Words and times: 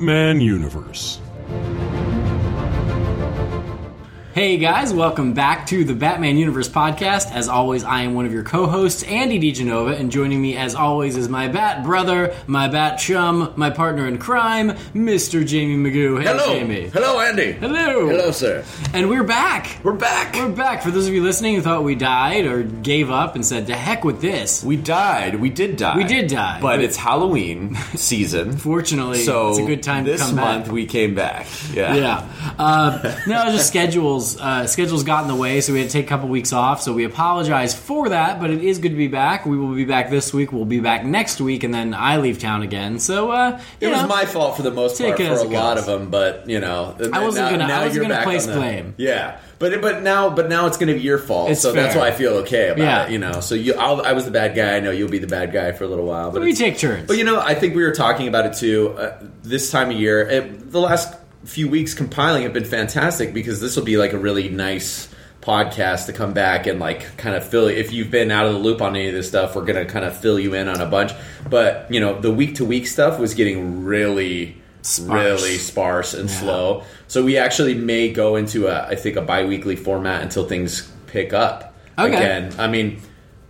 Batman 0.00 0.40
universe. 0.40 0.79
Hey 4.40 4.56
guys, 4.56 4.94
welcome 4.94 5.34
back 5.34 5.66
to 5.66 5.84
the 5.84 5.92
Batman 5.92 6.38
Universe 6.38 6.66
podcast. 6.66 7.30
As 7.30 7.46
always, 7.46 7.84
I 7.84 8.00
am 8.04 8.14
one 8.14 8.24
of 8.24 8.32
your 8.32 8.42
co-hosts, 8.42 9.02
Andy 9.02 9.38
DiGenova, 9.38 10.00
and 10.00 10.10
joining 10.10 10.40
me 10.40 10.56
as 10.56 10.74
always 10.74 11.18
is 11.18 11.28
my 11.28 11.48
Bat 11.48 11.84
brother, 11.84 12.34
my 12.46 12.66
Bat 12.66 12.98
chum, 12.98 13.52
my 13.56 13.68
partner 13.68 14.08
in 14.08 14.16
crime, 14.16 14.70
Mr. 14.94 15.46
Jaime 15.46 15.76
Magoo. 15.76 16.16
Hey, 16.22 16.24
Hello. 16.28 16.54
Jaime. 16.58 16.88
Hello, 16.88 17.20
Andy. 17.20 17.52
Hello. 17.52 18.08
Hello, 18.08 18.30
sir. 18.30 18.64
And 18.94 19.10
we're 19.10 19.24
back. 19.24 19.78
We're 19.82 19.92
back. 19.92 20.34
We're 20.36 20.48
back. 20.48 20.82
For 20.84 20.90
those 20.90 21.06
of 21.06 21.12
you 21.12 21.22
listening 21.22 21.56
who 21.56 21.60
thought 21.60 21.84
we 21.84 21.94
died 21.94 22.46
or 22.46 22.62
gave 22.62 23.10
up 23.10 23.34
and 23.34 23.44
said, 23.44 23.66
"To 23.66 23.74
heck 23.76 24.04
with 24.04 24.22
this," 24.22 24.64
We 24.64 24.76
died. 24.76 25.34
We 25.38 25.50
did 25.50 25.76
die. 25.76 25.98
We 25.98 26.04
did 26.04 26.28
die. 26.28 26.60
But 26.62 26.76
But- 26.76 26.84
it's 26.84 26.96
Halloween 26.96 27.74
season. 27.94 28.56
fortunately, 28.56 29.18
so 29.22 29.50
it's 29.50 29.58
a 29.58 29.66
good 29.66 29.82
time 29.82 30.04
this 30.04 30.18
to 30.22 30.26
come 30.28 30.36
month 30.36 30.64
back. 30.64 30.72
we 30.72 30.86
came 30.86 31.14
back. 31.14 31.46
Yeah. 31.74 31.94
Yeah. 31.94 32.54
Uh, 32.58 33.16
no, 33.26 33.44
just 33.52 33.68
schedules. 33.68 34.29
Uh, 34.38 34.66
schedules 34.66 35.02
got 35.02 35.22
in 35.22 35.28
the 35.28 35.34
way, 35.34 35.60
so 35.60 35.72
we 35.72 35.80
had 35.80 35.88
to 35.88 35.92
take 35.92 36.06
a 36.06 36.08
couple 36.08 36.28
weeks 36.28 36.52
off. 36.52 36.82
So 36.82 36.92
we 36.92 37.04
apologize 37.04 37.74
for 37.74 38.10
that, 38.10 38.40
but 38.40 38.50
it 38.50 38.62
is 38.62 38.78
good 38.78 38.90
to 38.90 38.96
be 38.96 39.08
back. 39.08 39.46
We 39.46 39.56
will 39.58 39.74
be 39.74 39.84
back 39.84 40.10
this 40.10 40.34
week. 40.34 40.52
We'll 40.52 40.64
be 40.64 40.80
back 40.80 41.04
next 41.04 41.40
week, 41.40 41.64
and 41.64 41.72
then 41.72 41.94
I 41.94 42.18
leave 42.18 42.38
town 42.38 42.62
again. 42.62 42.98
So 42.98 43.30
uh, 43.30 43.60
It 43.80 43.86
you 43.88 43.92
was 43.92 44.08
my 44.08 44.24
fault 44.26 44.56
for 44.56 44.62
the 44.62 44.70
most 44.70 45.00
part 45.00 45.16
for 45.16 45.22
a 45.22 45.26
it 45.26 45.50
lot 45.50 45.76
goes. 45.76 45.78
of 45.78 45.86
them, 45.86 46.10
but 46.10 46.48
you 46.48 46.60
know, 46.60 46.96
I 47.12 47.24
wasn't 47.24 47.46
now, 47.50 47.58
gonna- 47.58 47.72
I 47.72 47.86
wasn't 47.86 48.08
gonna 48.08 48.22
place 48.22 48.46
blame. 48.46 48.94
Yeah, 48.96 49.38
but 49.58 49.80
but 49.80 50.02
now 50.02 50.30
but 50.30 50.48
now 50.48 50.66
it's 50.66 50.76
going 50.76 50.88
to 50.88 50.94
be 50.94 51.00
your 51.00 51.18
fault. 51.18 51.50
It's 51.50 51.60
so 51.60 51.72
that's 51.72 51.94
why 51.94 52.08
I 52.08 52.12
feel 52.12 52.32
okay 52.44 52.68
about 52.68 52.78
Yeah. 52.82 53.04
it. 53.06 53.10
You 53.12 53.18
know, 53.18 53.40
so 53.40 53.54
you 53.54 53.74
I'll, 53.74 54.00
I 54.02 54.12
was 54.12 54.24
the 54.24 54.30
bad 54.30 54.54
guy. 54.54 54.76
I 54.76 54.80
know 54.80 54.90
you'll 54.90 55.10
be 55.10 55.18
the 55.18 55.26
bad 55.26 55.52
guy 55.52 55.72
for 55.72 55.84
a 55.84 55.88
little 55.88 56.06
while, 56.06 56.30
but 56.30 56.42
we 56.42 56.54
take 56.54 56.78
turns. 56.78 57.06
But 57.06 57.18
you 57.18 57.24
know, 57.24 57.40
I 57.40 57.54
think 57.54 57.74
we 57.74 57.82
were 57.82 57.92
talking 57.92 58.26
about 58.28 58.46
it 58.46 58.54
too. 58.54 58.94
Uh, 58.98 59.18
this 59.42 59.70
time 59.70 59.90
of 59.90 59.96
year, 59.96 60.20
it, 60.28 60.70
the 60.72 60.80
last 60.80 61.14
few 61.44 61.68
weeks 61.68 61.94
compiling 61.94 62.42
have 62.44 62.52
been 62.52 62.64
fantastic 62.64 63.32
because 63.34 63.60
this 63.60 63.76
will 63.76 63.84
be 63.84 63.96
like 63.96 64.12
a 64.12 64.18
really 64.18 64.48
nice 64.48 65.08
podcast 65.40 66.04
to 66.06 66.12
come 66.12 66.34
back 66.34 66.66
and 66.66 66.78
like 66.78 67.16
kind 67.16 67.34
of 67.34 67.46
fill. 67.48 67.66
If 67.68 67.92
you've 67.92 68.10
been 68.10 68.30
out 68.30 68.46
of 68.46 68.52
the 68.52 68.58
loop 68.58 68.82
on 68.82 68.94
any 68.94 69.08
of 69.08 69.14
this 69.14 69.28
stuff, 69.28 69.56
we're 69.56 69.64
gonna 69.64 69.86
kind 69.86 70.04
of 70.04 70.16
fill 70.16 70.38
you 70.38 70.54
in 70.54 70.68
on 70.68 70.80
a 70.80 70.86
bunch. 70.86 71.12
But 71.48 71.86
you 71.90 72.00
know, 72.00 72.20
the 72.20 72.30
week 72.30 72.56
to 72.56 72.64
week 72.64 72.86
stuff 72.86 73.18
was 73.18 73.34
getting 73.34 73.84
really. 73.84 74.56
Sparse. 74.82 75.42
Really 75.42 75.58
sparse 75.58 76.14
and 76.14 76.30
slow. 76.30 76.84
So 77.06 77.22
we 77.22 77.36
actually 77.36 77.74
may 77.74 78.10
go 78.10 78.36
into 78.36 78.66
a, 78.66 78.86
I 78.86 78.94
think, 78.94 79.16
a 79.16 79.20
bi-weekly 79.20 79.76
format 79.76 80.22
until 80.22 80.46
things 80.48 80.90
pick 81.06 81.34
up 81.34 81.74
Okay. 81.98 82.16
again. 82.16 82.54
I 82.58 82.66
mean, 82.66 82.98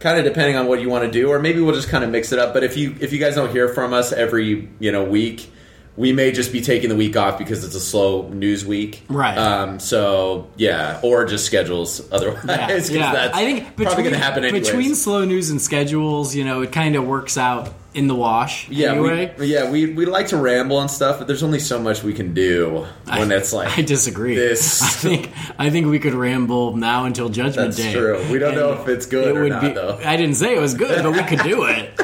kind 0.01 0.19
of 0.19 0.25
depending 0.25 0.57
on 0.57 0.67
what 0.67 0.81
you 0.81 0.89
want 0.89 1.05
to 1.05 1.11
do, 1.11 1.29
or 1.31 1.39
maybe 1.39 1.61
we'll 1.61 1.75
just 1.77 1.89
kind 1.89 2.03
of 2.03 2.11
mix 2.11 2.33
it 2.33 2.41
up. 2.41 2.53
But 2.53 2.65
if 2.65 2.77
you 2.77 2.97
if 3.01 3.13
you 3.13 3.21
guys 3.21 3.37
don't 3.37 3.53
hear 3.53 3.69
from 3.69 3.93
us 3.93 4.13
every 4.13 4.69
you 4.81 4.91
know 4.91 5.05
week, 5.05 5.53
we 5.97 6.13
may 6.13 6.33
just 6.33 6.53
be 6.53 6.61
taking 6.61 6.89
the 6.89 6.97
week 6.97 7.17
off 7.17 7.37
because 7.39 7.65
it's 7.65 7.75
a 7.75 7.81
slow 7.81 8.29
news 8.29 8.65
week, 8.65 9.03
Right. 9.09 9.37
Um, 9.37 9.79
so 9.81 10.49
yeah, 10.57 11.01
or 11.03 11.25
just 11.27 11.45
schedules 11.47 12.01
otherwise. 12.13 12.45
yeah, 12.47 12.79
yeah. 12.91 13.13
that's 13.13 13.37
I 13.37 13.45
think 13.45 13.77
between, 13.77 13.87
probably 13.87 14.03
going 14.05 14.15
to 14.15 14.21
happen 14.21 14.45
anyways. 14.45 14.67
between 14.69 14.95
slow 14.95 15.25
news 15.25 15.51
and 15.51 15.61
schedules, 15.61 16.35
you 16.35 16.45
know, 16.45 16.63
it 16.63 16.73
kind 16.73 16.97
of 16.97 17.07
works 17.07 17.37
out 17.37 17.75
in 17.93 18.07
the 18.07 18.15
wash. 18.15 18.69
yeah, 18.69 18.93
anyway. 18.93 19.35
we, 19.37 19.47
yeah, 19.47 19.69
we 19.69 19.87
we 19.93 20.07
like 20.07 20.29
to 20.29 20.37
ramble 20.37 20.81
and 20.81 20.89
stuff, 20.89 21.19
but 21.19 21.27
there's 21.27 21.43
only 21.43 21.59
so 21.59 21.77
much 21.81 22.05
we 22.05 22.15
can 22.15 22.33
do 22.35 22.87
when 23.07 23.33
I- 23.33 23.37
it's 23.37 23.53
like 23.53 23.77
I 23.77 23.83
disagree. 23.83 24.37
this. 24.37 24.81
I 24.83 24.87
think 24.87 25.31
I 25.59 25.71
think 25.71 25.89
we 25.89 25.99
could 25.99 26.15
ramble 26.15 26.77
now 26.77 27.05
until 27.05 27.29
Judgment 27.29 27.73
That's 27.75 27.77
Day. 27.79 27.93
true. 27.93 28.25
We 28.31 28.39
don't 28.39 28.55
know 28.55 28.75
if 28.81 28.87
it's 28.89 29.07
good 29.07 29.29
it 29.29 29.37
or 29.37 29.43
would 29.43 29.51
not, 29.53 29.61
be- 29.63 29.71
though. 29.73 29.99
I 30.05 30.17
didn't 30.17 30.37
say 30.37 30.55
it 30.55 30.61
was 30.61 30.75
good, 30.75 31.03
but 31.03 31.13
we 31.13 31.23
could 31.25 31.41
do 31.41 31.65
it. 31.65 31.91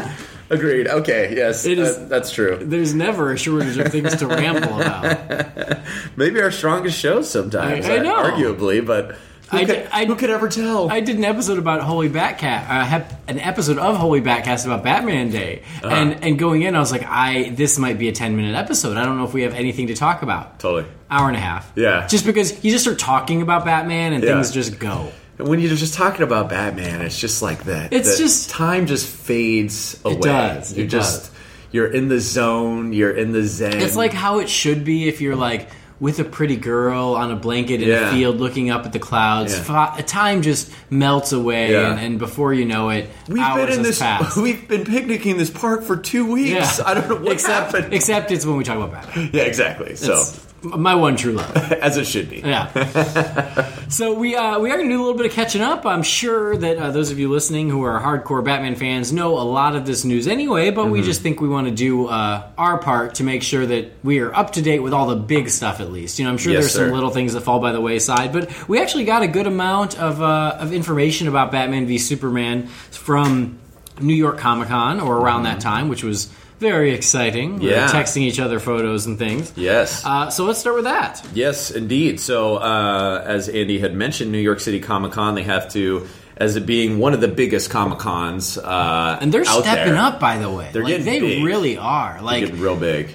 Agreed. 0.50 0.86
Okay. 0.88 1.34
Yes. 1.36 1.64
It 1.66 1.78
is- 1.78 1.96
that- 1.98 2.08
that's 2.08 2.30
true. 2.30 2.58
There's 2.60 2.94
never 2.94 3.32
a 3.32 3.38
shortage 3.38 3.76
of 3.78 3.88
things 3.88 4.14
to 4.16 4.26
ramble 4.26 4.80
about. 4.80 5.78
Maybe 6.16 6.40
our 6.40 6.50
strongest 6.50 6.98
shows 6.98 7.28
sometimes. 7.28 7.86
I- 7.86 7.96
I 7.96 7.98
know. 7.98 8.14
Arguably, 8.16 8.84
but 8.86 9.16
who, 9.50 9.56
I 9.58 9.64
could, 9.64 9.74
did- 9.74 9.88
I- 9.92 10.04
who 10.06 10.14
could 10.16 10.30
ever 10.30 10.48
tell? 10.48 10.90
I 10.90 11.00
did 11.00 11.16
an 11.16 11.24
episode 11.24 11.58
about 11.58 11.80
Holy 11.82 12.08
Batcast, 12.08 12.68
uh, 12.68 13.04
an 13.28 13.38
episode 13.40 13.78
of 13.78 13.96
Holy 13.96 14.20
Batcast 14.20 14.66
about 14.66 14.82
Batman 14.84 15.30
Day, 15.30 15.62
Uh-huh. 15.82 15.94
and 15.94 16.24
and 16.24 16.38
going 16.38 16.62
in, 16.62 16.74
I 16.74 16.80
was 16.80 16.90
like, 16.92 17.04
I 17.04 17.50
this 17.50 17.78
might 17.78 17.98
be 17.98 18.08
a 18.08 18.12
ten 18.12 18.34
minute 18.36 18.54
episode. 18.56 18.96
I 18.96 19.04
don't 19.04 19.18
know 19.18 19.24
if 19.24 19.32
we 19.34 19.42
have 19.42 19.54
anything 19.54 19.86
to 19.88 19.94
talk 19.94 20.22
about. 20.22 20.58
totally. 20.60 20.84
Hour 21.10 21.28
and 21.28 21.36
a 21.36 21.40
half. 21.40 21.70
Yeah. 21.76 22.06
Just 22.08 22.26
because 22.26 22.64
you 22.64 22.72
just 22.72 22.82
start 22.84 22.98
talking 22.98 23.40
about 23.42 23.64
Batman 23.64 24.12
and 24.12 24.24
Yeah. 24.24 24.34
things 24.34 24.50
just 24.50 24.78
go. 24.80 25.12
And 25.38 25.48
when 25.48 25.60
you're 25.60 25.74
just 25.76 25.94
talking 25.94 26.22
about 26.22 26.48
Batman, 26.48 27.02
it's 27.02 27.18
just 27.18 27.42
like 27.42 27.64
that. 27.64 27.92
It's 27.92 28.16
the 28.16 28.24
just- 28.24 28.50
time 28.50 28.86
just 28.86 29.06
fades 29.06 30.00
away. 30.04 30.14
It 30.16 30.22
does, 30.22 30.72
You're 30.76 30.86
it 30.86 30.88
just 30.88 31.22
does. 31.24 31.30
you're 31.72 31.86
in 31.92 32.08
the 32.08 32.20
zone. 32.20 32.92
You're 32.92 33.10
in 33.14 33.32
the 33.32 33.42
zen. 33.42 33.80
It's 33.80 33.96
like 33.96 34.12
how 34.12 34.38
it 34.38 34.48
should 34.48 34.84
be 34.84 35.08
if 35.08 35.20
you're 35.20 35.36
like 35.36 35.68
with 35.98 36.18
a 36.20 36.24
pretty 36.24 36.56
girl 36.56 37.14
on 37.14 37.30
a 37.30 37.36
blanket 37.36 37.80
in 37.82 37.90
a 37.90 38.10
field 38.10 38.36
looking 38.36 38.68
up 38.70 38.84
at 38.84 38.92
the 38.92 38.98
clouds. 38.98 39.56
Yeah. 39.66 40.02
Time 40.06 40.42
just 40.42 40.70
melts 40.90 41.32
away, 41.32 41.72
Yeah. 41.72 41.92
and, 41.92 42.00
and 42.00 42.18
before 42.18 42.52
you 42.52 42.66
know 42.66 42.90
it, 42.90 43.08
we've 43.28 43.42
hours 43.42 43.66
been 43.70 43.78
in 43.78 43.82
this. 43.82 43.98
passed. 43.98 44.36
We've 44.42 44.66
been 44.68 44.84
picnicking 44.84 45.38
this 45.38 45.48
park 45.50 45.82
for 45.84 45.96
two 45.96 46.30
weeks. 46.30 46.80
I 46.84 46.92
don't 46.94 47.08
know 47.08 47.16
what 47.16 47.32
except, 47.32 47.72
happened. 47.72 47.94
Except 47.94 48.30
it's 48.30 48.44
when 48.44 48.56
we 48.58 48.64
talk 48.64 48.76
about 48.76 48.92
Batman. 48.92 49.30
yeah, 49.34 49.42
exactly. 49.44 49.96
So 49.96 50.14
It's 50.14 50.38
my 50.76 50.94
one 50.94 51.16
true 51.16 51.32
love. 51.32 51.56
as 51.72 51.96
it 51.96 52.06
should 52.06 52.28
be. 52.30 52.38
Yeah. 52.40 52.68
so 53.88 54.14
we 54.14 54.34
uh, 54.36 54.58
we 54.58 54.70
are 54.70 54.76
going 54.76 54.88
to 54.88 54.94
do 54.94 55.00
a 55.00 55.04
little 55.04 55.16
bit 55.16 55.26
of 55.26 55.32
catching 55.32 55.62
up. 55.62 55.84
I'm 55.86 56.02
sure 56.02 56.56
that 56.56 56.76
uh, 56.78 56.90
those 56.90 57.10
of 57.10 57.18
you 57.18 57.28
listening 57.30 57.68
who 57.70 57.82
are 57.84 58.00
hardcore 58.00 58.44
Batman 58.44 58.74
fans 58.76 59.12
know 59.12 59.38
a 59.38 59.42
lot 59.42 59.76
of 59.76 59.86
this 59.86 60.04
news 60.04 60.26
anyway, 60.26 60.70
but 60.70 60.86
Mm-hmm. 60.86 60.92
we 60.92 61.02
just 61.02 61.20
think 61.22 61.40
we 61.40 61.48
want 61.48 61.66
to 61.68 61.74
do 61.74 62.06
uh, 62.06 62.48
our 62.56 62.78
part 62.78 63.16
to 63.16 63.24
make 63.24 63.42
sure 63.42 63.66
that 63.66 63.90
we 64.04 64.20
are 64.20 64.34
up 64.34 64.52
to 64.52 64.62
date 64.62 64.80
with 64.80 64.92
all 64.92 65.06
the 65.08 65.16
big 65.16 65.48
stuff 65.48 65.80
at 65.80 65.90
least. 65.90 66.18
You 66.18 66.24
know, 66.24 66.30
I'm 66.30 66.38
sure 66.38 66.52
Yes, 66.52 66.62
there's 66.74 66.86
some 66.86 66.92
little 66.94 67.10
things 67.10 67.32
that 67.32 67.40
fall 67.40 67.60
by 67.60 67.72
the 67.72 67.80
wayside, 67.80 68.32
but 68.32 68.68
we 68.68 68.80
actually 68.80 69.04
got 69.04 69.22
a 69.22 69.28
good 69.28 69.46
amount 69.46 69.98
of 69.98 70.22
uh, 70.22 70.56
of 70.60 70.72
information 70.72 71.28
about 71.28 71.50
Batman 71.52 71.86
v 71.86 71.98
Superman 71.98 72.66
from 72.66 73.58
New 74.00 74.14
York 74.14 74.38
Comic 74.38 74.68
Con 74.68 75.00
or 75.00 75.16
around 75.16 75.44
that 75.44 75.60
time, 75.60 75.88
which 75.88 76.04
was 76.04 76.30
very 76.58 76.92
exciting. 76.92 77.58
We 77.58 77.66
were 77.66 77.72
Mm-hmm. 77.72 77.94
Yeah. 77.96 78.02
texting 78.02 78.22
each 78.22 78.40
other 78.40 78.58
photos 78.60 79.06
and 79.06 79.18
things. 79.18 79.52
Yes. 79.56 80.04
Uh, 80.04 80.30
so 80.30 80.44
let's 80.44 80.58
start 80.58 80.76
with 80.76 80.84
that. 80.84 81.24
Yes, 81.34 81.70
indeed. 81.70 82.18
So, 82.20 82.56
uh, 82.56 83.22
as 83.26 83.48
Andy 83.48 83.78
had 83.78 83.94
mentioned, 83.94 84.32
New 84.32 84.38
York 84.38 84.60
City 84.60 84.80
Comic 84.80 85.12
Con, 85.12 85.34
they 85.34 85.42
have 85.42 85.70
to, 85.72 86.06
as 86.36 86.56
it 86.56 86.64
being 86.66 86.98
one 86.98 87.12
of 87.14 87.20
the 87.20 87.28
biggest 87.28 87.70
Comic 87.70 87.98
Cons, 87.98 88.56
uh, 88.58 89.18
And 89.20 89.32
they're 89.32 89.44
stepping 89.44 89.92
there, 89.94 89.96
up, 89.96 90.18
by 90.20 90.38
the 90.38 90.50
way. 90.50 90.70
They're 90.72 90.82
like, 90.82 90.90
getting 90.98 91.04
they 91.06 91.20
big. 91.20 91.44
really 91.44 91.76
are. 91.78 92.14
They're 92.14 92.22
Like 92.22 92.40
getting 92.40 92.60
real 92.60 92.76
big. 92.76 93.10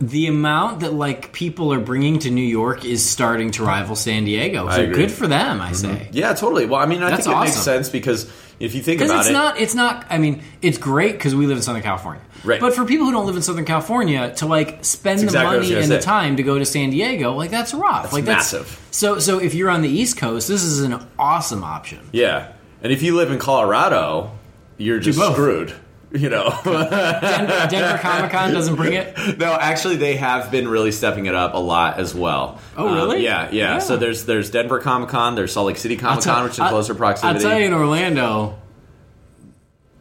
the 0.00 0.26
amount 0.26 0.80
that 0.80 0.92
like 0.92 1.32
people 1.32 1.72
are 1.72 1.80
bringing 1.80 2.18
to 2.20 2.30
New 2.30 2.42
York 2.42 2.84
is 2.84 3.08
starting 3.08 3.50
to 3.52 3.64
rival 3.64 3.96
San 3.96 4.24
Diego. 4.24 4.66
I 4.66 4.76
So 4.76 4.82
agree. 4.82 4.94
good 4.96 5.10
for 5.12 5.26
them, 5.26 5.60
I 5.60 5.72
say. 5.72 6.08
Yeah, 6.12 6.34
totally. 6.34 6.66
Well, 6.66 6.80
I 6.80 6.86
mean, 6.86 7.02
I 7.02 7.10
That's 7.10 7.24
think 7.26 7.36
it 7.36 7.40
makes 7.40 7.54
sense 7.56 7.88
because 7.88 8.28
if 8.60 8.74
you 8.74 8.82
think 8.82 8.98
Because 8.98 9.10
about 9.10 9.20
it's 9.20 9.30
it, 9.30 9.32
not, 9.32 9.58
it's 9.60 9.74
not. 9.74 10.06
I 10.10 10.18
mean, 10.18 10.42
it's 10.62 10.78
great 10.78 11.12
because 11.12 11.34
we 11.34 11.46
live 11.46 11.56
in 11.56 11.62
Southern 11.62 11.82
California. 11.82 12.22
Right. 12.44 12.60
But 12.60 12.74
for 12.74 12.84
people 12.84 13.06
who 13.06 13.12
don't 13.12 13.26
live 13.26 13.36
in 13.36 13.42
Southern 13.42 13.64
California, 13.64 14.34
to 14.36 14.46
like 14.46 14.84
spend 14.84 15.20
the 15.20 15.24
exactly 15.24 15.46
what 15.46 15.54
I 15.54 15.58
was 15.58 15.70
money 15.70 15.82
and 15.82 15.90
the 15.90 16.00
time 16.00 16.36
to 16.36 16.42
go 16.42 16.58
to 16.58 16.66
San 16.66 16.90
Diego, 16.90 17.32
like 17.32 17.50
that's 17.50 17.72
rough. 17.72 18.12
like 18.12 18.24
massive. 18.24 18.78
So, 18.90 19.18
so 19.18 19.38
if 19.38 19.54
you're 19.54 19.70
on 19.70 19.80
the 19.82 19.88
East 19.88 20.18
Coast, 20.18 20.46
this 20.48 20.62
is 20.62 20.80
an 20.82 21.04
awesome 21.18 21.64
option. 21.64 22.00
yeah. 22.12 22.52
And 22.82 22.92
if 22.92 23.02
you 23.02 23.16
live 23.16 23.30
in 23.30 23.38
Colorado, 23.38 24.30
you're 24.76 24.98
just 24.98 25.18
screwed. 25.18 25.72
You 26.14 26.30
know. 26.30 26.56
Denver, 26.64 27.66
Denver 27.70 27.98
Comic 27.98 28.30
Con 28.30 28.52
doesn't 28.52 28.76
bring 28.76 28.92
it. 28.92 29.36
no, 29.38 29.52
actually, 29.52 29.96
they 29.96 30.14
have 30.16 30.50
been 30.52 30.68
really 30.68 30.92
stepping 30.92 31.26
it 31.26 31.34
up 31.34 31.54
a 31.54 31.58
lot 31.58 31.98
as 31.98 32.14
well. 32.14 32.60
Oh, 32.76 32.86
Um, 32.88 32.94
really? 32.94 33.24
yeah, 33.24 33.48
yeah, 33.50 33.74
Yeah. 33.74 33.78
So 33.80 33.96
there's 33.96 34.24
there's 34.24 34.48
Denver 34.50 34.78
Comic 34.78 35.08
Con, 35.08 35.34
there's 35.34 35.52
Salt 35.52 35.66
Lake 35.66 35.76
City 35.76 35.96
Comic 35.96 36.22
Con, 36.24 36.44
which 36.44 36.52
is 36.52 36.58
in 36.60 36.64
I- 36.66 36.68
closer 36.70 36.94
proximity. 36.94 37.44
I'll 37.44 37.50
tell 37.50 37.58
you 37.58 37.66
in 37.66 37.72
Orlando. 37.74 38.56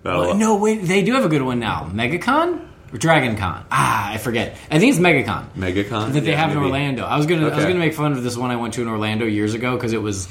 That'll- 0.03 0.35
No, 0.35 0.57
wait, 0.57 0.83
they 0.83 1.01
do 1.01 1.13
have 1.13 1.25
a 1.25 1.29
good 1.29 1.41
one 1.41 1.59
now. 1.59 1.89
MegaCon 1.93 2.59
or 2.93 2.97
DragonCon? 2.99 3.63
Ah, 3.71 4.11
I 4.11 4.17
forget. 4.17 4.55
I 4.69 4.77
think 4.79 4.91
it's 4.91 4.99
MegaCon. 4.99 5.45
MegaCon 5.57 6.13
that 6.13 6.21
they 6.25 6.31
Yeah, 6.31 6.37
have 6.37 6.51
in. 6.51 6.57
Orlando. 6.57 7.05
I 7.05 7.17
was 7.17 7.25
gonna 7.25 7.47
I 7.49 7.55
was 7.55 7.65
gonna 7.65 7.79
make 7.79 7.93
fun 7.95 8.11
of 8.11 8.21
this 8.23 8.37
one 8.37 8.51
I 8.51 8.57
went 8.57 8.73
to 8.75 8.81
in 8.81 8.87
Orlando 8.87 9.25
years 9.25 9.53
ago 9.53 9.75
because 9.75 9.93
it 9.93 10.01
was 10.01 10.27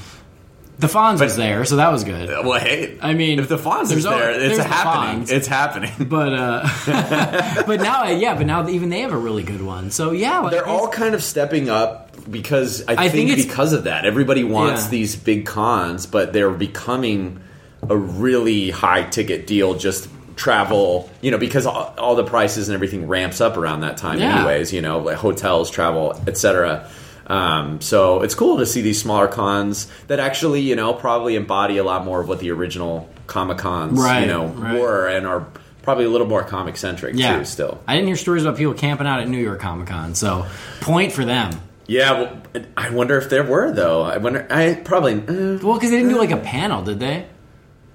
the 0.79 0.87
Fonz 0.89 1.21
was 1.21 1.37
there, 1.37 1.65
so 1.65 1.77
that 1.77 1.93
was 1.93 2.03
good. 2.03 2.29
Well, 2.29 2.59
hey, 2.59 2.99
I 3.01 3.15
mean, 3.15 3.39
if 3.39 3.49
the 3.49 3.57
Fonz 3.59 3.93
is 3.93 4.03
there, 4.05 4.31
it's 4.31 4.39
there's 4.41 4.57
the 4.59 4.65
happening. 4.65 5.27
It's 5.29 5.47
happening. 5.47 5.93
But 6.09 6.33
uh, 6.33 7.63
but 7.67 7.81
now 7.81 8.05
yeah, 8.09 8.35
but 8.35 8.47
now 8.47 8.69
even 8.69 8.89
they 8.89 9.01
have 9.01 9.13
a 9.13 9.17
really 9.19 9.43
good 9.45 9.63
one. 9.63 9.91
So 9.91 10.13
yeah, 10.13 10.41
like, 10.41 10.53
They're 10.53 10.67
all 10.67 10.89
kind 10.89 11.15
of 11.15 11.23
stepping 11.23 11.69
up 11.69 12.11
because 12.31 12.83
I, 12.89 12.93
I 13.05 13.09
think, 13.09 13.31
think 13.31 13.49
because 13.49 13.73
of 13.73 13.85
that, 13.85 14.05
everybody 14.05 14.45
wants 14.45 14.85
Yeah. 14.85 14.91
these 14.91 15.17
big 15.17 15.47
cons, 15.47 16.07
but 16.07 16.33
they're 16.33 16.51
becoming 16.51 17.41
a 17.89 17.97
really 17.97 18.71
high 18.71 19.05
ticket 19.05 19.47
deal. 19.47 19.75
Just 19.75 20.09
travel, 20.37 21.11
you 21.21 21.31
know, 21.31 21.39
because 21.39 21.67
all, 21.67 21.95
all 21.99 22.15
the 22.17 22.25
prices 22.25 22.69
and 22.69 22.75
everything 22.75 23.07
ramps 23.07 23.41
up 23.41 23.57
around 23.57 23.81
that 23.83 23.97
time, 23.99 24.19
Yeah. 24.19 24.37
anyways. 24.39 24.73
You 24.73 24.83
know, 24.83 24.99
like 24.99 25.17
hotels, 25.17 25.71
travel, 25.71 26.21
etc. 26.27 26.89
Um, 27.27 27.81
so 27.81 28.23
it's 28.23 28.35
cool 28.35 28.59
to 28.59 28.67
see 28.67 28.81
these 28.83 29.01
smaller 29.01 29.29
cons 29.29 29.87
that 30.09 30.19
actually, 30.21 30.61
you 30.61 30.77
know, 30.77 30.93
probably 30.93 31.37
embody 31.37 31.79
a 31.79 31.85
lot 31.85 32.05
more 32.05 32.21
of 32.21 32.29
what 32.29 32.41
the 32.41 32.51
original 32.51 33.09
Comic 33.27 33.59
Cons, 33.59 33.99
Right, 33.99 34.23
you 34.23 34.27
know, 34.27 34.47
right. 34.49 34.81
were 34.81 35.07
and 35.09 35.27
are 35.27 35.47
probably 35.83 36.05
a 36.05 36.09
little 36.11 36.27
more 36.27 36.43
comic 36.43 36.77
centric 36.77 37.15
Yeah, 37.17 37.39
too. 37.39 37.45
Still, 37.45 37.81
I 37.87 37.95
didn't 37.95 38.09
hear 38.09 38.17
stories 38.17 38.45
about 38.45 38.57
people 38.59 38.75
camping 38.75 39.07
out 39.07 39.21
at 39.21 39.29
New 39.29 39.39
York 39.39 39.61
Comic 39.61 39.87
Con. 39.89 40.15
So, 40.15 40.47
point 40.81 41.13
for 41.13 41.25
them. 41.25 41.53
yeah. 41.87 42.13
Well, 42.13 42.43
I 42.77 42.91
wonder 42.91 43.17
if 43.19 43.31
there 43.31 43.45
were 43.45 43.73
though. 43.73 44.03
I 44.03 44.19
wonder. 44.19 44.47
I 44.51 44.75
probably. 44.75 45.15
eh, 45.15 45.59
Well, 45.63 45.75
because 45.75 45.91
they 45.91 45.97
didn't 45.99 46.11
do 46.11 46.19
like 46.19 46.31
a 46.33 46.37
panel, 46.37 46.83
did 46.83 47.01
they? 47.01 47.27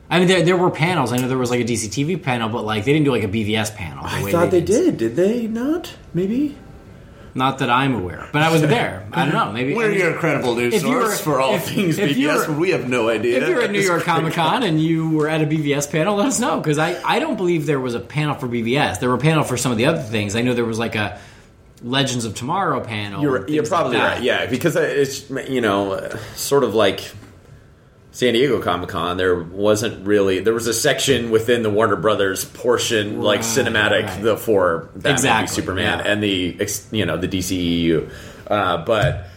I 0.10 0.20
mean, 0.20 0.30
there, 0.30 0.42
there 0.42 0.58
were 0.58 0.72
panels. 0.72 1.12
I 1.12 1.18
know 1.18 1.28
there 1.28 1.38
was 1.38 1.52
like 1.52 1.60
a 1.60 1.66
DC 1.66 1.90
TV 1.90 2.22
panel, 2.22 2.48
but 2.50 2.64
like 2.64 2.86
they 2.86 2.94
didn't 2.94 3.06
do 3.06 3.12
like 3.12 3.24
a 3.24 3.28
BVS 3.28 3.76
panel. 3.76 4.04
the 4.04 4.10
I 4.10 4.32
thought 4.32 4.52
they 4.52 4.62
did. 4.62 4.98
did. 4.98 4.98
Did 4.98 5.16
they 5.18 5.48
not? 5.48 5.94
Maybe. 6.14 6.56
Not 7.38 7.60
that 7.60 7.69
I'm 7.69 7.94
aware, 7.95 8.22
of. 8.24 8.31
but 8.31 8.42
I 8.42 8.51
was 8.51 8.62
there. 8.62 9.07
I 9.13 9.25
don't 9.25 9.34
know. 9.34 9.51
Maybe 9.54 9.74
I 9.74 9.78
We're 9.78 9.89
mean, 9.92 10.00
your 10.00 10.13
credible 10.16 10.56
news 10.56 10.74
if 10.74 10.81
source 10.81 11.22
for 11.22 11.39
all 11.39 11.54
if- 11.56 11.66
things 11.66 11.98
if 12.00 12.18
were- 12.48 12.54
we 12.54 12.72
have 12.72 12.89
no 12.89 13.10
idea. 13.10 13.42
If 13.44 13.48
you're 13.50 13.62
at 13.62 13.72
New 13.72 13.80
York. 13.80 14.04
Comic 14.04 14.34
Con 14.34 14.63
and 14.63 14.81
you 14.81 15.10
were 15.12 15.30
at 15.30 15.42
a 15.42 15.45
BVS 15.45 15.89
panel, 15.92 16.16
let 16.16 16.28
us 16.28 16.39
know 16.39 16.57
because 16.60 16.78
I, 16.80 17.00
I 17.06 17.19
don't 17.19 17.38
believe 17.38 17.66
there 17.68 17.80
was 17.80 17.94
a 17.95 18.00
panel 18.00 18.36
for 18.36 18.48
BVS. 18.48 19.00
There 19.00 19.10
were 19.10 19.16
a 19.16 19.19
panel 19.19 19.44
for 19.44 19.56
some 19.56 19.72
of 19.72 19.78
the 19.78 19.86
other 19.86 20.01
things. 20.01 20.36
I 20.36 20.42
know 20.42 20.54
there 20.54 20.66
was 20.66 20.80
like 20.80 20.95
a 20.95 21.19
Legends 21.84 22.25
of 22.25 22.34
Tomorrow 22.34 22.80
panel. 22.84 23.22
You're 23.22 23.38
you're 23.38 23.48
things 23.48 23.69
like 23.72 23.80
probably 23.81 23.98
right. 23.98 24.22
Yeah, 24.24 24.48
because 24.48 24.75
it's 24.75 25.30
you 25.30 25.62
know 25.62 26.10
sort 26.36 26.63
of 26.63 26.74
like 26.74 27.01
San 28.18 28.34
Diego 28.34 28.60
Comic 28.60 28.90
Con. 28.90 29.18
There 29.18 29.40
wasn't 29.44 30.08
really 30.08 30.40
there 30.40 30.56
was 30.56 30.66
a 30.66 30.74
section 30.74 31.30
within 31.30 31.62
the 31.62 31.69
Warner 31.69 31.96
Brothers 31.96 32.46
portion, 32.46 33.22
like 33.22 33.42
cinematic, 33.42 34.08
right. 34.08 34.24
the 34.24 34.36
for 34.36 34.90
Batman 34.96 35.14
Exactly, 35.14 35.56
Superman 35.56 36.00
yeah. 36.00 36.12
and 36.12 36.24
the 36.24 36.58
ex- 36.60 36.88
you 36.92 37.06
know 37.06 37.18
the 37.18 37.28
DCEU. 37.28 38.12
Uh, 38.48 38.84
but 38.86 39.28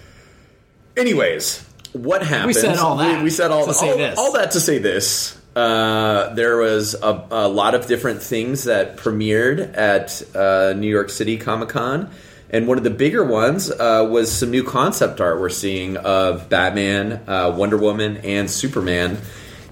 anyways, 0.97 1.63
what 1.93 2.23
happened? 2.23 2.47
We 2.47 2.53
said 2.55 2.79
all 2.79 2.97
that 2.97 3.19
We, 3.19 3.25
we 3.25 3.31
said 3.31 3.51
all 3.51 3.67
to 3.67 3.75
say 3.75 3.91
all, 3.91 3.99
this. 3.99 4.19
all 4.19 4.33
that 4.33 4.53
to 4.53 4.61
say 4.61 4.79
this. 4.79 5.39
Uh, 5.55 6.33
there 6.33 6.57
was 6.57 6.95
a, 6.95 7.27
a 7.33 7.49
lot 7.49 7.75
of 7.75 7.87
different 7.87 8.23
things 8.23 8.65
that 8.65 8.97
premiered 8.97 9.77
at 9.77 10.23
uh, 10.35 10.73
New 10.73 10.89
York 10.89 11.11
City 11.11 11.37
Comic 11.37 11.69
Con. 11.69 12.11
And 12.53 12.67
one 12.67 12.79
of 12.79 12.85
the 12.85 12.91
bigger 12.91 13.25
ones 13.25 13.71
uh, 13.71 14.07
was 14.11 14.33
some 14.33 14.51
new 14.51 14.65
concept 14.65 15.21
art 15.21 15.41
we're 15.41 15.51
seeing 15.51 15.97
of 15.97 16.49
Batman, 16.49 17.23
uh, 17.29 17.55
Wonder 17.57 17.77
Woman, 17.77 18.19
and 18.19 18.51
Superman. 18.51 19.19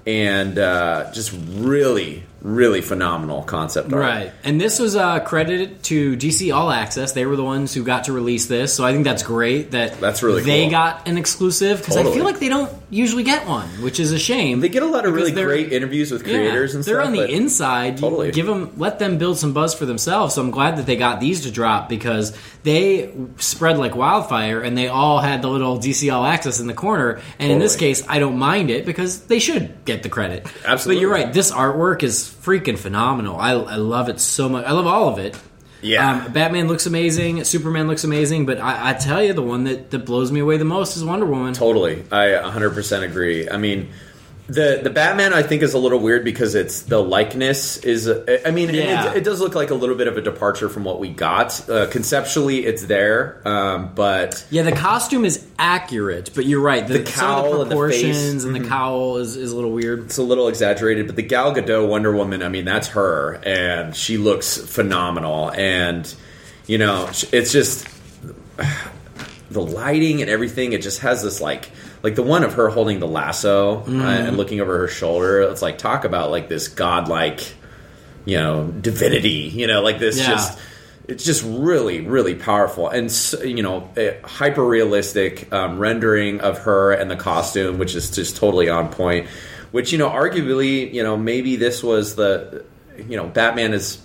And 0.07 0.57
uh, 0.57 1.11
just 1.11 1.33
really, 1.47 2.23
really 2.41 2.81
phenomenal 2.81 3.43
concept 3.43 3.91
art. 3.91 4.01
Right, 4.01 4.31
and 4.43 4.59
this 4.59 4.79
was 4.79 4.95
uh, 4.95 5.19
credited 5.21 5.83
to 5.83 6.15
DC 6.15 6.53
All 6.55 6.71
Access. 6.71 7.13
They 7.13 7.25
were 7.25 7.35
the 7.35 7.43
ones 7.43 7.73
who 7.73 7.83
got 7.83 8.05
to 8.05 8.13
release 8.13 8.47
this, 8.47 8.73
so 8.73 8.85
I 8.85 8.91
think 8.93 9.03
that's 9.03 9.23
great 9.23 9.71
that 9.71 9.99
That's 9.99 10.23
really 10.23 10.43
they 10.43 10.63
cool. 10.63 10.71
got 10.71 11.07
an 11.07 11.17
exclusive 11.17 11.79
because 11.79 11.97
I 11.97 12.03
feel 12.03 12.23
like 12.23 12.39
they 12.39 12.49
don't 12.49 12.71
usually 12.89 13.23
get 13.23 13.47
one, 13.47 13.67
which 13.81 13.99
is 13.99 14.11
a 14.11 14.19
shame. 14.19 14.61
They 14.61 14.69
get 14.69 14.83
a 14.83 14.87
lot 14.87 15.05
of 15.05 15.13
really 15.13 15.31
great 15.31 15.71
interviews 15.73 16.11
with 16.11 16.23
creators 16.23 16.71
yeah, 16.71 16.77
and 16.77 16.85
they're 16.85 17.01
stuff. 17.01 17.07
on 17.07 17.13
the 17.13 17.29
inside. 17.29 17.97
Totally. 17.97 18.31
give 18.31 18.45
them, 18.45 18.73
let 18.77 18.99
them 18.99 19.17
build 19.17 19.37
some 19.37 19.53
buzz 19.53 19.73
for 19.73 19.85
themselves. 19.85 20.35
So 20.35 20.41
I'm 20.41 20.51
glad 20.51 20.77
that 20.77 20.85
they 20.85 20.95
got 20.95 21.19
these 21.19 21.41
to 21.43 21.51
drop 21.51 21.89
because 21.89 22.35
they 22.63 23.13
spread 23.37 23.77
like 23.77 23.95
wildfire, 23.95 24.61
and 24.61 24.77
they 24.77 24.87
all 24.87 25.19
had 25.19 25.41
the 25.41 25.49
little 25.49 25.77
DC 25.77 26.13
All 26.13 26.25
Access 26.25 26.59
in 26.59 26.67
the 26.67 26.73
corner. 26.73 27.21
And 27.37 27.51
in 27.51 27.59
this 27.59 27.75
case, 27.75 28.03
I 28.07 28.19
don't 28.19 28.37
mind 28.37 28.69
it 28.69 28.85
because 28.85 29.25
they 29.25 29.39
should 29.39 29.85
get 29.85 30.03
the 30.03 30.09
credit. 30.09 30.47
Absolutely. 30.65 30.95
But 30.95 31.01
you're 31.01 31.11
right. 31.11 31.33
This 31.33 31.51
artwork 31.51 32.03
is 32.03 32.28
freaking 32.29 32.77
phenomenal. 32.77 33.37
I, 33.37 33.51
I 33.51 33.75
love 33.75 34.09
it 34.09 34.19
so 34.19 34.49
much. 34.49 34.65
I 34.65 34.71
love 34.71 34.87
all 34.87 35.09
of 35.09 35.19
it. 35.19 35.39
Yeah. 35.81 36.25
Um, 36.25 36.33
Batman 36.33 36.67
looks 36.67 36.85
amazing. 36.85 37.43
Superman 37.43 37.87
looks 37.87 38.03
amazing. 38.03 38.45
But 38.45 38.59
I, 38.59 38.91
I 38.91 38.93
tell 38.93 39.23
you, 39.23 39.33
the 39.33 39.41
one 39.41 39.63
that, 39.65 39.91
that 39.91 39.99
blows 39.99 40.31
me 40.31 40.39
away 40.39 40.57
the 40.57 40.65
most 40.65 40.97
is 40.97 41.03
Wonder 41.03 41.25
Woman. 41.25 41.53
Totally, 41.53 42.03
I 42.11 42.27
100% 42.27 43.03
agree. 43.03 43.49
I 43.49 43.57
mean, 43.57 43.89
the 44.49 44.79
the 44.83 44.89
Batman 44.89 45.33
I 45.33 45.43
think 45.43 45.61
is 45.61 45.73
a 45.73 45.77
little 45.77 45.99
weird 45.99 46.23
because 46.25 46.55
it's 46.55 46.81
the 46.81 46.97
likeness 47.01 47.77
is. 47.77 48.09
I 48.09 48.51
mean, 48.51 48.73
Yeah. 48.73 49.11
it, 49.11 49.17
it 49.17 49.23
does 49.23 49.39
look 49.39 49.55
like 49.55 49.69
a 49.69 49.75
little 49.75 49.95
bit 49.95 50.07
of 50.07 50.17
a 50.17 50.21
departure 50.21 50.67
from 50.69 50.83
what 50.83 50.99
we 50.99 51.09
got. 51.09 51.69
Uh, 51.69 51.87
conceptually, 51.87 52.65
it's 52.65 52.83
there, 52.85 53.41
um, 53.47 53.91
but 53.95 54.45
Yeah, 54.49 54.63
the 54.63 54.71
costume 54.71 55.23
is 55.25 55.45
accurate, 55.57 56.31
but 56.35 56.45
you're 56.45 56.61
right. 56.61 56.87
The, 56.87 56.99
The 56.99 57.03
cowl 57.11 57.53
the 57.53 57.61
and 57.61 57.71
the 57.71 57.75
face. 57.75 58.01
Mm-hmm. 58.03 58.07
proportions 58.11 58.43
and 58.43 58.55
the, 58.55 58.67
cowl 58.67 59.17
is, 59.17 59.35
is 59.35 59.51
a 59.51 59.55
little 59.55 59.71
weird. 59.71 60.05
it's 60.05 60.17
a 60.17 60.23
little 60.23 60.47
exaggerated. 60.47 61.05
But 61.05 61.15
the 61.15 61.21
Gal 61.23 61.53
Gadot 61.53 61.87
Wonder 61.87 62.11
Woman, 62.15 62.41
I 62.41 62.49
mean, 62.49 62.65
that's 62.65 62.87
her, 62.89 63.39
and 63.45 63.95
she 63.95 64.17
looks 64.17 64.57
phenomenal. 64.57 65.51
And 65.51 66.11
you 66.65 66.77
know, 66.77 67.07
it's 67.31 67.51
just 67.51 67.87
the 69.51 69.61
lighting 69.61 70.21
and 70.21 70.29
everything. 70.29 70.73
It 70.73 70.81
just 70.81 70.99
has 71.01 71.23
this 71.23 71.41
like 71.41 71.71
like 72.03 72.15
the 72.15 72.23
one 72.23 72.43
of 72.43 72.53
her 72.53 72.69
holding 72.69 72.99
the 72.99 73.07
lasso 73.07 73.83
uh, 73.87 73.91
and 73.91 74.37
looking 74.37 74.61
over 74.61 74.77
her 74.79 74.87
shoulder. 74.87 75.41
It's 75.41 75.61
like 75.61 75.77
talk 75.77 76.05
about 76.05 76.31
like 76.31 76.47
this 76.47 76.67
godlike, 76.67 77.41
you 78.25 78.37
know, 78.37 78.67
divinity. 78.67 79.51
You 79.53 79.67
know, 79.67 79.81
like 79.81 79.99
this 79.99 80.17
Yeah. 80.17 80.27
just. 80.27 80.59
It's 81.07 81.23
just 81.23 81.43
really, 81.43 82.01
really 82.01 82.35
powerful, 82.35 82.87
and 82.87 83.09
you 83.43 83.63
know, 83.63 83.89
hyper 84.23 84.63
realistic 84.63 85.51
um, 85.51 85.79
rendering 85.79 86.39
of 86.39 86.59
her 86.59 86.91
and 86.91 87.09
the 87.09 87.15
costume, 87.15 87.79
which 87.79 87.95
is 87.95 88.11
just 88.11 88.37
totally 88.37 88.69
on 88.69 88.89
point. 88.89 89.25
Which 89.71 89.91
you 89.91 89.97
know, 89.97 90.07
arguably, 90.07 90.93
you 90.93 91.01
know, 91.01 91.17
maybe 91.17 91.55
this 91.55 91.81
was 91.81 92.13
the, 92.13 92.63
you 92.95 93.17
know, 93.17 93.25
Batman 93.25 93.73
is 93.73 93.97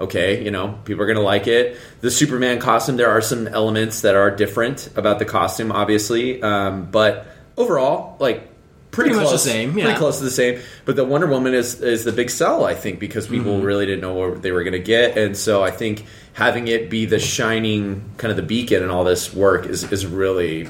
okay, 0.00 0.44
you 0.44 0.50
know, 0.50 0.76
people 0.84 1.02
are 1.02 1.06
going 1.06 1.14
to 1.16 1.22
like 1.22 1.46
it. 1.46 1.78
The 2.00 2.10
Superman 2.10 2.58
costume, 2.58 2.96
there 2.96 3.10
are 3.10 3.20
some 3.20 3.46
elements 3.46 4.00
that 4.00 4.16
are 4.16 4.32
different 4.34 4.88
about 4.96 5.20
the 5.20 5.24
costume, 5.24 5.70
obviously, 5.70 6.42
um, 6.42 6.90
but 6.90 7.24
overall, 7.58 8.16
like 8.18 8.48
pretty, 8.90 9.10
Pretty 9.10 9.16
much 9.16 9.28
close, 9.28 9.44
the 9.44 9.50
same, 9.50 9.72
pretty 9.74 9.94
close 9.94 10.18
to 10.18 10.24
the 10.24 10.30
same. 10.30 10.60
But 10.86 10.96
the 10.96 11.04
Wonder 11.04 11.26
Woman 11.26 11.52
is 11.54 11.80
is 11.82 12.04
the 12.04 12.12
big 12.12 12.30
sell, 12.30 12.64
I 12.64 12.74
think, 12.74 12.98
because 12.98 13.26
people 13.28 13.52
Mm-hmm. 13.52 13.66
really 13.66 13.86
didn't 13.86 14.00
know 14.00 14.14
what 14.14 14.42
they 14.42 14.50
were 14.52 14.62
going 14.64 14.72
to 14.72 14.78
get, 14.78 15.18
and 15.18 15.36
so 15.36 15.62
I 15.62 15.70
think 15.70 16.04
having 16.32 16.68
it 16.68 16.88
be 16.88 17.04
the 17.04 17.18
shining 17.18 18.02
kind 18.16 18.30
of 18.30 18.36
the 18.36 18.42
beacon 18.42 18.82
and 18.82 18.90
all 18.90 19.04
this 19.04 19.32
work 19.34 19.66
is 19.66 19.90
is 19.92 20.06
really. 20.06 20.68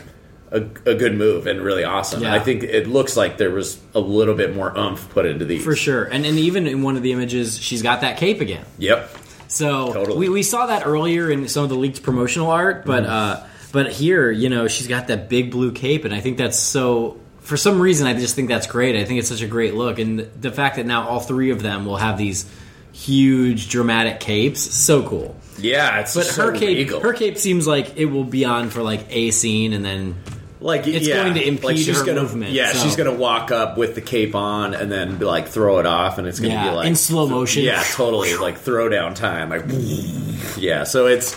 A, 0.51 0.63
a 0.87 0.95
good 0.95 1.15
move 1.15 1.47
and 1.47 1.61
really 1.61 1.85
awesome. 1.85 2.23
Yeah. 2.23 2.33
I 2.33 2.39
think 2.39 2.63
it 2.63 2.87
looks 2.87 3.19
like 3.19 3.37
there 3.37 3.51
was 3.51 3.79
a 3.95 4.01
little 4.01 4.33
bit 4.35 4.57
more 4.57 4.75
oomph 4.79 5.11
put 5.11 5.27
into 5.27 5.45
these. 5.45 5.63
For 5.63 5.77
sure. 5.77 6.05
And, 6.05 6.25
and 6.25 6.39
even 6.39 6.67
in 6.67 6.81
one 6.83 6.97
of 6.97 7.03
the 7.03 7.13
images, 7.13 7.59
she's 7.59 7.83
got 7.83 8.01
that 8.01 8.17
cape 8.17 8.41
again. 8.41 8.65
Yep. 8.79 9.11
So 9.49 9.93
Totally. 9.93 10.17
we, 10.17 10.29
we 10.31 10.43
saw 10.43 10.65
that 10.69 10.87
earlier 10.87 11.31
in 11.31 11.47
some 11.49 11.65
of 11.65 11.69
the 11.69 11.77
leaked 11.77 12.03
promotional 12.03 12.51
art, 12.51 12.87
but 12.87 13.03
Mm-hmm. 13.03 13.13
uh, 13.45 13.47
but 13.73 13.91
here, 13.93 14.31
you 14.31 14.49
know, 14.49 14.69
she's 14.69 14.87
got 14.87 15.09
that 15.09 15.29
big 15.29 15.51
blue 15.51 15.73
cape, 15.73 16.05
and 16.05 16.15
I 16.15 16.21
think 16.21 16.39
that's 16.39 16.59
so. 16.59 17.19
For 17.41 17.57
some 17.57 17.81
reason, 17.81 18.07
I 18.07 18.13
just 18.15 18.35
think 18.37 18.49
that's 18.49 18.67
great. 18.67 18.95
I 18.97 19.05
think 19.05 19.21
it's 19.21 19.29
such 19.29 19.41
a 19.43 19.47
great 19.47 19.75
look, 19.75 19.99
and 19.99 20.19
the, 20.19 20.53
fact 20.53 20.77
that 20.77 20.85
now 20.85 21.09
all 21.09 21.21
three 21.21 21.51
of 21.51 21.63
them 21.63 21.87
will 21.87 21.97
have 21.97 22.19
these 22.19 22.45
huge 22.93 23.71
dramatic 23.71 24.21
capes, 24.21 24.61
so 24.61 25.03
cool. 25.09 25.35
Yeah, 25.59 26.01
it's 26.01 26.15
But 26.15 26.27
so 26.27 26.47
her 26.51 26.59
cape, 26.59 26.91
her 26.91 27.13
cape 27.15 27.39
seems 27.39 27.67
like 27.67 27.97
it 27.97 28.05
will 28.07 28.25
be 28.25 28.45
on 28.45 28.69
for 28.71 28.83
like 28.83 29.07
a 29.09 29.31
scene, 29.31 29.73
and 29.73 29.85
then 29.85 30.17
like 30.61 30.87
It's 30.87 31.07
yeah, 31.07 31.23
going 31.23 31.35
to 31.35 31.47
impede 31.47 31.65
like 31.65 31.77
she's 31.77 31.99
her 31.99 32.05
gonna, 32.05 32.21
movement, 32.23 32.53
Yeah, 32.53 32.73
so- 32.73 32.83
she's 32.83 32.97
gonna 32.97 33.15
walk 33.15 33.51
up 33.51 33.79
with 33.79 33.95
the 33.95 34.01
cape 34.01 34.35
on 34.35 34.75
and 34.75 34.91
then 34.91 35.19
like 35.19 35.49
throw 35.49 35.79
it 35.79 35.87
off, 35.87 36.19
and 36.19 36.27
it's 36.27 36.41
gonna 36.41 36.53
Yeah, 36.55 36.71
be 36.71 36.77
like 36.77 36.87
in 36.89 36.97
slow 36.97 37.29
motion. 37.29 37.63
Yeah, 37.65 37.83
totally 37.93 38.37
like 38.37 38.59
throw 38.59 38.89
down 38.89 39.15
time. 39.15 39.49
Like 39.51 39.65
yeah, 40.59 40.85
so 40.85 41.07
it's. 41.07 41.37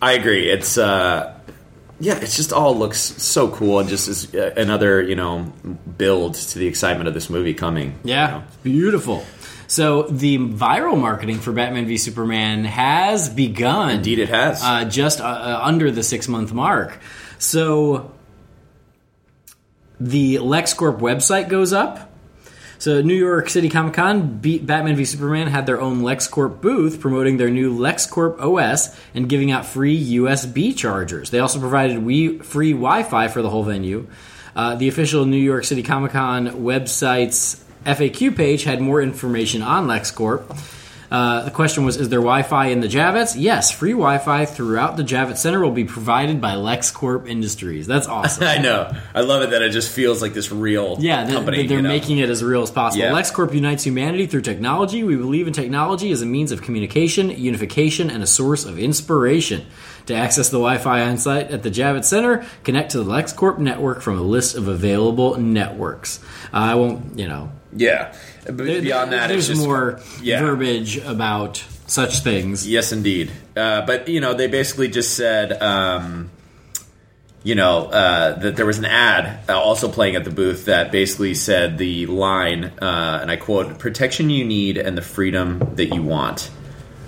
I 0.00 0.12
agree. 0.12 0.48
It's 0.50 0.78
uh, 0.78 1.37
yeah, 2.00 2.18
it's 2.18 2.36
just 2.36 2.52
all 2.52 2.76
looks 2.76 2.98
so 3.00 3.48
cool 3.48 3.80
and 3.80 3.88
just 3.88 4.08
is 4.08 4.34
uh, 4.34 4.52
another 4.56 5.02
you 5.02 5.16
know 5.16 5.52
build 5.96 6.34
to 6.34 6.58
the 6.58 6.66
excitement 6.66 7.08
of 7.08 7.14
this 7.14 7.28
movie 7.28 7.54
coming. 7.54 7.98
Yeah, 8.04 8.26
you 8.26 8.34
know? 8.38 8.44
beautiful. 8.62 9.24
So 9.66 10.04
the 10.04 10.38
viral 10.38 10.98
marketing 10.98 11.40
for 11.40 11.52
Batman 11.52 11.86
v 11.86 11.98
Superman 11.98 12.64
has 12.64 13.28
begun. 13.28 13.96
Indeed, 13.96 14.18
it 14.18 14.30
has. 14.30 14.62
Uh, 14.62 14.86
just 14.86 15.20
uh, 15.20 15.24
uh, 15.24 15.60
under 15.62 15.90
the 15.90 16.02
six 16.02 16.26
month 16.26 16.52
mark. 16.52 16.98
So 17.38 18.12
the 20.00 20.36
LexCorp 20.36 21.00
website 21.00 21.48
goes 21.48 21.72
up. 21.72 22.07
So 22.78 23.02
New 23.02 23.14
York 23.14 23.50
City 23.50 23.68
Comic 23.68 23.94
Con, 23.94 24.38
Batman 24.38 24.94
v 24.94 25.04
Superman 25.04 25.48
had 25.48 25.66
their 25.66 25.80
own 25.80 26.02
LexCorp 26.02 26.60
booth 26.60 27.00
promoting 27.00 27.36
their 27.36 27.50
new 27.50 27.76
LexCorp 27.76 28.38
OS 28.40 28.96
and 29.14 29.28
giving 29.28 29.50
out 29.50 29.66
free 29.66 30.00
USB 30.14 30.76
chargers. 30.76 31.30
They 31.30 31.40
also 31.40 31.58
provided 31.58 32.00
free 32.44 32.72
Wi-Fi 32.72 33.28
for 33.28 33.42
the 33.42 33.50
whole 33.50 33.64
venue. 33.64 34.06
Uh, 34.54 34.76
the 34.76 34.88
official 34.88 35.24
New 35.24 35.36
York 35.36 35.64
City 35.64 35.82
Comic 35.82 36.12
Con 36.12 36.46
website's 36.48 37.64
FAQ 37.84 38.36
page 38.36 38.62
had 38.62 38.80
more 38.80 39.02
information 39.02 39.62
on 39.62 39.88
LexCorp. 39.88 40.77
Uh, 41.10 41.42
the 41.44 41.50
question 41.50 41.84
was, 41.84 41.96
is 41.96 42.10
there 42.10 42.18
Wi-Fi 42.20 42.66
in 42.66 42.80
the 42.80 42.86
Javits? 42.86 43.34
Yes, 43.38 43.70
free 43.70 43.92
Wi-Fi 43.92 44.44
throughout 44.44 44.96
the 44.98 45.02
Javits 45.02 45.38
Center 45.38 45.60
will 45.60 45.70
be 45.70 45.84
provided 45.84 46.40
by 46.40 46.52
LexCorp 46.52 47.26
Industries. 47.26 47.86
That's 47.86 48.06
awesome. 48.16 48.44
I 48.44 48.58
know. 48.58 48.92
I 49.14 49.22
love 49.22 49.42
it 49.42 49.50
that 49.50 49.62
it 49.62 49.70
just 49.70 49.90
feels 49.90 50.20
like 50.20 50.34
this 50.34 50.52
real 50.52 50.96
Yeah, 51.00 51.22
th- 51.24 51.34
company. 51.34 51.56
th- 51.58 51.68
they're 51.68 51.78
you 51.78 51.82
know? 51.82 51.88
making 51.88 52.18
it 52.18 52.28
as 52.28 52.44
real 52.44 52.62
as 52.62 52.70
possible. 52.70 53.02
Yeah. 53.04 53.12
LexCorp 53.12 53.54
unites 53.54 53.84
humanity 53.84 54.26
through 54.26 54.42
technology. 54.42 55.02
We 55.02 55.16
believe 55.16 55.46
in 55.46 55.54
technology 55.54 56.10
as 56.10 56.20
a 56.20 56.26
means 56.26 56.52
of 56.52 56.60
communication, 56.60 57.30
unification, 57.30 58.10
and 58.10 58.22
a 58.22 58.26
source 58.26 58.64
of 58.66 58.78
inspiration. 58.78 59.64
To 60.06 60.14
access 60.14 60.48
the 60.48 60.56
Wi-Fi 60.58 61.02
on 61.02 61.18
site 61.18 61.50
at 61.50 61.62
the 61.62 61.70
Javits 61.70 62.04
Center, 62.06 62.44
connect 62.64 62.92
to 62.92 63.02
the 63.02 63.10
LexCorp 63.10 63.58
network 63.58 64.00
from 64.00 64.18
a 64.18 64.22
list 64.22 64.56
of 64.56 64.66
available 64.66 65.36
networks. 65.38 66.18
Uh, 66.52 66.56
I 66.56 66.74
won't, 66.76 67.18
you 67.18 67.28
know, 67.28 67.52
Yeah, 67.74 68.12
but 68.46 68.56
There- 68.58 68.80
beyond 68.82 69.12
that, 69.12 69.28
there's 69.28 69.48
it's 69.50 69.58
just, 69.58 69.66
more 69.66 70.00
yeah. 70.22 70.40
verbiage 70.40 70.96
about 70.98 71.62
such 71.86 72.20
things. 72.20 72.66
Yes, 72.68 72.92
indeed. 72.92 73.30
Uh, 73.56 73.82
but 73.86 74.08
you 74.08 74.20
know, 74.20 74.34
they 74.34 74.46
basically 74.46 74.88
just 74.88 75.14
said, 75.14 75.60
um, 75.62 76.30
you 77.42 77.54
know, 77.54 77.86
uh, 77.86 78.38
that 78.38 78.56
there 78.56 78.66
was 78.66 78.78
an 78.78 78.84
ad 78.84 79.40
uh, 79.48 79.58
also 79.58 79.88
playing 79.88 80.16
at 80.16 80.24
the 80.24 80.30
booth 80.30 80.64
that 80.66 80.90
basically 80.90 81.34
said 81.34 81.78
the 81.78 82.06
line, 82.06 82.64
uh, 82.80 83.18
and 83.22 83.30
I 83.30 83.36
quote: 83.36 83.78
"Protection 83.78 84.28
you 84.28 84.44
need 84.44 84.76
and 84.76 84.96
the 84.98 85.02
freedom 85.02 85.72
that 85.76 85.94
you 85.94 86.02
want," 86.02 86.50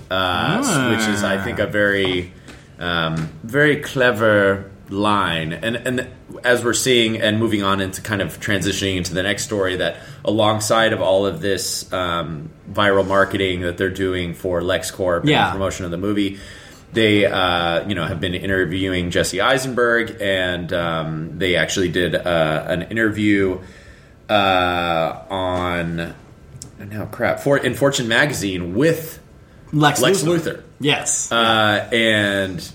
uh, 0.09 0.89
which 0.95 1.07
is, 1.09 1.23
I 1.23 1.43
think, 1.43 1.59
a 1.59 1.67
very, 1.67 2.33
um, 2.79 3.29
very 3.43 3.77
clever 3.77 4.70
line. 4.91 5.53
And 5.53 5.75
and 5.75 6.07
as 6.43 6.63
we're 6.63 6.73
seeing 6.73 7.19
and 7.19 7.39
moving 7.39 7.63
on 7.63 7.81
into 7.81 8.01
kind 8.01 8.21
of 8.21 8.39
transitioning 8.39 8.97
into 8.97 9.13
the 9.13 9.23
next 9.23 9.43
story, 9.45 9.77
that 9.77 9.97
alongside 10.23 10.93
of 10.93 11.01
all 11.01 11.25
of 11.25 11.41
this 11.41 11.91
um, 11.93 12.49
viral 12.71 13.07
marketing 13.07 13.61
that 13.61 13.77
they're 13.77 13.89
doing 13.89 14.33
for 14.33 14.61
LexCorp 14.61 15.25
Yeah. 15.25 15.45
and 15.45 15.47
the 15.47 15.51
promotion 15.53 15.85
of 15.85 15.91
the 15.91 15.97
movie. 15.97 16.39
They, 16.93 17.25
uh, 17.25 17.87
you 17.87 17.95
know, 17.95 18.05
have 18.05 18.19
been 18.19 18.35
interviewing 18.35 19.11
Jesse 19.11 19.39
Eisenberg, 19.39 20.17
and 20.19 20.73
um, 20.73 21.39
they 21.39 21.55
actually 21.55 21.87
did 21.87 22.13
uh, 22.15 22.65
an 22.67 22.81
interview 22.83 23.59
uh, 24.29 25.23
on 25.29 26.13
now 26.79 27.05
crap 27.05 27.39
for 27.39 27.57
in 27.57 27.75
Fortune 27.75 28.09
magazine 28.09 28.75
with 28.75 29.19
Lex, 29.71 30.01
Lex 30.01 30.21
Luthor. 30.23 30.37
Luthor. 30.39 30.63
Yes. 30.81 31.31
Uh, 31.31 31.87
and 31.93 32.71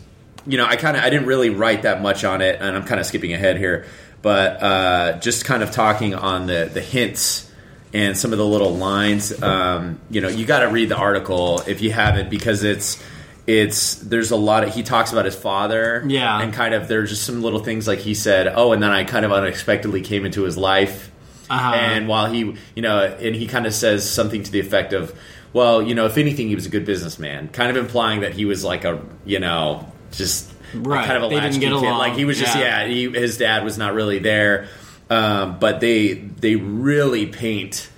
you 0.46 0.56
know, 0.58 0.66
I 0.66 0.76
kind 0.76 0.96
of 0.96 1.02
I 1.02 1.10
didn't 1.10 1.26
really 1.26 1.50
write 1.50 1.82
that 1.82 2.00
much 2.02 2.24
on 2.24 2.40
it, 2.42 2.58
and 2.60 2.76
I'm 2.76 2.84
kind 2.84 3.00
of 3.00 3.06
skipping 3.06 3.32
ahead 3.32 3.56
here, 3.58 3.86
but 4.22 4.62
uh, 4.62 5.18
just 5.18 5.44
kind 5.44 5.62
of 5.62 5.70
talking 5.70 6.14
on 6.14 6.46
the 6.46 6.70
the 6.72 6.80
hints 6.80 7.50
and 7.94 8.16
some 8.16 8.32
of 8.32 8.38
the 8.38 8.46
little 8.46 8.74
lines. 8.74 9.42
Um, 9.42 10.00
you 10.10 10.20
know, 10.20 10.28
you 10.28 10.44
got 10.46 10.60
to 10.60 10.66
read 10.68 10.88
the 10.88 10.96
article 10.96 11.62
if 11.66 11.80
you 11.80 11.90
haven't 11.92 12.30
because 12.30 12.62
it's 12.64 13.02
it's 13.46 13.94
there's 13.96 14.32
a 14.32 14.36
lot 14.36 14.64
of 14.64 14.74
he 14.74 14.82
talks 14.82 15.12
about 15.12 15.24
his 15.24 15.36
father, 15.36 16.04
Yeah. 16.06 16.40
and 16.40 16.52
kind 16.52 16.74
of 16.74 16.88
there's 16.88 17.10
just 17.10 17.22
some 17.24 17.42
little 17.42 17.60
things 17.60 17.86
like 17.86 18.00
he 18.00 18.14
said, 18.14 18.48
oh, 18.54 18.72
and 18.72 18.82
then 18.82 18.90
I 18.90 19.04
kind 19.04 19.24
of 19.24 19.32
unexpectedly 19.32 20.00
came 20.02 20.24
into 20.26 20.42
his 20.42 20.56
life. 20.56 21.10
Uh-huh. 21.48 21.74
And 21.76 22.08
while 22.08 22.26
he, 22.26 22.56
you 22.74 22.82
know, 22.82 23.04
and 23.04 23.36
he 23.36 23.46
kind 23.46 23.66
of 23.66 23.72
says 23.72 24.08
something 24.10 24.42
to 24.42 24.50
the 24.50 24.58
effect 24.58 24.92
of, 24.92 25.16
well, 25.52 25.80
you 25.80 25.94
know, 25.94 26.06
if 26.06 26.18
anything, 26.18 26.48
he 26.48 26.56
was 26.56 26.66
a 26.66 26.70
good 26.70 26.84
businessman, 26.84 27.46
kind 27.50 27.70
of 27.70 27.76
implying 27.76 28.22
that 28.22 28.34
he 28.34 28.44
was 28.44 28.64
like 28.64 28.84
a, 28.84 29.00
you 29.24 29.38
know, 29.38 29.86
just 30.12 30.50
Right. 30.74 31.06
kind 31.06 31.16
of 31.22 31.30
a 31.30 31.34
They 31.34 31.40
didn't 31.40 31.60
get 31.60 31.66
kid. 31.68 31.72
along. 31.72 31.98
Like 31.98 32.14
he 32.14 32.24
was 32.24 32.38
just, 32.38 32.54
Yeah. 32.56 32.82
yeah, 32.84 32.88
he, 32.88 33.08
his 33.10 33.38
dad 33.38 33.64
was 33.64 33.78
not 33.78 33.94
really 33.94 34.18
there. 34.18 34.66
Um, 35.08 35.58
but 35.60 35.80
they 35.80 36.14
they 36.14 36.56
really 36.56 37.26
paint 37.26 37.88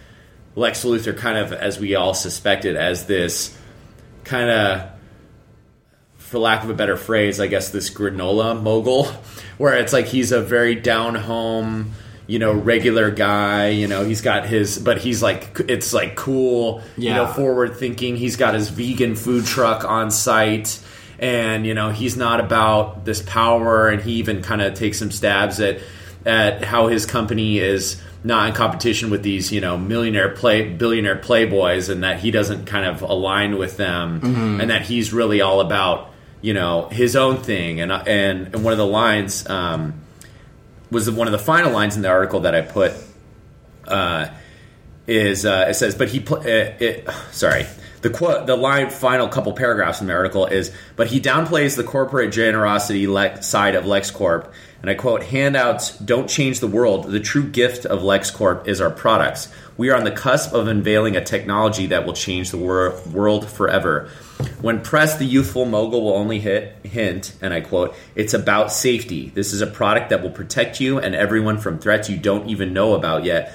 Lex 0.55 0.85
Luthor 0.85 1.17
kind 1.17 1.39
of 1.39 1.53
as 1.53 1.79
we 1.81 1.95
all 1.95 2.13
suspected 2.15 2.77
as 2.77 3.07
this 3.07 3.57
kind 4.25 4.51
of 4.51 4.83
for 6.17 6.39
lack 6.39 6.63
of 6.65 6.69
a 6.71 6.75
better 6.75 6.97
phrase, 6.99 7.41
I 7.41 7.47
guess 7.47 7.71
this 7.71 7.89
granola 7.91 8.61
mogul, 8.61 9.05
where 9.59 9.75
it's 9.79 9.93
like 9.95 10.07
he's 10.07 10.31
a 10.33 10.43
very 10.43 10.75
down 10.75 11.15
home, 11.15 11.93
you 12.27 12.39
know, 12.39 12.53
regular 12.53 13.11
guy. 13.11 13.69
You 13.69 13.87
know, 13.89 14.05
he's 14.05 14.21
got 14.21 14.47
his, 14.47 14.79
but 14.79 14.99
he's 14.99 15.23
like, 15.23 15.59
it's 15.69 15.95
like 15.95 16.17
cool, 16.17 16.83
you 16.99 17.11
know, 17.15 17.27
forward 17.29 17.77
thinking. 17.77 18.17
He's 18.17 18.37
got 18.37 18.53
his 18.53 18.69
vegan 18.69 19.17
food 19.17 19.47
truck 19.47 19.85
on 19.85 20.11
site. 20.11 20.79
And 21.19 21.67
you 21.67 21.75
know 21.75 21.91
he's 21.91 22.17
not 22.17 22.41
about 22.41 23.05
this 23.05 23.21
power, 23.23 23.89
and 23.89 24.01
he 24.01 24.13
even 24.15 24.43
kind 24.43 24.63
of 24.63 24.75
takes 24.75 24.99
some 24.99 25.11
stabs 25.11 25.61
at 25.61 25.81
at 26.25 26.63
how 26.65 26.89
his 26.89 27.07
company 27.07 27.59
is 27.59 28.01
not 28.25 28.49
in 28.49 28.55
competition 28.55 29.11
with 29.11 29.23
these 29.23 29.51
you 29.51 29.61
know 29.61 29.77
millionaire 29.77 30.29
play 30.31 30.69
billionaire 30.69 31.17
playboys, 31.17 31.89
and 31.91 32.05
that 32.05 32.21
he 32.21 32.31
doesn't 32.31 32.67
kind 32.67 32.87
of 32.87 33.03
align 33.03 33.59
with 33.59 33.77
them, 33.77 34.21
and 34.61 34.71
that 34.71 34.83
he's 34.83 35.13
really 35.13 35.41
all 35.41 35.61
about 35.61 36.11
you 36.41 36.55
know 36.55 36.89
his 36.89 37.17
own 37.17 37.39
thing. 37.39 37.81
And 37.81 37.91
and, 37.91 38.55
and 38.55 38.65
one 38.65 38.73
of 38.73 38.79
the 38.79 38.87
lines 38.87 39.49
um, 39.49 39.95
was 40.91 41.11
one 41.11 41.27
of 41.27 41.33
the 41.33 41.39
final 41.39 41.73
lines 41.73 41.97
in 41.97 42.03
the 42.03 42.09
article 42.09 42.41
that 42.41 42.55
I 42.55 42.61
put 42.61 42.93
uh, 43.87 44.29
is 45.09 45.45
uh, 45.45 45.67
it 45.69 45.75
says, 45.75 45.95
but 45.97 46.09
he 46.09 46.21
pl- 46.21 46.39
uh, 46.39 46.43
it, 46.79 47.09
sorry. 47.33 47.67
The 48.01 48.11
quote, 48.11 48.47
the 48.47 48.57
line, 48.57 48.91
final 48.91 49.29
couple 49.29 49.53
paragraphs 49.53 50.01
in 50.01 50.07
the 50.07 50.13
article 50.13 50.47
is, 50.47 50.73
but 50.97 51.09
he 51.09 51.21
downplays 51.21 51.77
the 51.77 51.85
corporate 51.85 52.33
generosity 52.33 53.09
le- 53.09 53.43
side 53.43 53.75
of 53.75 53.85
LexCorp, 53.85 54.51
and 54.81 54.91
I 54.91 54.95
quote: 54.95 55.25
"Handouts 55.25 55.99
don't 55.99 56.29
change 56.29 56.61
the 56.61 56.69
world. 56.69 57.11
The 57.11 57.21
true 57.21 57.45
gift 57.45 57.87
of 57.87 58.03
LexCorp 58.03 58.69
is 58.69 58.81
our 58.81 58.91
products. 58.91 59.49
We 59.77 59.91
are 59.91 59.97
on 59.97 60.05
the 60.05 60.13
cusp 60.13 60.53
of 60.53 60.69
unveiling 60.69 61.17
a 61.17 61.25
technology 61.25 61.87
that 61.87 62.07
will 62.07 62.13
change 62.13 62.51
the 62.51 62.59
wor- 62.59 62.95
world 63.13 63.49
forever." 63.49 64.09
When 64.61 64.81
pressed, 64.81 65.19
the 65.19 65.25
youthful 65.25 65.65
mogul 65.65 66.05
will 66.05 66.15
only 66.15 66.39
hit, 66.39 66.77
hint, 66.85 67.33
and 67.41 67.53
I 67.53 67.61
quote, 67.61 67.97
It's 68.15 68.35
about 68.35 68.73
safety. 68.73 69.33
This 69.35 69.53
is 69.53 69.61
a 69.61 69.67
product 69.67 70.11
that 70.11 70.23
will 70.23 70.31
protect 70.31 70.81
you 70.81 70.99
and 70.99 71.15
everyone 71.15 71.59
from 71.59 71.79
threats 71.79 72.09
you 72.09 72.17
don't 72.17 72.49
even 72.49 72.73
know 72.73 72.95
about 72.95 73.25
yet. 73.25 73.53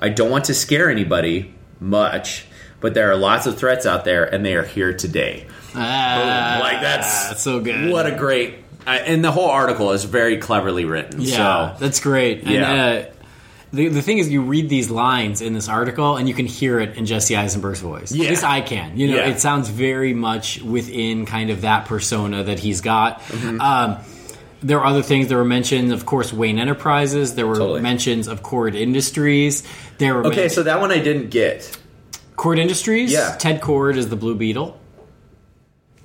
I 0.00 0.08
don't 0.08 0.30
want 0.30 0.46
to 0.46 0.54
scare 0.54 0.90
anybody 0.90 1.54
much, 1.80 2.46
but 2.84 2.92
there 2.92 3.10
are 3.10 3.16
lots 3.16 3.46
of 3.46 3.56
threats 3.56 3.86
out 3.86 4.04
there, 4.04 4.24
and 4.24 4.44
they 4.44 4.54
are 4.56 4.62
here 4.62 4.92
today. 4.92 5.46
Ah, 5.74 6.58
like, 6.60 6.82
that's 6.82 7.40
so 7.42 7.58
good. 7.60 7.90
What 7.90 8.04
a 8.06 8.14
great. 8.14 8.56
I 8.86 8.98
and 8.98 9.24
the 9.24 9.32
whole 9.32 9.48
article 9.48 9.92
is 9.92 10.04
very 10.04 10.36
cleverly 10.36 10.84
written. 10.84 11.22
Yeah, 11.22 11.36
So, 11.72 11.76
that's 11.80 12.00
great. 12.00 12.42
And, 12.42 12.50
Yeah. 12.50 12.72
uh, 12.84 13.04
the, 13.72 13.88
the 13.88 14.02
thing 14.02 14.18
is, 14.18 14.30
you 14.30 14.42
read 14.42 14.68
these 14.68 14.90
lines 14.90 15.40
in 15.40 15.54
this 15.54 15.66
article, 15.66 16.18
and 16.18 16.28
you 16.28 16.34
can 16.34 16.44
hear 16.44 16.78
it 16.78 16.96
in 16.98 17.06
Jesse 17.06 17.34
Eisenberg's 17.36 17.80
voice. 17.80 18.12
Yeah. 18.12 18.24
At 18.24 18.30
least 18.30 18.44
I 18.44 18.60
can. 18.60 18.98
You 18.98 19.08
know, 19.12 19.16
Yeah. 19.16 19.28
it 19.30 19.40
sounds 19.40 19.70
very 19.70 20.12
much 20.12 20.60
within 20.60 21.24
kind 21.24 21.48
of 21.48 21.62
that 21.62 21.86
persona 21.86 22.44
that 22.44 22.58
he's 22.58 22.82
got. 22.82 23.22
Mm-hmm. 23.22 23.60
Um, 23.62 23.96
there 24.62 24.78
are 24.80 24.86
other 24.86 25.02
things 25.02 25.28
that 25.28 25.34
were 25.36 25.44
mentioned. 25.44 25.90
Of 25.92 26.04
course, 26.06 26.32
Wayne 26.32 26.58
Enterprises. 26.58 27.34
There 27.34 27.46
were 27.46 27.56
Totally. 27.56 27.80
mentions 27.80 28.28
of 28.28 28.42
Kord 28.42 28.74
Industries. 28.76 29.62
There 29.98 30.14
were 30.14 30.26
okay, 30.26 30.42
men- 30.42 30.50
so 30.50 30.62
that 30.64 30.80
one 30.80 30.92
I 30.92 30.98
didn't 30.98 31.30
get. 31.30 31.76
Kord 32.36 32.58
Industries. 32.58 33.12
Yeah. 33.12 33.36
Ted 33.38 33.60
Kord 33.60 33.96
is 33.96 34.08
the 34.08 34.16
Blue 34.16 34.34
Beetle. 34.34 34.78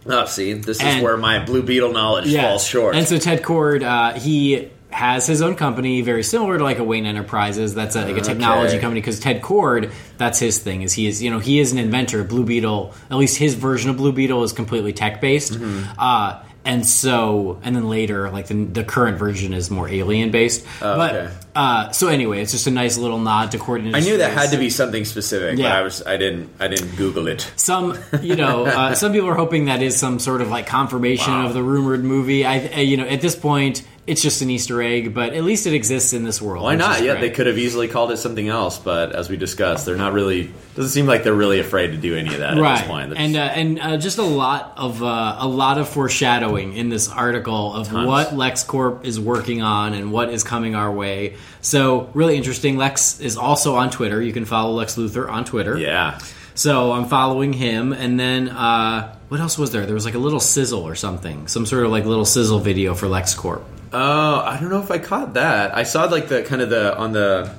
Oh, 0.06 0.26
see, 0.26 0.54
this 0.54 0.78
is 0.78 0.84
And- 0.84 1.04
where 1.04 1.18
my 1.18 1.44
Blue 1.44 1.62
Beetle 1.62 1.92
knowledge 1.92 2.34
falls 2.36 2.66
short. 2.66 2.96
And 2.96 3.08
so 3.08 3.18
Ted 3.18 3.42
Kord, 3.44 3.84
uh, 3.84 4.18
he 4.18 4.70
has 4.92 5.28
his 5.28 5.42
own 5.42 5.56
company, 5.56 6.02
very 6.02 6.24
similar 6.24 6.58
to 6.58 6.64
like 6.64 6.80
a 6.80 6.84
Wayne 6.84 7.06
Enterprises. 7.06 7.76
That's 7.76 7.96
a, 7.96 8.06
like 8.06 8.18
a 8.18 8.22
technology 8.22 8.74
Okay. 8.74 8.80
company 8.82 9.02
because 9.02 9.20
Ted 9.20 9.42
Kord, 9.42 9.92
that's 10.18 10.40
his 10.40 10.58
thing. 10.60 10.82
Is 10.82 10.94
he 10.94 11.06
is 11.08 11.22
you 11.22 11.30
know 11.30 11.38
he 11.40 11.60
is 11.60 11.72
an 11.72 11.78
inventor. 11.78 12.24
Blue 12.24 12.44
Beetle, 12.44 12.94
at 13.12 13.18
least 13.18 13.38
his 13.38 13.54
version 13.54 13.92
of 13.92 13.98
Blue 13.98 14.12
Beetle 14.14 14.44
is 14.44 14.52
completely 14.52 14.92
tech 14.94 15.22
based. 15.22 15.54
Mm-hmm. 15.54 15.84
Uh, 16.00 16.40
and 16.66 16.86
so, 16.86 17.60
and 17.64 17.76
then 17.76 17.90
later, 17.90 18.30
like 18.30 18.48
the, 18.48 18.54
the 18.66 18.84
current 18.84 19.18
version 19.18 19.54
is 19.54 19.72
more 19.72 19.88
alien 19.90 20.30
based. 20.32 20.66
Oh, 20.82 21.02
okay. 21.02 21.32
But 21.54 21.60
uh, 21.60 21.92
so 21.92 22.08
anyway, 22.10 22.42
it's 22.42 22.52
just 22.52 22.68
a 22.68 22.72
nice 22.72 22.98
little 22.98 23.18
nod 23.18 23.52
to 23.52 23.58
Kord. 23.58 23.96
I 23.96 24.00
knew 24.02 24.18
that 24.18 24.34
had 24.34 24.52
to 24.52 24.58
be 24.58 24.70
something 24.70 25.04
specific, 25.06 25.58
Yeah. 25.58 25.70
but 25.70 25.78
I 25.78 25.82
was 25.82 26.06
I 26.06 26.18
didn't 26.18 26.50
I 26.60 26.68
didn't 26.68 26.96
Google 26.96 27.28
it. 27.28 27.50
some 27.56 27.98
you 28.22 28.36
know 28.36 28.66
uh, 28.68 28.94
some 28.96 29.12
people 29.14 29.30
are 29.30 29.36
hoping 29.36 29.66
that 29.66 29.82
is 29.82 29.98
some 29.98 30.20
sort 30.20 30.42
of 30.42 30.50
like 30.50 30.68
confirmation 30.68 31.34
Wow. 31.34 31.48
of 31.48 31.54
the 31.54 31.64
rumored 31.64 32.04
movie 32.04 32.46
i 32.46 32.60
uh, 32.68 32.80
you 32.80 32.98
know 32.98 33.06
at 33.08 33.22
this 33.22 33.36
point 33.36 33.84
it's 34.08 34.22
just 34.22 34.42
an 34.42 34.50
easter 34.50 34.82
egg 34.82 35.14
but 35.14 35.34
at 35.34 35.44
least 35.44 35.68
it 35.68 35.74
exists 35.74 36.14
in 36.14 36.24
this 36.24 36.42
world 36.42 36.64
Why 36.64 36.76
not? 36.76 37.02
Yeah, 37.04 37.16
they 37.16 37.30
could 37.30 37.48
have 37.48 37.58
easily 37.58 37.88
called 37.88 38.12
it 38.12 38.18
something 38.18 38.48
else, 38.48 38.80
but 38.80 39.14
as 39.16 39.30
we 39.30 39.38
discussed, 39.38 39.86
they're 39.86 39.96
not 39.96 40.14
really. 40.14 40.52
Doesn't 40.76 40.92
seem 40.92 41.06
like 41.06 41.24
they're 41.24 41.34
really 41.34 41.60
afraid 41.60 41.88
to 41.92 41.98
do 41.98 42.16
any 42.16 42.34
of 42.34 42.40
that 42.40 42.58
at 42.58 42.78
this 42.80 42.88
point. 42.88 43.14
And 43.16 43.36
uh, 43.36 43.46
just- 43.48 43.58
and 43.58 43.80
uh, 43.80 43.98
just 43.98 44.18
a 44.18 44.24
lot 44.24 44.74
of 44.78 45.04
uh, 45.04 45.36
a 45.40 45.48
lot 45.48 45.78
of 45.78 45.88
foreshadowing 45.90 46.74
in 46.76 46.90
this 46.90 47.10
article 47.10 47.74
of 47.76 47.88
Tons. 47.90 48.08
what 48.08 48.28
LexCorp 48.30 49.06
is 49.06 49.20
working 49.20 49.62
on 49.62 49.94
and 49.94 50.12
what 50.12 50.30
is 50.30 50.44
coming 50.44 50.76
our 50.76 50.92
way. 50.92 51.36
So 51.62 52.10
really 52.14 52.36
interesting. 52.38 52.78
Lex 52.78 53.20
is 53.20 53.38
also 53.38 53.76
on 53.76 53.90
Twitter. 53.92 54.22
You 54.22 54.34
can 54.34 54.46
follow 54.46 54.74
Lex 54.74 54.96
Luthor 54.96 55.30
on 55.30 55.46
Twitter. 55.46 55.78
yeah, 55.78 56.20
So 56.56 56.92
I'm 56.94 57.06
following 57.06 57.54
him, 57.54 57.94
and 57.94 58.20
then 58.20 58.50
uh, 58.50 59.16
what 59.28 59.40
else 59.40 59.58
was 59.58 59.72
there? 59.72 59.86
There 59.86 59.94
was 59.94 60.06
like 60.06 60.16
a 60.16 60.20
little 60.20 60.40
sizzle 60.40 60.82
or 60.88 60.96
something, 60.96 61.48
some 61.48 61.66
sort 61.66 61.86
of 61.86 61.92
like 61.92 62.06
little 62.06 62.26
sizzle 62.26 62.60
video 62.60 62.96
for 62.96 63.08
LexCorp. 63.08 63.64
Oh, 63.92 64.40
I 64.42 64.60
don't 64.60 64.70
know 64.70 64.82
if 64.82 64.92
I 64.92 65.00
caught 65.00 65.34
that. 65.34 65.76
I 65.76 65.84
saw 65.84 66.06
like 66.06 66.28
the 66.28 66.44
kind 66.44 66.62
of 66.62 66.70
the 66.70 66.96
on 66.98 67.12
the 67.14 67.52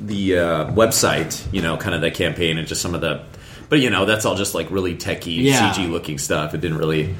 the 0.00 0.38
uh, 0.38 0.70
website, 0.72 1.44
you 1.52 1.62
know, 1.62 1.76
kind 1.76 1.94
of 1.94 2.00
the 2.00 2.10
campaign 2.10 2.58
and 2.58 2.68
just 2.68 2.82
some 2.82 2.94
of 2.94 3.00
the, 3.00 3.22
but 3.68 3.80
you 3.80 3.88
know, 3.90 4.04
that's 4.04 4.24
all 4.24 4.36
just 4.36 4.54
like 4.54 4.70
really 4.70 4.94
techie, 4.94 5.42
Yeah. 5.42 5.72
CG 5.72 5.90
looking 5.90 6.18
stuff. 6.18 6.54
It 6.54 6.60
didn't 6.60 6.78
really, 6.78 7.14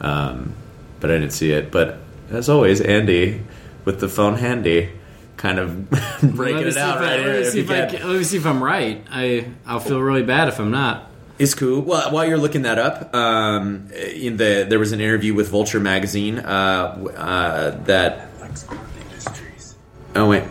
um, 0.00 0.54
but 1.00 1.10
I 1.10 1.14
didn't 1.14 1.32
see 1.32 1.50
it. 1.50 1.70
But 1.70 1.98
as 2.30 2.48
always, 2.48 2.80
Andy 2.80 3.42
with 3.84 3.98
the 4.00 4.08
phone 4.08 4.34
handy, 4.36 4.90
kind 5.36 5.58
of 5.58 5.90
breaking 6.22 6.66
it 6.68 6.76
out 6.76 7.00
right 7.00 7.18
let 7.18 7.20
here. 7.20 7.40
me 7.40 7.44
see 7.46 7.60
if 7.60 7.70
I 7.70 7.74
can. 7.86 7.88
can- 7.98 8.08
let 8.08 8.16
me 8.18 8.24
see 8.24 8.36
if 8.36 8.46
I'm 8.46 8.62
right. 8.62 9.04
I 9.10 9.46
I'll 9.66 9.80
feel 9.80 10.00
really 10.00 10.22
bad 10.22 10.48
if 10.48 10.58
I'm 10.60 10.70
not. 10.70 11.09
It's 11.40 11.54
cool. 11.54 11.80
Well, 11.80 12.12
while 12.12 12.26
you're 12.26 12.36
looking 12.38 12.62
that 12.62 12.78
up, 12.78 13.14
um, 13.14 13.88
in 13.92 14.36
the 14.36 14.66
there 14.68 14.78
was 14.78 14.92
an 14.92 15.00
interview 15.00 15.32
with 15.32 15.48
Vulture 15.48 15.80
magazine 15.80 16.38
uh, 16.38 16.42
uh, 17.16 17.70
that. 17.84 18.28
Oh 20.14 20.28
wait, 20.28 20.42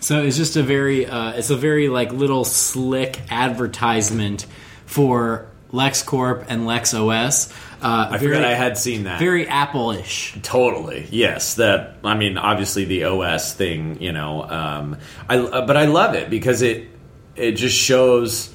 So 0.00 0.22
it's 0.22 0.36
just 0.36 0.56
a 0.56 0.62
very, 0.62 1.04
uh, 1.06 1.32
it's 1.32 1.50
a 1.50 1.56
very 1.56 1.88
like 1.88 2.12
little 2.12 2.44
slick 2.44 3.20
advertisement 3.30 4.46
for 4.86 5.46
LexCorp 5.72 6.46
and 6.48 6.62
LexOS. 6.62 7.52
Uh, 7.82 8.08
I 8.12 8.18
forgot 8.18 8.44
I 8.44 8.54
had 8.54 8.78
seen 8.78 9.04
that. 9.04 9.18
very 9.18 9.46
Apple-ish. 9.48 10.38
Totally. 10.42 11.06
Yes. 11.10 11.56
That. 11.56 11.96
I 12.04 12.14
mean, 12.14 12.38
obviously 12.38 12.84
the 12.84 13.04
OS 13.04 13.54
thing. 13.54 14.00
You 14.00 14.12
know. 14.12 14.42
Um, 14.48 14.96
I. 15.28 15.36
uh, 15.38 15.66
But 15.66 15.76
I 15.76 15.84
love 15.86 16.14
it 16.14 16.30
because 16.30 16.62
it. 16.62 16.88
It 17.36 17.52
just 17.52 17.76
shows. 17.76 18.54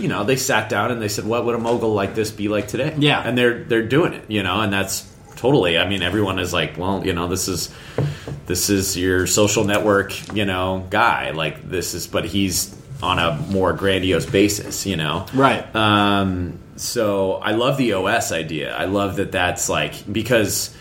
You 0.00 0.08
know, 0.08 0.24
they 0.24 0.36
sat 0.36 0.68
down 0.68 0.90
and 0.90 1.00
they 1.00 1.08
said, 1.08 1.24
"What 1.26 1.44
would 1.44 1.54
a 1.54 1.58
mogul 1.58 1.92
like 1.94 2.14
this 2.14 2.30
be 2.30 2.48
like 2.48 2.68
today?" 2.68 2.94
Yeah. 2.98 3.20
and 3.24 3.36
they're 3.36 3.62
they're 3.64 3.86
doing 3.86 4.12
it. 4.14 4.24
You 4.28 4.42
know, 4.42 4.60
and 4.60 4.72
that's 4.72 5.06
totally. 5.36 5.78
I 5.78 5.88
mean, 5.88 6.02
everyone 6.02 6.38
is 6.38 6.52
like, 6.52 6.76
"Well, 6.78 7.04
you 7.06 7.12
know, 7.12 7.28
this 7.28 7.46
is 7.48 7.72
this 8.46 8.70
is 8.70 8.96
your 8.96 9.26
social 9.26 9.64
network, 9.64 10.34
you 10.34 10.44
know, 10.44 10.86
guy. 10.90 11.30
Like 11.30 11.68
this 11.70 11.94
is, 11.94 12.06
but 12.06 12.24
he's 12.24 12.74
on 13.02 13.18
a 13.18 13.36
more 13.50 13.72
grandiose 13.72 14.26
basis. 14.26 14.86
You 14.86 14.96
know, 14.96 15.26
Right. 15.34 15.64
um, 15.76 16.58
so 16.76 17.34
I 17.34 17.52
love 17.52 17.76
the 17.76 17.92
OS 17.94 18.32
idea. 18.32 18.74
I 18.74 18.86
love 18.86 19.16
that 19.16 19.32
that's 19.32 19.68
like 19.68 20.10
because 20.10 20.74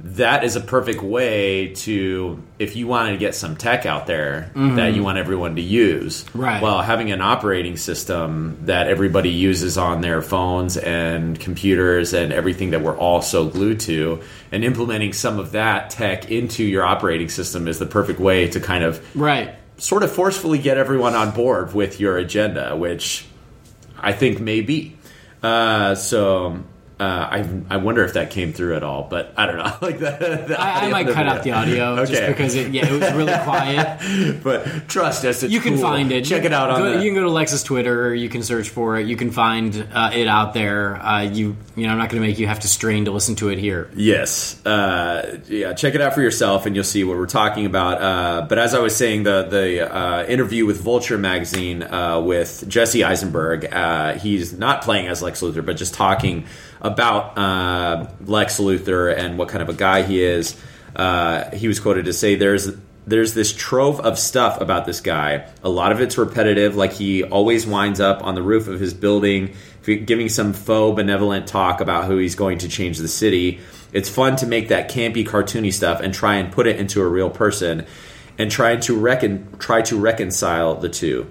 that 0.00 0.44
is 0.44 0.56
a 0.56 0.60
perfect 0.60 1.02
way 1.02 1.68
to 1.68 2.42
if 2.58 2.76
you 2.76 2.86
wanted 2.86 3.12
to 3.12 3.16
get 3.18 3.34
some 3.34 3.56
tech 3.56 3.86
out 3.86 4.06
there 4.06 4.50
that 4.54 4.94
you 4.94 5.02
want 5.02 5.18
everyone 5.18 5.56
to 5.56 5.62
use. 5.62 6.24
Right. 6.34 6.62
Well, 6.62 6.82
having 6.82 7.10
an 7.12 7.20
operating 7.22 7.76
system 7.78 8.58
that 8.66 8.88
everybody 8.88 9.30
uses 9.30 9.78
on 9.78 10.02
their 10.02 10.20
phones 10.22 10.76
and 10.76 11.40
computers 11.40 12.12
and 12.12 12.32
everything 12.32 12.70
that 12.70 12.82
we're 12.82 12.96
all 12.96 13.22
so 13.22 13.48
glued 13.48 13.80
to, 13.80 14.20
and 14.52 14.64
implementing 14.64 15.12
some 15.14 15.38
of 15.38 15.52
that 15.52 15.90
tech 15.90 16.30
into 16.30 16.62
your 16.62 16.84
operating 16.84 17.28
system 17.30 17.66
is 17.66 17.78
the 17.78 17.86
perfect 17.86 18.20
way 18.20 18.48
to 18.48 18.60
kind 18.60 18.84
of 18.84 19.02
Right. 19.16 19.54
sort 19.78 20.02
of 20.02 20.12
forcefully 20.12 20.58
get 20.58 20.76
everyone 20.76 21.14
on 21.14 21.30
board 21.32 21.74
with 21.74 22.00
your 22.00 22.18
agenda, 22.18 22.76
which 22.76 23.24
I 23.98 24.12
think 24.12 24.40
may 24.40 24.60
be. 24.60 24.96
Uh, 25.42 25.94
so 25.94 26.58
uh, 26.98 27.04
I 27.04 27.48
I 27.68 27.76
wonder 27.76 28.04
if 28.04 28.14
that 28.14 28.30
came 28.30 28.54
through 28.54 28.74
at 28.74 28.82
all, 28.82 29.02
but 29.02 29.34
I 29.36 29.44
don't 29.44 29.58
know. 29.58 29.76
like 29.82 29.98
that, 29.98 30.58
I, 30.58 30.86
I 30.86 30.88
might 30.88 31.06
cut 31.08 31.26
out 31.26 31.42
the 31.42 31.52
audio 31.52 32.04
just 32.06 32.26
because 32.26 32.54
it, 32.54 32.72
yeah, 32.72 32.86
it 32.86 32.92
was 32.92 33.12
really 33.12 33.38
quiet. 33.44 34.40
but 34.42 34.88
trust 34.88 35.24
us, 35.26 35.42
it's 35.42 35.52
You 35.52 35.60
can 35.60 35.74
cool. 35.74 35.82
find 35.82 36.10
it. 36.10 36.24
Check 36.24 36.44
it 36.44 36.54
out 36.54 36.70
on 36.70 36.78
Go, 36.78 36.92
the, 36.92 37.04
You 37.04 37.10
can 37.10 37.16
go 37.16 37.24
to 37.24 37.30
Lex's 37.30 37.62
Twitter. 37.62 38.14
You 38.14 38.30
can 38.30 38.42
search 38.42 38.70
for 38.70 38.96
it. 38.98 39.06
You 39.06 39.16
can 39.16 39.30
find 39.30 39.86
uh, 39.92 40.10
it 40.14 40.26
out 40.26 40.54
there. 40.54 40.96
Uh, 40.96 41.20
you, 41.20 41.56
you 41.76 41.86
know, 41.86 41.92
I'm 41.92 41.98
not 41.98 42.08
going 42.08 42.22
to 42.22 42.26
make 42.26 42.38
you 42.38 42.46
have 42.46 42.60
to 42.60 42.68
strain 42.68 43.04
to 43.04 43.10
listen 43.10 43.34
to 43.36 43.50
it 43.50 43.58
here. 43.58 43.90
Yes, 43.94 44.64
uh, 44.64 45.38
yeah. 45.48 45.74
Check 45.74 45.94
it 45.94 46.00
out 46.00 46.14
for 46.14 46.22
yourself, 46.22 46.64
and 46.64 46.74
you'll 46.74 46.84
see 46.84 47.04
what 47.04 47.18
we're 47.18 47.26
talking 47.26 47.66
about. 47.66 48.00
Uh, 48.00 48.46
but 48.48 48.58
as 48.58 48.72
I 48.72 48.78
was 48.78 48.96
saying, 48.96 49.24
the 49.24 49.42
the 49.42 49.94
uh, 49.94 50.24
interview 50.24 50.64
with 50.64 50.80
Vulture 50.80 51.18
magazine 51.18 51.82
uh, 51.82 52.22
with 52.22 52.64
Jesse 52.66 53.04
Eisenberg, 53.04 53.66
uh, 53.70 54.14
he's 54.14 54.54
not 54.54 54.80
playing 54.80 55.08
as 55.08 55.20
Lex 55.20 55.42
Luthor, 55.42 55.64
but 55.64 55.76
just 55.76 55.92
talking 55.92 56.46
about 56.80 57.38
uh, 57.38 58.06
Lex 58.24 58.58
Luthor 58.58 59.16
and 59.16 59.38
what 59.38 59.48
kind 59.48 59.62
of 59.62 59.68
a 59.68 59.74
guy 59.74 60.02
he 60.02 60.22
is. 60.22 60.60
Uh, 60.94 61.50
he 61.50 61.68
was 61.68 61.80
quoted 61.80 62.06
to 62.06 62.12
say, 62.12 62.34
"There's." 62.34 62.70
There's 63.08 63.34
this 63.34 63.52
trove 63.52 64.00
of 64.00 64.18
stuff 64.18 64.60
about 64.60 64.84
this 64.84 65.00
guy. 65.00 65.48
A 65.62 65.68
lot 65.68 65.92
of 65.92 66.00
it's 66.00 66.18
repetitive, 66.18 66.74
like 66.74 66.92
he 66.92 67.22
always 67.22 67.64
winds 67.64 68.00
up 68.00 68.24
on 68.24 68.34
the 68.34 68.42
roof 68.42 68.66
of 68.66 68.80
his 68.80 68.94
building, 68.94 69.54
giving 69.84 70.28
some 70.28 70.52
faux 70.52 70.96
benevolent 70.96 71.46
talk 71.46 71.80
about 71.80 72.06
who 72.06 72.16
he's 72.16 72.34
going 72.34 72.58
to 72.58 72.68
change 72.68 72.98
the 72.98 73.06
city. 73.06 73.60
It's 73.92 74.08
fun 74.08 74.34
to 74.38 74.46
make 74.48 74.70
that 74.70 74.90
campy, 74.90 75.24
cartoony 75.24 75.72
stuff 75.72 76.00
and 76.00 76.12
try 76.12 76.34
and 76.34 76.50
put 76.50 76.66
it 76.66 76.80
into 76.80 77.00
a 77.00 77.06
real 77.06 77.30
person, 77.30 77.86
and 78.38 78.50
try 78.50 78.74
to 78.74 78.98
recon 78.98 79.56
try 79.60 79.82
to 79.82 79.96
reconcile 79.96 80.74
the 80.74 80.88
two. 80.88 81.30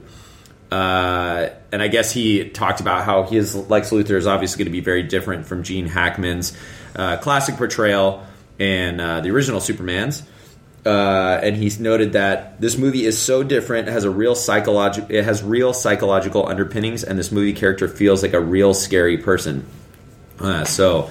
Uh, 0.76 1.52
and 1.72 1.82
I 1.82 1.88
guess 1.88 2.12
he 2.12 2.50
talked 2.50 2.82
about 2.82 3.06
how 3.06 3.24
his 3.24 3.56
Lex 3.56 3.92
Luthor 3.92 4.18
is 4.18 4.28
obviously 4.28 4.58
going 4.58 4.66
to 4.66 4.78
be 4.78 4.82
very 4.82 5.04
different 5.04 5.46
from 5.46 5.64
Gene 5.64 5.88
Hackman's 5.88 6.52
uh, 6.98 7.16
classic 7.16 7.56
portrayal 7.56 8.26
and 8.60 9.00
uh, 9.00 9.22
the 9.22 9.32
original 9.32 9.62
Superman's. 9.62 10.22
Uh, 10.86 11.40
and 11.42 11.56
he's 11.56 11.80
noted 11.80 12.12
that 12.12 12.60
this 12.60 12.78
movie 12.78 13.06
is 13.06 13.18
so 13.18 13.42
different, 13.42 13.88
it 13.88 13.92
has 13.94 14.04
a 14.04 14.10
real 14.10 14.36
psychological, 14.36 15.10
it 15.16 15.24
has 15.24 15.42
real 15.42 15.72
psychological 15.72 16.46
underpinnings, 16.46 17.06
and 17.06 17.18
this 17.18 17.32
movie 17.32 17.54
character 17.54 17.88
feels 17.88 18.22
like 18.22 18.34
a 18.34 18.42
real 18.42 18.74
scary 18.74 19.18
person. 19.18 19.66
Uh, 20.42 20.66
so 20.66 21.10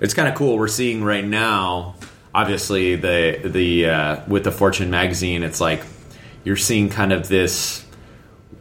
it's 0.00 0.12
kind 0.12 0.28
of 0.28 0.34
cool. 0.34 0.58
We're 0.58 0.66
seeing 0.66 1.04
right 1.04 1.24
now, 1.24 1.94
obviously 2.34 2.96
the 2.96 3.42
the 3.44 4.24
with 4.26 4.42
the 4.42 4.52
Fortune 4.52 4.90
magazine, 4.90 5.44
it's 5.44 5.60
like 5.60 5.84
you're 6.42 6.56
seeing 6.56 6.88
kind 6.88 7.12
of 7.12 7.28
this 7.28 7.84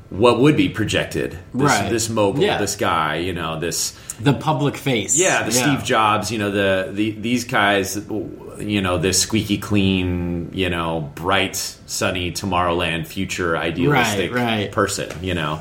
what 0.10 0.39
would 0.39 0.56
be 0.56 0.70
projected 0.70 1.32
this, 1.32 1.39
Right. 1.54 1.89
this 1.89 2.10
mogul, 2.10 2.41
Yeah. 2.43 2.58
this 2.60 2.76
guy, 2.78 3.17
you 3.17 3.34
know, 3.34 3.60
this 3.60 3.93
The 4.22 4.34
public 4.34 4.78
face. 4.78 5.17
yeah, 5.17 5.43
the 5.43 5.52
Steve 5.52 5.84
Jobs, 5.84 6.32
you 6.32 6.38
know, 6.38 6.50
the, 6.52 6.89
the 6.93 7.12
these 7.12 7.43
guys, 7.43 8.00
you 8.60 8.82
know, 8.82 8.98
this 8.98 9.20
squeaky 9.20 9.58
clean, 9.58 10.50
you 10.54 10.70
know, 10.70 11.12
bright, 11.15 11.56
sunny 11.88 12.32
Tomorrowland 12.32 13.06
future 13.06 13.58
idealistic 13.58 14.34
Right, 14.34 14.43
right. 14.43 14.72
person, 14.72 15.10
you 15.22 15.34
know, 15.34 15.60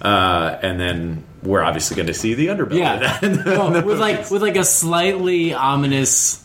uh, 0.00 0.56
and 0.62 0.78
then 0.78 1.24
we're 1.42 1.62
obviously 1.62 1.96
going 1.96 2.06
to 2.06 2.14
see 2.14 2.34
the 2.34 2.46
underbelly. 2.48 2.78
Yeah, 2.78 2.94
of 3.20 3.44
that. 3.44 3.46
Well, 3.58 3.82
with 3.82 3.98
like 3.98 4.30
with 4.30 4.42
like 4.42 4.56
a 4.56 4.64
slightly 4.64 5.54
ominous 5.54 6.44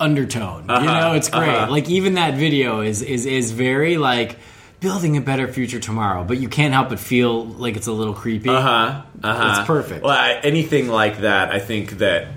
undertone. 0.00 0.62
You 0.68 0.86
know, 0.86 1.12
it's 1.14 1.28
great. 1.28 1.48
uh-huh. 1.48 1.70
Like 1.70 1.88
even 1.88 2.14
that 2.14 2.34
video 2.34 2.80
is 2.80 3.02
is 3.02 3.26
is 3.26 3.52
very 3.52 3.96
like 3.96 4.36
building 4.82 5.16
a 5.16 5.20
better 5.20 5.50
future 5.50 5.78
tomorrow, 5.80 6.24
but 6.24 6.38
you 6.38 6.48
can't 6.48 6.74
help 6.74 6.90
but 6.90 6.98
feel 6.98 7.46
like 7.46 7.76
it's 7.76 7.86
a 7.86 7.92
little 7.92 8.12
creepy. 8.12 8.50
Uh 8.50 8.60
huh. 8.60 9.02
Uh 9.22 9.34
huh. 9.34 9.54
It's 9.56 9.66
perfect. 9.66 10.02
Well, 10.02 10.12
I, 10.12 10.32
anything 10.42 10.88
like 10.88 11.20
that, 11.20 11.50
I 11.50 11.60
think 11.60 11.92
that 11.98 12.28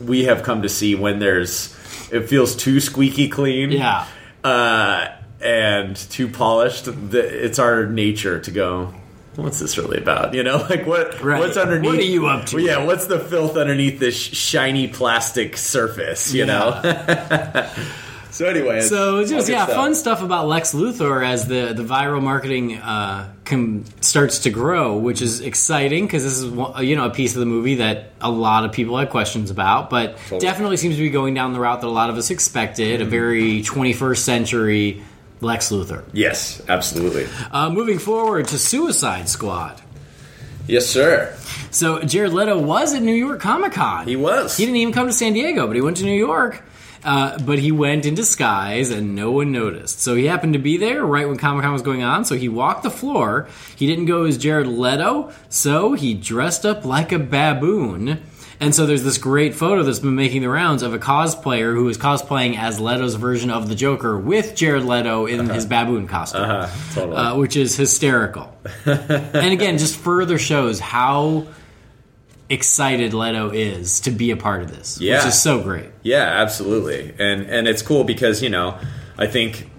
we 0.00 0.24
have 0.24 0.42
come 0.42 0.62
to 0.62 0.68
see 0.68 0.94
when 0.94 1.20
there's 1.20 1.74
it 2.10 2.28
feels 2.28 2.56
too 2.56 2.80
squeaky 2.80 3.28
clean. 3.28 3.70
Yeah. 3.70 4.06
Uh, 4.44 5.08
and 5.40 5.96
too 5.96 6.28
polished. 6.28 6.84
The, 6.84 7.44
it's 7.44 7.58
our 7.58 7.86
nature 7.86 8.40
to 8.40 8.50
go. 8.50 8.94
What's 9.36 9.58
this 9.58 9.78
really 9.78 9.98
about? 9.98 10.34
You 10.34 10.42
know, 10.42 10.56
like 10.70 10.86
what? 10.86 11.22
Right. 11.22 11.38
What's 11.38 11.56
underneath? 11.56 11.90
What 11.90 11.98
are 11.98 12.02
you 12.02 12.26
up 12.26 12.46
to? 12.46 12.60
Yeah, 12.60 12.84
what's 12.84 13.06
the 13.06 13.18
filth 13.18 13.56
underneath 13.56 13.98
this 13.98 14.16
shiny 14.16 14.88
plastic 14.88 15.56
surface? 15.56 16.34
You 16.34 16.46
know. 16.46 16.80
so 18.32 18.46
anyway, 18.46 18.80
So 18.80 19.18
it's 19.18 19.30
just 19.30 19.48
yeah, 19.48 19.64
stuff. 19.64 19.76
fun 19.76 19.94
stuff 19.94 20.22
about 20.22 20.48
Lex 20.48 20.72
Luthor 20.74 21.24
as 21.24 21.46
the 21.46 21.72
the 21.74 21.84
viral 21.84 22.20
marketing 22.20 22.76
uh, 22.78 23.32
com- 23.44 23.84
starts 24.00 24.40
to 24.40 24.50
grow, 24.50 24.96
which 24.96 25.22
is 25.22 25.40
exciting 25.40 26.06
because 26.06 26.24
this 26.24 26.38
is 26.38 26.44
you 26.84 26.96
know 26.96 27.04
a 27.06 27.10
piece 27.10 27.34
of 27.34 27.40
the 27.40 27.46
movie 27.46 27.76
that 27.76 28.10
a 28.20 28.30
lot 28.30 28.64
of 28.64 28.72
people 28.72 28.96
have 28.98 29.10
questions 29.10 29.50
about, 29.50 29.90
but 29.90 30.16
definitely 30.40 30.76
seems 30.78 30.96
to 30.96 31.02
be 31.02 31.10
going 31.10 31.34
down 31.34 31.52
the 31.52 31.60
route 31.60 31.80
that 31.82 31.86
a 31.86 31.90
lot 31.90 32.10
of 32.10 32.16
us 32.16 32.30
expected, 32.30 33.00
Mm-hmm. 33.00 33.06
a 33.08 33.10
very 33.10 33.62
21st 33.62 34.18
century 34.18 35.02
Lex 35.40 35.70
Luthor. 35.70 36.02
Yes, 36.12 36.62
absolutely. 36.68 37.26
Uh, 37.50 37.68
moving 37.70 37.98
forward 37.98 38.48
to 38.48 38.58
Suicide 38.58 39.28
Squad. 39.28 39.80
Yes, 40.68 40.86
sir. 40.86 41.36
So 41.72 42.00
Jared 42.02 42.32
Leto 42.32 42.56
was 42.58 42.94
at 42.94 43.02
New 43.02 43.14
York 43.14 43.40
Comic 43.40 43.72
Con. 43.72 44.06
He 44.06 44.14
was. 44.14 44.56
He 44.56 44.64
didn't 44.64 44.76
even 44.76 44.94
come 44.94 45.08
to 45.08 45.12
San 45.12 45.32
Diego, 45.32 45.66
but 45.66 45.74
he 45.74 45.82
went 45.82 45.96
to 45.96 46.04
New 46.04 46.16
York. 46.16 46.62
Uh, 47.04 47.36
but 47.38 47.58
he 47.58 47.72
went 47.72 48.06
in 48.06 48.14
disguise 48.14 48.90
and 48.90 49.16
no 49.16 49.32
one 49.32 49.50
noticed. 49.50 50.00
So 50.00 50.14
he 50.14 50.26
happened 50.26 50.52
to 50.52 50.60
be 50.60 50.76
there 50.76 51.04
right 51.04 51.26
when 51.26 51.36
Comic 51.36 51.64
Con 51.64 51.72
was 51.72 51.82
going 51.82 52.02
on. 52.04 52.24
So 52.24 52.36
he 52.36 52.48
walked 52.48 52.84
the 52.84 52.90
floor. 52.92 53.48
He 53.74 53.86
didn't 53.88 54.04
go 54.06 54.24
as 54.24 54.38
Jared 54.38 54.68
Leto, 54.68 55.32
so 55.48 55.94
he 55.94 56.14
dressed 56.14 56.64
up 56.64 56.84
like 56.84 57.10
a 57.10 57.18
baboon. 57.18 58.22
And 58.60 58.72
so 58.72 58.86
there's 58.86 59.02
this 59.02 59.18
great 59.18 59.56
photo 59.56 59.82
that's 59.82 59.98
been 59.98 60.14
making 60.14 60.42
the 60.42 60.48
rounds 60.48 60.84
of 60.84 60.94
a 60.94 60.98
cosplayer 61.00 61.74
who 61.74 61.88
is 61.88 61.98
cosplaying 61.98 62.56
as 62.56 62.78
Leto's 62.78 63.16
version 63.16 63.50
of 63.50 63.68
the 63.68 63.74
Joker 63.74 64.16
with 64.16 64.54
Jared 64.54 64.84
Leto 64.84 65.26
in 65.26 65.48
his 65.48 65.66
baboon 65.66 66.06
costume, 66.06 66.42
Uh-huh, 66.42 66.94
totally. 66.94 67.16
uh, 67.16 67.36
which 67.36 67.56
is 67.56 67.74
hysterical. 67.76 68.54
and 68.86 69.52
again, 69.52 69.78
just 69.78 69.96
further 69.96 70.38
shows 70.38 70.78
how 70.78 71.48
excited 72.52 73.14
Leto 73.14 73.50
is 73.50 74.00
to 74.00 74.10
be 74.10 74.30
a 74.30 74.36
part 74.36 74.62
of 74.62 74.70
this, 74.70 74.98
which 74.98 75.06
Yeah. 75.08 75.26
is 75.26 75.40
so 75.40 75.60
great. 75.60 75.90
Yeah, 76.02 76.22
absolutely. 76.24 77.12
And 77.18 77.46
and 77.46 77.66
it's 77.66 77.82
cool 77.82 78.04
because, 78.04 78.42
you 78.42 78.50
know, 78.50 78.78
I 79.18 79.26
think 79.26 79.70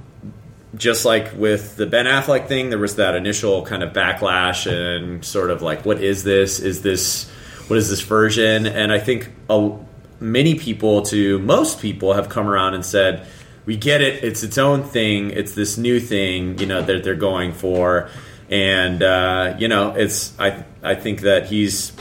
just 0.76 1.06
like 1.06 1.32
with 1.38 1.76
the 1.76 1.86
Ben 1.86 2.06
Affleck 2.06 2.48
thing, 2.48 2.70
there 2.72 2.80
was 2.80 2.96
that 2.96 3.16
initial 3.16 3.64
kind 3.64 3.84
of 3.84 3.94
backlash 3.94 4.66
and 4.70 5.24
sort 5.24 5.52
of 5.52 5.62
like, 5.62 5.86
what 5.86 6.02
is 6.02 6.24
this? 6.24 6.60
Is 6.60 6.82
this 6.82 7.30
what 7.68 7.78
is 7.78 7.90
this 7.90 8.02
version? 8.02 8.66
And 8.66 8.92
I 8.92 9.00
think 9.00 9.32
a, 9.50 9.72
many 10.20 10.56
people, 10.56 11.04
to 11.04 11.40
most 11.40 11.80
people, 11.80 12.14
have 12.14 12.28
come 12.28 12.48
around 12.48 12.74
and 12.74 12.84
said, 12.86 13.26
we 13.66 13.78
get 13.78 14.02
it. 14.02 14.24
It's 14.24 14.44
its 14.44 14.58
own 14.58 14.84
thing. 14.84 15.30
It's 15.32 15.54
this 15.54 15.78
new 15.78 16.00
thing, 16.00 16.58
you 16.60 16.66
know, 16.66 16.82
that 16.82 17.04
they're 17.06 17.16
going 17.16 17.54
for. 17.54 18.10
And 18.50 19.02
uh, 19.02 19.56
you 19.60 19.68
know, 19.68 19.92
it's 19.96 20.38
I 20.40 20.66
I 20.84 20.96
think 20.96 21.22
that 21.22 21.46
he's 21.46 21.94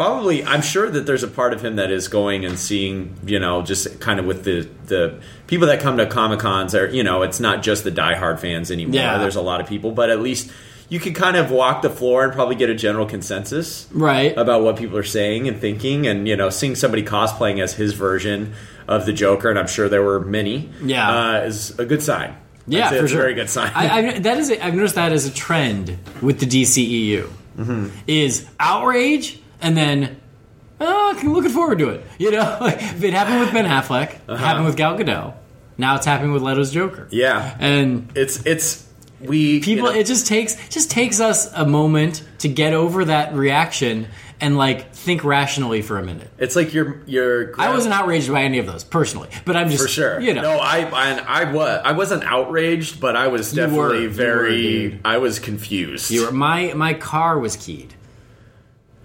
probably 0.00 0.42
I'm 0.44 0.62
sure 0.62 0.88
that 0.88 1.04
there's 1.04 1.22
a 1.22 1.28
part 1.28 1.52
of 1.52 1.62
him 1.62 1.76
that 1.76 1.90
is 1.90 2.08
going 2.08 2.46
and 2.46 2.58
seeing, 2.58 3.14
you 3.26 3.38
know, 3.38 3.60
just 3.60 4.00
kind 4.00 4.18
of 4.18 4.24
with 4.24 4.44
the 4.44 4.66
the 4.86 5.20
people 5.46 5.66
that 5.66 5.80
come 5.80 5.98
to 5.98 6.06
Comic 6.06 6.38
Cons 6.40 6.74
are, 6.74 6.88
you 6.88 7.02
know, 7.04 7.20
it's 7.20 7.38
not 7.38 7.62
just 7.62 7.84
the 7.84 7.90
diehard 7.90 8.38
fans 8.40 8.70
anymore. 8.70 8.94
Yeah. 8.94 9.18
There's 9.18 9.36
a 9.36 9.42
lot 9.42 9.60
of 9.60 9.66
people, 9.66 9.92
but 9.92 10.08
at 10.08 10.20
least 10.20 10.50
you 10.88 11.00
can 11.00 11.12
kind 11.12 11.36
of 11.36 11.50
walk 11.50 11.82
the 11.82 11.90
floor 11.90 12.24
and 12.24 12.32
probably 12.32 12.54
get 12.54 12.70
a 12.70 12.74
general 12.74 13.04
consensus 13.04 13.86
Right. 13.92 14.34
about 14.38 14.62
what 14.62 14.76
people 14.78 14.96
are 14.96 15.02
saying 15.04 15.46
and 15.48 15.60
thinking 15.60 16.06
and 16.06 16.26
you 16.26 16.34
know 16.36 16.48
seeing 16.48 16.74
somebody 16.76 17.02
cosplaying 17.02 17.60
as 17.62 17.74
his 17.74 17.92
version 17.92 18.54
of 18.88 19.04
the 19.04 19.12
Joker 19.12 19.50
and 19.50 19.58
I'm 19.58 19.68
sure 19.68 19.90
there 19.90 20.02
were 20.02 20.20
many 20.20 20.70
Yeah. 20.82 21.10
uh, 21.10 21.40
is 21.42 21.78
a 21.78 21.84
good 21.84 22.02
sign. 22.02 22.36
Yeah, 22.66 22.88
I'd 22.88 22.96
for 22.96 23.04
it's 23.04 23.12
sure. 23.12 23.20
a 23.20 23.22
very 23.24 23.34
good 23.34 23.50
sign. 23.50 23.70
I, 23.74 23.98
I, 24.14 24.18
that 24.20 24.38
is, 24.38 24.50
a, 24.50 24.64
I've 24.64 24.74
noticed 24.74 24.94
that 24.94 25.12
as 25.12 25.26
a 25.26 25.30
trend 25.34 25.98
with 26.22 26.40
the 26.40 26.46
DCEU 26.46 27.28
Mm-hmm. 27.58 27.88
is 28.06 28.46
outrage 28.58 29.38
and 29.60 29.76
then. 29.76 30.20
Oh, 30.82 31.14
I'm 31.14 31.34
looking 31.34 31.50
forward 31.50 31.78
to 31.80 31.90
it. 31.90 32.06
You 32.18 32.30
know, 32.30 32.38
like, 32.60 32.80
it 32.80 33.12
happened 33.12 33.40
with 33.40 33.52
Ben 33.52 33.66
Affleck, 33.66 34.18
it 34.28 34.38
happened 34.38 34.64
with 34.64 34.76
Gal 34.76 34.96
Gadot. 34.96 35.34
Now 35.76 35.96
it's 35.96 36.06
happening 36.06 36.32
with 36.32 36.42
Leto's 36.42 36.70
Joker. 36.70 37.02
Uh-huh. 37.02 37.08
yeah, 37.10 37.56
and 37.58 38.10
it's 38.14 38.44
it's 38.46 38.86
we 39.20 39.60
people, 39.60 39.88
you 39.88 39.94
know, 39.94 39.98
it 39.98 40.06
just 40.06 40.26
takes 40.26 40.68
just 40.68 40.90
takes 40.90 41.20
us 41.20 41.52
a 41.54 41.66
moment 41.66 42.22
to 42.38 42.48
get 42.48 42.72
over 42.72 43.04
that 43.06 43.34
reaction 43.34 44.08
and 44.40 44.56
like 44.56 44.92
think 44.94 45.24
rationally 45.24 45.82
for 45.82 45.98
a 45.98 46.02
minute. 46.02 46.30
it's 46.38 46.56
like 46.56 46.72
your 46.72 47.02
your 47.06 47.58
I 47.60 47.70
wasn't 47.70 47.94
outraged 47.94 48.32
by 48.32 48.42
any 48.42 48.58
of 48.58 48.66
those 48.66 48.84
personally, 48.84 49.28
but 49.44 49.56
I'm 49.56 49.70
just 49.70 49.82
for 49.82 49.88
sure. 49.88 50.20
You 50.20 50.34
know, 50.34 50.42
no, 50.42 50.58
I, 50.58 50.80
I 50.80 51.42
I 51.42 51.52
was 51.52 51.80
I 51.84 51.92
wasn't 51.92 52.24
outraged, 52.24 53.00
but 53.00 53.16
I 53.16 53.28
was 53.28 53.52
definitely 53.52 54.06
were, 54.06 54.12
very 54.12 54.62
dude. 54.62 55.00
I 55.04 55.18
was 55.18 55.38
confused. 55.38 56.10
you 56.10 56.26
were, 56.26 56.32
my 56.32 56.72
my 56.74 56.94
car 56.94 57.38
was 57.38 57.56
keyed 57.56 57.94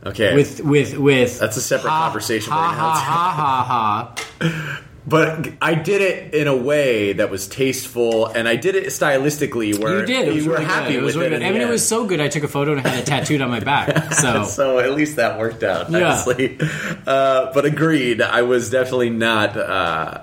okay, 0.05 0.35
with 0.35 0.61
with 0.61 0.97
with 0.97 1.39
That's 1.39 1.57
a 1.57 1.61
separate 1.61 1.89
ha, 1.89 2.05
conversation 2.05 2.51
Ha 2.53 2.59
right 2.61 2.75
now. 2.75 2.89
ha 2.89 3.33
ha 3.33 4.13
ha 4.13 4.15
ha. 4.49 4.79
but 5.07 5.49
I 5.61 5.75
did 5.75 6.01
it 6.01 6.33
in 6.33 6.47
a 6.47 6.55
way 6.55 7.13
that 7.13 7.29
was 7.29 7.47
tasteful, 7.47 8.25
and 8.27 8.47
I 8.47 8.55
did 8.55 8.75
it 8.75 8.85
stylistically 8.87 9.77
where 9.79 9.99
You 9.99 10.05
did. 10.05 10.27
It 10.27 10.33
was 10.33 10.43
you 10.45 10.49
were 10.51 10.57
really 10.57 10.65
happy 10.65 10.93
good. 10.93 11.01
It 11.01 11.03
was 11.03 11.15
with 11.15 11.25
really 11.25 11.35
it. 11.35 11.39
good. 11.39 11.45
I 11.47 11.51
mean, 11.51 11.61
it 11.61 11.69
was 11.69 11.87
so 11.87 12.05
good. 12.07 12.19
I 12.19 12.27
took 12.27 12.43
a 12.43 12.47
photo 12.47 12.73
and 12.73 12.81
had 12.81 12.99
it 12.99 13.05
tattooed 13.05 13.41
on 13.41 13.49
my 13.49 13.59
back. 13.59 14.13
So 14.13 14.43
so 14.45 14.79
at 14.79 14.91
least 14.93 15.17
that 15.17 15.37
worked 15.39 15.63
out 15.63 15.91
Yeah. 15.91 16.23
Uh, 17.05 17.53
but 17.53 17.65
agreed, 17.65 18.21
I 18.21 18.41
was 18.43 18.69
definitely 18.69 19.09
not. 19.11 19.55
Uh, 19.57 20.21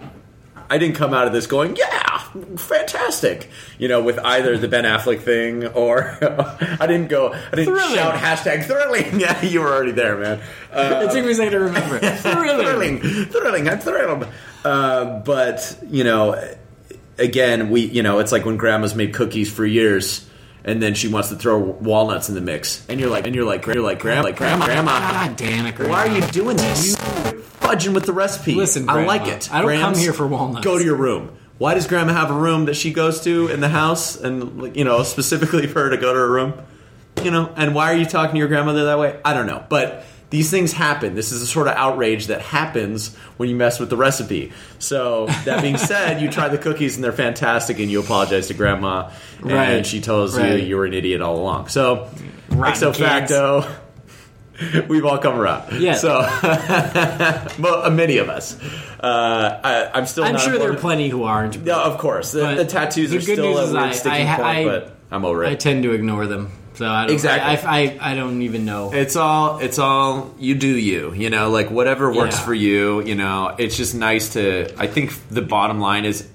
I 0.73 0.79
didn't 0.79 0.97
come 0.97 1.13
out 1.13 1.27
of 1.27 1.35
this 1.35 1.47
going, 1.47 1.77
"Yeah, 1.77 2.19
fantastic," 2.57 3.51
you 3.79 3.89
know, 3.89 4.03
with 4.03 4.19
either 4.19 4.57
the 4.57 4.69
Ben 4.69 4.85
Affleck 4.85 5.21
thing 5.21 5.67
or 5.67 6.17
I 6.81 6.87
didn't 6.87 7.09
go. 7.09 7.33
I 7.33 7.51
didn't 7.57 7.75
Thrilling. 7.75 7.95
shout 7.95 8.15
hashtag 8.15 8.65
thrilling. 8.65 9.21
Yeah, 9.21 9.41
you 9.45 9.61
were 9.61 9.69
already 9.73 9.93
there, 9.93 10.17
man. 10.17 10.41
Uh, 10.73 11.07
it 11.09 11.13
took 11.13 11.25
me 11.25 11.33
a 11.33 11.35
second 11.35 11.53
to 11.53 11.61
remember. 11.61 11.99
Thrilling. 12.17 12.99
thrilling, 13.01 13.27
thrilling. 13.27 13.69
I'm 13.69 13.79
thrilled. 13.81 14.27
Uh, 14.65 15.19
but 15.21 15.79
you 15.91 16.05
know, 16.05 16.43
again, 17.19 17.69
we 17.71 17.83
you 17.83 18.03
know, 18.03 18.19
it's 18.21 18.33
like 18.33 18.45
when 18.47 18.57
grandma's 18.57 18.95
made 18.95 19.13
cookies 19.13 19.53
for 19.53 19.67
years, 19.67 20.27
and 20.65 20.83
then 20.83 20.95
she 20.95 21.09
wants 21.09 21.29
to 21.29 21.37
throw 21.37 21.59
walnuts 21.59 22.31
in 22.31 22.35
the 22.35 22.41
mix, 22.41 22.87
and 22.89 22.99
you're 22.99 23.11
like, 23.11 23.27
and 23.27 23.35
you're 23.35 23.45
like, 23.45 23.67
you're 23.67 23.81
like, 23.81 23.99
grandma, 23.99 24.23
like 24.23 24.37
grandma, 24.37 24.65
grandma. 24.65 24.99
God 25.01 25.37
damn 25.37 25.67
it! 25.67 25.75
Grandma. 25.75 25.93
Why 25.93 26.07
are 26.09 26.15
you 26.19 26.27
doing 26.29 26.57
this? 26.57 26.97
Fudging 27.63 27.95
with 27.95 28.07
the 28.07 28.13
recipe. 28.13 28.55
Listen, 28.55 28.89
I 28.89 29.05
like 29.05 29.27
it. 29.29 29.53
I 29.53 29.59
don't 29.59 29.67
Grams, 29.67 29.83
come 29.83 29.95
here 29.97 30.13
for 30.13 30.27
walnuts. 30.27 30.65
Go 30.65 30.79
to 30.79 30.85
your 30.85 30.97
room. 30.97 31.31
Why 31.59 31.75
does 31.75 31.87
Grandma 31.87 32.13
have 32.13 32.31
a 32.31 32.35
room 32.35 32.65
that 32.67 32.75
she 32.75 32.93
goes 32.93 33.21
to 33.23 33.49
in 33.49 33.61
the 33.61 33.69
house, 33.69 34.17
and 34.17 34.77
you 34.77 34.85
know, 34.85 35.03
specifically 35.05 35.67
for 35.69 35.85
her 35.85 35.91
to 35.91 35.97
go 35.97 36.13
to 36.13 36.19
her 36.19 36.31
room? 36.31 36.55
You 37.23 37.31
know, 37.31 37.53
and 37.57 37.75
why 37.75 37.93
are 37.93 37.97
you 37.97 38.05
talking 38.07 38.33
to 38.35 38.39
your 38.39 38.49
grandmother 38.49 38.87
that 38.87 38.99
way? 38.99 39.19
I 39.25 39.33
don't 39.35 39.47
know, 39.47 39.65
but 39.69 40.05
these 40.31 40.51
things 40.51 40.73
happen. 40.73 41.15
This 41.15 41.31
is 41.31 41.43
a 41.43 41.47
sort 41.47 41.69
of 41.69 41.75
outrage 41.77 42.29
that 42.29 42.41
happens 42.41 43.15
when 43.37 43.49
you 43.51 43.55
mess 43.55 43.79
with 43.79 43.91
the 43.91 43.97
recipe. 43.99 44.51
So 44.79 45.27
that 45.45 45.61
being 45.63 45.77
said, 45.91 46.21
you 46.23 46.31
try 46.31 46.49
the 46.49 46.59
cookies 46.59 46.97
and 46.97 47.05
they're 47.05 47.13
fantastic, 47.13 47.79
and 47.79 47.91
you 47.91 48.01
apologize 48.01 48.49
to 48.49 48.55
Grandma, 48.55 49.11
and 49.43 49.53
Right. 49.53 49.87
she 49.87 50.01
tells 50.01 50.37
Right. 50.37 50.59
you 50.59 50.67
you 50.67 50.77
were 50.77 50.87
an 50.87 50.95
idiot 50.95 51.21
all 51.21 51.37
along. 51.39 51.69
So, 51.69 52.09
Rotten 52.49 52.81
kids. 52.93 52.99
facto. 52.99 53.67
We've 54.89 55.05
all 55.05 55.19
come 55.19 55.39
around. 55.39 55.81
Yeah. 55.81 55.95
So, 55.95 56.19
well, 57.59 57.83
uh, 57.85 57.91
many 57.91 58.19
of 58.19 58.29
us. 58.29 58.59
Uh, 59.01 59.61
I, 59.65 59.91
I'm 59.99 60.07
still. 60.07 60.25
I'm 60.25 60.39
sure 60.39 60.59
there 60.59 60.73
are 60.73 60.77
plenty 60.77 61.09
who 61.09 61.25
aren't. 61.25 61.57
Yeah, 61.57 61.77
of 61.81 61.99
course. 61.99 62.33
The, 62.33 62.55
the 62.57 62.65
tattoos 62.65 63.11
the 63.11 63.17
are 63.17 63.21
good 63.21 63.35
still 63.37 63.55
news 63.55 63.71
a 63.71 63.73
weird 63.73 63.85
I- 63.85 63.93
sticking 63.93 64.27
I- 64.29 64.37
point, 64.37 64.47
I- 64.47 64.65
but 64.65 64.97
I'm 65.11 65.25
over 65.25 65.45
I 65.45 65.55
tend 65.55 65.83
to 65.85 65.93
ignore 65.93 66.27
them, 66.27 66.53
so 66.75 66.87
I 66.89 67.07
don't, 67.07 67.15
Exactly. 67.15 67.69
I, 67.69 67.81
I, 67.81 68.13
I 68.13 68.15
don't 68.15 68.43
even 68.43 68.65
know. 68.65 68.93
It's 68.93 69.17
all. 69.17 69.59
It's 69.59 69.79
all. 69.79 70.35
You 70.39 70.55
do 70.55 70.69
you. 70.69 71.13
You 71.15 71.31
know, 71.31 71.51
like 71.51 71.71
whatever 71.71 72.13
works 72.13 72.37
Yeah. 72.39 72.45
for 72.45 72.55
you. 72.55 73.03
You 73.03 73.15
know, 73.15 73.55
it's 73.59 73.77
just 73.77 73.95
nice 73.95 74.35
to. 74.35 74.73
I 74.79 74.87
think 74.87 75.13
the 75.29 75.43
bottom 75.43 75.81
line 75.81 76.05
is 76.05 76.29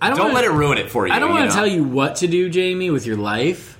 I 0.00 0.10
don't, 0.10 0.18
wanna- 0.18 0.34
let 0.34 0.44
it 0.44 0.50
ruin 0.50 0.78
it 0.78 0.90
for 0.90 1.06
you. 1.06 1.12
I 1.12 1.18
don't 1.18 1.30
want 1.30 1.50
to 1.50 1.56
tell 1.56 1.66
you 1.66 1.82
what 1.84 2.16
to 2.16 2.26
do, 2.28 2.50
Jaime, 2.52 2.90
with 2.90 3.06
your 3.06 3.16
life, 3.16 3.73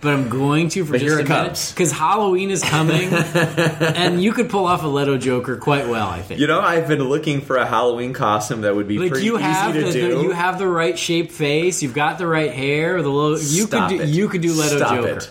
but 0.00 0.14
I'm 0.14 0.28
going 0.28 0.68
to 0.70 0.84
for 0.84 0.92
But 0.92 1.00
just 1.00 1.10
here 1.10 1.18
a 1.18 1.22
it 1.22 1.28
minute 1.28 1.72
because 1.74 1.92
Halloween 1.92 2.50
is 2.50 2.62
coming, 2.62 3.12
and 3.12 4.22
you 4.22 4.32
could 4.32 4.48
pull 4.48 4.66
off 4.66 4.82
a 4.84 4.86
Leto 4.86 5.18
Joker 5.18 5.56
quite 5.56 5.88
well. 5.88 6.08
I 6.08 6.22
think. 6.22 6.40
You 6.40 6.46
know, 6.46 6.60
I've 6.60 6.86
been 6.88 7.02
looking 7.02 7.40
for 7.40 7.56
a 7.56 7.66
Halloween 7.66 8.12
costume 8.12 8.60
that 8.62 8.74
would 8.76 8.86
be 8.88 8.98
like 8.98 9.10
pretty 9.10 9.26
you 9.26 9.34
easy 9.36 9.44
have 9.44 9.74
to 9.74 9.80
the, 9.84 9.92
do. 9.92 10.14
the- 10.16 10.22
you 10.22 10.30
have 10.30 10.58
the 10.58 10.68
right 10.68 10.98
shaped 10.98 11.32
face, 11.32 11.82
you've 11.82 11.94
got 11.94 12.18
the 12.18 12.26
right 12.26 12.52
hair, 12.52 13.02
the 13.02 13.08
little 13.08 13.32
you 13.38 13.66
Stop 13.66 13.90
could 13.90 13.96
do 13.98 14.02
it. 14.04 14.08
you 14.08 14.28
could 14.28 14.40
do 14.40 14.52
Leto 14.52 14.76
Stop 14.76 14.94
Joker. 14.94 15.08
It. 15.18 15.30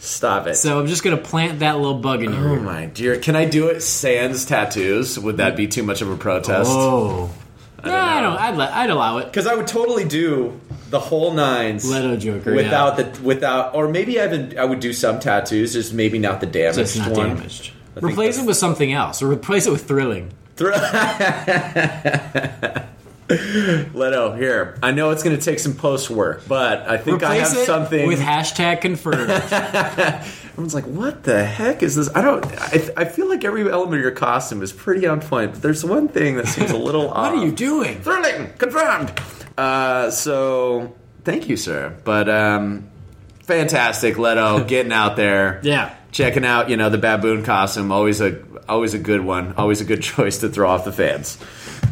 Stop 0.00 0.46
it. 0.46 0.54
So 0.54 0.78
I'm 0.78 0.86
just 0.86 1.02
gonna 1.02 1.16
plant 1.16 1.58
that 1.60 1.76
little 1.76 1.98
bug 1.98 2.22
in 2.22 2.32
your 2.32 2.50
oh 2.50 2.60
my 2.60 2.86
dear! 2.86 3.18
Can 3.18 3.34
I 3.34 3.44
do 3.46 3.66
it 3.68 3.80
sans 3.82 4.44
tattoos? 4.46 5.18
Would 5.18 5.38
that 5.38 5.56
be 5.56 5.66
too 5.66 5.82
much 5.82 6.02
of 6.02 6.10
a 6.10 6.16
protest? 6.16 6.70
Oh, 6.72 7.30
I 7.82 7.88
don't 7.88 7.92
don't, 7.92 8.00
I 8.00 8.20
don't. 8.20 8.36
I'd, 8.36 8.56
let, 8.56 8.72
I'd 8.72 8.90
allow 8.90 9.18
it. 9.18 9.26
Because 9.26 9.46
I 9.46 9.54
would 9.54 9.66
totally 9.66 10.04
do 10.04 10.60
the 10.90 10.98
whole 10.98 11.32
nines 11.32 11.90
Leto 11.90 12.16
Joker 12.16 12.54
without 12.54 12.98
yeah. 12.98 13.10
the 13.10 13.22
without, 13.22 13.74
or 13.74 13.88
maybe 13.88 14.20
I 14.20 14.26
would 14.26 14.56
I 14.56 14.64
would 14.64 14.80
do 14.80 14.92
some 14.92 15.20
tattoos, 15.20 15.74
just 15.74 15.92
maybe 15.92 16.18
not 16.18 16.40
the 16.40 16.46
damaged 16.46 16.78
just 16.78 16.98
not 16.98 17.12
one. 17.12 17.36
damaged. 17.36 17.72
Replace 18.00 18.38
it 18.38 18.46
with 18.46 18.56
something 18.56 18.92
else, 18.92 19.22
or 19.22 19.28
replace 19.30 19.66
it 19.66 19.70
with 19.70 19.86
thrilling. 19.86 20.32
Leto, 23.28 24.34
here. 24.34 24.78
I 24.82 24.92
know 24.92 25.10
it's 25.10 25.22
going 25.22 25.36
to 25.36 25.42
take 25.42 25.58
some 25.58 25.74
post 25.74 26.08
work, 26.10 26.42
but 26.48 26.88
I 26.88 26.96
think 26.96 27.22
I 27.22 27.36
have 27.36 27.52
it 27.56 27.66
something. 27.66 28.06
with 28.06 28.20
hashtag 28.20 28.80
confirmed. 28.80 29.30
Everyone's 30.52 30.74
like, 30.74 30.84
"What 30.86 31.24
the 31.24 31.44
heck 31.44 31.82
is 31.82 31.94
this?" 31.96 32.08
I 32.14 32.22
don't. 32.22 32.44
I, 32.46 32.90
I 32.96 33.04
feel 33.04 33.28
like 33.28 33.44
every 33.44 33.70
element 33.70 33.96
of 33.96 34.00
your 34.00 34.10
costume 34.12 34.62
is 34.62 34.72
pretty 34.72 35.06
on 35.06 35.20
point, 35.20 35.52
but 35.52 35.62
there's 35.62 35.84
one 35.84 36.08
thing 36.08 36.36
that 36.36 36.48
seems 36.48 36.70
a 36.70 36.76
little 36.78 37.10
off. 37.10 37.32
what 37.32 37.42
are 37.42 37.44
you 37.44 37.52
doing? 37.52 38.00
Thrilling, 38.00 38.52
confirmed. 38.58 39.12
Uh, 39.56 40.10
so 40.10 40.94
thank 41.24 41.48
you, 41.48 41.56
sir. 41.56 41.96
But 42.04 42.28
um, 42.28 42.88
fantastic, 43.42 44.18
Leto, 44.18 44.64
getting 44.68 44.92
out 44.92 45.16
there, 45.16 45.60
Yeah. 45.62 45.94
checking 46.12 46.44
out. 46.44 46.70
You 46.70 46.76
know, 46.76 46.88
the 46.90 46.98
baboon 46.98 47.44
costume, 47.44 47.92
always 47.92 48.20
a 48.20 48.42
always 48.68 48.94
a 48.94 48.98
good 48.98 49.20
one, 49.20 49.54
always 49.56 49.80
a 49.80 49.84
good 49.84 50.02
choice 50.02 50.38
to 50.38 50.48
throw 50.48 50.68
off 50.70 50.84
the 50.84 50.92
fans, 50.92 51.38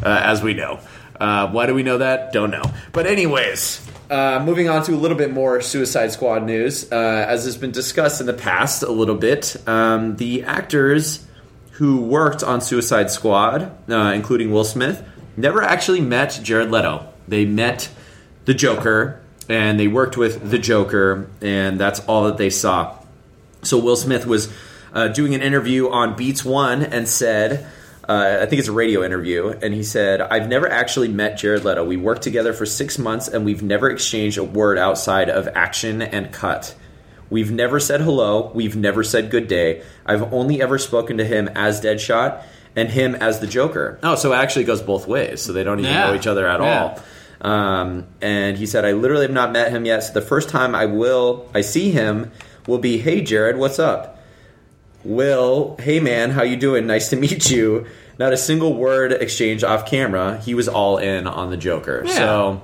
uh, 0.03 0.21
as 0.23 0.41
we 0.41 0.53
know. 0.53 0.79
Uh, 1.19 1.49
why 1.49 1.65
do 1.65 1.73
we 1.73 1.83
know 1.83 1.97
that? 1.99 2.33
Don't 2.33 2.51
know. 2.51 2.63
But 2.91 3.07
anyways. 3.07 3.85
Uh, 4.09 4.41
moving 4.45 4.69
on 4.69 4.83
to 4.83 4.93
a 4.93 4.95
little 4.95 5.17
bit 5.17 5.33
more 5.33 5.59
Suicide 5.59 6.13
Squad 6.13 6.43
news. 6.43 6.89
Uh, 6.89 6.95
as 6.95 7.43
has 7.43 7.57
been 7.57 7.71
discussed 7.71 8.21
in 8.21 8.27
the 8.27 8.33
past 8.33 8.81
a 8.81 8.91
little 8.91 9.15
bit, 9.15 9.57
um, 9.67 10.15
the 10.15 10.43
actors 10.43 11.25
who 11.71 12.01
worked 12.01 12.41
on 12.41 12.61
Suicide 12.61 13.11
Squad, 13.11 13.69
uh, 13.89 14.13
including 14.15 14.51
Will 14.51 14.63
Smith, 14.63 15.03
never 15.35 15.61
actually 15.61 15.99
met 15.99 16.39
Jared 16.41 16.71
Leto. 16.71 17.05
They 17.27 17.43
met 17.45 17.89
the 18.45 18.53
Joker 18.53 19.21
and 19.49 19.79
they 19.79 19.87
worked 19.87 20.17
with 20.17 20.49
the 20.49 20.57
Joker, 20.57 21.29
and 21.41 21.79
that's 21.79 21.99
all 22.01 22.25
that 22.25 22.37
they 22.37 22.49
saw. 22.49 22.97
So 23.63 23.77
Will 23.77 23.95
Smith 23.95 24.25
was 24.25 24.51
uh, 24.93 25.09
doing 25.09 25.35
an 25.35 25.41
interview 25.41 25.89
on 25.89 26.15
Beats 26.15 26.43
One 26.43 26.83
and 26.83 27.07
said, 27.07 27.65
uh, 28.07 28.39
I 28.41 28.45
think 28.45 28.59
it's 28.59 28.67
a 28.69 28.73
radio 28.73 29.03
interview, 29.03 29.49
and 29.61 29.73
he 29.73 29.83
said, 29.83 30.21
"I've 30.21 30.47
never 30.47 30.69
actually 30.69 31.07
met 31.09 31.37
Jared 31.37 31.65
Leto. 31.65 31.83
We 31.85 31.97
worked 31.97 32.21
together 32.21 32.53
for 32.53 32.65
six 32.65 32.97
months, 32.97 33.27
and 33.27 33.43
we've 33.45 33.61
never 33.63 33.89
exchanged 33.89 34.37
a 34.37 34.43
word 34.43 34.77
outside 34.77 35.29
of 35.29 35.47
action 35.55 36.01
and 36.01 36.31
cut." 36.31 36.73
We've 37.29 37.51
never 37.51 37.79
said 37.81 37.99
hello. 37.99 38.51
We've 38.55 38.77
never 38.77 39.03
said 39.03 39.29
good 39.29 39.49
day. 39.49 39.81
I've 40.05 40.31
only 40.33 40.61
ever 40.61 40.77
spoken 40.77 41.17
to 41.17 41.25
him 41.25 41.49
as 41.55 41.81
Deadshot 41.81 42.41
and 42.77 42.89
him 42.89 43.15
as 43.15 43.39
the 43.41 43.47
Joker. 43.47 43.99
Oh, 44.01 44.15
so 44.15 44.31
it 44.31 44.37
actually 44.37 44.63
goes 44.63 44.81
both 44.81 45.07
ways. 45.07 45.41
So 45.41 45.51
they 45.51 45.65
don't 45.65 45.79
even 45.81 45.91
Yeah. 45.91 46.05
know 46.07 46.15
each 46.15 46.27
other 46.27 46.47
at 46.47 46.61
Yeah. 46.61 46.65
all. 46.83 46.99
Um, 47.41 48.05
and 48.21 48.57
he 48.57 48.65
said, 48.65 48.85
I 48.85 48.93
literally 48.93 49.25
have 49.25 49.33
not 49.33 49.51
met 49.51 49.71
him 49.71 49.83
yet. 49.85 50.05
So 50.05 50.13
the 50.13 50.21
first 50.21 50.47
time 50.47 50.73
I 50.73 50.85
will, 50.85 51.47
I 51.53 51.61
see 51.61 51.91
him, 51.91 52.31
will 52.65 52.77
be, 52.77 52.97
Hey, 52.97 53.19
Jared, 53.21 53.57
what's 53.57 53.77
up? 53.79 54.16
Will, 55.07 55.77
hey 55.79 55.99
man, 55.99 56.31
how 56.31 56.43
you 56.43 56.57
doing? 56.57 56.85
Nice 56.87 57.09
to 57.11 57.15
meet 57.15 57.49
you. 57.49 57.85
Not 58.19 58.33
a 58.33 58.37
single 58.37 58.73
word 58.73 59.11
exchange 59.11 59.63
off 59.63 59.85
camera. 59.85 60.37
He 60.39 60.53
was 60.55 60.67
all 60.67 60.97
in 60.97 61.27
on 61.27 61.49
the 61.49 61.57
Joker. 61.57 62.03
Yeah. 62.05 62.13
So 62.13 62.61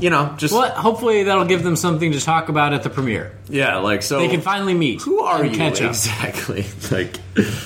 you 0.00 0.10
know, 0.10 0.34
just 0.36 0.52
Well, 0.52 0.70
hopefully 0.72 1.22
that'll 1.24 1.44
give 1.44 1.62
them 1.62 1.76
something 1.76 2.12
to 2.12 2.20
talk 2.20 2.48
about 2.48 2.72
at 2.72 2.82
the 2.82 2.90
premiere. 2.90 3.32
yeah, 3.48 3.76
like 3.76 4.02
so. 4.02 4.18
They 4.18 4.28
can 4.28 4.40
finally 4.40 4.74
meet. 4.74 5.00
who 5.02 5.20
are 5.20 5.44
you 5.44 5.56
Catch 5.56 5.80
up 5.82 5.90
exactly? 5.90 6.64
Like, 6.90 7.18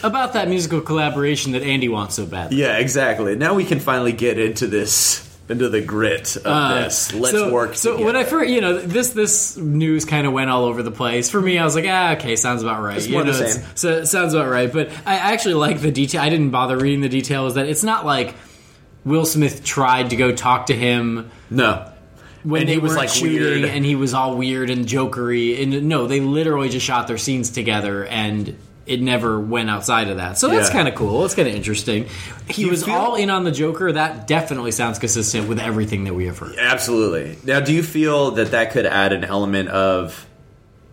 about 0.02 0.34
that 0.34 0.48
musical 0.48 0.80
collaboration 0.80 1.52
that 1.52 1.62
Andy 1.62 1.88
wants 1.88 2.14
so 2.14 2.26
badly. 2.26 2.58
yeah, 2.58 2.78
exactly. 2.78 3.34
Now 3.36 3.54
we 3.54 3.64
can 3.64 3.80
finally 3.80 4.12
get 4.12 4.38
into 4.38 4.66
this, 4.66 5.27
into 5.48 5.68
the 5.68 5.80
grit 5.80 6.36
of 6.36 6.46
Uh, 6.46 6.82
this. 6.82 7.14
Let's 7.14 7.32
so, 7.36 7.52
work. 7.52 7.74
So 7.74 7.92
together. 7.92 8.06
when 8.06 8.16
I 8.16 8.24
first, 8.24 8.50
you 8.50 8.60
know, 8.60 8.78
this 8.78 9.10
this 9.10 9.56
news 9.56 10.04
kind 10.04 10.26
of 10.26 10.32
went 10.32 10.50
all 10.50 10.64
over 10.64 10.82
the 10.82 10.90
place. 10.90 11.30
For 11.30 11.40
me, 11.40 11.58
I 11.58 11.64
was 11.64 11.74
like, 11.74 11.86
ah, 11.88 12.12
okay, 12.12 12.36
sounds 12.36 12.62
about 12.62 12.82
right. 12.82 12.96
It's 12.98 13.06
You 13.06 13.14
more 13.14 13.22
the 13.24 13.32
know, 13.32 13.38
it's- 13.38 13.54
same. 13.54 13.64
So 13.74 14.04
sounds 14.04 14.34
about 14.34 14.50
right. 14.50 14.72
But 14.72 14.90
I 15.06 15.14
actually 15.16 15.54
like 15.54 15.80
the 15.80 15.90
detail. 15.90 16.20
I 16.20 16.28
didn't 16.28 16.50
bother 16.50 16.76
reading 16.76 17.00
the 17.00 17.08
details. 17.08 17.54
That 17.54 17.66
it's 17.66 17.82
not 17.82 18.04
like 18.04 18.34
Will 19.04 19.24
Smith 19.24 19.64
tried 19.64 20.10
to 20.10 20.16
go 20.16 20.32
talk 20.32 20.66
to 20.66 20.74
him 20.74 21.30
no, 21.50 21.90
when 22.42 22.62
And 22.62 22.68
they 22.68 22.74
he 22.74 22.78
was, 22.78 22.94
like, 22.94 23.08
shooting, 23.08 23.38
weird. 23.62 23.64
and 23.64 23.84
he 23.84 23.94
was 23.96 24.12
all 24.12 24.36
weird 24.36 24.68
and 24.70 24.84
jokery. 24.86 25.62
And 25.62 25.88
no, 25.88 26.06
they 26.06 26.20
literally 26.20 26.68
just 26.68 26.84
shot 26.84 27.06
their 27.08 27.16
scenes 27.16 27.48
together, 27.50 28.04
and 28.04 28.54
it 28.88 29.00
never 29.02 29.38
went 29.38 29.68
outside 29.70 30.08
of 30.08 30.16
that. 30.16 30.38
So 30.38 30.48
that's 30.48 30.68
Yeah. 30.68 30.72
kind 30.74 30.88
of 30.88 30.94
cool. 30.94 31.24
It's 31.24 31.34
kind 31.34 31.46
of 31.46 31.54
interesting. 31.54 32.06
He 32.48 32.62
You 32.62 32.70
was 32.70 32.84
feel- 32.84 32.94
all 32.94 33.14
in 33.14 33.30
on 33.30 33.44
the 33.44 33.52
Joker. 33.52 33.92
That 33.92 34.26
definitely 34.26 34.72
sounds 34.72 34.98
consistent 34.98 35.48
with 35.48 35.58
everything 35.60 36.04
that 36.04 36.14
we 36.14 36.26
have 36.26 36.38
heard. 36.38 36.56
Absolutely. 36.58 37.36
Now, 37.44 37.60
do 37.60 37.72
you 37.72 37.82
feel 37.82 38.32
that 38.32 38.50
that 38.52 38.72
could 38.72 38.86
add 38.86 39.12
an 39.12 39.24
element 39.24 39.68
of, 39.68 40.26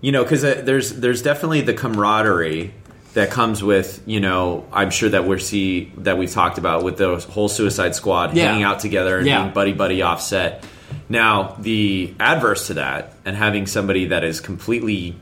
you 0.02 0.12
know, 0.12 0.24
because 0.24 0.44
uh, 0.44 0.62
there's 0.64 0.92
there's 0.94 1.22
definitely 1.22 1.62
the 1.62 1.74
camaraderie 1.74 2.74
that 3.14 3.32
comes 3.32 3.64
with, 3.64 4.02
you 4.06 4.20
know, 4.20 4.66
I'm 4.74 4.90
sure 4.90 5.08
that 5.08 5.26
we're 5.26 5.40
see 5.40 5.92
that 6.00 6.18
we've 6.18 6.30
talked 6.32 6.58
about 6.58 6.84
with 6.84 6.98
the 6.98 7.16
whole 7.16 7.48
Suicide 7.48 7.96
Squad 7.96 8.36
Yeah. 8.36 8.48
hanging 8.48 8.64
out 8.64 8.82
together 8.82 9.18
and 9.18 9.26
Yeah. 9.26 9.42
being 9.44 9.54
buddy 9.54 9.72
buddy 9.72 10.02
offset. 10.02 10.66
Now, 11.08 11.56
the 11.62 12.14
adverse 12.20 12.68
to 12.68 12.74
that 12.76 13.14
and 13.26 13.36
having 13.38 13.68
somebody 13.68 14.08
that 14.08 14.24
is 14.26 14.42
completely 14.42 15.16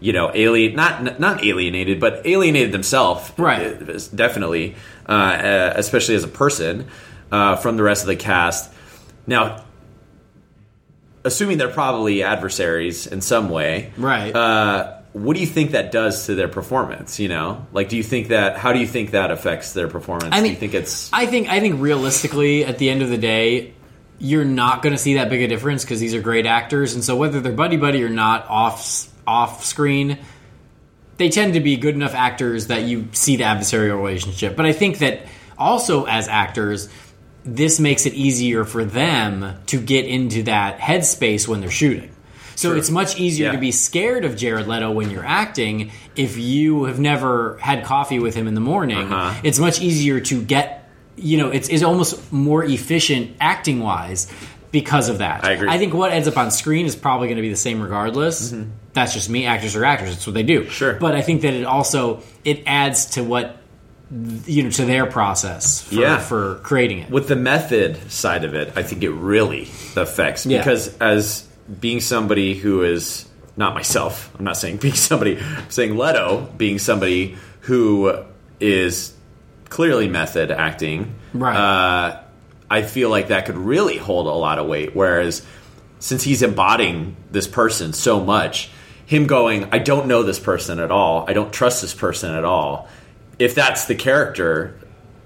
you 0.00 0.12
know, 0.12 0.30
alien 0.34 0.76
not 0.76 1.18
not 1.20 1.44
alienated, 1.44 2.00
but 2.00 2.26
alienated 2.26 2.72
themselves, 2.72 3.32
Right. 3.36 3.78
Definitely, 4.14 4.76
uh, 5.08 5.12
uh, 5.12 5.72
especially 5.76 6.14
as 6.14 6.24
a 6.24 6.28
person 6.28 6.88
uh, 7.32 7.56
from 7.56 7.76
the 7.76 7.82
rest 7.82 8.02
of 8.02 8.08
the 8.08 8.16
cast. 8.16 8.72
Now, 9.26 9.64
assuming 11.24 11.58
they're 11.58 11.68
probably 11.68 12.22
adversaries 12.22 13.06
in 13.06 13.20
some 13.20 13.48
way, 13.48 13.92
Right. 13.96 14.34
Uh, 14.34 14.92
what 15.12 15.34
do 15.34 15.40
you 15.40 15.46
think 15.46 15.70
that 15.70 15.92
does 15.92 16.26
to 16.26 16.34
their 16.34 16.48
performance? 16.48 17.18
You 17.18 17.28
know, 17.28 17.66
like, 17.72 17.88
do 17.88 17.96
you 17.96 18.02
think 18.02 18.28
that? 18.28 18.58
How 18.58 18.74
do 18.74 18.78
you 18.78 18.86
think 18.86 19.12
that 19.12 19.30
affects 19.30 19.72
their 19.72 19.88
performance? 19.88 20.28
I 20.32 20.36
do 20.36 20.42
mean, 20.42 20.52
you 20.52 20.58
think 20.58 20.74
it's 20.74 21.10
I 21.10 21.24
think 21.24 21.48
I 21.48 21.60
think 21.60 21.80
realistically, 21.80 22.66
at 22.66 22.76
the 22.76 22.90
end 22.90 23.00
of 23.00 23.08
the 23.08 23.16
day, 23.16 23.72
you're 24.18 24.44
not 24.44 24.82
going 24.82 24.92
to 24.94 24.98
see 24.98 25.14
that 25.14 25.30
big 25.30 25.40
a 25.40 25.48
difference 25.48 25.84
because 25.84 26.00
these 26.00 26.14
are 26.14 26.20
great 26.20 26.44
actors, 26.44 26.94
and 26.94 27.02
so 27.02 27.16
whether 27.16 27.40
they're 27.40 27.52
buddy 27.52 27.78
buddy 27.78 28.04
or 28.04 28.10
not 28.10 28.46
off 28.50 29.08
off 29.26 29.64
screen, 29.64 30.18
they 31.16 31.28
tend 31.30 31.54
to 31.54 31.60
be 31.60 31.76
good 31.76 31.94
enough 31.94 32.14
actors 32.14 32.66
that 32.68 32.82
you 32.82 33.08
see 33.12 33.36
the 33.36 33.44
adversarial 33.44 33.96
relationship. 33.96 34.56
But 34.56 34.66
I 34.66 34.72
think 34.72 34.98
that 34.98 35.26
also 35.58 36.04
as 36.04 36.28
actors, 36.28 36.88
this 37.44 37.80
makes 37.80 38.06
it 38.06 38.14
easier 38.14 38.64
for 38.64 38.84
them 38.84 39.56
to 39.66 39.80
get 39.80 40.04
into 40.04 40.42
that 40.44 40.78
headspace 40.78 41.46
when 41.48 41.60
they're 41.60 41.70
shooting. 41.70 42.10
So 42.56 42.70
Sure. 42.70 42.76
it's 42.78 42.90
much 42.90 43.18
easier 43.20 43.46
Yeah. 43.46 43.52
to 43.52 43.58
be 43.58 43.70
scared 43.70 44.24
of 44.24 44.36
Jared 44.36 44.66
Leto 44.66 44.90
when 44.90 45.10
you're 45.10 45.24
acting 45.26 45.90
if 46.16 46.38
you 46.38 46.84
have 46.84 46.98
never 46.98 47.58
had 47.60 47.84
coffee 47.84 48.18
with 48.18 48.34
him 48.34 48.46
in 48.48 48.54
the 48.54 48.60
morning. 48.62 48.96
Uh-huh. 49.12 49.34
It's 49.42 49.58
much 49.58 49.80
easier 49.80 50.20
to 50.20 50.42
get, 50.42 50.90
you 51.16 51.36
know, 51.38 51.50
it's, 51.50 51.68
it's 51.68 51.82
almost 51.82 52.32
more 52.32 52.64
efficient 52.64 53.36
acting 53.40 53.80
wise 53.80 54.26
because 54.80 55.08
of 55.08 55.18
that. 55.18 55.42
I 55.42 55.52
agree. 55.52 55.68
I 55.70 55.78
think 55.78 55.94
what 55.94 56.12
ends 56.12 56.28
up 56.28 56.36
on 56.36 56.50
screen 56.50 56.84
is 56.84 56.94
probably 56.94 57.28
going 57.28 57.36
to 57.36 57.42
be 57.42 57.48
the 57.48 57.56
same 57.56 57.80
regardless. 57.80 58.54
That's 58.92 59.14
just 59.14 59.30
me. 59.30 59.46
Actors 59.46 59.74
are 59.74 59.84
actors. 59.86 60.12
It's 60.12 60.26
what 60.26 60.34
they 60.34 60.42
do. 60.42 60.60
Mm-hmm. 60.62 60.70
Sure. 60.70 60.92
But 60.94 61.14
I 61.14 61.22
think 61.22 61.40
that 61.42 61.54
it 61.54 61.64
also 61.64 62.22
it 62.44 62.62
adds 62.66 63.06
to 63.16 63.24
what 63.24 63.56
you 64.46 64.62
know 64.64 64.70
to 64.70 64.84
their 64.84 65.06
process 65.06 65.80
for, 65.82 65.94
Yeah. 65.94 66.18
for 66.18 66.56
creating 66.62 66.98
it. 67.00 67.10
with 67.10 67.26
the 67.26 67.36
method 67.36 68.10
side 68.12 68.44
of 68.44 68.54
it, 68.54 68.72
I 68.76 68.82
think 68.82 69.02
it 69.02 69.10
really 69.10 69.62
affects 69.96 70.44
Yeah. 70.44 70.58
because 70.58 70.94
as 70.98 71.46
being 71.80 72.00
somebody 72.00 72.54
who 72.54 72.82
is 72.82 73.24
not 73.56 73.74
myself, 73.74 74.30
I'm 74.38 74.44
not 74.44 74.56
saying 74.58 74.76
being 74.86 74.94
somebody, 74.94 75.38
I'm 75.38 75.70
saying 75.70 75.96
Leto 75.96 76.48
being 76.58 76.78
somebody 76.78 77.36
who 77.62 78.12
is 78.60 79.14
clearly 79.70 80.06
method 80.08 80.50
acting, 80.50 81.14
Right. 81.34 81.56
Uh, 81.56 82.20
I 82.70 82.82
feel 82.82 83.10
like 83.10 83.28
that 83.28 83.46
could 83.46 83.56
really 83.56 83.96
hold 83.96 84.26
a 84.26 84.30
lot 84.30 84.58
of 84.58 84.66
weight. 84.66 84.94
Whereas 84.94 85.44
since 85.98 86.22
he's 86.22 86.42
embodying 86.42 87.16
this 87.30 87.46
person 87.48 87.92
so 87.92 88.22
much, 88.22 88.70
him 89.06 89.26
going, 89.26 89.68
I 89.72 89.78
don't 89.78 90.08
know 90.08 90.22
this 90.22 90.40
person 90.40 90.80
at 90.80 90.90
all, 90.90 91.24
I 91.28 91.32
don't 91.32 91.52
trust 91.52 91.80
this 91.82 91.94
person 91.94 92.34
at 92.34 92.44
all. 92.44 92.88
If 93.38 93.54
that's 93.54 93.84
the 93.86 93.94
character, 93.94 94.78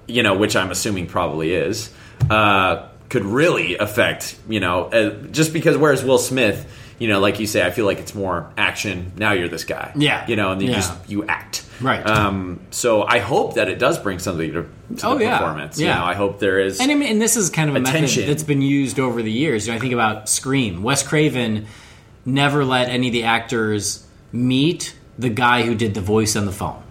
you 0.07 0.23
know, 0.23 0.37
which 0.37 0.55
I'm 0.57 0.71
assuming 0.71 1.07
probably 1.07 1.55
is, 1.55 1.91
uh, 2.29 2.87
could 3.09 3.25
really 3.25 3.77
affect, 3.79 4.37
you 4.49 4.61
know, 4.61 4.85
uh, 4.85 5.11
just 5.31 5.53
because 5.53 5.77
whereas 5.77 6.05
Will 6.05 6.19
Smith, 6.19 6.71
you 6.99 7.09
know, 7.09 7.21
like 7.21 7.41
you 7.41 7.47
say, 7.47 7.65
I 7.67 7.71
feel 7.71 7.87
like 7.87 7.99
it's 7.99 8.15
more 8.15 8.53
action. 8.59 9.13
Now 9.17 9.33
you're 9.33 9.49
this 9.49 9.65
guy, 9.65 9.93
Yeah. 9.97 10.27
you 10.29 10.37
know, 10.37 10.53
and 10.53 10.61
then 10.61 10.69
you 10.69 10.75
just 10.75 10.93
you 11.09 11.25
act, 11.27 11.65
Right. 11.81 12.07
Um, 12.07 12.61
so 12.71 13.03
I 13.03 13.19
hope 13.21 13.55
that 13.55 13.69
it 13.69 13.79
does 13.79 13.99
bring 13.99 14.19
something 14.19 14.53
to, 14.53 14.63
to 14.99 15.07
Oh, 15.07 15.17
the 15.19 15.25
yeah. 15.25 15.39
performance. 15.39 15.79
Yeah. 15.81 15.89
You 15.89 16.01
know, 16.01 16.07
I 16.07 16.15
hope 16.15 16.39
there 16.39 16.59
is. 16.61 16.81
And 16.81 16.91
I 16.91 16.95
mean, 16.95 17.09
and 17.11 17.21
this 17.23 17.37
is 17.37 17.49
kind 17.51 17.71
of 17.71 17.77
a 17.77 17.81
Attention. 17.81 18.23
method 18.23 18.29
that's 18.31 18.43
been 18.43 18.63
used 18.63 18.99
over 19.01 19.23
the 19.23 19.33
years. 19.33 19.67
You 19.67 19.73
know, 19.73 19.79
I 19.79 19.81
think 19.81 19.93
about 19.95 20.29
Scream. 20.29 20.83
Wes 20.83 21.03
Craven 21.03 21.67
never 22.25 22.65
let 22.65 22.89
any 22.89 23.07
of 23.09 23.13
the 23.13 23.25
actors 23.25 24.07
meet 24.33 24.95
the 25.19 25.31
guy 25.31 25.63
who 25.63 25.75
did 25.75 25.95
the 25.95 26.01
voice 26.01 26.37
on 26.37 26.45
the 26.47 26.53
phone. 26.53 26.83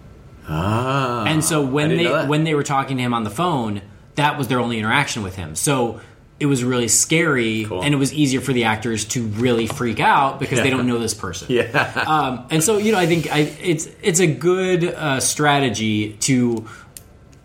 ah, 0.48 1.24
And 1.24 1.44
so 1.44 1.64
when 1.64 1.90
they 1.96 2.06
when 2.26 2.44
they 2.44 2.54
were 2.54 2.62
talking 2.62 2.96
to 2.96 3.02
him 3.02 3.14
on 3.14 3.24
the 3.24 3.30
phone, 3.30 3.82
that 4.16 4.36
was 4.38 4.48
their 4.48 4.60
only 4.60 4.78
interaction 4.78 5.22
with 5.22 5.36
him. 5.36 5.54
So 5.54 6.00
it 6.40 6.46
was 6.46 6.64
really 6.64 6.88
scary, 6.88 7.64
Cool. 7.66 7.82
and 7.84 7.94
it 7.94 7.98
was 7.98 8.12
easier 8.12 8.40
for 8.40 8.52
the 8.52 8.64
actors 8.64 9.04
to 9.06 9.22
really 9.26 9.66
freak 9.66 10.00
out 10.00 10.40
because 10.40 10.60
they 10.60 10.70
don't 10.70 10.86
know 10.86 10.98
this 10.98 11.14
person. 11.14 11.46
yeah, 11.50 12.04
Um, 12.06 12.46
and 12.50 12.64
so 12.64 12.78
you 12.78 12.90
know, 12.92 12.98
I 12.98 13.06
think 13.06 13.30
I, 13.32 13.40
it's 13.62 13.86
it's 14.02 14.20
a 14.20 14.26
good 14.26 14.84
uh, 14.84 15.20
strategy 15.20 16.14
to 16.20 16.66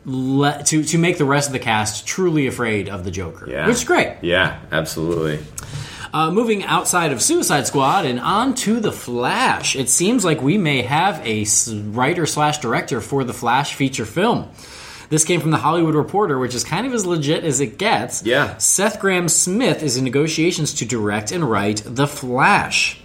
let 0.06 0.68
to 0.68 0.84
to 0.84 0.98
make 0.98 1.18
the 1.18 1.26
rest 1.26 1.48
of 1.50 1.54
the 1.54 1.60
cast 1.60 2.06
truly 2.08 2.48
afraid 2.48 2.90
of 2.90 3.04
the 3.04 3.12
Joker, 3.12 3.50
yeah, 3.50 3.68
which 3.68 3.78
is 3.78 3.84
great. 3.84 4.18
Yeah, 4.22 4.60
absolutely. 4.72 5.40
Uh, 6.14 6.32
moving 6.32 6.64
outside 6.64 7.12
of 7.12 7.22
Suicide 7.22 7.68
Squad 7.68 8.06
and 8.06 8.22
on 8.22 8.54
to 8.56 8.80
the 8.80 8.92
Flash, 8.94 9.76
it 9.76 9.90
seems 9.90 10.24
like 10.24 10.42
we 10.42 10.58
may 10.58 10.82
have 10.84 11.20
a 11.26 11.46
writer 11.90 12.26
slash 12.26 12.60
director 12.60 13.02
for 13.02 13.26
the 13.26 13.34
Flash 13.34 13.76
feature 13.76 14.06
film. 14.06 14.50
This 15.10 15.24
came 15.24 15.42
from 15.42 15.52
the 15.52 15.58
Hollywood 15.58 15.96
Reporter, 15.96 16.40
which 16.40 16.56
is 16.56 16.64
kind 16.64 16.86
of 16.86 16.94
as 16.94 17.06
legit 17.06 17.44
as 17.44 17.60
it 17.60 17.78
gets. 17.78 18.24
Yeah. 18.26 18.58
Seth 18.58 19.00
Grahame-Smith 19.00 19.84
is 19.84 19.98
in 19.98 20.04
negotiations 20.04 20.74
to 20.76 20.86
direct 20.86 21.32
and 21.32 21.50
write 21.50 21.84
The 21.86 22.08
Flash. 22.08 23.00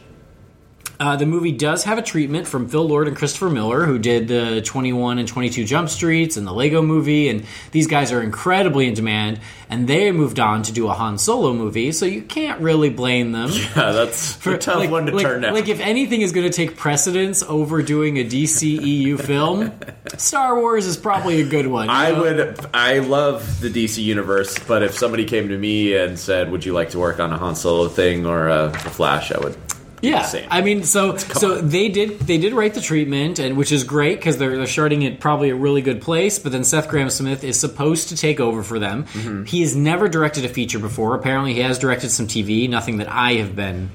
Uh, 1.00 1.16
the 1.16 1.24
movie 1.24 1.50
does 1.50 1.84
have 1.84 1.96
a 1.96 2.02
treatment 2.02 2.46
from 2.46 2.68
Phil 2.68 2.86
Lord 2.86 3.08
and 3.08 3.16
Christopher 3.16 3.48
Miller, 3.48 3.86
who 3.86 3.98
did 3.98 4.28
the 4.28 4.60
21 4.60 5.18
and 5.18 5.26
22 5.26 5.64
Jump 5.64 5.88
Streets 5.88 6.36
and 6.36 6.46
the 6.46 6.52
Lego 6.52 6.82
movie, 6.82 7.28
and 7.30 7.46
these 7.70 7.86
guys 7.86 8.12
are 8.12 8.20
incredibly 8.22 8.86
in 8.86 8.92
demand, 8.92 9.40
and 9.70 9.88
they 9.88 10.12
moved 10.12 10.38
on 10.38 10.62
to 10.64 10.72
do 10.72 10.88
a 10.88 10.92
Han 10.92 11.16
Solo 11.16 11.54
movie, 11.54 11.92
so 11.92 12.04
you 12.04 12.20
can't 12.20 12.60
really 12.60 12.90
blame 12.90 13.32
them. 13.32 13.50
Yeah, 13.80 13.92
that's 13.92 14.34
for, 14.34 14.52
a 14.54 14.58
tough 14.58 14.76
like, 14.76 14.90
one 14.90 15.06
to 15.06 15.12
like- 15.12 15.24
turn 15.24 15.40
down. 15.42 15.54
Like, 15.54 15.68
if 15.68 15.80
anything 15.80 16.20
is 16.22 16.32
going 16.32 16.46
to 16.50 16.52
take 16.54 16.76
precedence 16.76 17.42
over 17.42 17.82
doing 17.82 18.18
a 18.18 18.24
DCEU 18.24 19.18
film, 19.20 19.72
Star 20.18 20.56
Wars 20.56 20.86
is 20.86 20.96
probably 20.96 21.40
a 21.40 21.46
good 21.46 21.66
one. 21.66 21.88
I 21.88 22.10
know? 22.10 22.20
would. 22.20 22.66
I 22.74 22.98
love 22.98 23.60
the 23.60 23.70
DC 23.70 24.02
universe, 24.02 24.58
but 24.58 24.82
if 24.82 24.94
somebody 24.98 25.24
came 25.24 25.48
to 25.48 25.56
me 25.56 25.96
and 25.96 26.18
said, 26.18 26.50
"Would 26.50 26.64
you 26.64 26.72
like 26.72 26.90
to 26.90 26.98
work 26.98 27.20
on 27.20 27.32
a 27.32 27.38
Han 27.38 27.54
Solo 27.54 27.88
thing 27.88 28.26
or 28.26 28.48
a, 28.48 28.66
a 28.66 28.70
Flash?" 28.72 29.30
I 29.32 29.38
would. 29.38 29.56
Yeah, 30.02 30.22
same. 30.22 30.48
I 30.50 30.60
mean, 30.62 30.84
so 30.84 31.16
so 31.16 31.60
they 31.60 31.88
did 31.88 32.20
they 32.20 32.38
did 32.38 32.52
write 32.54 32.74
the 32.74 32.80
treatment, 32.80 33.38
and 33.38 33.56
which 33.56 33.70
is 33.72 33.84
great 33.84 34.16
because 34.18 34.38
they're 34.38 34.56
they're 34.56 34.66
starting 34.66 35.04
at 35.04 35.20
probably 35.20 35.50
a 35.50 35.54
really 35.54 35.82
good 35.82 36.00
place. 36.00 36.38
But 36.38 36.52
then 36.52 36.64
Seth 36.64 36.88
Grahame-Smith 36.88 37.44
is 37.44 37.60
supposed 37.60 38.08
to 38.08 38.16
take 38.16 38.40
over 38.40 38.62
for 38.62 38.78
them. 38.78 39.04
Mm-hmm. 39.04 39.44
He 39.44 39.60
has 39.60 39.76
never 39.76 40.08
directed 40.08 40.44
a 40.44 40.48
feature 40.48 40.78
before. 40.78 41.14
Apparently, 41.14 41.54
he 41.54 41.60
has 41.60 41.78
directed 41.78 42.10
some 42.10 42.26
TV, 42.26 42.68
nothing 42.68 42.96
that 42.98 43.08
I 43.10 43.34
have 43.34 43.54
been. 43.54 43.90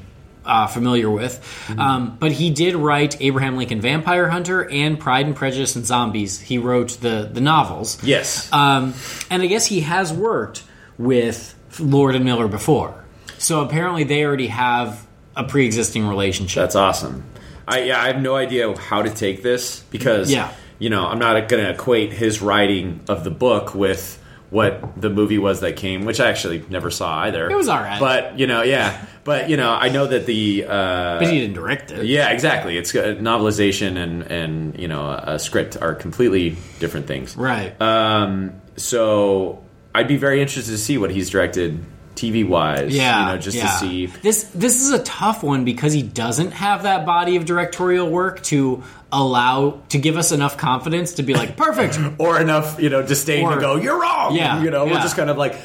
Uh, 0.48 0.68
familiar 0.68 1.10
with, 1.10 1.40
Mm-hmm. 1.70 1.80
um, 1.80 2.18
but 2.20 2.32
he 2.32 2.52
did 2.52 2.76
write 2.76 3.20
Abraham 3.20 3.58
Lincoln 3.58 3.82
Vampire 3.82 4.30
Hunter 4.30 4.70
and 4.70 5.00
Pride 5.00 5.26
and 5.26 5.36
Prejudice 5.36 5.76
and 5.76 5.84
Zombies. 5.88 6.40
He 6.40 6.60
wrote 6.60 6.90
the 7.02 7.28
the 7.34 7.42
novels. 7.42 7.98
yes. 8.04 8.54
Um, 8.54 8.94
and 9.32 9.42
I 9.42 9.48
guess 9.48 9.66
he 9.66 9.80
has 9.82 10.14
worked 10.14 10.62
with 11.00 11.56
Lord 11.80 12.14
and 12.14 12.24
Miller 12.24 12.48
before. 12.48 13.04
So 13.40 13.62
apparently 13.64 14.04
they 14.04 14.24
already 14.24 14.46
have 14.48 15.05
a 15.36 15.44
pre 15.44 15.66
existing 15.66 16.08
relationship. 16.08 16.62
That's 16.62 16.76
awesome. 16.76 17.24
I 17.68 17.84
yeah, 17.84 18.02
I 18.02 18.08
have 18.08 18.22
no 18.22 18.36
idea 18.36 18.78
how 18.78 19.02
to 19.02 19.10
take 19.10 19.42
this 19.44 19.82
because 19.92 20.32
Yeah. 20.32 20.52
you 20.80 20.90
know 20.90 21.06
I'm 21.08 21.20
not 21.20 21.48
going 21.50 21.64
to 21.64 21.72
equate 21.72 22.12
his 22.14 22.42
writing 22.42 23.00
of 23.10 23.24
the 23.24 23.32
book 23.32 23.74
with 23.76 24.22
what 24.52 25.02
the 25.02 25.10
movie 25.10 25.40
was 25.40 25.62
that 25.62 25.76
came, 25.76 26.06
which 26.06 26.20
I 26.20 26.30
actually 26.30 26.64
never 26.70 26.92
saw 26.92 27.22
either. 27.22 27.50
It 27.50 27.56
was 27.56 27.68
all 27.68 27.80
right. 27.80 28.00
but 28.00 28.38
you 28.40 28.46
know, 28.46 28.62
yeah, 28.62 29.04
but 29.24 29.50
you 29.50 29.58
know, 29.58 29.72
I 29.74 29.90
know 29.90 30.06
that 30.06 30.28
the 30.28 30.66
uh, 30.66 31.20
But 31.20 31.28
he 31.28 31.40
didn't 31.40 31.56
direct 31.56 31.92
it. 31.92 32.06
yeah, 32.06 32.30
exactly. 32.30 32.78
It's 32.78 32.94
a 32.94 33.16
novelization 33.16 33.98
and 33.98 34.22
and 34.24 34.80
you 34.80 34.88
know 34.88 35.10
a 35.10 35.40
script 35.40 35.76
are 35.82 35.96
completely 35.96 36.56
different 36.80 37.08
things. 37.08 37.36
Right. 37.36 37.74
Um, 37.82 38.62
so 38.78 39.64
I'd 39.96 40.08
be 40.08 40.18
very 40.18 40.40
interested 40.42 40.72
to 40.72 40.78
see 40.78 40.98
what 41.00 41.10
he's 41.10 41.30
directed 41.32 41.84
TV 42.16 42.48
wise. 42.48 42.96
yeah, 42.96 43.20
you 43.20 43.26
know, 43.36 43.38
just 43.42 43.58
yeah. 43.58 43.64
to 43.66 43.78
see. 43.78 44.06
this. 44.08 44.44
This 44.46 44.82
is 44.82 44.92
a 44.92 45.04
tough 45.04 45.44
one 45.44 45.66
because 45.66 45.94
he 45.94 46.02
doesn't 46.02 46.52
have 46.52 46.84
that 46.84 47.06
body 47.06 47.36
of 47.36 47.46
directorial 47.46 48.10
work 48.10 48.42
to 48.44 48.84
allow 49.12 49.82
to 49.90 49.98
give 49.98 50.18
us 50.18 50.32
enough 50.32 50.58
confidence 50.58 51.14
to 51.16 51.24
be 51.24 51.34
like 51.34 51.58
perfect. 51.66 51.98
Or 52.20 52.40
enough, 52.40 52.80
you 52.82 52.90
know, 52.90 53.02
disdain 53.02 53.46
Or- 53.46 53.56
to 53.56 53.62
go. 53.62 53.76
You're 53.76 54.00
wrong. 54.00 54.36
Yeah, 54.36 54.62
you 54.64 54.72
know, 54.72 54.86
yeah. 54.86 54.94
we're 54.94 55.02
just 55.02 55.16
kind 55.16 55.30
of 55.30 55.38
like, 55.38 55.56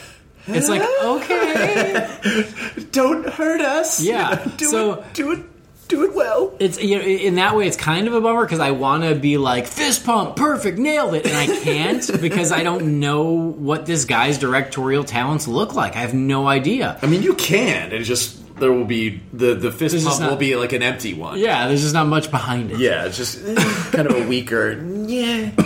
It's 0.47 0.69
like 0.69 0.83
okay, 1.03 2.47
don't 2.93 3.27
hurt 3.29 3.61
us. 3.61 4.01
Yeah, 4.01 4.45
do 4.57 4.65
so- 4.67 4.93
it, 4.95 5.15
do 5.15 5.33
it, 5.33 5.50
do 5.91 6.05
it 6.05 6.15
well. 6.15 6.55
it's 6.59 6.81
you 6.83 6.97
know 6.97 7.05
in 7.05 7.35
that 7.35 7.57
way 7.57 7.67
it's 7.67 7.77
kind 7.77 8.07
of 8.07 8.15
a 8.15 8.21
bummer 8.21 8.45
because 8.45 8.61
I 8.61 8.71
want 8.71 9.03
to 9.05 9.15
be 9.15 9.37
like 9.37 9.67
fist 9.67 10.05
pump, 10.05 10.37
perfect, 10.37 10.79
nailed 10.79 11.15
it, 11.15 11.27
and 11.27 11.37
I 11.37 11.47
can't 11.47 12.09
because 12.21 12.53
I 12.53 12.63
don't 12.63 13.01
know 13.01 13.25
what 13.33 13.87
this 13.87 14.05
guy's 14.05 14.39
directorial 14.39 15.05
talents 15.05 15.47
look 15.49 15.75
like. 15.75 15.97
I 15.97 16.01
have 16.01 16.15
no 16.15 16.47
idea. 16.47 16.99
I 17.03 17.07
mean, 17.07 17.23
you 17.23 17.35
can. 17.35 17.93
It 17.93 18.05
just 18.05 18.39
there 18.59 18.73
will 18.73 18.85
be 18.85 19.21
the 19.33 19.55
the 19.55 19.73
fist 19.73 19.93
There's 19.93 20.05
just 20.05 20.21
pump 20.21 20.31
will 20.31 20.39
be 20.39 20.57
like 20.57 20.73
an 20.73 20.83
empty 20.83 21.15
one. 21.15 21.39
Yeah, 21.39 21.67
there's 21.69 21.83
just 21.83 21.95
not 21.95 22.07
much 22.07 22.31
behind 22.31 22.71
it. 22.71 22.79
Yeah, 22.79 23.07
it's 23.07 23.17
just 23.17 23.45
kind 23.93 24.07
of 24.09 24.17
a 24.17 24.27
weaker. 24.27 24.81
Yeah. 25.07 25.51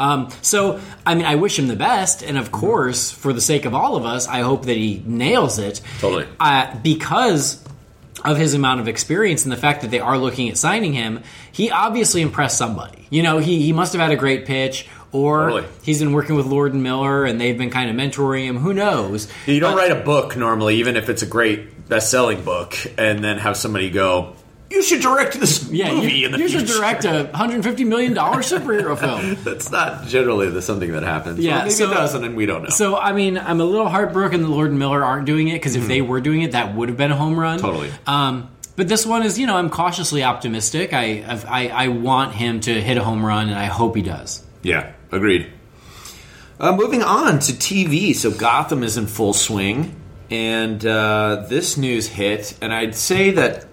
Um, 0.00 0.28
so, 0.42 0.80
I 1.06 1.14
mean, 1.14 1.24
I 1.24 1.36
wish 1.36 1.56
him 1.56 1.68
the 1.68 1.76
best, 1.76 2.22
and 2.24 2.36
of 2.36 2.50
course, 2.50 3.12
for 3.12 3.32
the 3.32 3.40
sake 3.40 3.64
of 3.64 3.74
all 3.74 3.94
of 3.94 4.04
us, 4.04 4.26
I 4.26 4.40
hope 4.40 4.66
that 4.66 4.76
he 4.76 5.02
nails 5.06 5.60
it. 5.60 5.80
Totally. 6.00 6.26
Uh, 6.40 6.74
because 6.82 7.63
of 8.24 8.36
his 8.38 8.54
amount 8.54 8.80
of 8.80 8.88
experience 8.88 9.44
and 9.44 9.52
the 9.52 9.56
fact 9.56 9.82
that 9.82 9.90
they 9.90 10.00
are 10.00 10.16
looking 10.18 10.48
at 10.48 10.56
signing 10.56 10.92
him, 10.92 11.22
he 11.52 11.70
obviously 11.70 12.22
impressed 12.22 12.56
somebody. 12.56 13.06
You 13.10 13.22
know, 13.22 13.38
he, 13.38 13.60
he 13.62 13.72
must 13.72 13.92
have 13.92 14.00
had 14.00 14.10
a 14.12 14.16
great 14.16 14.46
pitch, 14.46 14.86
or 15.12 15.50
Totally. 15.50 15.64
he's 15.82 15.98
been 16.00 16.12
working 16.12 16.34
with 16.34 16.46
Lord 16.46 16.72
and 16.72 16.82
Miller, 16.82 17.24
and 17.24 17.40
they've 17.40 17.56
been 17.56 17.70
kind 17.70 17.90
of 17.90 17.96
mentoring 17.96 18.46
him. 18.46 18.56
Who 18.58 18.72
knows? 18.74 19.28
You 19.46 19.60
don't 19.60 19.72
But- 19.76 19.78
write 19.78 19.92
a 19.92 20.02
book 20.02 20.36
normally, 20.36 20.76
even 20.76 20.96
if 20.96 21.08
it's 21.08 21.22
a 21.22 21.26
great 21.26 21.88
best-selling 21.88 22.42
book, 22.44 22.74
and 22.98 23.22
then 23.22 23.38
have 23.38 23.56
somebody 23.56 23.90
go, 23.90 24.34
"You 24.70 24.82
should 24.82 25.00
direct 25.02 25.38
this 25.38 25.68
Yeah, 25.70 25.92
movie 25.92 26.12
you, 26.12 26.26
in 26.26 26.32
the 26.32 26.38
you 26.38 26.48
should 26.48 26.66
direct 26.66 27.04
a 27.04 27.30
$150 27.34 27.86
million 27.86 28.14
superhero 28.16 28.98
film. 28.98 29.36
That's 29.44 29.70
not 29.70 30.06
generally 30.06 30.50
the 30.50 30.62
something 30.62 30.92
that 30.92 31.02
happens. 31.02 31.38
Yeah, 31.38 31.56
Or 31.56 31.58
maybe 31.64 31.70
so- 31.70 31.90
it 31.90 31.94
doesn't, 31.94 32.24
and 32.24 32.36
we 32.36 32.46
don't 32.46 32.62
know. 32.64 32.68
So 32.70 32.96
I 32.96 33.12
mean, 33.12 33.38
I'm 33.38 33.60
a 33.60 33.64
little 33.64 33.88
heartbroken 33.88 34.42
that 34.42 34.48
Lord 34.48 34.70
and 34.70 34.78
Miller 34.78 35.04
aren't 35.04 35.26
doing 35.26 35.48
it 35.48 35.54
because 35.54 35.76
if 35.76 35.86
they 35.86 36.00
were 36.02 36.20
doing 36.20 36.42
it, 36.42 36.52
that 36.52 36.74
would 36.74 36.88
have 36.88 36.98
been 36.98 37.12
a 37.12 37.16
home 37.16 37.38
run. 37.38 37.58
Mm-hmm. 37.58 37.66
Totally. 37.66 37.90
Um, 38.06 38.50
but 38.76 38.88
this 38.88 39.06
one 39.06 39.22
is, 39.22 39.38
you 39.38 39.46
know, 39.46 39.56
I'm 39.56 39.70
cautiously 39.70 40.24
optimistic. 40.24 40.92
I, 40.92 41.22
I 41.48 41.68
I 41.68 41.88
want 41.88 42.32
him 42.34 42.58
to 42.60 42.80
hit 42.80 42.96
a 42.96 43.04
home 43.04 43.24
run, 43.24 43.48
and 43.48 43.56
I 43.58 43.66
hope 43.66 43.94
he 43.94 44.02
does. 44.02 44.42
yeah, 44.62 44.92
agreed. 45.12 45.46
Uh, 46.58 46.74
moving 46.74 47.02
on 47.02 47.38
to 47.40 47.52
TV, 47.52 48.14
so 48.14 48.30
Gotham 48.30 48.82
is 48.84 48.96
in 48.96 49.06
full 49.08 49.32
swing, 49.32 49.94
and 50.30 50.84
uh, 50.86 51.46
this 51.48 51.76
news 51.76 52.06
hit, 52.08 52.56
and 52.62 52.72
I'd 52.72 52.94
say 52.94 53.32
that 53.32 53.66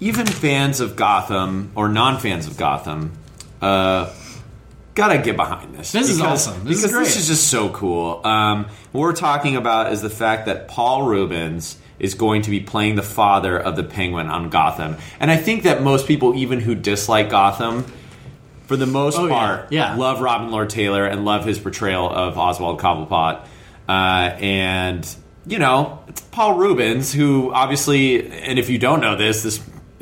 even 0.00 0.26
fans 0.26 0.80
of 0.80 0.96
Gotham 0.96 1.72
or 1.74 1.88
non-fans 1.88 2.46
of 2.46 2.56
Gotham 2.56 3.12
uh, 3.60 4.10
gotta 4.94 5.18
get 5.18 5.36
behind 5.36 5.74
this. 5.74 5.92
This 5.92 6.08
is 6.08 6.20
awesome. 6.20 6.64
This 6.64 6.76
is 6.78 6.82
because 6.82 6.92
great. 6.92 7.04
this 7.04 7.16
is 7.16 7.26
just 7.28 7.48
so 7.48 7.68
cool. 7.70 8.20
Um, 8.26 8.64
what 8.92 9.00
we're 9.02 9.12
talking 9.14 9.56
about 9.56 9.92
is 9.92 10.02
the 10.02 10.10
fact 10.10 10.46
that 10.46 10.68
Paul 10.68 11.04
Reubens 11.04 11.76
is 11.98 12.14
going 12.14 12.42
to 12.42 12.50
be 12.50 12.60
playing 12.60 12.96
the 12.96 13.02
father 13.02 13.58
of 13.58 13.76
the 13.76 13.82
Penguin 13.84 14.28
on 14.28 14.48
Gotham, 14.48 14.96
and 15.20 15.30
I 15.30 15.36
think 15.36 15.64
that 15.64 15.82
most 15.82 16.06
people, 16.08 16.34
even 16.34 16.60
who 16.60 16.74
dislike 16.74 17.28
Gotham, 17.28 17.84
for 18.66 18.76
the 18.76 18.86
most 18.86 19.18
Oh, 19.18 19.26
yeah. 19.26 19.34
part, 19.34 19.66
Yeah. 19.72 19.96
love 19.96 20.20
Robin 20.22 20.50
Lord 20.50 20.70
Taylor 20.70 21.04
and 21.04 21.24
love 21.26 21.44
his 21.44 21.58
portrayal 21.58 22.08
of 22.08 22.38
Oswald 22.38 22.80
Cobblepot. 22.80 23.40
Uh, 23.88 23.92
and 24.40 25.16
you 25.46 25.58
know, 25.58 25.98
it's 26.08 26.20
Paul 26.20 26.54
Reubens, 26.54 27.12
who 27.12 27.52
obviously, 27.52 28.30
and 28.30 28.58
if 28.58 28.70
you 28.70 28.78
don't 28.78 29.00
know 29.00 29.16
this, 29.16 29.42
this 29.42 29.60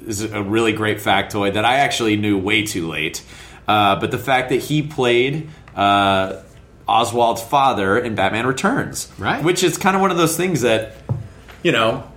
is 0.09 0.23
a 0.23 0.43
really 0.43 0.73
great 0.73 0.99
factoid 0.99 1.55
that 1.55 1.65
I 1.65 1.77
actually 1.77 2.17
knew 2.17 2.39
way 2.39 2.63
too 2.65 2.89
late. 2.89 3.23
Uh, 3.67 4.01
but 4.01 4.11
the 4.11 4.19
fact 4.19 4.49
that 4.49 4.63
he 4.63 4.83
played 4.83 5.51
uh, 5.77 6.41
Oswald's 6.89 7.43
father 7.43 7.99
in 7.99 8.15
Batman 8.15 8.47
Returns, 8.47 9.09
Right. 9.19 9.45
Which 9.45 9.63
is 9.63 9.77
kind 9.77 9.95
of 9.95 10.01
one 10.01 10.11
of 10.11 10.17
those 10.17 10.37
things 10.37 10.63
that 10.63 10.95
you 11.63 11.73
know 11.73 12.11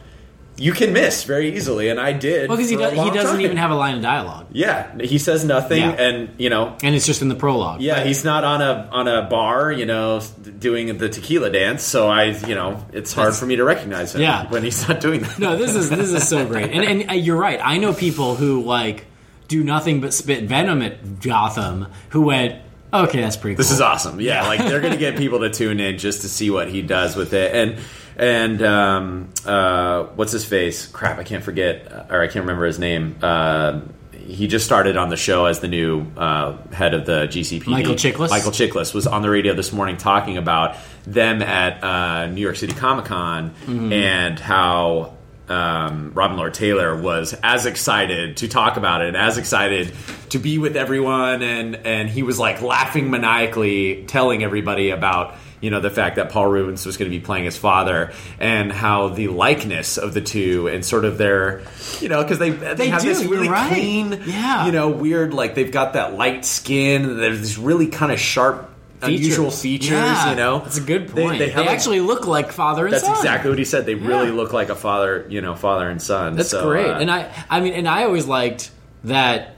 you 0.62 0.72
can 0.74 0.94
miss 0.94 1.24
very 1.24 1.56
easily, 1.56 1.90
and 1.90 2.00
I 2.00 2.14
did. 2.14 2.48
Well, 2.48 2.58
because 2.58 2.70
he, 2.70 2.76
does, 2.78 2.92
he 2.94 3.10
doesn't 3.10 3.32
time. 3.38 3.42
even 3.42 3.58
have 3.58 3.72
a 3.72 3.76
line 3.76 3.96
of 3.96 4.02
dialogue, 4.02 4.48
Yeah, 4.52 4.96
he 5.02 5.18
says 5.18 5.44
nothing, 5.44 5.80
Yeah. 5.82 5.92
and 5.92 6.30
you 6.38 6.50
know, 6.50 6.78
and 6.84 6.94
it's 6.96 7.06
just 7.06 7.22
in 7.22 7.30
the 7.30 7.36
prologue. 7.36 7.82
yeah, 7.82 8.04
he's 8.04 8.24
not 8.24 8.44
on 8.44 8.62
a 8.62 8.88
on 8.92 9.08
a 9.08 9.24
bar, 9.24 9.72
you 9.72 9.86
know, 9.86 10.22
doing 10.60 10.98
the 10.98 11.10
tequila 11.10 11.50
dance. 11.50 11.84
So 11.84 12.08
I, 12.08 12.26
you 12.26 12.54
know, 12.56 12.86
it's 12.94 13.12
hard 13.14 13.34
for 13.34 13.46
me 13.46 13.56
to 13.56 13.64
recognize 13.64 14.14
him 14.16 14.22
Yeah. 14.22 14.48
when 14.50 14.64
he's 14.64 14.88
not 14.88 15.02
doing 15.02 15.22
that. 15.22 15.40
No, 15.40 15.58
this 15.58 15.76
is 15.76 15.90
this 15.90 16.10
is 16.12 16.28
so 16.28 16.46
great, 16.46 16.72
and 16.72 16.84
and 16.86 17.10
uh, 17.10 17.14
you're 17.14 17.38
right. 17.40 17.60
I 17.64 17.78
know 17.78 17.94
people 17.94 18.36
who 18.36 18.62
like 18.64 19.06
do 19.48 19.64
nothing 19.64 20.00
but 20.00 20.14
spit 20.14 20.44
venom 20.46 20.82
at 20.82 21.20
Gotham. 21.20 21.88
Who 22.10 22.22
went, 22.22 22.62
okay, 22.94 23.20
that's 23.22 23.36
pretty. 23.36 23.56
cool. 23.56 23.64
This 23.64 23.72
is 23.72 23.82
awesome. 23.82 24.22
Yeah, 24.22 24.48
like 24.48 24.60
they're 24.60 24.80
going 24.80 24.94
to 24.94 25.00
get 25.00 25.18
people 25.18 25.40
to 25.40 25.50
tune 25.50 25.80
in 25.80 25.98
just 25.98 26.22
to 26.22 26.30
see 26.30 26.50
what 26.50 26.70
he 26.70 26.82
does 26.82 27.16
with 27.16 27.34
it. 27.34 27.54
And 27.56 27.80
and 28.18 28.62
um, 28.62 29.30
uh, 29.46 30.04
what's 30.16 30.32
his 30.32 30.46
face? 30.46 30.86
Crap, 30.88 31.18
I 31.20 31.24
can't 31.24 31.44
forget, 31.44 32.08
or 32.10 32.22
I 32.22 32.28
can't 32.28 32.44
remember 32.46 32.66
his 32.66 32.80
name. 32.80 33.16
Uh, 33.22 33.82
he 34.26 34.48
just 34.48 34.66
started 34.66 34.98
on 34.98 35.10
the 35.10 35.18
show 35.18 35.46
as 35.46 35.60
the 35.62 35.68
new 35.68 36.06
uh, 36.16 36.56
head 36.72 36.94
of 36.94 37.06
the 37.06 37.26
GCPD. 37.28 37.68
Michael 37.68 37.96
Chiklis? 37.96 38.30
Michael 38.30 38.52
Chiklis 38.52 38.94
was 38.94 39.08
on 39.08 39.22
the 39.24 39.30
radio 39.30 39.54
this 39.54 39.74
morning 39.74 39.98
talking 39.98 40.38
about 40.38 40.78
them 41.06 41.42
at 41.42 41.84
uh, 41.84 42.28
New 42.28 42.42
York 42.42 42.56
City 42.56 42.74
Comic 42.74 43.06
Con 43.06 43.50
Mm-hmm. 43.66 43.92
and 43.94 44.40
how 44.40 45.14
um, 45.52 46.12
Robin 46.14 46.38
Lord 46.38 46.54
Taylor 46.54 46.96
was 47.00 47.36
as 47.44 47.66
excited 47.66 48.38
to 48.38 48.48
talk 48.48 48.78
about 48.78 49.02
it, 49.02 49.16
as 49.16 49.38
excited 49.38 49.92
to 50.30 50.40
be 50.40 50.58
with 50.58 50.76
everyone, 50.76 51.42
and 51.44 51.76
and 51.76 52.10
he 52.10 52.24
was 52.24 52.40
like 52.40 52.62
laughing 52.62 53.12
maniacally, 53.12 54.06
telling 54.08 54.44
everybody 54.44 54.90
about 54.92 55.36
you 55.60 55.70
know 55.70 55.80
the 55.80 55.92
fact 55.92 56.16
that 56.16 56.32
Paul 56.32 56.48
Reubens 56.48 56.86
was 56.86 56.98
going 56.98 57.12
to 57.12 57.16
be 57.16 57.24
playing 57.24 57.46
his 57.46 57.58
father, 57.58 58.14
and 58.40 58.72
how 58.72 59.10
the 59.10 59.28
likeness 59.28 59.98
of 59.98 60.14
the 60.14 60.22
two 60.22 60.68
and 60.68 60.84
sort 60.84 61.06
of 61.06 61.18
their 61.18 61.62
you 62.00 62.10
know 62.10 62.24
because 62.24 62.40
they 62.40 62.50
they, 62.50 62.74
They 62.74 62.88
have 62.90 63.02
do, 63.04 63.10
this 63.10 63.24
really 63.24 63.50
right. 63.50 63.72
clean 63.72 64.24
Yeah. 64.26 64.66
you 64.66 64.72
know 64.72 64.90
weird 64.90 65.34
like 65.34 65.54
they've 65.56 65.72
got 65.72 65.94
that 65.94 66.16
light 66.16 66.46
skin, 66.46 67.18
there's 67.18 67.40
this 67.42 67.58
really 67.58 67.88
kind 67.88 68.12
of 68.12 68.20
sharp. 68.20 68.70
Unusual 69.04 69.52
features, 69.52 69.90
Yeah, 69.92 70.30
you 70.32 70.36
know. 70.36 70.60
That's 70.60 70.78
a 70.78 70.82
good 70.82 71.10
point. 71.10 71.40
They, 71.40 71.50
They, 71.50 71.54
a- 71.54 71.72
actually 71.72 72.00
look 72.02 72.28
like 72.28 72.52
father 72.52 72.86
and 72.86 72.94
son. 72.96 73.02
that's 73.02 73.06
son. 73.20 73.26
exactly 73.26 73.50
what 73.50 73.60
he 73.60 73.66
said. 73.66 73.86
They 73.86 73.96
really 73.96 74.32
look 74.32 74.54
like 74.54 74.70
a 74.70 74.76
father, 74.76 75.26
you 75.30 75.42
know, 75.42 75.56
father 75.56 75.90
and 75.90 76.02
son. 76.02 76.36
That's 76.36 76.50
So, 76.50 76.64
great. 76.68 76.88
uh, 76.90 77.00
and 77.00 77.10
I, 77.10 77.32
I 77.50 77.60
mean, 77.62 77.74
and 77.74 77.88
I 77.88 78.04
always 78.04 78.26
liked 78.28 78.72
that. 79.06 79.56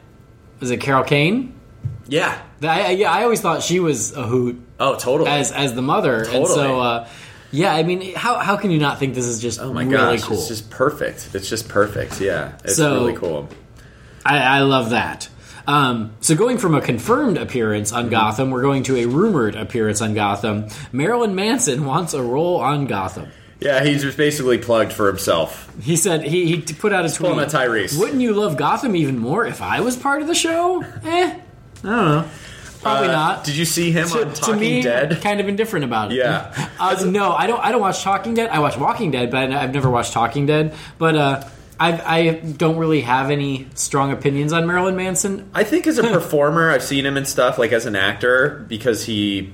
Was 0.59 0.71
it 0.71 0.77
Carol 0.77 1.03
Kane? 1.03 1.53
yeah. 2.07 2.41
I, 2.61 2.91
yeah, 2.91 3.11
I 3.11 3.23
always 3.23 3.41
thought 3.41 3.61
she 3.61 3.81
was 3.81 4.15
a 4.15 4.23
hoot 4.23 4.61
Oh, 4.79 4.95
totally. 4.97 5.29
as 5.29 5.51
as 5.51 5.73
the 5.73 5.81
mother, 5.81 6.19
and 6.19 6.27
Totally. 6.27 6.47
so 6.55 6.79
uh, 6.79 7.07
yeah. 7.51 7.73
I 7.73 7.83
mean, 7.83 8.15
how 8.15 8.35
how 8.39 8.55
can 8.55 8.71
you 8.71 8.79
not 8.79 8.99
think 8.99 9.15
this 9.15 9.25
is 9.25 9.41
just 9.41 9.59
oh 9.59 9.73
my 9.73 9.83
really 9.83 10.15
gosh, 10.17 10.23
cool? 10.23 10.37
it's 10.37 10.47
just 10.47 10.69
perfect. 10.69 11.31
It's 11.33 11.49
just 11.49 11.67
perfect. 11.67 12.21
Yeah, 12.21 12.53
it's 12.63 12.77
So- 12.77 12.93
really 12.93 13.15
cool. 13.17 13.49
I, 14.25 14.37
I 14.37 14.59
love 14.61 14.91
that. 14.91 15.27
Um, 15.67 16.11
so 16.19 16.35
going 16.35 16.57
from 16.57 16.75
a 16.75 16.81
confirmed 16.81 17.37
appearance 17.37 17.91
on 17.93 18.09
Gotham, 18.09 18.51
we're 18.51 18.61
going 18.61 18.83
to 18.83 18.97
a 18.97 19.05
rumored 19.05 19.55
appearance 19.55 20.01
on 20.01 20.13
Gotham. 20.13 20.67
Marilyn 20.91 21.35
Manson 21.35 21.85
wants 21.85 22.13
a 22.13 22.21
role 22.21 22.57
on 22.57 22.85
Gotham. 22.87 23.29
Yeah, 23.59 23.81
he's 23.83 24.01
just 24.01 24.17
basically 24.17 24.57
plugged 24.57 24.91
for 24.91 25.07
himself. 25.07 25.73
He 25.81 25.95
said 25.95 26.23
he, 26.23 26.47
he 26.47 26.61
put 26.73 26.91
out 26.91 27.05
a 27.05 27.09
tweet. 27.09 27.29
pulling 27.31 27.45
a 27.45 27.47
Tyrese. 27.47 27.97
Wouldn't 27.97 28.19
you 28.19 28.33
love 28.33 28.57
Gotham 28.57 28.93
even 28.95 29.17
more 29.17 29.45
if 29.45 29.61
I 29.61 29.79
was 29.79 29.95
part 29.95 30.21
of 30.21 30.27
the 30.27 30.35
show? 30.35 30.83
Eh, 31.05 31.39
I 31.85 31.87
don't 31.87 32.05
know. 32.05 32.29
Probably 32.81 33.07
Uh, 33.07 33.11
not. 33.13 33.43
Did 33.45 33.55
you 33.55 33.63
see 33.63 33.91
him 33.91 34.07
to, 34.09 34.25
on 34.25 34.33
to 34.33 34.41
Talking 34.41 34.59
me, 34.59 34.81
Dead? 34.81 35.21
kind 35.21 35.39
of 35.39 35.47
indifferent 35.47 35.85
about 35.85 36.11
it. 36.11 36.15
Yeah. 36.15 36.69
Uh, 36.79 37.01
no, 37.05 37.31
I 37.31 37.47
don't. 37.47 37.63
I 37.63 37.71
don't 37.71 37.79
watch 37.79 38.03
Talking 38.03 38.33
Dead. 38.33 38.49
I 38.49 38.59
watch 38.59 38.75
Walking 38.77 39.11
Dead, 39.11 39.31
but 39.31 39.49
I- 39.53 39.63
I've 39.63 39.73
never 39.73 39.89
watched 39.89 40.11
Talking 40.11 40.45
Dead. 40.45 40.75
But 40.97 41.15
uh, 41.15 41.43
I, 41.91 42.17
I 42.17 42.29
don't 42.35 42.77
really 42.77 43.01
have 43.01 43.31
any 43.31 43.67
strong 43.75 44.11
opinions 44.11 44.53
on 44.53 44.65
Marilyn 44.67 44.95
Manson. 44.95 45.49
I 45.53 45.63
think 45.63 45.87
as 45.87 45.97
a 45.97 46.03
performer, 46.13 46.71
I've 46.71 46.83
seen 46.83 47.05
him 47.05 47.17
and 47.17 47.27
stuff 47.27 47.57
like 47.57 47.71
as 47.71 47.85
an 47.85 47.95
actor 47.95 48.65
because 48.67 49.05
he. 49.05 49.53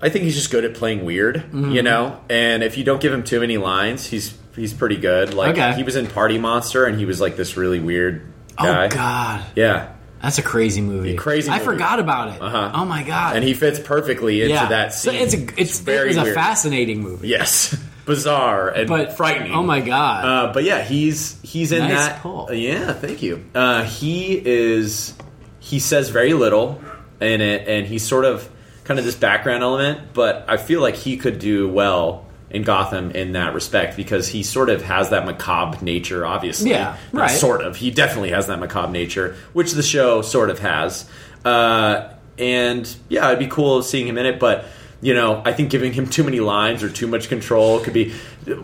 I 0.00 0.08
think 0.08 0.24
he's 0.24 0.34
just 0.34 0.50
good 0.50 0.64
at 0.64 0.74
playing 0.74 1.04
weird, 1.04 1.36
Mm-hmm. 1.36 1.70
you 1.70 1.82
know. 1.82 2.20
And 2.28 2.62
if 2.64 2.76
you 2.76 2.82
don't 2.84 3.00
give 3.00 3.12
him 3.12 3.22
too 3.22 3.38
many 3.40 3.56
lines, 3.56 4.04
he's 4.06 4.36
he's 4.56 4.72
pretty 4.74 4.96
good. 4.96 5.32
Like 5.34 5.52
Okay. 5.52 5.74
he 5.74 5.82
was 5.84 5.96
in 5.96 6.06
Party 6.08 6.38
Monster, 6.38 6.84
and 6.86 6.98
he 6.98 7.04
was 7.04 7.20
like 7.20 7.36
this 7.36 7.56
really 7.56 7.78
weird 7.80 8.26
guy. 8.56 8.86
Oh 8.86 8.88
God, 8.88 9.44
Yeah. 9.54 9.92
That's 10.20 10.38
a 10.38 10.42
crazy 10.42 10.80
movie. 10.80 11.16
Crazy 11.16 11.50
I 11.50 11.54
movie. 11.54 11.64
forgot 11.64 11.98
about 11.98 12.34
it. 12.36 12.40
Uh-huh. 12.40 12.70
Oh 12.74 12.84
my 12.84 13.02
god. 13.02 13.34
and 13.36 13.44
he 13.44 13.54
fits 13.54 13.80
perfectly 13.80 14.42
into 14.42 14.54
yeah. 14.54 14.68
that 14.68 14.92
So 14.94 15.10
scene. 15.10 15.20
it's 15.20 15.34
a 15.34 15.60
it's, 15.60 15.80
very 15.80 16.10
it 16.12 16.16
was 16.18 16.28
a 16.28 16.32
fascinating 16.34 17.00
movie. 17.00 17.26
Yes, 17.28 17.76
bizarre 18.04 18.68
and 18.68 18.88
But 18.88 19.16
frightening. 19.16 19.52
Oh 19.52 19.62
my 19.62 19.80
god. 19.80 20.24
Uh, 20.24 20.52
but 20.52 20.64
yeah, 20.64 20.82
he's 20.82 21.40
he's 21.42 21.72
in 21.72 21.80
Nice 21.80 21.90
that. 22.08 22.20
pull. 22.20 22.52
Yeah, 22.52 22.92
thank 22.92 23.22
you. 23.22 23.44
Uh, 23.54 23.84
he 23.84 24.40
is. 24.44 25.14
He 25.60 25.78
says 25.78 26.10
very 26.10 26.34
little 26.34 26.80
in 27.20 27.40
it, 27.40 27.68
and 27.68 27.86
he's 27.86 28.02
sort 28.06 28.24
of 28.24 28.48
kind 28.84 28.98
of 28.98 29.04
this 29.06 29.14
background 29.14 29.62
element. 29.62 30.12
But 30.14 30.44
I 30.48 30.56
feel 30.56 30.80
like 30.80 30.96
he 30.96 31.16
could 31.16 31.38
do 31.38 31.68
well 31.68 32.26
in 32.50 32.62
Gotham 32.64 33.12
in 33.12 33.32
that 33.32 33.54
respect 33.54 33.96
because 33.96 34.28
he 34.28 34.42
sort 34.42 34.68
of 34.68 34.82
has 34.82 35.10
that 35.10 35.24
macabre 35.24 35.82
nature. 35.82 36.26
Obviously, 36.26 36.70
Yeah, 36.70 36.96
right. 37.12 37.28
Sort 37.30 37.62
of. 37.62 37.76
He 37.76 37.90
definitely 37.90 38.30
has 38.30 38.48
that 38.48 38.58
macabre 38.58 38.92
nature, 38.92 39.36
which 39.52 39.72
the 39.72 39.82
show 39.82 40.20
sort 40.22 40.50
of 40.50 40.58
has. 40.58 41.08
Uh, 41.44 42.12
and 42.38 42.94
yeah, 43.08 43.26
it'd 43.28 43.38
be 43.38 43.46
cool 43.46 43.82
seeing 43.82 44.06
him 44.06 44.18
in 44.18 44.26
it, 44.26 44.38
but 44.40 44.64
you 45.02 45.14
know, 45.14 45.42
I 45.44 45.52
think 45.52 45.68
giving 45.70 45.92
him 45.92 46.08
too 46.08 46.22
many 46.22 46.38
lines 46.38 46.82
or 46.84 46.88
too 46.88 47.08
much 47.08 47.28
control 47.28 47.80
could 47.80 47.92
be 47.92 48.12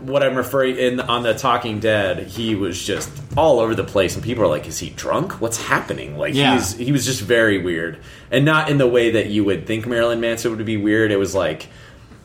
what 0.01 0.23
I'm 0.23 0.35
referring 0.35 0.77
in 0.77 0.99
on 1.01 1.21
the 1.23 1.33
Talking 1.33 1.81
Dead. 1.81 2.27
He 2.27 2.55
was 2.55 2.81
just 2.81 3.11
all 3.37 3.59
over 3.59 3.75
the 3.75 3.83
place, 3.83 4.15
and 4.15 4.23
people 4.23 4.43
are 4.45 4.47
like, 4.47 4.65
"Is 4.65 4.79
he 4.79 4.89
drunk? 4.89 5.41
What's 5.41 5.61
happening?" 5.61 6.17
Like 6.17 6.33
Yeah. 6.33 6.53
he's 6.55 6.73
he 6.77 6.91
was 6.93 7.05
just 7.05 7.21
very 7.21 7.61
weird, 7.61 7.99
and 8.31 8.45
not 8.45 8.69
in 8.69 8.77
the 8.77 8.87
way 8.87 9.11
that 9.11 9.27
you 9.27 9.43
would 9.43 9.67
think 9.67 9.85
Marilyn 9.85 10.21
Manson 10.21 10.55
would 10.55 10.65
be 10.65 10.77
weird. 10.77 11.11
It 11.11 11.17
was 11.19 11.35
like 11.35 11.67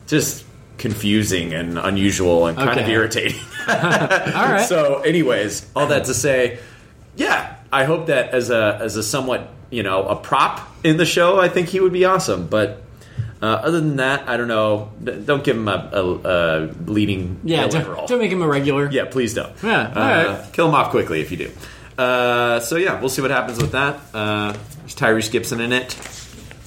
just 0.07 0.45
confusing 0.77 1.53
and 1.53 1.77
unusual 1.77 2.47
and 2.47 2.57
kind 2.57 2.79
of 2.79 2.87
irritating. 2.87 3.39
All 3.67 3.75
right. 3.75 4.65
So, 4.67 5.01
anyways, 5.01 5.65
all 5.75 5.87
that 5.87 6.05
to 6.05 6.13
say, 6.13 6.59
yeah, 7.15 7.55
I 7.71 7.83
hope 7.83 8.07
that 8.07 8.29
as 8.29 8.49
a 8.49 8.77
as 8.81 8.95
a 8.95 9.03
somewhat 9.03 9.49
you 9.71 9.83
know 9.83 10.03
a 10.03 10.15
prop 10.15 10.61
in 10.85 10.95
the 10.95 11.05
show, 11.05 11.39
I 11.39 11.49
think 11.49 11.67
he 11.67 11.81
would 11.81 11.91
be 11.93 12.05
awesome. 12.05 12.47
But 12.47 12.81
uh, 13.45 13.61
other 13.63 13.79
than 13.79 13.97
that, 13.97 14.27
I 14.27 14.37
don't 14.37 14.47
know. 14.47 14.91
D- 15.03 15.21
Don't 15.25 15.43
give 15.43 15.55
him 15.57 15.67
a, 15.67 15.89
a, 15.93 16.03
a 16.03 16.67
leading 16.85 17.39
yeah, 17.43 17.67
don't, 17.67 18.07
don't 18.07 18.19
make 18.19 18.31
him 18.31 18.41
a 18.41 18.47
regular. 18.47 18.89
yeah, 18.91 19.05
please 19.05 19.33
don't. 19.33 19.53
Yeah, 19.63 19.93
all 19.95 20.01
uh, 20.01 20.37
right. 20.39 20.53
kill 20.53 20.67
him 20.67 20.75
off 20.75 20.91
quickly 20.91 21.21
if 21.21 21.31
you 21.31 21.37
do. 21.37 21.51
Uh, 21.97 22.59
so 22.59 22.75
yeah, 22.75 22.99
we'll 22.99 23.09
see 23.09 23.21
what 23.21 23.31
happens 23.31 23.61
with 23.61 23.71
that. 23.71 23.99
Uh, 24.13 24.53
there's 24.79 24.95
Tyrese 24.95 25.31
Gibson 25.31 25.61
in 25.61 25.71
it. 25.71 25.97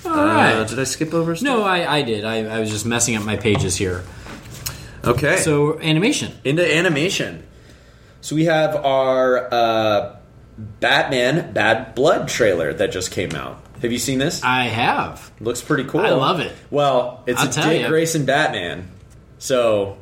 All 0.07 0.13
right. 0.15 0.53
Uh, 0.55 0.65
did 0.65 0.79
I 0.79 0.85
skip 0.85 1.13
over? 1.13 1.37
Stuff? 1.37 1.45
no, 1.45 1.63
I, 1.65 1.97
I 1.99 2.03
did. 2.03 2.25
I, 2.25 2.45
I 2.47 2.61
was 2.61 2.71
just 2.71 2.87
messing 2.87 3.17
up 3.17 3.25
my 3.25 3.37
pages 3.37 3.77
here. 3.77 4.05
Okay. 5.05 5.37
So 5.39 5.79
animation. 5.81 6.33
into 6.45 6.65
animation. 6.77 7.47
So 8.21 8.35
we 8.37 8.47
have 8.47 8.75
our 8.77 9.53
uh, 9.53 10.17
Batman 10.59 11.53
Bad 11.53 11.95
Blood 11.95 12.29
trailer 12.29 12.73
that 12.75 12.91
just 12.91 13.11
came 13.13 13.33
out. 13.35 13.63
Have 13.83 13.93
you 13.93 13.99
seen 13.99 14.19
this? 14.19 14.43
I 14.43 14.65
have. 14.65 15.31
Looks 15.41 15.63
pretty 15.63 15.85
cool. 15.85 16.01
I 16.01 16.11
love 16.11 16.41
it. 16.41 16.53
Well, 16.71 17.23
it's 17.27 17.41
I'll 17.41 17.49
a 17.49 17.53
Dick 17.71 17.83
ya. 17.83 17.89
Grayson 17.89 18.25
Batman. 18.27 18.89
So, 19.39 19.99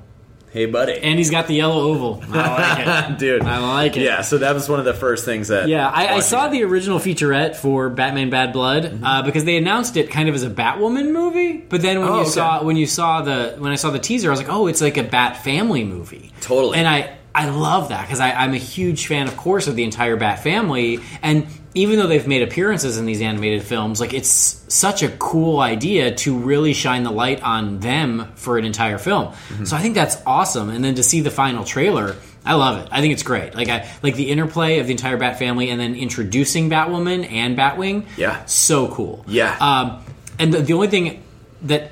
hey, 0.50 0.64
buddy. 0.66 0.94
And 0.94 1.18
he's 1.18 1.30
got 1.30 1.46
the 1.46 1.54
yellow 1.54 1.82
oval. 1.82 2.22
I 2.30 2.78
like 2.86 3.10
it. 3.12 3.18
Dude, 3.18 3.42
I 3.42 3.58
like 3.58 3.96
it. 3.96 4.02
Yeah, 4.02 4.22
so 4.22 4.38
that 4.38 4.54
was 4.54 4.68
one 4.68 4.78
of 4.78 4.84
the 4.86 4.94
first 4.94 5.24
things 5.24 5.48
that. 5.48 5.68
Yeah, 5.68 5.88
I, 5.88 6.14
I 6.16 6.20
saw 6.20 6.46
it. 6.46 6.52
the 6.52 6.64
original 6.64 6.98
featurette 6.98 7.56
for 7.56 7.90
Batman 7.90 8.30
Bad 8.30 8.52
Blood 8.52 8.84
Mm-hmm. 8.84 9.04
uh, 9.04 9.22
because 9.22 9.44
they 9.44 9.56
announced 9.56 9.96
it 9.96 10.10
kind 10.10 10.28
of 10.28 10.34
as 10.34 10.42
a 10.42 10.50
Batwoman 10.50 11.12
movie. 11.12 11.58
But 11.58 11.82
then 11.82 12.00
when 12.00 12.08
Oh, 12.08 12.14
you 12.16 12.20
okay. 12.22 12.30
saw 12.30 12.62
when 12.64 12.76
you 12.76 12.86
saw 12.86 13.20
the 13.22 13.56
when 13.58 13.72
I 13.72 13.76
saw 13.76 13.90
the 13.90 13.98
teaser, 13.98 14.28
I 14.28 14.30
was 14.30 14.40
like, 14.40 14.48
oh, 14.50 14.66
it's 14.68 14.80
like 14.80 14.96
a 14.96 15.02
Bat 15.02 15.44
family 15.44 15.84
movie. 15.84 16.32
Totally. 16.40 16.78
And 16.78 16.88
I 16.88 17.14
I 17.34 17.50
love 17.50 17.90
that 17.90 18.06
because 18.06 18.20
I'm 18.20 18.54
a 18.54 18.58
huge 18.58 19.06
fan, 19.08 19.28
of 19.28 19.36
course, 19.36 19.66
of 19.66 19.76
the 19.76 19.84
entire 19.84 20.16
Bat 20.16 20.42
family. 20.42 21.00
And 21.20 21.46
even 21.76 21.98
though 21.98 22.06
they've 22.06 22.26
made 22.26 22.42
appearances 22.42 22.98
in 22.98 23.06
these 23.06 23.20
animated 23.20 23.62
films, 23.62 24.00
like 24.00 24.14
it's 24.14 24.64
such 24.68 25.02
a 25.02 25.08
cool 25.10 25.60
idea 25.60 26.14
to 26.16 26.36
really 26.38 26.72
shine 26.72 27.02
the 27.04 27.10
light 27.10 27.42
on 27.42 27.78
them 27.80 28.32
for 28.34 28.58
an 28.58 28.64
entire 28.64 28.98
film. 28.98 29.26
Mm-hmm. 29.26 29.64
So 29.64 29.76
I 29.76 29.80
think 29.80 29.94
that's 29.94 30.16
awesome. 30.26 30.70
And 30.70 30.84
then 30.84 30.94
to 30.96 31.02
see 31.02 31.20
the 31.20 31.30
final 31.30 31.64
trailer. 31.64 32.16
I 32.44 32.54
love 32.54 32.78
it. 32.80 32.88
I 32.92 33.00
think 33.00 33.12
it's 33.12 33.24
great. 33.24 33.56
Like 33.56 33.68
I 33.68 33.88
like 34.04 34.14
the 34.14 34.30
interplay 34.30 34.78
of 34.78 34.86
the 34.86 34.92
entire 34.92 35.16
Bat 35.16 35.36
family, 35.40 35.68
and 35.70 35.80
then 35.80 35.96
introducing 35.96 36.70
Batwoman 36.70 37.28
and 37.30 37.58
Batwing. 37.58 38.06
Yeah. 38.16 38.44
so 38.44 38.86
cool. 38.86 39.24
Yeah. 39.26 39.56
Um, 39.58 40.04
and 40.38 40.54
the, 40.54 40.58
the 40.62 40.72
only 40.74 40.86
thing 40.86 41.24
that 41.62 41.90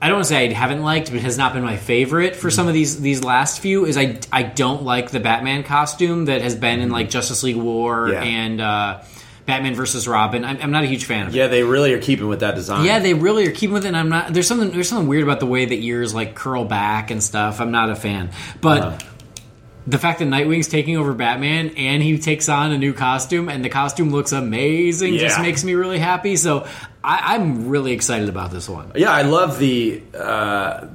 I 0.00 0.06
don't 0.06 0.18
want 0.18 0.26
to 0.26 0.28
say 0.28 0.48
I 0.48 0.52
haven't 0.52 0.82
liked, 0.82 1.10
but 1.10 1.20
has 1.22 1.36
not 1.36 1.52
been 1.52 1.64
my 1.64 1.76
favorite 1.76 2.36
for 2.36 2.48
some 2.48 2.68
of 2.68 2.74
these 2.74 3.00
these 3.00 3.24
last 3.24 3.58
few 3.58 3.86
is 3.86 3.96
I 3.96 4.20
I 4.30 4.44
don't 4.44 4.84
like 4.84 5.10
the 5.10 5.18
Batman 5.18 5.64
costume 5.64 6.26
that 6.26 6.42
has 6.42 6.54
been 6.54 6.78
in 6.78 6.90
like 6.90 7.10
Justice 7.10 7.42
League 7.42 7.56
War 7.56 8.08
Yeah. 8.08 8.22
and 8.22 8.60
uh, 8.60 9.00
Batman 9.48 9.74
versus 9.74 10.06
Robin. 10.06 10.44
I'm, 10.44 10.58
I'm 10.62 10.70
not 10.70 10.84
a 10.84 10.86
huge 10.86 11.06
fan 11.06 11.26
of 11.26 11.34
it. 11.34 11.38
Yeah, 11.38 11.48
they 11.48 11.64
really 11.64 11.92
are 11.94 12.00
keeping 12.00 12.28
with 12.28 12.40
that 12.40 12.54
design. 12.54 12.84
Yeah, 12.84 13.00
they 13.00 13.14
really 13.14 13.48
are 13.48 13.50
keeping 13.52 13.72
with 13.74 13.84
it. 13.84 13.88
And 13.88 13.96
I'm 13.96 14.08
not. 14.10 14.32
There's 14.32 14.46
something. 14.46 14.70
There's 14.70 14.88
something 14.88 15.08
weird 15.08 15.24
about 15.24 15.40
the 15.40 15.46
way 15.46 15.64
the 15.64 15.84
ears 15.86 16.14
like 16.14 16.36
curl 16.36 16.64
back 16.64 17.10
and 17.10 17.20
stuff. 17.20 17.60
I'm 17.60 17.72
not 17.72 17.90
a 17.90 17.96
fan. 17.96 18.30
But 18.60 18.82
Uh-huh. 18.82 18.98
the 19.86 19.98
fact 19.98 20.18
that 20.18 20.26
Nightwing's 20.26 20.68
taking 20.68 20.98
over 20.98 21.14
Batman 21.14 21.70
and 21.78 22.02
he 22.02 22.18
takes 22.18 22.48
on 22.50 22.72
a 22.72 22.78
new 22.78 22.92
costume 22.92 23.48
and 23.48 23.64
the 23.64 23.70
costume 23.70 24.10
looks 24.10 24.32
amazing 24.32 25.16
just 25.16 25.40
makes 25.40 25.64
me 25.64 25.72
really 25.74 25.98
happy. 25.98 26.36
So 26.36 26.66
I, 27.02 27.34
I'm 27.34 27.68
really 27.70 27.92
excited 27.92 28.28
about 28.28 28.50
this 28.50 28.68
one. 28.68 28.92
Yeah, 28.96 29.10
I 29.10 29.22
love 29.22 29.58
the, 29.58 30.02
uh, 30.14 30.88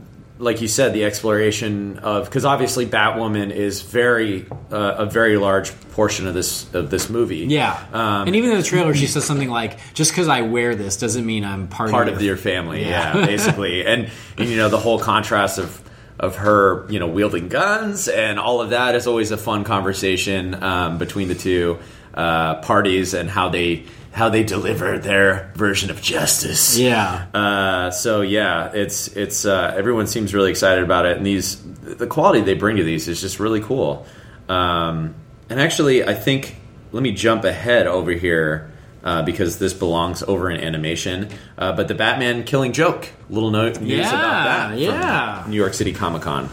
like 0.44 0.62
you 0.62 0.68
said, 0.68 0.94
the 0.94 1.06
exploration 1.06 2.00
of 2.00 2.26
because 2.26 2.46
obviously 2.46 2.86
Batwoman 2.86 3.52
is 3.52 3.82
very 3.82 4.46
uh, 4.72 4.96
a 5.00 5.06
very 5.06 5.38
large 5.38 5.72
portion 5.91 6.28
of 6.28 6.34
this 6.34 6.72
of 6.74 6.89
this 6.89 7.10
movie. 7.10 7.46
Yeah, 7.46 7.84
um, 7.94 8.28
and 8.28 8.36
even 8.36 8.52
in 8.52 8.58
the 8.58 8.64
trailer, 8.64 8.94
she 8.94 9.08
says 9.08 9.26
something 9.26 9.50
like, 9.50 9.78
"Just 9.94 10.12
because 10.12 10.28
I 10.28 10.41
wear 10.41 10.76
this 10.76 10.98
doesn't 10.98 11.26
mean 11.26 11.44
I'm 11.46 11.68
part, 11.68 11.91
part 11.91 12.08
of 12.08 12.16
of 12.16 12.22
your 12.22 12.38
family. 12.38 12.82
Yeah. 12.82 13.18
Yeah, 13.18 13.26
basically, 13.26 13.86
and, 13.86 14.12
and 14.38 14.50
you 14.50 14.58
know 14.58 14.70
the 14.70 14.80
whole 14.80 15.00
contrast 15.00 15.58
of 15.58 15.82
of 16.20 16.36
her, 16.38 16.89
you 16.89 17.00
know, 17.00 17.08
wielding 17.08 17.50
guns 17.50 18.08
and 18.08 18.39
all 18.39 18.62
of 18.62 18.70
that 18.70 18.96
is 18.96 19.08
always 19.08 19.32
a 19.32 19.38
fun 19.38 19.64
conversation 19.64 20.62
um, 20.64 20.98
between 20.98 21.28
the 21.28 21.36
two 21.36 21.80
uh, 22.14 22.62
parties 22.62 23.14
and 23.14 23.30
how 23.30 23.50
they 23.50 23.84
how 24.14 24.30
they 24.30 24.43
deliver 24.43 24.97
their 24.99 25.51
version 25.55 25.89
of 25.89 25.99
justice. 26.01 26.78
Yeah. 26.78 27.26
Uh, 27.34 27.91
so 27.91 28.22
yeah, 28.22 28.72
it's 28.74 29.07
it's 29.09 29.43
uh, 29.45 29.74
everyone 29.76 30.07
seems 30.07 30.34
really 30.34 30.51
excited 30.51 30.84
about 30.84 31.05
it, 31.05 31.18
and 31.18 31.26
these 31.26 31.59
the 31.82 32.07
quality 32.07 32.41
they 32.41 32.53
bring 32.53 32.78
to 32.78 32.84
these 32.84 33.07
is 33.07 33.20
just 33.20 33.39
really 33.39 33.59
cool. 33.61 34.05
Um, 34.47 35.16
and 35.49 35.59
actually, 35.59 36.03
I 36.05 36.14
think 36.14 36.55
let 36.91 37.01
me 37.03 37.11
jump 37.11 37.43
ahead 37.43 37.88
over 37.88 38.11
here 38.11 38.72
uh, 39.03 39.24
because 39.24 39.57
this 39.57 39.74
belongs 39.74 40.22
over 40.24 40.49
in 40.49 40.61
animation. 40.61 41.30
Uh, 41.57 41.74
but 41.74 41.88
the 41.88 41.95
Batman 41.95 42.43
Killing 42.43 42.72
Joke, 42.72 43.09
little 43.30 43.49
note 43.51 43.82
news 43.82 43.99
Yeah, 43.99 44.09
about 44.09 44.70
that. 44.70 44.78
yeah. 44.78 45.43
New 45.47 45.55
York 45.57 45.74
City 45.74 45.91
Comic 45.91 46.22
Con. 46.22 46.49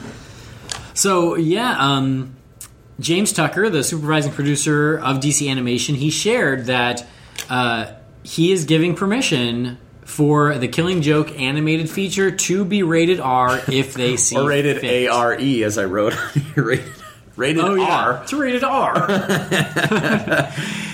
So 0.94 1.36
yeah, 1.36 1.76
um, 1.78 2.36
James 2.98 3.32
Tucker, 3.32 3.68
the 3.70 3.84
supervising 3.84 4.32
producer 4.32 4.98
of 4.98 5.18
DC 5.18 5.48
Animation, 5.50 5.94
he 5.94 6.10
shared 6.10 6.66
that 6.66 7.06
uh, 7.50 7.92
he 8.22 8.52
is 8.52 8.64
giving 8.64 8.94
permission 8.94 9.76
for 10.04 10.56
the 10.58 10.68
Killing 10.68 11.02
Joke 11.02 11.38
animated 11.38 11.88
feature 11.90 12.30
to 12.30 12.64
be 12.64 12.82
rated 12.82 13.20
R 13.20 13.60
if 13.70 13.94
they 13.94 14.16
see 14.16 14.36
Or 14.36 14.48
rated. 14.48 14.82
A 14.84 15.08
R 15.08 15.38
E, 15.38 15.62
as 15.64 15.76
I 15.78 15.84
wrote. 15.84 16.14
rated 16.56 16.84
rated 17.36 17.62
Oh 17.64 17.74
yeah, 17.74 18.04
R. 18.04 18.20
it's 18.22 18.32
rated 18.32 18.64
R. 18.64 18.94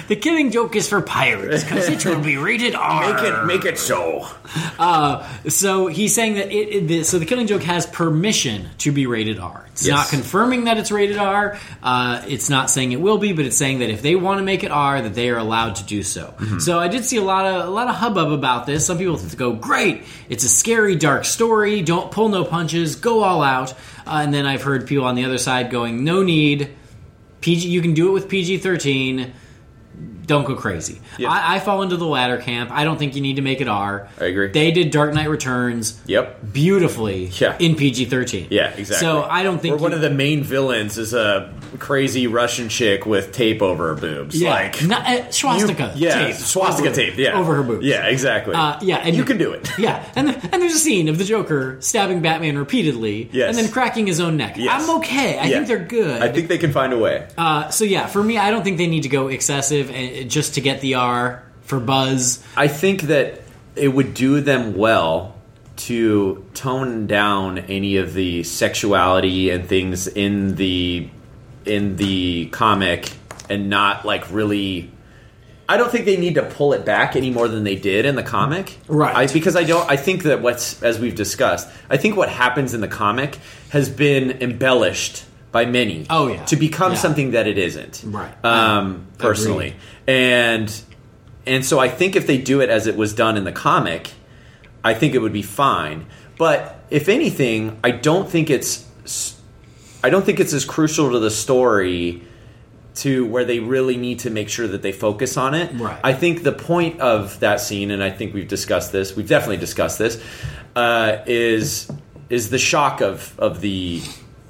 the 0.08 0.16
Killing 0.16 0.50
Joke 0.50 0.76
is 0.76 0.88
for 0.88 1.00
pirates 1.02 1.64
because 1.64 1.88
it 1.88 2.04
will 2.04 2.20
be 2.20 2.36
rated 2.36 2.74
R. 2.74 3.14
Make 3.14 3.22
it 3.24 3.44
make 3.46 3.64
it 3.64 3.78
so. 3.78 4.26
So 5.48 5.86
he's 5.86 6.14
saying 6.14 6.34
that 6.34 6.50
it, 6.52 6.68
it 6.76 6.88
the, 6.88 7.04
so 7.04 7.18
the 7.18 7.26
Killing 7.26 7.46
Joke 7.46 7.62
has 7.62 7.86
permission 7.86 8.68
to 8.78 8.92
be 8.92 9.06
rated 9.06 9.38
R. 9.38 9.66
It's 9.72 9.86
Yes. 9.86 9.94
not 9.94 10.08
confirming 10.08 10.64
that 10.64 10.78
it's 10.78 10.90
rated 10.90 11.18
R. 11.18 11.58
Uh, 11.82 12.22
it's 12.28 12.48
not 12.48 12.70
saying 12.70 12.92
it 12.92 13.00
will 13.00 13.18
be, 13.18 13.32
but 13.32 13.44
it's 13.44 13.56
saying 13.56 13.80
that 13.80 13.90
if 13.90 14.02
they 14.02 14.16
want 14.16 14.38
to 14.38 14.42
make 14.44 14.64
it 14.64 14.70
R, 14.70 15.02
that 15.02 15.14
they 15.14 15.28
are 15.30 15.38
allowed 15.38 15.76
to 15.76 15.84
do 15.84 16.02
so. 16.02 16.34
Mm-hmm. 16.38 16.58
So 16.60 16.78
I 16.78 16.88
did 16.88 17.04
see 17.04 17.16
a 17.18 17.22
lot 17.22 17.44
of 17.46 17.66
a 17.66 17.70
lot 17.70 17.88
of 17.88 17.94
hubbub 17.96 18.32
about 18.32 18.66
this. 18.66 18.86
Some 18.86 18.98
people 18.98 19.16
go, 19.36 19.52
"Great, 19.52 20.04
it's 20.28 20.44
a 20.44 20.48
scary, 20.48 20.96
dark 20.96 21.24
story. 21.24 21.82
Don't 21.82 22.10
pull 22.10 22.28
no 22.28 22.44
punches. 22.44 22.96
Go 22.96 23.22
all 23.22 23.42
out." 23.42 23.72
Uh, 24.06 24.20
and 24.22 24.32
then 24.32 24.46
I've 24.46 24.62
heard 24.62 24.86
people 24.86 25.04
on 25.04 25.14
the 25.14 25.24
other 25.24 25.38
side 25.38 25.70
going, 25.70 26.04
"No 26.04 26.22
need. 26.22 26.70
PG. 27.40 27.68
You 27.68 27.82
can 27.82 27.94
do 27.94 28.08
it 28.08 28.12
with 28.12 28.28
PG 28.28 28.58
thirteen." 28.58 29.32
Don't 30.26 30.44
go 30.44 30.56
crazy. 30.56 31.00
Yeah. 31.18 31.30
I, 31.30 31.56
I 31.56 31.58
fall 31.60 31.82
into 31.82 31.96
the 31.96 32.04
latter 32.06 32.36
camp. 32.38 32.70
I 32.72 32.82
don't 32.84 32.98
think 32.98 33.14
you 33.14 33.20
need 33.22 33.36
to 33.36 33.42
make 33.42 33.60
it 33.60 33.68
R. 33.68 34.08
I 34.20 34.24
agree. 34.24 34.48
They 34.48 34.72
did 34.72 34.90
Dark 34.90 35.14
Knight 35.14 35.28
Returns 35.30 36.00
Yep. 36.06 36.52
beautifully 36.52 37.26
Yeah. 37.38 37.56
in 37.58 37.76
PG 37.76 38.06
thirteen. 38.06 38.48
Yeah, 38.50 38.70
exactly. 38.70 38.96
So 39.06 39.22
I 39.22 39.42
don't 39.44 39.60
think 39.62 39.74
Or 39.74 39.78
one 39.78 39.92
you- 39.92 39.96
of 39.96 40.00
the 40.02 40.10
main 40.10 40.42
villains 40.42 40.98
is 40.98 41.14
a 41.14 41.52
crazy 41.78 42.26
Russian 42.26 42.68
chick 42.68 43.06
with 43.06 43.32
tape 43.32 43.62
over 43.62 43.88
her 43.88 43.94
boobs. 43.94 44.34
yeah, 44.40 44.50
Like 44.50 44.82
Not- 44.84 45.06
uh, 45.06 45.30
swastika 45.30 45.92
You- 45.94 46.08
yeah, 46.08 46.26
tape 46.26 46.34
swastika 46.36 46.92
tape. 46.92 47.16
Yeah, 47.18 47.38
over 47.38 47.54
her 47.54 47.62
boobs. 47.62 47.84
Yeah, 47.84 48.06
exactly. 48.06 48.54
Uh, 48.54 48.78
yeah, 48.82 48.96
and 48.96 49.14
you 49.14 49.24
can 49.24 49.38
do 49.38 49.52
it. 49.52 49.70
yeah, 49.78 50.04
and 50.16 50.28
and 50.30 50.60
there's 50.62 50.74
a 50.74 50.78
scene 50.78 51.08
of 51.08 51.18
the 51.18 51.24
Joker 51.24 51.76
stabbing 51.80 52.20
Batman 52.20 52.58
repeatedly, 52.58 53.28
Yes. 53.32 53.50
and 53.50 53.58
then 53.58 53.72
cracking 53.72 54.06
his 54.06 54.20
own 54.20 54.36
neck. 54.36 54.56
Yes. 54.56 54.82
I'm 54.82 54.96
okay. 54.98 55.38
I 55.38 55.44
Yeah. 55.46 55.56
think 55.56 55.66
they're 55.68 55.78
good. 55.78 56.22
I 56.22 56.28
think 56.28 56.48
they 56.48 56.58
can 56.58 56.72
find 56.72 56.92
a 56.92 56.98
way. 56.98 57.26
Uh, 57.38 57.68
so 57.70 57.84
yeah, 57.84 58.06
for 58.06 58.22
me, 58.22 58.38
I 58.38 58.50
don't 58.50 58.64
think 58.64 58.78
they 58.78 58.86
need 58.86 59.02
to 59.04 59.08
go 59.08 59.28
excessive 59.28 59.90
uh, 59.90 60.15
just 60.24 60.54
to 60.54 60.60
get 60.60 60.80
the 60.80 60.94
R 60.94 61.42
for 61.62 61.80
buzz. 61.80 62.42
I 62.56 62.68
think 62.68 63.02
that 63.02 63.42
it 63.74 63.88
would 63.88 64.14
do 64.14 64.40
them 64.40 64.76
well 64.76 65.36
to 65.76 66.44
tone 66.54 67.06
down 67.06 67.58
any 67.58 67.98
of 67.98 68.14
the 68.14 68.42
sexuality 68.42 69.50
and 69.50 69.68
things 69.68 70.06
in 70.08 70.54
the 70.54 71.08
in 71.66 71.96
the 71.96 72.46
comic 72.46 73.12
and 73.50 73.68
not 73.68 74.04
like 74.04 74.30
really 74.30 74.90
I 75.68 75.76
don't 75.76 75.90
think 75.90 76.04
they 76.04 76.16
need 76.16 76.36
to 76.36 76.44
pull 76.44 76.72
it 76.72 76.84
back 76.84 77.16
any 77.16 77.30
more 77.30 77.48
than 77.48 77.64
they 77.64 77.74
did 77.74 78.06
in 78.06 78.14
the 78.14 78.22
comic. 78.22 78.78
Right. 78.86 79.16
I, 79.16 79.32
because 79.32 79.56
I 79.56 79.64
don't 79.64 79.88
I 79.90 79.96
think 79.96 80.22
that 80.22 80.40
what's 80.40 80.82
as 80.82 80.98
we've 80.98 81.14
discussed, 81.14 81.68
I 81.90 81.96
think 81.96 82.16
what 82.16 82.28
happens 82.28 82.72
in 82.72 82.80
the 82.80 82.88
comic 82.88 83.38
has 83.70 83.90
been 83.90 84.42
embellished 84.42 85.24
by 85.56 85.64
many 85.80 85.98
Oh, 86.10 86.26
yeah. 86.28 86.44
to 86.52 86.56
become 86.56 86.92
Yeah. 86.92 86.98
something 87.04 87.28
that 87.36 87.46
it 87.52 87.58
isn't. 87.68 87.94
Right. 88.18 88.32
Um 88.44 88.86
personally. 89.26 89.70
And 90.06 90.68
and 91.52 91.64
so 91.64 91.74
I 91.86 91.88
think 91.98 92.10
if 92.20 92.24
they 92.30 92.38
do 92.52 92.56
it 92.64 92.68
as 92.78 92.86
it 92.86 92.96
was 93.02 93.10
done 93.24 93.34
in 93.40 93.44
the 93.50 93.52
comic, 93.68 94.02
I 94.90 94.92
think 94.98 95.14
it 95.16 95.20
would 95.24 95.32
be 95.42 95.46
fine. 95.64 95.98
But 96.44 96.58
if 96.90 97.08
anything, 97.08 97.60
I 97.88 97.90
don't 98.08 98.28
think 98.34 98.46
it's 98.50 98.70
I 100.06 100.10
don't 100.10 100.24
think 100.26 100.38
it's 100.40 100.52
as 100.60 100.64
crucial 100.64 101.06
to 101.12 101.18
the 101.18 101.30
story 101.30 102.22
to 103.04 103.10
where 103.32 103.44
they 103.44 103.60
really 103.60 103.96
need 103.96 104.18
to 104.26 104.30
make 104.30 104.48
sure 104.56 104.68
that 104.68 104.82
they 104.82 104.92
focus 104.92 105.36
on 105.36 105.52
it. 105.54 105.68
Right. 105.74 105.98
I 106.10 106.12
think 106.22 106.42
the 106.42 106.52
point 106.52 107.00
of 107.00 107.40
that 107.40 107.60
scene, 107.60 107.90
and 107.94 108.02
I 108.08 108.10
think 108.10 108.32
we've 108.34 108.48
discussed 108.58 108.90
this, 108.92 109.16
we've 109.16 109.28
definitely 109.36 109.58
discussed 109.68 109.98
this, 109.98 110.14
uh, 110.74 111.18
is 111.26 111.88
is 112.28 112.50
the 112.50 112.58
shock 112.58 113.00
of 113.10 113.18
of 113.38 113.60
the 113.66 114.02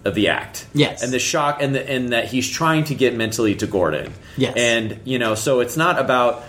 of 0.07 0.15
the 0.15 0.29
act. 0.29 0.67
Yes. 0.73 1.03
and 1.03 1.13
the 1.13 1.19
shock, 1.19 1.61
and 1.63 1.75
the, 1.75 1.91
and 1.91 2.13
that 2.13 2.27
he's 2.27 2.49
trying 2.49 2.85
to 2.85 2.95
get 2.95 3.15
mentally 3.15 3.55
to 3.57 3.67
Gordon. 3.67 4.13
Yes. 4.37 4.55
and 4.57 5.01
you 5.05 5.19
know, 5.19 5.35
so 5.35 5.61
it's 5.61 5.77
not 5.77 5.99
about 5.99 6.45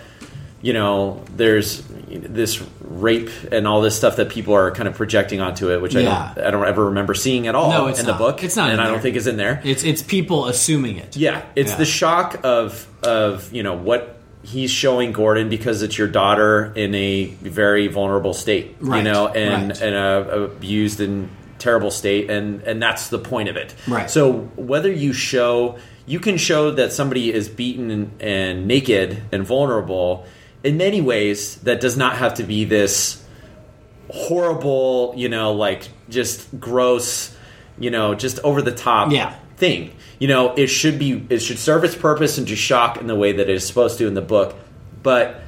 you 0.60 0.74
know, 0.74 1.24
there's 1.36 1.84
this 2.10 2.64
rape 2.82 3.30
and 3.52 3.68
all 3.68 3.82
this 3.82 3.96
stuff 3.96 4.16
that 4.16 4.30
people 4.30 4.56
are 4.56 4.72
kind 4.72 4.88
of 4.88 4.96
projecting 4.96 5.40
onto 5.40 5.72
it, 5.72 5.82
which 5.84 5.94
Yeah. 5.94 6.32
I 6.32 6.34
don't, 6.36 6.46
I 6.48 6.52
don't 6.52 6.68
ever 6.68 6.86
remember 6.86 7.14
seeing 7.14 7.46
at 7.48 7.54
all 7.54 7.70
No, 7.70 7.86
it's 7.88 8.00
in 8.00 8.08
not. 8.08 8.14
the 8.14 8.18
book. 8.18 8.44
It's 8.44 8.56
not 8.56 8.72
and 8.72 8.82
I 8.82 8.86
there. 8.86 8.94
don't 8.94 9.02
think 9.02 9.16
is 9.18 9.28
in 9.28 9.38
there. 9.38 9.62
It's 9.64 9.84
it's 9.84 10.02
people 10.02 10.48
assuming 10.48 10.98
it. 10.98 11.16
Yeah, 11.16 11.44
it's 11.56 11.72
Yeah. 11.72 11.78
the 11.78 11.86
shock 11.86 12.40
of 12.44 12.88
of 13.04 13.54
you 13.54 13.62
know 13.62 13.76
what 13.76 14.18
he's 14.42 14.72
showing 14.72 15.12
Gordon 15.12 15.48
because 15.50 15.84
it's 15.84 15.98
your 15.98 16.08
daughter 16.08 16.72
in 16.76 16.96
a 16.96 17.26
very 17.26 17.88
vulnerable 17.88 18.34
state, 18.34 18.78
Right, 18.80 18.98
you 18.98 19.04
know, 19.04 19.28
and 19.28 19.70
right. 19.70 19.82
and 19.82 19.94
a, 19.96 20.44
abused 20.46 21.02
and 21.02 21.30
terrible 21.60 21.92
state, 21.92 22.30
and 22.30 22.62
and 22.64 22.82
that's 22.82 23.10
the 23.10 23.20
point 23.20 23.50
of 23.50 23.56
it. 23.58 23.74
Right. 23.88 24.10
So 24.10 24.34
whether 24.56 24.92
you 24.92 25.14
show, 25.14 25.78
you 26.06 26.20
can 26.20 26.38
show 26.38 26.72
that 26.72 26.94
somebody 26.94 27.34
is 27.34 27.50
beaten 27.50 27.92
and, 27.92 28.22
and 28.22 28.68
naked 28.68 29.24
and 29.32 29.46
vulnerable. 29.46 30.26
In 30.64 30.78
many 30.78 31.02
ways, 31.02 31.56
that 31.58 31.80
does 31.82 31.96
not 31.98 32.18
have 32.18 32.36
to 32.36 32.44
be 32.44 32.66
this 32.66 33.24
horrible, 34.10 35.14
you 35.16 35.30
know, 35.30 35.54
like 35.54 35.90
just 36.10 36.48
gross, 36.60 37.36
you 37.78 37.92
know, 37.92 38.16
just 38.16 38.40
over 38.44 38.62
the 38.62 38.72
top 38.72 39.12
Yeah. 39.12 39.36
thing. 39.58 39.92
You 40.20 40.28
know, 40.28 40.54
it 40.56 40.68
should 40.68 40.98
be 40.98 41.26
it 41.30 41.40
should 41.40 41.60
serve 41.60 41.84
its 41.84 41.96
purpose 41.96 42.38
and 42.38 42.48
to 42.48 42.56
shock 42.56 42.98
in 43.00 43.08
the 43.08 43.16
way 43.16 43.34
that 43.34 43.50
it 43.50 43.54
is 43.56 43.66
supposed 43.68 43.98
to 44.00 44.08
in 44.08 44.14
the 44.14 44.22
book. 44.22 44.56
But 45.04 45.42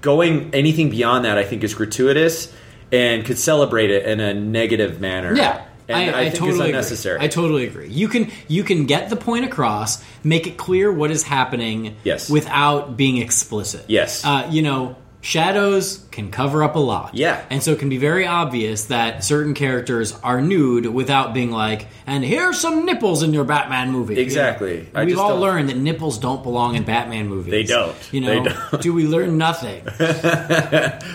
going 0.00 0.50
anything 0.52 0.90
beyond 0.90 1.24
that 1.24 1.38
I 1.38 1.44
think 1.44 1.62
is 1.62 1.74
gratuitous 1.74 2.52
and 2.92 3.24
could 3.24 3.38
celebrate 3.38 3.90
it 3.90 4.06
in 4.06 4.20
a 4.20 4.34
negative 4.34 5.00
manner. 5.00 5.34
Yeah. 5.34 5.64
And 5.88 6.14
I, 6.14 6.24
think 6.30 6.34
totally 6.36 6.50
it's 6.50 6.58
agree. 6.60 6.68
unnecessary. 6.70 7.18
I 7.20 7.28
totally 7.28 7.66
agree. 7.66 7.88
You 7.88 8.08
can 8.08 8.30
you 8.48 8.62
can 8.62 8.86
get 8.86 9.10
the 9.10 9.16
point 9.16 9.44
across, 9.44 10.02
make 10.22 10.46
it 10.46 10.56
clear 10.56 10.92
what 10.92 11.10
is 11.10 11.22
happening, 11.24 11.96
Yes. 12.04 12.30
without 12.30 12.96
being 12.96 13.16
explicit. 13.18 13.84
Yes. 13.88 14.24
uh, 14.24 14.48
you 14.50 14.62
know, 14.62 14.96
shadows 15.24 16.04
can 16.10 16.30
cover 16.32 16.62
up 16.64 16.74
a 16.74 16.80
lot. 16.80 17.14
Yeah. 17.14 17.42
and 17.48 17.62
so 17.62 17.70
it 17.72 17.78
can 17.78 17.88
be 17.88 17.96
very 17.96 18.26
obvious 18.26 18.86
that 18.86 19.22
certain 19.24 19.54
characters 19.54 20.12
are 20.22 20.42
nude 20.42 20.84
without 20.86 21.32
being 21.32 21.52
like, 21.52 21.86
and 22.08 22.24
here's 22.24 22.58
some 22.60 22.84
nipples 22.84 23.22
in 23.22 23.32
your 23.32 23.44
Batman 23.44 23.92
movie. 23.92 24.14
You 24.14 24.20
know? 24.20 24.24
Exactly. 24.24 24.88
We've 24.94 25.16
all 25.18 25.30
don't- 25.30 25.40
learned 25.40 25.68
that 25.68 25.76
nipples 25.76 26.18
don't 26.18 26.42
belong 26.42 26.74
in 26.74 26.82
Batman 26.82 27.28
movies. 27.28 27.52
They 27.52 27.62
don't. 27.62 27.96
You 28.12 28.20
know, 28.20 28.44
don't. 28.44 28.82
do 28.82 28.92
we 28.92 29.06
learn 29.06 29.38
nothing? 29.38 29.84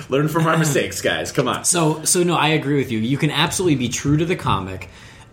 Learn 0.10 0.30
from 0.30 0.48
our 0.48 0.58
mistakes, 0.58 1.02
guys. 1.02 1.32
Come 1.34 1.48
on. 1.50 1.66
So, 1.66 2.04
so 2.06 2.24
no, 2.24 2.36
I 2.36 2.50
agree 2.50 2.78
with 2.78 2.92
you. 2.92 3.00
You 3.00 3.18
can 3.18 3.30
absolutely 3.30 3.76
be 3.76 3.90
true 3.90 4.16
to 4.18 4.26
the 4.26 4.38
comic, 4.38 4.90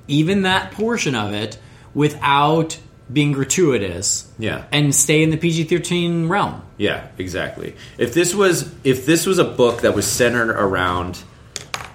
even 0.08 0.42
that 0.42 0.72
portion 0.72 1.14
of 1.14 1.32
it, 1.32 1.58
without 1.94 2.76
being 3.12 3.32
gratuitous. 3.32 4.30
Yeah. 4.38 4.64
and 4.72 4.94
stay 4.94 5.22
in 5.22 5.30
the 5.30 5.36
PG 5.36 5.64
thirteen 5.64 6.28
realm. 6.28 6.62
Yeah, 6.76 7.06
exactly. 7.18 7.76
If 7.98 8.14
this 8.14 8.34
was 8.34 8.72
if 8.84 9.06
this 9.06 9.26
was 9.26 9.38
a 9.38 9.44
book 9.44 9.82
that 9.82 9.94
was 9.94 10.06
centered 10.06 10.50
around 10.50 11.22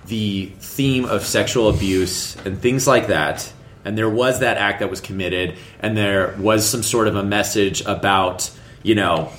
the 0.06 0.52
theme 0.60 1.06
of 1.06 1.26
sexual 1.26 1.70
abuse 1.70 2.36
and 2.46 2.60
things 2.60 2.88
like 2.88 3.08
that, 3.08 3.52
and 3.86 3.98
there 3.98 4.10
was 4.10 4.40
that 4.40 4.58
act 4.58 4.80
that 4.80 4.90
was 4.90 5.02
committed, 5.02 5.56
and 5.80 5.98
there 5.98 6.36
was 6.40 6.68
some 6.68 6.84
sort 6.84 7.08
of 7.08 7.16
a 7.16 7.24
message 7.24 7.82
about 7.82 8.50
you 8.84 8.96
know 8.96 9.32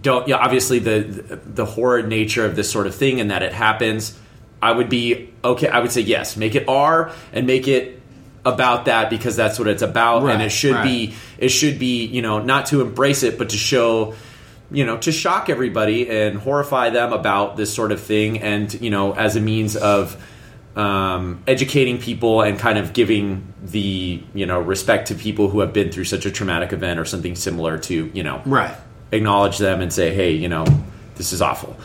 don't 0.00 0.28
yeah 0.28 0.36
obviously 0.36 0.78
the 0.78 1.40
the 1.44 1.64
horrid 1.64 2.08
nature 2.08 2.44
of 2.44 2.56
this 2.56 2.70
sort 2.70 2.86
of 2.86 2.94
thing 2.94 3.20
and 3.20 3.30
that 3.30 3.42
it 3.42 3.52
happens 3.52 4.16
i 4.62 4.70
would 4.70 4.88
be 4.88 5.32
okay 5.42 5.68
i 5.68 5.80
would 5.80 5.90
say 5.90 6.02
yes 6.02 6.36
make 6.36 6.54
it 6.54 6.68
r 6.68 7.10
and 7.32 7.46
make 7.46 7.66
it 7.66 7.93
about 8.44 8.84
that 8.84 9.10
because 9.10 9.36
that's 9.36 9.58
what 9.58 9.68
it's 9.68 9.82
about 9.82 10.28
and 10.28 10.42
it 10.42 10.50
should 10.50 10.74
right. 10.74 10.84
be 10.84 11.14
it 11.38 11.48
should 11.48 11.78
be 11.78 12.04
you 12.04 12.20
know 12.20 12.40
not 12.40 12.66
to 12.66 12.80
embrace 12.82 13.22
it 13.22 13.38
but 13.38 13.50
to 13.50 13.56
show 13.56 14.14
you 14.70 14.84
know 14.84 14.96
to 14.98 15.10
shock 15.10 15.48
everybody 15.48 16.10
and 16.10 16.38
horrify 16.38 16.90
them 16.90 17.12
about 17.12 17.56
this 17.56 17.72
sort 17.72 17.90
of 17.90 18.00
thing 18.00 18.40
and 18.40 18.74
you 18.82 18.90
know 18.90 19.12
as 19.12 19.36
a 19.36 19.40
means 19.40 19.76
of 19.76 20.22
um, 20.76 21.42
educating 21.46 21.98
people 21.98 22.42
and 22.42 22.58
kind 22.58 22.78
of 22.78 22.92
giving 22.92 23.52
the 23.62 24.22
you 24.34 24.44
know 24.44 24.60
respect 24.60 25.08
to 25.08 25.14
people 25.14 25.48
who 25.48 25.60
have 25.60 25.72
been 25.72 25.92
through 25.92 26.04
such 26.04 26.26
a 26.26 26.30
traumatic 26.30 26.72
event 26.72 26.98
or 26.98 27.04
something 27.04 27.36
similar 27.36 27.78
to 27.78 28.10
you 28.12 28.22
know 28.22 28.42
Right. 28.44 28.76
acknowledge 29.12 29.58
them 29.58 29.80
and 29.80 29.92
say, 29.92 30.12
hey, 30.12 30.32
you 30.32 30.48
know, 30.48 30.66
this 31.14 31.32
is 31.32 31.40
awful. 31.40 31.76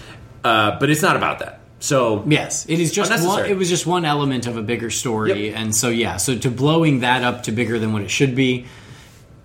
Uh, 0.44 0.80
but 0.80 0.90
it's 0.90 1.04
not 1.04 1.16
about 1.16 1.40
that. 1.40 1.59
So 1.80 2.24
Yes, 2.28 2.66
it 2.68 2.80
is 2.80 2.92
just 2.92 3.10
one. 3.26 3.46
It 3.46 3.58
was 3.58 3.70
just 3.70 3.86
one 3.88 4.04
element 4.06 4.48
of 4.48 4.58
a 4.58 4.62
bigger 4.62 4.90
story, 4.90 5.48
Yep. 5.50 5.58
and 5.58 5.76
so 5.76 5.90
yeah. 5.90 6.18
So 6.18 6.38
to 6.38 6.52
blowing 6.52 7.00
that 7.02 7.24
up 7.24 7.44
to 7.44 7.52
bigger 7.52 7.80
than 7.80 7.94
what 7.94 8.02
it 8.02 8.12
should 8.12 8.36
be, 8.36 8.66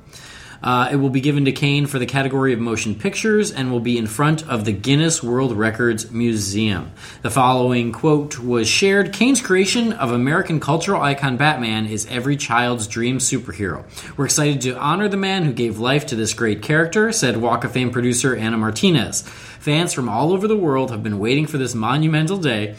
Uh, 0.63 0.87
it 0.91 0.95
will 0.95 1.09
be 1.09 1.19
given 1.19 1.43
to 1.45 1.51
Kane 1.51 1.85
for 1.85 1.99
the 1.99 2.05
category 2.05 2.53
of 2.53 2.59
motion 2.59 2.95
pictures 2.95 3.51
and 3.51 3.69
will 3.69 3.81
be 3.81 3.97
in 3.97 4.07
front 4.07 4.47
of 4.47 4.63
the 4.63 4.71
Guinness 4.71 5.21
World 5.21 5.51
Records 5.51 6.09
Museum. 6.09 6.91
The 7.21 7.29
following 7.29 7.91
quote 7.91 8.39
was 8.39 8.67
shared 8.69 9.11
Kane's 9.11 9.41
creation 9.41 9.91
of 9.91 10.11
American 10.11 10.61
cultural 10.61 11.01
icon 11.01 11.35
Batman 11.35 11.85
is 11.85 12.07
every 12.09 12.37
child's 12.37 12.87
dream 12.87 13.17
superhero. 13.17 13.83
We're 14.15 14.25
excited 14.25 14.61
to 14.61 14.77
honor 14.77 15.09
the 15.09 15.17
man 15.17 15.43
who 15.43 15.51
gave 15.51 15.79
life 15.79 16.05
to 16.07 16.15
this 16.15 16.33
great 16.33 16.61
character, 16.61 17.11
said 17.11 17.37
Walk 17.37 17.65
of 17.65 17.73
Fame 17.73 17.91
producer 17.91 18.33
Anna 18.33 18.57
Martinez. 18.57 19.21
Fans 19.21 19.93
from 19.93 20.07
all 20.07 20.31
over 20.31 20.47
the 20.47 20.55
world 20.55 20.91
have 20.91 21.03
been 21.03 21.19
waiting 21.19 21.45
for 21.45 21.57
this 21.57 21.75
monumental 21.75 22.37
day. 22.37 22.75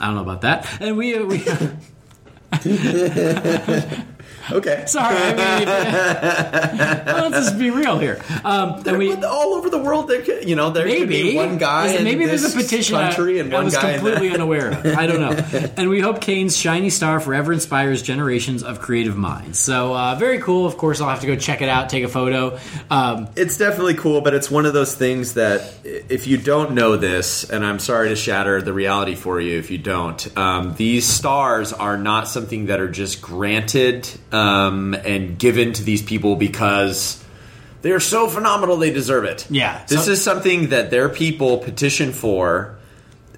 I 0.00 0.06
don't 0.06 0.14
know 0.14 0.22
about 0.22 0.42
that. 0.42 0.80
And 0.80 0.96
we. 0.96 1.16
Uh, 1.16 1.24
we 1.24 1.44
Okay. 4.50 4.84
Sorry, 4.88 5.16
I 5.16 5.30
mean, 5.30 5.66
well, 7.06 7.30
let's 7.30 7.46
just 7.46 7.58
be 7.58 7.70
real 7.70 7.98
here. 7.98 8.20
Um, 8.44 8.82
and 8.86 8.98
we, 8.98 9.12
all 9.14 9.54
over 9.54 9.70
the 9.70 9.78
world, 9.78 10.08
there 10.08 10.22
could, 10.22 10.48
you 10.48 10.56
know, 10.56 10.70
there 10.70 10.86
could 10.86 11.08
be 11.08 11.36
one 11.36 11.58
guy. 11.58 12.02
Maybe 12.02 12.26
there's 12.26 12.44
a 12.44 12.56
petition 12.56 12.96
I- 12.96 13.08
country 13.08 13.38
and 13.38 13.52
I, 13.52 13.56
one 13.56 13.64
was 13.66 13.74
guy 13.74 13.94
completely 13.94 14.30
unaware 14.30 14.70
of. 14.72 14.86
I 14.86 15.06
don't 15.06 15.20
know. 15.20 15.70
and 15.76 15.88
we 15.88 16.00
hope 16.00 16.20
Kane's 16.20 16.56
shiny 16.56 16.90
star 16.90 17.20
forever 17.20 17.52
inspires 17.52 18.02
generations 18.02 18.62
of 18.62 18.80
creative 18.80 19.16
minds. 19.16 19.58
So 19.58 19.94
uh, 19.94 20.14
very 20.16 20.38
cool. 20.40 20.66
Of 20.66 20.76
course, 20.76 21.00
I'll 21.00 21.08
have 21.08 21.20
to 21.20 21.26
go 21.26 21.36
check 21.36 21.62
it 21.62 21.68
out, 21.68 21.88
take 21.88 22.04
a 22.04 22.08
photo. 22.08 22.58
Um, 22.90 23.28
It's 23.36 23.56
definitely 23.58 23.94
cool, 23.94 24.20
but 24.20 24.34
it's 24.34 24.50
one 24.50 24.66
of 24.66 24.72
those 24.74 24.94
things 24.94 25.34
that 25.34 25.74
if 25.84 26.26
you 26.26 26.36
don't 26.36 26.72
know 26.72 26.96
this, 26.96 27.48
and 27.48 27.64
I'm 27.64 27.78
sorry 27.78 28.10
to 28.10 28.16
shatter 28.16 28.60
the 28.62 28.72
reality 28.72 29.14
for 29.14 29.40
you 29.40 29.58
if 29.58 29.70
you 29.70 29.78
don't, 29.78 30.36
um, 30.36 30.74
these 30.76 31.06
stars 31.06 31.72
are 31.72 31.96
not 31.96 32.28
something 32.28 32.66
that 32.66 32.80
are 32.80 32.88
just 32.90 33.22
granted 33.22 34.08
um, 34.34 34.94
and 34.94 35.38
given 35.38 35.72
to 35.74 35.82
these 35.82 36.02
people 36.02 36.36
because 36.36 37.22
they 37.82 37.92
are 37.92 38.00
so 38.00 38.28
phenomenal 38.28 38.76
they 38.76 38.92
deserve 38.92 39.24
it. 39.24 39.46
Yeah, 39.50 39.82
This 39.86 40.06
so- 40.06 40.12
is 40.12 40.22
something 40.22 40.68
that 40.70 40.90
their 40.90 41.08
people 41.08 41.58
petition 41.58 42.12
for. 42.12 42.76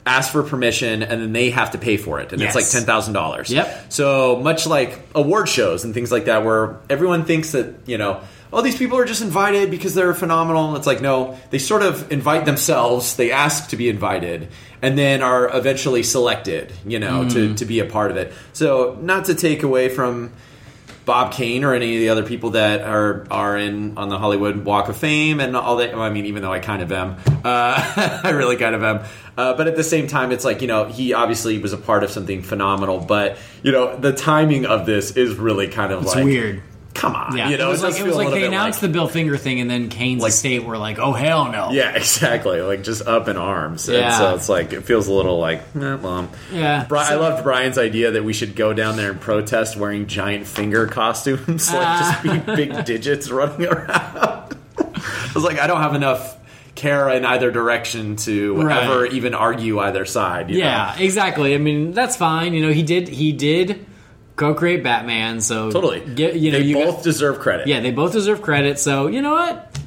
Ask 0.08 0.30
for 0.30 0.44
permission, 0.44 1.02
and 1.02 1.20
then 1.20 1.32
they 1.32 1.50
have 1.50 1.72
to 1.72 1.78
pay 1.78 1.96
for 1.96 2.20
it, 2.20 2.30
and 2.32 2.40
Yes. 2.40 2.54
it's 2.54 2.62
like 2.64 2.70
ten 2.70 2.86
thousand 2.86 3.14
dollars. 3.14 3.50
Yep. 3.50 3.86
So 3.88 4.36
much 4.40 4.64
like 4.64 5.00
award 5.16 5.48
shows 5.48 5.82
and 5.82 5.92
things 5.92 6.12
like 6.12 6.26
that, 6.26 6.44
where 6.44 6.76
everyone 6.88 7.24
thinks 7.24 7.50
that 7.50 7.74
you 7.86 7.98
know, 7.98 8.20
oh, 8.52 8.62
these 8.62 8.76
people 8.76 8.98
are 8.98 9.04
just 9.04 9.20
invited 9.20 9.68
because 9.68 9.94
they're 9.94 10.14
phenomenal. 10.14 10.76
It's 10.76 10.86
like 10.86 11.00
no, 11.02 11.36
they 11.50 11.58
sort 11.58 11.82
of 11.82 12.12
invite 12.12 12.44
themselves. 12.44 13.16
They 13.16 13.32
ask 13.32 13.70
to 13.70 13.76
be 13.76 13.88
invited, 13.88 14.46
and 14.80 14.96
then 14.96 15.22
are 15.22 15.50
eventually 15.52 16.04
selected. 16.04 16.72
You 16.86 17.00
know, 17.00 17.28
to 17.28 17.54
to 17.56 17.64
be 17.64 17.80
a 17.80 17.84
part 17.84 18.12
of 18.12 18.16
it. 18.16 18.32
So 18.52 18.96
not 19.02 19.24
to 19.24 19.34
take 19.34 19.64
away 19.64 19.88
from. 19.88 20.30
Bob 21.06 21.32
Kane 21.32 21.62
or 21.62 21.72
any 21.72 21.94
of 21.94 22.00
the 22.00 22.08
other 22.08 22.24
people 22.24 22.50
that 22.50 22.82
are 22.82 23.24
are 23.30 23.56
in 23.56 23.96
on 23.96 24.08
the 24.08 24.18
Hollywood 24.18 24.64
Walk 24.64 24.88
of 24.88 24.96
Fame 24.96 25.38
and 25.38 25.56
all 25.56 25.76
that. 25.76 25.94
I 25.94 26.10
mean, 26.10 26.26
even 26.26 26.42
though 26.42 26.52
I 26.52 26.58
kind 26.58 26.82
of 26.82 26.90
am, 26.90 27.16
uh, 27.44 28.20
I 28.24 28.30
really 28.30 28.56
kind 28.56 28.74
of 28.74 28.82
am. 28.82 29.04
Uh, 29.38 29.54
but 29.54 29.68
at 29.68 29.76
the 29.76 29.84
same 29.84 30.08
time, 30.08 30.32
it's 30.32 30.44
like 30.44 30.62
you 30.62 30.66
know 30.66 30.86
he 30.86 31.12
obviously 31.14 31.58
was 31.58 31.72
a 31.72 31.78
part 31.78 32.02
of 32.02 32.10
something 32.10 32.42
phenomenal. 32.42 32.98
But 32.98 33.38
you 33.62 33.70
know 33.70 33.96
the 33.96 34.12
timing 34.12 34.66
of 34.66 34.84
this 34.84 35.12
is 35.12 35.36
really 35.36 35.68
kind 35.68 35.92
of 35.92 36.02
it's 36.02 36.14
like 36.14 36.24
weird. 36.24 36.60
Come 36.96 37.14
on, 37.14 37.36
Yeah, 37.36 37.50
you 37.50 37.58
know 37.58 37.68
it 37.68 37.70
was 37.72 37.82
like, 37.82 37.98
it 38.00 38.04
was 38.06 38.16
like 38.16 38.30
they 38.30 38.44
announced 38.46 38.82
like- 38.82 38.90
the 38.90 38.92
Bill 38.94 39.06
Finger 39.06 39.36
thing, 39.36 39.60
and 39.60 39.70
then 39.70 39.88
Kane's 39.88 40.22
Like- 40.22 40.30
estate 40.30 40.64
were 40.64 40.78
like, 40.78 40.98
"Oh 40.98 41.12
hell 41.12 41.52
no!" 41.52 41.68
Yeah, 41.72 41.94
exactly. 41.94 42.60
Like 42.62 42.82
just 42.82 43.06
up 43.06 43.28
in 43.28 43.36
arms. 43.36 43.88
And 43.88 43.98
Yeah. 43.98 44.18
so 44.18 44.34
it's 44.34 44.48
like 44.48 44.72
it 44.72 44.84
feels 44.84 45.06
a 45.06 45.12
little 45.12 45.38
like, 45.38 45.60
eh, 45.80 45.94
well. 45.96 46.28
Yeah. 46.52 46.84
Bri- 46.88 46.98
I 47.00 47.14
loved 47.16 47.44
Brian's 47.44 47.76
idea 47.78 48.12
that 48.12 48.24
we 48.24 48.32
should 48.32 48.56
go 48.56 48.72
down 48.72 48.96
there 48.96 49.10
and 49.10 49.20
protest 49.20 49.76
wearing 49.76 50.06
giant 50.06 50.46
finger 50.46 50.86
costumes, 50.86 51.46
like 51.72 51.98
just 51.98 52.14
Ah. 52.14 52.20
be 52.46 52.54
big 52.56 52.84
digits 52.84 53.30
running 53.30 53.66
around. 53.72 54.56
I 54.78 55.30
was 55.34 55.44
like, 55.44 55.58
I 55.60 55.66
don't 55.66 55.80
have 55.82 55.94
enough 55.94 56.36
care 56.74 57.08
in 57.10 57.24
either 57.24 57.50
direction 57.50 58.16
to 58.16 58.62
Right. 58.62 58.84
ever 58.84 59.06
even 59.06 59.34
argue 59.34 59.80
either 59.80 60.04
side. 60.04 60.50
you 60.50 60.58
Yeah, 60.58 60.94
exactly. 60.98 61.54
I 61.54 61.58
mean, 61.58 61.92
that's 61.92 62.16
fine. 62.16 62.52
You 62.54 62.66
know, 62.66 62.72
he 62.72 62.82
did 62.82 63.08
he 63.08 63.32
did 63.32 63.84
co-create 64.36 64.82
Batman, 64.84 65.40
so 65.40 65.70
totally. 65.70 66.00
Get, 66.00 66.36
you 66.36 66.52
know, 66.52 66.58
they 66.58 66.64
you 66.64 66.74
both 66.76 66.96
got- 66.96 67.04
deserve 67.04 67.40
credit. 67.40 67.66
yeah, 67.66 67.80
they 67.80 67.90
both 67.90 68.12
deserve 68.12 68.42
credit. 68.42 68.78
So 68.78 69.06
you 69.08 69.22
know 69.22 69.32
what? 69.32 69.78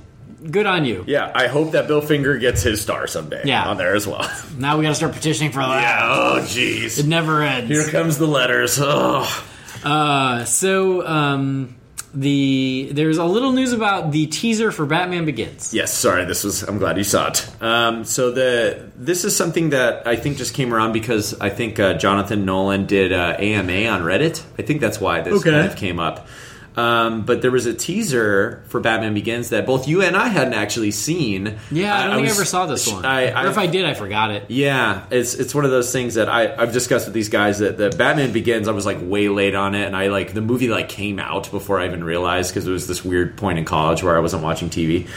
Good 0.50 0.66
on 0.66 0.86
you. 0.86 1.04
Yeah, 1.06 1.32
I 1.36 1.47
hope 1.47 1.72
that 1.72 1.88
Bill 1.88 2.00
Finger 2.02 2.38
gets 2.38 2.62
his 2.62 2.82
star 2.82 3.08
someday 3.08 3.41
Yeah. 3.45 3.68
on 3.68 3.78
there 3.78 3.93
as 3.95 4.08
well. 4.08 4.30
Now 4.58 4.78
we 4.78 4.84
got 4.84 4.89
to 4.89 4.95
start 4.95 5.14
petitioning 5.14 5.52
for 5.52 5.60
that. 5.60 5.82
yeah, 5.82 6.00
oh 6.04 6.39
jeez. 6.41 6.97
It 7.00 7.06
never 7.08 7.41
ends. 7.43 7.70
Here 7.70 7.88
comes 7.89 8.18
the 8.18 8.26
letters. 8.28 8.78
Oh. 8.82 9.45
Uh, 9.84 10.43
so 10.45 11.06
um, 11.08 11.76
the 12.14 12.89
there's 12.91 13.18
a 13.18 13.24
little 13.26 13.51
news 13.51 13.72
about 13.72 14.12
the 14.12 14.26
teaser 14.28 14.72
for 14.72 14.86
Batman 14.86 15.26
Begins. 15.26 15.74
Yes, 15.74 15.93
sorry. 15.93 16.26
This 16.26 16.43
was. 16.43 16.64
I'm 16.64 16.78
glad 16.78 16.97
you 16.97 17.03
saw 17.03 17.28
it. 17.28 17.47
Um, 17.62 18.03
so 18.03 18.32
the 18.32 18.89
this 18.95 19.26
is 19.26 19.36
something 19.36 19.70
that 19.72 20.07
I 20.07 20.16
think 20.16 20.38
just 20.38 20.53
came 20.53 20.74
around 20.74 20.93
because 20.93 21.39
I 21.39 21.49
think 21.49 21.80
uh, 21.80 21.93
Jonathan 21.95 22.45
Nolan 22.45 22.86
did 22.86 23.14
uh, 23.14 23.36
AMA 23.38 23.86
on 23.88 24.01
Reddit. 24.01 24.43
I 24.57 24.64
think 24.64 24.82
that's 24.82 24.99
why 24.99 25.22
this 25.22 25.34
Okay. 25.41 25.51
kind 25.51 25.68
of 25.68 25.76
came 25.76 25.99
up. 25.99 26.28
Um, 26.76 27.26
but 27.26 27.41
there 27.41 27.51
was 27.51 27.65
a 27.65 27.74
teaser 27.74 28.63
for 28.67 28.80
Batman 28.80 29.13
Begins 29.13 29.49
that 29.49 29.65
both 29.65 29.88
you 29.88 30.01
and 30.01 30.15
I 30.15 30.28
hadn't 30.30 30.53
actually 30.53 30.91
seen. 30.91 31.57
Yeah, 31.72 31.93
I 31.93 32.03
don't 32.03 32.11
think 32.15 32.28
I 32.28 32.30
was- 32.30 32.38
ever 32.39 32.45
saw 32.45 32.65
this 32.67 32.88
one. 32.91 33.03
I, 33.05 33.32
I, 33.32 33.45
or 33.45 33.49
if 33.49 33.57
I 33.57 33.67
did, 33.67 33.86
I 33.86 33.93
forgot 33.93 34.32
it. 34.32 34.45
yeah, 34.49 35.05
it's 35.11 35.34
it's 35.34 35.53
one 35.53 35.65
of 35.65 35.72
those 35.72 35.91
things 35.91 36.13
that 36.15 36.30
I 36.30 36.55
I've 36.55 36.72
discussed 36.72 37.05
with 37.07 37.13
these 37.13 37.28
guys 37.30 37.59
that 37.59 37.78
the 37.78 37.89
Batman 37.89 38.32
Begins 38.32 38.67
I 38.67 38.72
was 38.72 38.86
like 38.86 38.99
way 39.01 39.28
late 39.30 39.55
on 39.55 39.76
it 39.76 39.86
and 39.86 39.95
I 39.95 40.07
like 40.07 40.34
the 40.34 40.41
movie 40.41 40.70
like 40.70 40.88
came 40.89 41.20
out 41.20 41.51
before 41.51 41.80
I 41.80 41.86
even 41.88 42.03
realized 42.03 42.51
because 42.53 42.65
it 42.67 42.72
was 42.72 42.88
this 42.88 43.03
weird 43.03 43.36
point 43.38 43.59
in 43.59 43.65
college 43.65 44.01
where 44.03 44.15
I 44.15 44.20
wasn't 44.20 44.43
watching 44.43 44.70
TV. 44.70 45.07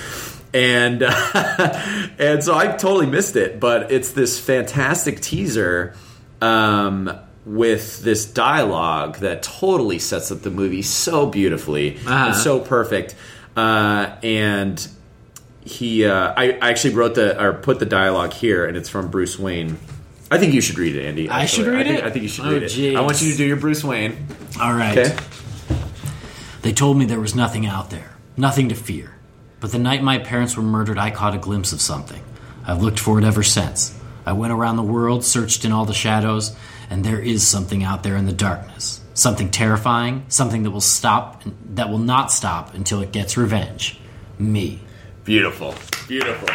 And 0.55 1.03
and 2.19 2.43
so 2.43 2.57
I 2.57 2.67
totally 2.77 3.07
missed 3.07 3.37
it, 3.37 3.61
but 3.61 3.93
it's 3.93 4.13
this 4.13 4.39
fantastic 4.39 5.21
teaser 5.21 5.95
um, 6.41 7.17
with 7.45 8.03
this 8.05 8.25
dialogue 8.25 9.17
that 9.19 9.43
totally 9.43 9.99
sets 9.99 10.31
up 10.31 10.43
the 10.43 10.51
movie 10.51 10.83
so 10.83 11.27
beautifully 11.27 11.97
Uh-huh. 11.97 12.27
and 12.27 12.37
so 12.37 12.61
perfect. 12.61 13.15
Uh, 13.57 14.15
and 14.23 14.89
he 15.65 16.05
uh, 16.07 16.33
I, 16.37 16.53
I 16.53 16.71
actually 16.71 16.95
wrote 16.95 17.15
the 17.15 17.41
or 17.43 17.53
put 17.53 17.79
the 17.79 17.87
dialogue 17.87 18.33
here 18.33 18.65
and 18.65 18.77
it's 18.77 18.89
from 18.89 19.11
bruce 19.13 19.39
wayne 19.39 19.79
i 20.29 20.37
think 20.39 20.55
you 20.55 20.61
should 20.61 20.77
read 20.77 20.97
it 20.97 21.05
andy 21.05 21.29
I 21.31 21.45
should 21.47 21.67
read 21.69 21.81
I 21.81 21.85
think, 21.85 21.99
it? 22.01 22.05
i 22.05 22.11
think 22.11 22.23
you 22.25 22.29
should 22.29 22.47
Oh, 22.47 22.53
read 22.53 22.63
it 22.65 22.97
i 22.97 23.01
want 23.01 23.23
you 23.23 23.31
to 23.31 23.37
do 23.37 23.45
your 23.45 23.59
bruce 23.59 23.85
wayne 23.85 24.27
All 24.61 24.73
right. 24.75 24.99
okay 24.99 25.17
They 26.63 26.73
told 26.73 26.97
me 26.97 27.05
there 27.05 27.21
was 27.21 27.35
nothing 27.35 27.67
out 27.67 27.91
there, 27.91 28.13
nothing 28.37 28.69
to 28.69 28.75
fear. 28.77 29.15
But 29.61 29.73
the 29.73 29.79
night 29.79 30.03
my 30.03 30.19
parents 30.19 30.57
were 30.57 30.63
murdered, 30.63 30.97
I 30.99 31.11
caught 31.11 31.35
a 31.35 31.39
glimpse 31.39 31.73
of 31.73 31.81
something. 31.81 32.23
I've 32.65 32.81
looked 32.83 33.01
for 33.01 33.19
it 33.19 33.25
ever 33.25 33.43
since. 33.43 33.99
I 34.25 34.33
went 34.33 34.53
around 34.53 34.77
the 34.77 34.83
world, 34.85 35.25
searched 35.25 35.65
in 35.65 35.73
all 35.73 35.85
the 35.87 35.93
shadows, 35.95 36.55
and 36.93 37.03
there 37.03 37.19
is 37.19 37.47
something 37.47 37.83
out 37.83 38.03
there 38.03 38.17
in 38.17 38.27
the 38.27 38.35
darkness. 38.35 39.01
Something 39.15 39.51
terrifying, 39.51 40.27
something 40.29 40.63
that 40.65 40.71
will 40.71 40.83
stop, 40.83 41.43
that 41.71 41.89
will 41.89 41.99
not 41.99 42.31
stop 42.31 42.75
until 42.75 43.01
it 43.01 43.13
gets 43.13 43.37
revenge. 43.39 43.99
Me. 44.39 44.79
beautiful 45.25 45.73
beautiful 46.09 46.49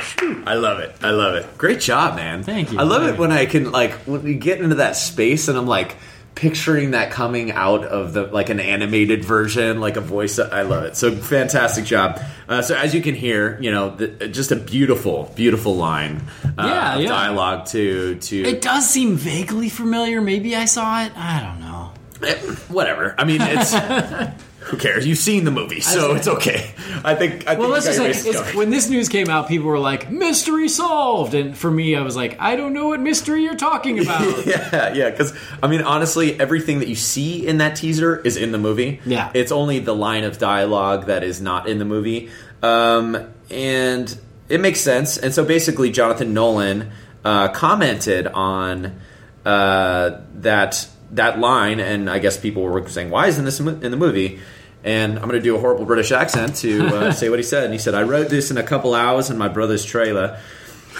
i 0.45 0.53
love 0.55 0.79
it 0.79 0.93
i 1.01 1.09
love 1.09 1.35
it 1.35 1.57
great 1.57 1.79
job 1.79 2.17
man 2.17 2.43
Thank 2.43 2.73
you. 2.73 2.79
i 2.79 2.83
love 2.83 3.07
it 3.07 3.17
when 3.17 3.31
i 3.31 3.45
can 3.45 3.71
like 3.71 3.93
when 4.05 4.21
we 4.23 4.33
get 4.35 4.59
into 4.59 4.75
that 4.75 4.97
space 4.97 5.47
and 5.47 5.57
i'm 5.57 5.67
like 5.67 5.95
picturing 6.37 6.91
that 6.91 7.09
coming 7.11 7.51
out 7.51 7.83
of 7.83 8.13
the 8.13 8.23
like 8.27 8.49
an 8.51 8.59
animated 8.59 9.25
version 9.25 9.79
like 9.79 9.97
a 9.97 10.01
voice 10.01 10.37
i 10.37 10.61
love 10.61 10.83
it 10.83 10.95
so 10.95 11.11
fantastic 11.15 11.83
job 11.83 12.21
uh, 12.47 12.61
so 12.61 12.75
as 12.75 12.93
you 12.93 13.01
can 13.01 13.15
hear 13.15 13.59
you 13.59 13.71
know 13.71 13.89
the, 13.95 14.07
just 14.27 14.51
a 14.51 14.55
beautiful 14.55 15.33
beautiful 15.35 15.75
line 15.75 16.21
uh, 16.45 16.51
Yeah, 16.67 16.95
of 16.95 17.01
yeah. 17.01 17.09
dialogue 17.09 17.65
to 17.67 18.15
to 18.15 18.35
It 18.43 18.61
does 18.61 18.87
seem 18.87 19.15
vaguely 19.17 19.69
familiar. 19.69 20.21
Maybe 20.21 20.55
I 20.55 20.65
saw 20.65 21.03
it. 21.03 21.11
I 21.17 21.41
don't 21.41 21.59
know. 21.59 21.91
Eh, 22.27 22.35
whatever. 22.69 23.15
I 23.17 23.23
mean, 23.25 23.41
it's 23.41 23.73
who 24.67 24.77
cares? 24.77 25.07
You've 25.07 25.17
seen 25.17 25.43
the 25.45 25.51
movie, 25.51 25.81
so 25.81 26.13
it's 26.13 26.27
okay. 26.27 26.71
I 27.03 27.15
think. 27.15 27.47
I 27.47 27.55
think 27.55 27.59
Well, 27.59 27.69
let's 27.69 27.85
just 27.85 28.23
say 28.23 28.55
when 28.55 28.69
this 28.69 28.89
news 28.89 29.09
came 29.09 29.29
out, 29.29 29.47
people 29.47 29.67
were 29.67 29.79
like, 29.79 30.11
"Mystery 30.11 30.67
solved," 30.69 31.33
and 31.33 31.57
for 31.57 31.71
me, 31.71 31.95
I 31.95 32.01
was 32.01 32.15
like, 32.15 32.37
"I 32.39 32.55
don't 32.55 32.73
know 32.73 32.89
what 32.89 32.99
mystery 32.99 33.43
you're 33.43 33.55
talking 33.55 33.99
about." 33.99 34.21
yeah, 34.45 34.93
yeah. 34.93 35.09
Because 35.09 35.33
I 35.63 35.67
mean, 35.67 35.81
honestly, 35.81 36.39
everything 36.39 36.79
that 36.79 36.87
you 36.87 36.95
see 36.95 37.45
in 37.47 37.59
that 37.59 37.75
teaser 37.75 38.19
is 38.19 38.37
in 38.37 38.51
the 38.51 38.57
movie. 38.57 38.99
Yeah. 39.05 39.31
it's 39.33 39.51
only 39.51 39.79
the 39.79 39.95
line 39.95 40.23
of 40.23 40.37
dialogue 40.37 41.05
that 41.05 41.23
is 41.23 41.41
not 41.41 41.69
in 41.69 41.79
the 41.79 41.85
movie, 41.85 42.29
um, 42.61 43.33
and 43.49 44.17
it 44.49 44.59
makes 44.59 44.81
sense. 44.81 45.17
And 45.17 45.33
so 45.33 45.45
basically, 45.45 45.91
Jonathan 45.91 46.33
Nolan 46.33 46.91
uh, 47.23 47.49
commented 47.49 48.27
on 48.27 48.99
uh, 49.45 50.21
that 50.35 50.87
that 51.11 51.39
line, 51.39 51.79
and 51.79 52.09
I 52.09 52.19
guess 52.19 52.37
people 52.37 52.63
were 52.63 52.87
saying, 52.89 53.09
"Why 53.09 53.27
isn't 53.27 53.45
this 53.45 53.59
in 53.59 53.79
the 53.79 53.97
movie?" 53.97 54.39
And 54.83 55.13
I'm 55.17 55.27
going 55.27 55.39
to 55.39 55.41
do 55.41 55.55
a 55.55 55.59
horrible 55.59 55.85
British 55.85 56.11
accent 56.11 56.55
to 56.57 56.85
uh, 56.87 57.11
say 57.19 57.29
what 57.29 57.39
he 57.39 57.43
said. 57.43 57.63
And 57.65 57.73
he 57.73 57.79
said, 57.79 57.93
"I 57.95 58.03
wrote 58.03 58.29
this 58.29 58.51
in 58.51 58.57
a 58.57 58.63
couple 58.63 58.93
hours 58.93 59.29
in 59.29 59.37
my 59.37 59.47
brother's 59.47 59.85
trailer." 59.85 60.39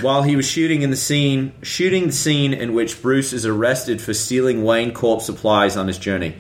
while 0.02 0.22
he 0.24 0.36
was 0.36 0.48
shooting 0.48 0.82
in 0.84 0.92
the 0.92 0.96
scene, 0.96 1.52
shooting 1.64 2.08
the 2.08 2.14
scene 2.14 2.54
in 2.54 2.74
which 2.74 3.02
Bruce 3.02 3.34
is 3.34 3.46
arrested 3.48 4.02
for 4.02 4.14
stealing 4.14 4.64
Wayne 4.64 4.94
Corp 4.94 5.22
supplies 5.22 5.76
on 5.76 5.88
his 5.88 5.98
journey. 5.98 6.36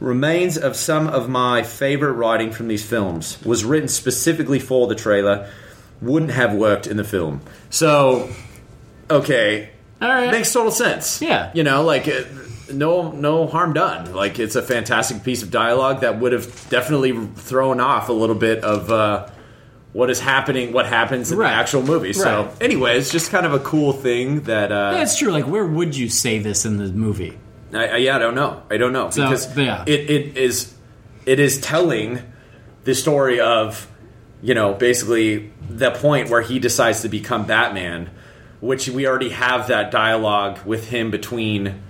Remains 0.00 0.56
of 0.58 0.76
some 0.76 1.06
of 1.06 1.28
my 1.28 1.62
favorite 1.62 2.12
writing 2.12 2.52
from 2.52 2.68
these 2.68 2.84
films 2.84 3.38
was 3.44 3.64
written 3.64 3.88
specifically 3.88 4.58
for 4.58 4.86
the 4.86 4.94
trailer. 4.94 5.50
Wouldn't 6.02 6.32
have 6.32 6.54
worked 6.54 6.86
in 6.86 6.96
the 6.96 7.04
film. 7.04 7.40
So, 7.70 8.30
okay, 9.10 9.70
All 10.02 10.08
right. 10.08 10.30
makes 10.30 10.52
total 10.52 10.72
sense. 10.72 11.22
Yeah. 11.22 11.50
you 11.54 11.62
know, 11.62 11.82
like 11.82 12.08
uh, 12.08 12.22
no 12.72 13.10
no 13.12 13.46
harm 13.46 13.72
done. 13.72 14.12
Like 14.14 14.38
it's 14.38 14.56
a 14.56 14.62
fantastic 14.62 15.22
piece 15.24 15.42
of 15.42 15.50
dialogue 15.50 16.00
that 16.00 16.18
would 16.20 16.32
have 16.32 16.46
definitely 16.70 17.12
thrown 17.36 17.80
off 17.80 18.08
a 18.08 18.12
little 18.12 18.34
bit 18.36 18.64
of 18.64 18.90
uh, 18.90 19.28
what 19.92 20.10
is 20.10 20.20
happening, 20.20 20.72
what 20.72 20.86
happens 20.86 21.30
in 21.30 21.38
Right. 21.38 21.50
the 21.50 21.54
actual 21.54 21.82
movie. 21.82 22.12
So, 22.12 22.50
anyway, 22.60 22.98
it's 22.98 23.10
just 23.12 23.30
kind 23.30 23.46
of 23.46 23.52
a 23.54 23.60
cool 23.60 23.92
thing 23.92 24.42
that. 24.42 24.72
Uh, 24.72 24.92
yeah, 24.96 25.02
it's 25.02 25.16
true. 25.16 25.30
Like, 25.30 25.46
where 25.46 25.64
would 25.66 25.96
you 25.96 26.08
say 26.08 26.38
this 26.40 26.64
in 26.64 26.78
the 26.78 26.86
movie? 26.92 27.38
I, 27.72 27.86
I, 27.88 27.96
yeah, 27.98 28.16
I 28.16 28.18
don't 28.18 28.34
know. 28.34 28.62
I 28.70 28.76
don't 28.76 28.92
know 28.92 29.10
So, 29.10 29.22
because 29.22 29.56
yeah. 29.56 29.84
it, 29.86 30.10
it 30.10 30.36
is 30.36 30.74
it 31.26 31.38
is 31.40 31.60
telling 31.60 32.20
the 32.84 32.94
story 32.94 33.40
of 33.40 33.88
you 34.42 34.54
know 34.54 34.74
basically 34.74 35.52
the 35.68 35.90
point 35.90 36.28
where 36.28 36.42
he 36.42 36.58
decides 36.58 37.02
to 37.02 37.08
become 37.08 37.46
Batman, 37.46 38.10
which 38.60 38.88
we 38.88 39.06
already 39.06 39.30
have 39.30 39.68
that 39.68 39.90
dialogue 39.90 40.58
with 40.66 40.88
him 40.88 41.10
between 41.10 41.82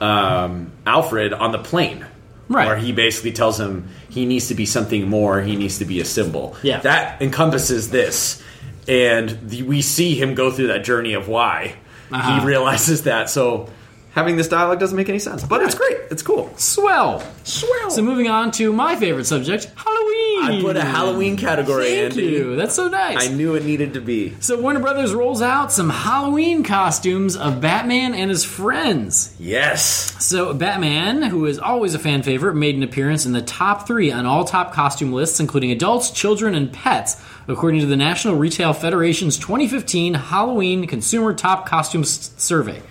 um, 0.00 0.72
Alfred 0.86 1.32
on 1.32 1.52
the 1.52 1.58
plane. 1.58 2.06
Right. 2.48 2.66
Where 2.66 2.76
he 2.76 2.92
basically 2.92 3.32
tells 3.32 3.58
him 3.58 3.88
he 4.10 4.26
needs 4.26 4.48
to 4.48 4.54
be 4.54 4.66
something 4.66 5.08
more, 5.08 5.40
he 5.40 5.56
needs 5.56 5.78
to 5.78 5.84
be 5.86 6.00
a 6.00 6.04
symbol. 6.04 6.54
Yeah. 6.62 6.80
That 6.80 7.22
encompasses 7.22 7.88
this. 7.90 8.42
And 8.86 9.30
the, 9.48 9.62
we 9.62 9.80
see 9.80 10.16
him 10.20 10.34
go 10.34 10.50
through 10.50 10.66
that 10.66 10.84
journey 10.84 11.14
of 11.14 11.28
why 11.28 11.76
Uh-huh. 12.10 12.40
he 12.40 12.46
realizes 12.46 13.04
that. 13.04 13.30
So 13.30 13.70
having 14.14 14.36
this 14.36 14.48
dialogue 14.48 14.78
doesn't 14.80 14.96
make 14.96 15.08
any 15.08 15.18
sense. 15.18 15.44
But 15.44 15.62
it's 15.62 15.74
great. 15.74 15.98
It's 16.10 16.22
cool. 16.22 16.52
Swell. 16.56 17.22
Swell. 17.44 17.90
So 17.90 18.02
moving 18.02 18.28
on 18.28 18.50
to 18.52 18.72
my 18.72 18.96
favorite 18.96 19.24
subject, 19.24 19.70
Halloween. 19.76 20.42
I 20.42 20.58
put 20.62 20.76
a 20.76 20.82
Halloween 20.84 21.36
category 21.36 21.84
Thank 21.86 22.12
Andy. 22.12 22.24
you. 22.24 22.56
That's 22.56 22.74
so 22.74 22.88
nice. 22.88 23.16
I 23.20 23.32
knew 23.32 23.54
it 23.54 23.64
needed 23.64 23.94
to 23.94 24.00
be. 24.00 24.34
so 24.40 24.60
Warner 24.60 24.80
Brothers 24.80 25.14
rolls 25.14 25.40
out 25.42 25.70
some 25.72 25.88
Halloween 25.90 26.64
costumes 26.64 27.36
of 27.36 27.60
Batman 27.60 28.14
and 28.14 28.28
his 28.30 28.44
friends. 28.44 29.34
Yes. 29.38 29.84
So 30.24 30.52
Batman, 30.54 31.22
who 31.22 31.46
is 31.46 31.58
always 31.58 31.94
a 31.94 31.98
fan 31.98 32.22
favorite, 32.22 32.54
made 32.54 32.74
an 32.76 32.82
appearance 32.82 33.24
in 33.26 33.32
the 33.32 33.42
top 33.42 33.86
three 33.86 34.10
on 34.10 34.26
all 34.26 34.44
top 34.44 34.72
costume 34.72 35.12
lists, 35.12 35.38
including 35.40 35.70
adults, 35.70 36.10
children, 36.10 36.54
and 36.54 36.72
pets, 36.72 37.22
according 37.48 37.80
to 37.80 37.86
the 37.86 37.96
National 37.96 38.34
Retail 38.36 38.72
Federation's 38.72 39.38
2015 39.38 40.14
Halloween 40.14 40.86
Consumer 40.86 41.34
Top 41.34 41.66
Costumes 41.66 42.32
Survey. 42.36 42.82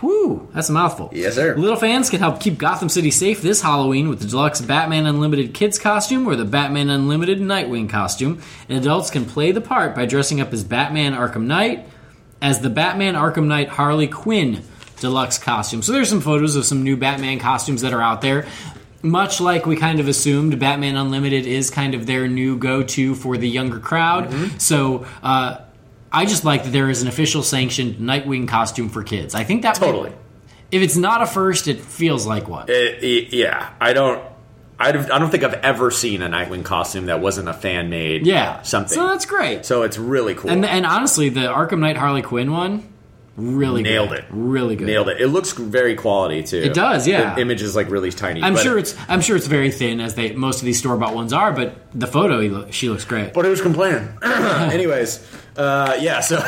Whew, 0.00 0.48
that's 0.54 0.70
a 0.70 0.72
mouthful. 0.72 1.10
Yes, 1.12 1.34
sir. 1.34 1.54
Little 1.56 1.76
fans 1.76 2.08
can 2.08 2.20
help 2.20 2.40
keep 2.40 2.56
Gotham 2.56 2.88
City 2.88 3.10
safe 3.10 3.42
this 3.42 3.60
Halloween 3.60 4.08
with 4.08 4.20
the 4.20 4.26
deluxe 4.26 4.60
Batman 4.60 5.06
Unlimited 5.06 5.52
Kids 5.52 5.78
costume 5.78 6.26
or 6.26 6.36
the 6.36 6.44
Batman 6.44 6.88
Unlimited 6.88 7.38
Nightwing 7.38 7.88
costume. 7.88 8.40
And 8.68 8.78
adults 8.78 9.10
can 9.10 9.26
play 9.26 9.52
the 9.52 9.60
part 9.60 9.94
by 9.94 10.06
dressing 10.06 10.40
up 10.40 10.52
as 10.52 10.64
Batman 10.64 11.12
Arkham 11.12 11.44
Knight, 11.44 11.86
as 12.40 12.60
the 12.60 12.70
Batman 12.70 13.14
Arkham 13.14 13.46
Knight 13.46 13.68
Harley 13.68 14.08
Quinn 14.08 14.62
deluxe 15.00 15.38
costume. 15.38 15.82
So 15.82 15.92
there's 15.92 16.08
some 16.08 16.20
photos 16.20 16.56
of 16.56 16.64
some 16.64 16.82
new 16.82 16.96
Batman 16.96 17.38
costumes 17.38 17.82
that 17.82 17.92
are 17.92 18.02
out 18.02 18.22
there. 18.22 18.46
Much 19.02 19.40
like 19.40 19.64
we 19.64 19.76
kind 19.76 19.98
of 20.00 20.08
assumed, 20.08 20.58
Batman 20.58 20.96
Unlimited 20.96 21.46
is 21.46 21.70
kind 21.70 21.94
of 21.94 22.06
their 22.06 22.28
new 22.28 22.58
go-to 22.58 23.14
for 23.14 23.38
the 23.38 23.48
younger 23.48 23.80
crowd. 23.80 24.28
Mm-hmm. 24.28 24.58
So 24.58 25.06
uh, 25.22 25.58
I 26.12 26.26
just 26.26 26.44
like 26.44 26.64
that 26.64 26.70
there 26.70 26.90
is 26.90 27.02
an 27.02 27.08
official 27.08 27.42
sanctioned 27.42 27.96
Nightwing 27.96 28.48
costume 28.48 28.88
for 28.88 29.02
kids. 29.02 29.34
I 29.34 29.44
think 29.44 29.62
that 29.62 29.80
might- 29.80 29.86
Totally. 29.86 30.12
if 30.70 30.82
it's 30.82 30.96
not 30.96 31.22
a 31.22 31.26
first, 31.26 31.68
it 31.68 31.80
feels 31.80 32.26
like 32.26 32.48
one. 32.48 32.68
It- 32.68 33.02
it- 33.02 33.32
yeah. 33.32 33.70
I 33.80 33.92
don't. 33.92 34.22
I 34.82 34.92
don't, 34.92 35.10
I 35.10 35.18
don't 35.18 35.28
think 35.30 35.44
I've 35.44 35.52
ever 35.62 35.90
seen 35.90 36.22
a 36.22 36.28
Nightwing 36.30 36.64
costume 36.64 37.06
that 37.06 37.20
wasn't 37.20 37.50
a 37.50 37.52
fan 37.52 37.90
made. 37.90 38.26
yeah, 38.26 38.62
something. 38.62 38.94
So 38.96 39.08
that's 39.08 39.26
great. 39.26 39.66
So 39.66 39.82
it's 39.82 39.98
really 39.98 40.34
cool. 40.34 40.50
and 40.50 40.64
and 40.64 40.86
honestly, 40.86 41.28
the 41.28 41.40
Arkham 41.42 41.80
Knight 41.80 41.98
Harley 41.98 42.22
Quinn 42.22 42.50
one, 42.50 42.88
really 43.36 43.82
Nailed 43.82 44.10
good. 44.10 44.18
it. 44.20 44.24
Really 44.30 44.76
good. 44.76 44.86
Nailed 44.86 45.08
it. 45.08 45.20
It 45.20 45.28
looks 45.28 45.52
very 45.52 45.94
quality 45.94 46.42
too. 46.42 46.58
It 46.58 46.74
does, 46.74 47.06
yeah. 47.06 47.34
The 47.34 47.40
image 47.40 47.62
is 47.62 47.76
like 47.76 47.90
really 47.90 48.10
tiny. 48.10 48.42
I'm 48.42 48.56
sure 48.56 48.78
it's 48.78 48.96
I'm 49.08 49.20
sure 49.20 49.36
it's 49.36 49.46
very 49.46 49.70
thin 49.70 50.00
as 50.00 50.14
they 50.14 50.32
most 50.32 50.60
of 50.60 50.66
these 50.66 50.78
store 50.78 50.96
bought 50.96 51.14
ones 51.14 51.32
are, 51.32 51.52
but 51.52 51.74
the 51.98 52.06
photo 52.06 52.38
look, 52.38 52.72
she 52.72 52.88
looks 52.88 53.04
great. 53.04 53.32
But 53.32 53.44
who's 53.44 53.60
complaining? 53.62 54.08
Anyways, 54.22 55.26
uh, 55.56 55.96
yeah. 56.00 56.20
So, 56.20 56.38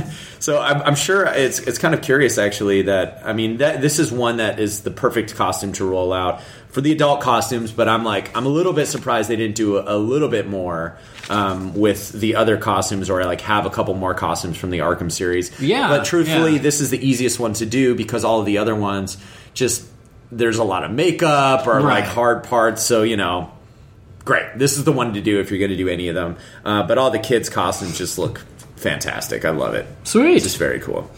so 0.38 0.60
I'm, 0.60 0.82
I'm 0.82 0.94
sure 0.94 1.26
it's 1.26 1.60
it's 1.60 1.78
kind 1.78 1.94
of 1.94 2.02
curious 2.02 2.38
actually 2.38 2.82
that 2.82 3.22
I 3.24 3.32
mean 3.32 3.58
that 3.58 3.80
this 3.80 3.98
is 3.98 4.12
one 4.12 4.38
that 4.38 4.58
is 4.58 4.82
the 4.82 4.90
perfect 4.90 5.34
costume 5.34 5.72
to 5.74 5.84
roll 5.84 6.12
out 6.12 6.42
for 6.68 6.80
the 6.80 6.92
adult 6.92 7.20
costumes. 7.20 7.72
But 7.72 7.88
I'm 7.88 8.04
like 8.04 8.36
I'm 8.36 8.46
a 8.46 8.50
little 8.50 8.72
bit 8.72 8.86
surprised 8.86 9.28
they 9.28 9.36
didn't 9.36 9.56
do 9.56 9.76
a, 9.76 9.96
a 9.96 9.98
little 9.98 10.28
bit 10.28 10.48
more 10.48 10.96
um, 11.30 11.74
with 11.74 12.12
the 12.12 12.34
other 12.36 12.56
costumes 12.58 13.08
or 13.08 13.22
I 13.22 13.24
like 13.24 13.40
have 13.42 13.64
a 13.64 13.70
couple 13.70 13.94
more 13.94 14.12
costumes 14.14 14.56
from 14.58 14.70
the 14.70 14.80
Arkham 14.80 15.10
series. 15.10 15.58
Yeah, 15.60 15.88
But 15.88 16.04
truthfully, 16.04 16.54
yeah. 16.56 16.62
this 16.62 16.80
is 16.82 16.90
the 16.90 16.98
easiest 17.08 17.38
one 17.40 17.54
to 17.54 17.64
do 17.66 17.94
because 17.94 18.24
all 18.24 18.40
of 18.40 18.46
the 18.46 18.58
other 18.58 18.74
ones 18.74 19.16
just 19.54 19.86
there's 20.32 20.58
a 20.58 20.64
lot 20.64 20.84
of 20.84 20.90
makeup 20.90 21.66
or 21.66 21.76
Right. 21.80 22.00
like 22.00 22.04
hard 22.04 22.44
parts. 22.44 22.82
So 22.82 23.02
you 23.02 23.16
know 23.16 23.50
great. 24.24 24.44
This 24.58 24.76
is 24.76 24.84
the 24.84 24.92
one 24.92 25.14
to 25.14 25.20
do 25.22 25.40
if 25.40 25.50
you're 25.50 25.58
going 25.58 25.70
to 25.70 25.76
do 25.76 25.88
any 25.88 26.08
of 26.08 26.14
them. 26.14 26.36
Uh, 26.64 26.82
but 26.86 26.98
all 26.98 27.10
the 27.10 27.18
kids' 27.18 27.48
costumes 27.48 27.96
just 27.96 28.18
look 28.18 28.44
fantastic. 28.76 29.44
I 29.44 29.50
love 29.50 29.74
it. 29.74 29.86
Sweet. 30.04 30.34
It's 30.36 30.44
just 30.44 30.58
very 30.58 30.78
cool. 30.80 31.10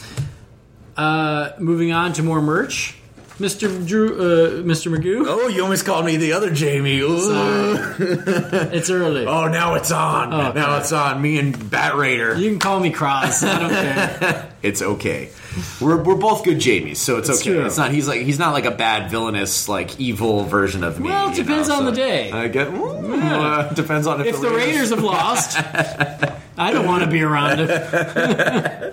Uh, 0.96 1.50
moving 1.58 1.92
on 1.92 2.12
to 2.14 2.22
more 2.22 2.40
merch, 2.42 2.94
Mr. 3.39 3.85
Drew, 3.87 4.14
uh, 4.14 4.51
Mr. 4.62 4.95
Magoo. 4.95 5.24
Oh, 5.26 5.49
you 5.49 5.62
almost 5.62 5.85
called 5.87 6.05
me 6.05 6.16
the 6.16 6.33
other 6.35 6.51
Jamie. 6.53 7.01
It's 7.03 8.91
early. 8.91 9.26
Oh, 9.26 9.49
now 9.49 9.74
it's 9.74 9.91
on. 9.91 10.33
Oh, 10.33 10.53
now 10.53 10.70
okay. 10.72 10.80
it's 10.80 10.93
on. 10.93 11.20
Me 11.22 11.39
and 11.39 11.70
Bat 11.70 11.97
Raider. 11.97 12.37
You 12.37 12.51
can 12.51 12.59
call 12.59 12.78
me 12.80 12.91
Cross. 12.91 13.43
I 13.43 13.59
don't 13.59 13.70
care. 13.70 14.49
It's 14.62 14.80
okay. 14.80 15.28
We're, 15.80 16.01
we're 16.01 16.14
both 16.14 16.45
good 16.45 16.59
Jamies, 16.59 16.99
so 16.99 17.18
it's, 17.18 17.28
It's 17.28 17.41
okay. 17.41 17.51
true. 17.51 17.66
It's 17.66 17.76
not. 17.76 17.91
He's 17.91 18.07
like 18.07 18.20
he's 18.20 18.39
not 18.39 18.53
like 18.53 18.64
a 18.64 18.70
bad 18.70 19.11
villainous 19.11 19.68
like 19.68 19.99
evil 19.99 20.45
version 20.45 20.85
of 20.85 21.01
me. 21.01 21.09
Well, 21.09 21.30
it 21.33 21.35
depends 21.35 21.66
know, 21.68 21.74
on 21.78 21.80
so- 21.83 21.91
the 21.91 21.97
day. 21.97 22.30
I 22.30 22.47
get. 22.47 22.68
ooh, 22.68 23.12
uh, 23.12 23.72
depends 23.74 24.07
on 24.07 24.20
if, 24.20 24.28
if 24.28 24.41
the 24.41 24.51
Raiders 24.51 24.91
have 24.91 25.03
lost, 25.03 25.59
I 26.57 26.70
don't 26.70 26.86
want 26.86 27.03
to 27.05 27.11
be 27.11 27.22
around 27.22 27.61
it. 27.61 28.82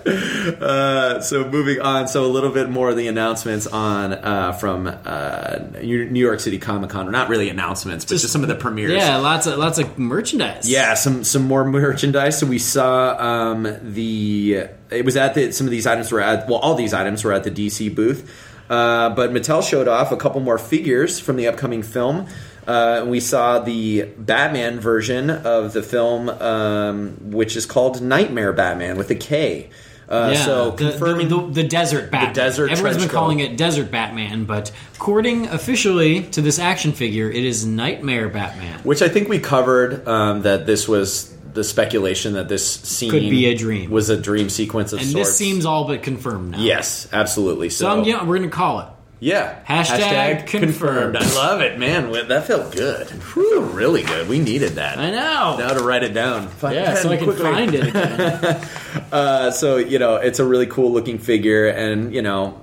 Uh, 0.60 1.20
so 1.20 1.48
moving 1.48 1.80
on, 1.80 2.08
so 2.08 2.24
a 2.24 2.26
little 2.26 2.50
bit 2.50 2.68
more 2.68 2.90
of 2.90 2.96
the 2.96 3.06
announcements 3.08 3.66
on 3.66 4.12
uh, 4.12 4.52
from 4.52 4.86
uh, 4.86 5.58
New 5.82 6.20
York 6.20 6.40
City 6.40 6.58
Comic 6.58 6.90
Con. 6.90 7.10
Not 7.10 7.28
really 7.28 7.48
announcements, 7.48 8.04
but 8.04 8.12
just, 8.12 8.28
some 8.30 8.42
of 8.42 8.48
the 8.48 8.54
premieres. 8.54 8.92
Yeah, 8.92 9.16
lots 9.18 9.46
of 9.46 9.58
lots 9.58 9.78
of 9.78 9.98
merchandise. 9.98 10.68
Yeah, 10.68 10.94
some 10.94 11.22
some 11.22 11.42
more 11.42 11.64
merchandise. 11.64 12.38
So 12.38 12.46
we 12.46 12.58
saw 12.58 13.16
um, 13.18 13.62
the 13.82 14.68
it 14.90 15.04
was 15.04 15.16
at 15.16 15.34
the 15.34 15.52
some 15.52 15.66
of 15.66 15.70
these 15.70 15.86
items 15.86 16.10
were 16.10 16.20
at 16.20 16.48
well 16.48 16.58
all 16.58 16.74
these 16.74 16.94
items 16.94 17.22
were 17.22 17.32
at 17.32 17.44
the 17.44 17.50
DC 17.50 17.94
booth, 17.94 18.28
uh, 18.70 19.10
but 19.10 19.30
Mattel 19.32 19.62
showed 19.62 19.88
off 19.88 20.12
a 20.12 20.16
couple 20.16 20.40
more 20.40 20.58
figures 20.58 21.20
from 21.20 21.36
the 21.36 21.46
upcoming 21.46 21.82
film. 21.82 22.26
Uh, 22.70 23.04
we 23.04 23.18
saw 23.18 23.58
the 23.58 24.02
Batman 24.16 24.78
version 24.78 25.28
of 25.28 25.72
the 25.72 25.82
film, 25.82 26.28
um, 26.28 27.16
which 27.32 27.56
is 27.56 27.66
called 27.66 28.00
Knightmare 28.00 28.52
Batman 28.52 28.96
with 28.96 29.10
a 29.10 29.16
K. 29.16 29.70
Uh, 30.08 30.30
Yeah, 30.34 30.44
so 30.44 30.70
the, 30.70 30.90
confirming 30.90 31.28
the, 31.28 31.40
the, 31.40 31.62
the 31.62 31.68
desert 31.68 32.10
Batman. 32.12 32.32
desert 32.32 32.70
Everyone's 32.70 32.98
been 32.98 33.08
calling 33.08 33.38
coat. 33.38 33.44
it 33.50 33.56
Desert 33.56 33.90
Batman, 33.90 34.44
but 34.44 34.70
according 34.94 35.46
officially 35.48 36.22
to 36.30 36.40
this 36.42 36.58
action 36.58 36.92
figure, 36.92 37.28
it 37.30 37.44
is 37.44 37.66
Knightmare 37.66 38.28
Batman. 38.28 38.80
Which 38.84 39.02
I 39.02 39.08
think 39.08 39.28
we 39.28 39.38
covered 39.40 40.06
um, 40.06 40.42
that 40.42 40.66
this 40.66 40.86
was 40.86 41.34
the 41.52 41.64
speculation 41.64 42.34
that 42.34 42.48
this 42.48 42.64
scene 42.72 43.10
Could 43.10 43.22
be 43.22 43.46
a 43.46 43.54
dream. 43.56 43.90
was 43.90 44.10
a 44.10 44.16
dream 44.16 44.48
sequence 44.48 44.92
of 44.92 45.00
sorts. 45.00 45.06
And 45.06 45.12
sorts. 45.12 45.28
this 45.30 45.36
seems 45.36 45.64
all 45.64 45.86
but 45.88 46.02
confirmed 46.04 46.52
now. 46.52 46.60
yes, 46.60 47.08
absolutely. 47.12 47.70
So, 47.70 48.02
So 48.02 48.04
yeah, 48.04 48.24
we're 48.24 48.38
going 48.38 48.48
to 48.50 48.56
call 48.56 48.80
it. 48.80 48.86
Yeah, 49.20 49.62
Hashtag 49.64 50.46
confirmed. 50.46 51.16
I 51.16 51.34
love 51.34 51.60
it, 51.60 51.78
man. 51.78 52.10
That 52.28 52.46
felt 52.46 52.72
good. 52.74 53.06
Felt 53.08 53.72
really 53.74 54.02
good. 54.02 54.28
We 54.28 54.38
needed 54.40 54.72
that. 54.72 54.98
I 54.98 55.10
know. 55.10 55.56
Now 55.58 55.74
to 55.74 55.84
write 55.84 56.02
it 56.02 56.14
down. 56.14 56.48
yeah, 56.62 56.94
so 56.94 57.10
I 57.10 57.16
can 57.16 57.26
Quickly. 57.26 57.42
find 57.44 57.74
it 57.74 57.88
again. 57.88 58.66
Uh, 59.12 59.50
so 59.50 59.76
you 59.76 59.98
know, 59.98 60.16
it's 60.16 60.38
a 60.38 60.44
really 60.44 60.66
cool 60.66 60.92
looking 60.92 61.18
figure, 61.18 61.66
and 61.68 62.14
you 62.14 62.22
know. 62.22 62.60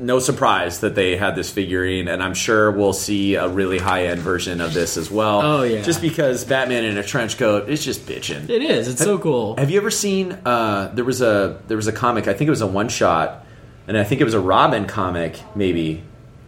No 0.00 0.20
surprise 0.20 0.78
that 0.80 0.94
they 0.94 1.16
had 1.16 1.34
this 1.34 1.50
figurine, 1.50 2.06
and 2.06 2.22
I'm 2.22 2.34
sure 2.34 2.70
we'll 2.70 2.92
see 2.92 3.34
a 3.34 3.48
really 3.48 3.78
high 3.78 4.04
end 4.06 4.20
version 4.20 4.60
of 4.60 4.72
this 4.72 4.96
as 4.96 5.10
well. 5.10 5.40
Oh, 5.42 5.62
yeah. 5.64 5.82
just 5.82 6.00
because 6.00 6.44
Batman 6.44 6.84
in 6.84 6.96
a 6.98 7.02
trench 7.02 7.36
coat 7.36 7.68
is 7.68 7.84
just 7.84 8.06
bitching. 8.06 8.48
It 8.48 8.62
is. 8.62 8.86
It's 8.86 9.02
so 9.02 9.18
cool. 9.18 9.56
Have 9.56 9.72
you 9.72 9.78
ever 9.80 9.90
seen? 9.90 10.38
Uh, 10.44 10.92
there 10.94 11.04
was 11.04 11.20
a 11.20 11.60
there 11.66 11.76
was 11.76 11.88
a 11.88 11.92
comic. 11.92 12.28
I 12.28 12.32
think 12.34 12.46
it 12.46 12.50
was 12.50 12.60
a 12.60 12.66
one 12.68 12.88
shot, 12.88 13.44
and 13.88 13.96
I 13.98 14.04
think 14.04 14.20
it 14.20 14.24
was 14.24 14.34
a 14.34 14.40
Robin 14.40 14.86
comic, 14.86 15.40
maybe. 15.56 16.02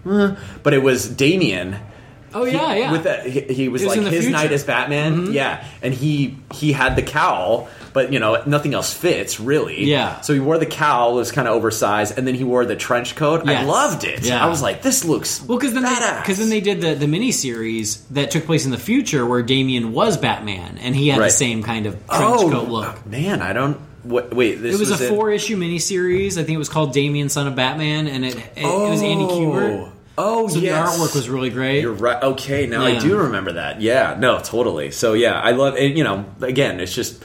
Uh, 0.06 0.36
But 0.62 0.72
it 0.74 0.82
was 0.82 1.08
Damian 1.08 1.76
Oh, 2.32 2.44
yeah, 2.44 2.74
He- 2.74 2.80
yeah. 2.80 2.92
With 2.92 3.02
that, 3.04 3.26
he, 3.26 3.40
he 3.40 3.68
was 3.68 3.82
was 3.82 3.96
like 3.96 4.00
his 4.06 4.08
future. 4.10 4.22
Mm-hmm. 4.26 4.32
night 4.32 4.52
as 4.52 4.62
Batman. 4.62 5.32
Yeah, 5.32 5.64
and 5.82 5.92
he 5.92 6.36
he 6.54 6.72
had 6.72 6.94
the 6.94 7.02
cowl, 7.02 7.68
but 7.92 8.12
you 8.12 8.20
know 8.20 8.40
nothing 8.46 8.72
else 8.72 8.94
fits 8.94 9.40
really. 9.40 9.82
Yeah. 9.84 10.20
So 10.20 10.32
he 10.32 10.38
wore 10.38 10.56
the 10.56 10.64
cowl, 10.66 11.14
it 11.14 11.16
was 11.16 11.32
kind 11.32 11.48
of 11.48 11.54
oversized, 11.54 12.16
and 12.16 12.28
then 12.28 12.36
he 12.36 12.44
wore 12.44 12.64
the 12.64 12.76
trench 12.76 13.16
coat. 13.16 13.48
I 13.48 13.64
loved 13.64 14.04
it. 14.04 14.24
Yeah. 14.24 14.44
I 14.44 14.48
was 14.48 14.62
like, 14.62 14.80
this 14.80 15.04
looks 15.04 15.42
Well, 15.42 15.58
because 15.58 15.74
then 15.74 15.82
because 16.22 16.38
then 16.38 16.50
they 16.50 16.60
did 16.60 16.80
the 16.80 16.94
the 16.94 17.06
miniseries 17.06 17.98
that 18.10 18.30
took 18.30 18.44
place 18.46 18.64
in 18.64 18.70
the 18.70 18.78
future 18.78 19.26
where 19.26 19.42
Damian 19.42 19.92
was 19.92 20.16
Batman 20.16 20.78
and 20.78 20.94
he 20.94 21.08
had 21.08 21.20
the 21.20 21.30
same 21.30 21.64
kind 21.64 21.86
of 21.86 21.94
trench 22.06 22.42
coat 22.42 22.68
look. 22.68 23.04
man, 23.06 23.42
I 23.42 23.52
don't. 23.52 23.76
What, 24.02 24.32
wait, 24.34 24.56
this 24.56 24.76
It 24.76 24.80
was, 24.80 25.00
a 25.00 25.04
in- 25.08 25.14
four 25.14 25.30
issue 25.30 25.56
miniseries. 25.56 26.32
I 26.32 26.42
think 26.44 26.50
it 26.50 26.58
was 26.58 26.68
called 26.68 26.92
Damian, 26.92 27.28
Son 27.28 27.46
of 27.46 27.54
Batman, 27.54 28.06
and 28.06 28.24
it 28.24 28.36
it, 28.36 28.42
it 28.56 28.64
was 28.90 29.02
Andy 29.02 29.24
oh. 29.24 29.28
Kubert. 29.28 29.92
Oh, 30.18 30.48
So 30.48 30.58
yes. 30.58 30.96
the 30.96 31.02
artwork 31.02 31.14
was 31.14 31.28
really 31.30 31.50
great. 31.50 31.80
You're 31.80 31.92
right. 31.92 32.22
Okay, 32.22 32.66
now 32.66 32.86
Yeah. 32.86 32.98
I 32.98 33.00
do 33.00 33.16
remember 33.18 33.52
that. 33.52 33.80
Yeah, 33.80 34.16
no, 34.18 34.38
totally. 34.38 34.90
So 34.90 35.14
yeah, 35.14 35.40
I 35.40 35.52
love 35.52 35.76
it. 35.76 35.96
You 35.96 36.04
know, 36.04 36.26
again, 36.40 36.80
it's 36.80 36.94
just. 36.94 37.24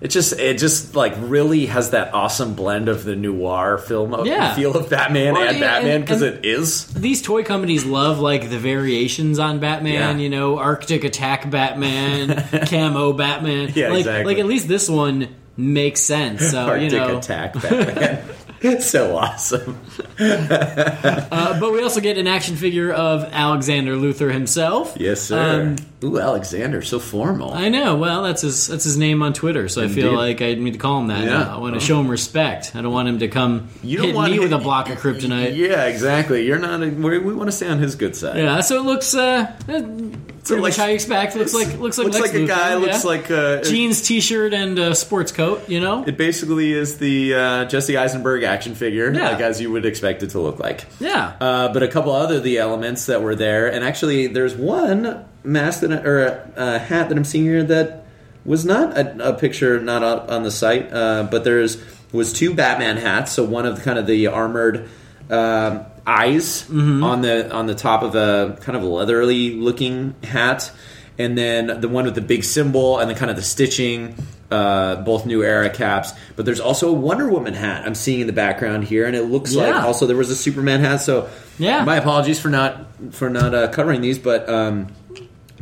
It 0.00 0.08
just 0.08 0.38
it 0.38 0.58
just 0.58 0.94
like 0.94 1.14
really 1.18 1.64
has 1.64 1.90
that 1.90 2.12
awesome 2.12 2.54
blend 2.54 2.90
of 2.90 3.04
the 3.04 3.16
noir 3.16 3.78
film 3.78 4.12
of 4.12 4.26
Yeah. 4.26 4.54
feel 4.54 4.76
of 4.76 4.90
Batman 4.90 5.32
Well, 5.32 5.48
and 5.48 5.56
yeah, 5.58 5.64
Batman 5.78 6.00
because 6.02 6.20
it 6.20 6.44
is. 6.44 6.84
These 6.92 7.22
toy 7.22 7.42
companies 7.42 7.86
love 7.86 8.18
like 8.18 8.50
the 8.50 8.58
variations 8.58 9.38
on 9.38 9.60
Batman. 9.60 10.18
You 10.18 10.28
know, 10.28 10.58
Arctic 10.58 11.04
Attack 11.04 11.50
Batman, 11.50 12.36
Camo 12.68 13.14
Batman. 13.14 13.72
Yeah, 13.74 13.90
like, 13.90 14.00
exactly. 14.00 14.24
Like 14.24 14.38
at 14.38 14.46
least 14.46 14.68
this 14.68 14.90
one 14.90 15.28
makes 15.56 16.00
sense. 16.00 16.50
So 16.50 16.66
Arctic 16.66 16.92
you 16.92 16.98
know, 16.98 17.18
Attack 17.18 17.54
Batman. 17.54 18.24
it's 18.60 18.86
so 18.90 19.16
awesome. 19.16 19.78
Uh, 20.18 21.60
but 21.60 21.72
we 21.72 21.82
also 21.82 22.00
get 22.00 22.18
an 22.18 22.26
action 22.26 22.56
figure 22.56 22.92
of 22.92 23.24
Alexander 23.32 23.94
Luthor 23.96 24.32
himself. 24.32 24.96
Yes, 24.98 25.22
sir. 25.22 25.62
Um, 25.62 25.76
Ooh, 26.04 26.18
Alexander, 26.20 26.82
so 26.82 26.98
formal. 27.00 27.54
I 27.54 27.70
know. 27.70 27.96
Well, 27.96 28.22
that's 28.24 28.42
his 28.42 28.66
that's 28.66 28.84
his 28.84 28.96
name 28.98 29.22
on 29.22 29.32
Twitter, 29.32 29.68
so 29.68 29.82
I 29.82 29.88
feel 29.88 30.12
like 30.12 30.42
I 30.42 30.52
need 30.54 30.74
to 30.74 30.78
call 30.78 31.00
him 31.00 31.06
that. 31.08 31.24
Yeah. 31.24 31.54
I 31.54 31.58
want 31.58 31.74
to 31.74 31.80
show 31.80 31.98
him 32.00 32.08
respect. 32.08 32.72
I 32.76 32.82
don't 32.82 32.92
want 32.92 33.08
him 33.08 33.18
to 33.20 33.28
come 33.28 33.68
You 33.82 33.96
don't 33.98 34.06
hit 34.08 34.14
want 34.14 34.32
me 34.32 34.38
with 34.38 34.52
a 34.52 34.58
block 34.58 34.90
of 34.90 34.98
kryptonite. 34.98 35.56
Yeah, 35.56 35.84
exactly. 35.86 36.46
You're 36.46 36.58
not. 36.58 36.82
A, 36.82 36.88
we, 36.88 37.18
we 37.18 37.32
want 37.34 37.48
to 37.48 37.56
stay 37.56 37.68
on 37.68 37.78
his 37.78 37.94
good 37.94 38.14
side. 38.14 38.36
Yeah, 38.36 38.60
so 38.60 38.78
it 38.78 38.84
looks 38.84 39.14
uh, 39.14 39.56
pretty 39.66 40.60
like- 40.60 40.76
how 40.76 40.86
you 40.86 40.94
expect. 40.94 41.36
Looks 41.36 41.54
like 41.54 41.78
looks 41.78 41.96
like 41.98 42.04
looks 42.06 42.18
Lex 42.18 42.32
like 42.32 42.34
a 42.34 42.44
Luthor, 42.44 42.48
guy. 42.48 42.74
Looks 42.76 43.04
like 43.04 43.30
uh, 43.30 43.62
jeans, 43.62 44.02
t-shirt, 44.02 44.52
and 44.52 44.78
uh, 44.78 44.94
sports 44.94 45.32
coat. 45.32 45.68
You 45.68 45.80
know, 45.80 46.04
It 46.06 46.18
basically 46.18 46.72
is 46.72 46.98
the 46.98 47.34
uh, 47.34 47.64
Jesse 47.64 47.96
Eisenberg 47.96 48.42
action 48.42 48.74
figure, 48.74 49.10
Yeah. 49.12 49.30
like 49.30 49.40
as 49.40 49.60
you 49.60 49.70
would 49.72 49.86
expect 49.86 50.22
it 50.22 50.30
to 50.30 50.40
look 50.40 50.58
like. 50.58 50.84
yeah. 51.00 51.32
Uh, 51.40 51.72
but 51.72 51.82
a 51.82 51.88
couple 51.88 52.12
other 52.12 52.40
the 52.40 52.58
elements 52.58 53.06
that 53.06 53.22
were 53.22 53.34
there, 53.34 53.72
and 53.72 53.82
actually, 53.84 54.26
there's 54.26 54.54
one 54.54 55.24
mask 55.44 55.80
that, 55.80 56.06
or 56.06 56.26
a, 56.26 56.52
a 56.56 56.78
hat 56.78 57.08
that 57.08 57.16
I'm 57.18 57.24
seeing 57.24 57.44
here 57.44 57.62
that 57.64 58.04
was 58.44 58.64
not 58.64 58.96
a, 58.96 59.30
a 59.30 59.34
picture, 59.34 59.80
not 59.80 60.02
on 60.02 60.42
the 60.42 60.50
site, 60.50 60.92
uh, 60.92 61.28
but 61.30 61.44
there's 61.44 61.82
was 62.12 62.32
two 62.32 62.54
Batman 62.54 62.96
hats. 62.96 63.32
So 63.32 63.44
one 63.44 63.66
of 63.66 63.76
the, 63.76 63.82
kind 63.82 63.98
of 63.98 64.06
the 64.06 64.26
armored 64.28 64.88
um, 65.30 65.84
eyes 66.06 66.68
on 66.70 67.22
the 67.22 67.50
on 67.52 67.66
the 67.66 67.74
top 67.74 68.02
of 68.02 68.14
a 68.14 68.58
kind 68.60 68.76
of 68.76 68.84
leathery 68.84 69.50
looking 69.54 70.14
hat, 70.22 70.70
and 71.18 71.36
then 71.36 71.80
the 71.80 71.88
one 71.88 72.04
with 72.04 72.14
the 72.14 72.20
big 72.20 72.44
symbol 72.44 72.98
and 72.98 73.10
the 73.10 73.14
kind 73.14 73.30
of 73.30 73.36
the 73.36 73.42
stitching. 73.42 74.14
Uh, 74.50 75.02
both 75.02 75.26
new 75.26 75.42
era 75.42 75.68
caps, 75.68 76.12
but 76.36 76.44
there's 76.44 76.60
also 76.60 76.90
a 76.90 76.92
Wonder 76.92 77.28
Woman 77.28 77.54
hat 77.54 77.84
I'm 77.84 77.94
seeing 77.96 78.20
in 78.20 78.28
the 78.28 78.32
background 78.32 78.84
here, 78.84 79.04
and 79.04 79.16
it 79.16 79.24
looks 79.24 79.52
like 79.52 79.74
also 79.74 80.06
there 80.06 80.18
was 80.18 80.30
a 80.30 80.36
Superman 80.36 80.78
hat. 80.80 80.98
So 80.98 81.28
Yeah. 81.58 81.82
my 81.84 81.96
apologies 81.96 82.38
for 82.38 82.50
not 82.50 82.86
for 83.12 83.30
not 83.30 83.52
uh, 83.52 83.68
covering 83.68 84.00
these, 84.00 84.18
but 84.18 84.48
um, 84.48 84.88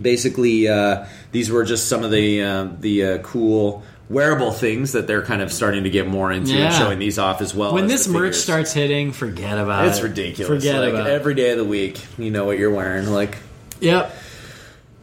basically 0.02 0.68
uh, 0.68 1.06
these 1.32 1.50
were 1.50 1.64
just 1.64 1.88
some 1.88 2.04
of 2.04 2.10
the 2.10 2.42
uh, 2.42 2.68
the 2.80 3.04
uh, 3.04 3.18
cool 3.18 3.82
wearable 4.08 4.52
things 4.52 4.92
that 4.92 5.06
they're 5.06 5.22
kind 5.24 5.40
of 5.40 5.50
starting 5.50 5.84
to 5.84 5.90
get 5.90 6.06
more 6.06 6.30
into 6.30 6.52
Yeah. 6.52 6.66
and 6.66 6.74
showing 6.74 6.98
these 6.98 7.18
off 7.18 7.40
as 7.40 7.54
well. 7.54 7.72
when 7.72 7.84
as 7.84 7.90
this 7.90 8.08
merch 8.08 8.34
starts 8.34 8.72
hitting, 8.72 9.12
forget 9.12 9.56
about 9.58 9.86
it's 9.86 9.96
it. 9.96 10.00
It's 10.00 10.08
ridiculous. 10.10 10.48
Forget 10.62 10.80
like 10.80 10.90
about 10.92 11.06
it. 11.06 11.12
every 11.12 11.34
day 11.34 11.50
of 11.52 11.58
the 11.58 11.64
week, 11.64 11.98
you 12.18 12.30
know 12.30 12.44
what 12.44 12.58
you're 12.58 12.74
wearing. 12.74 13.06
Like 13.10 13.38
Yep. 13.80 14.14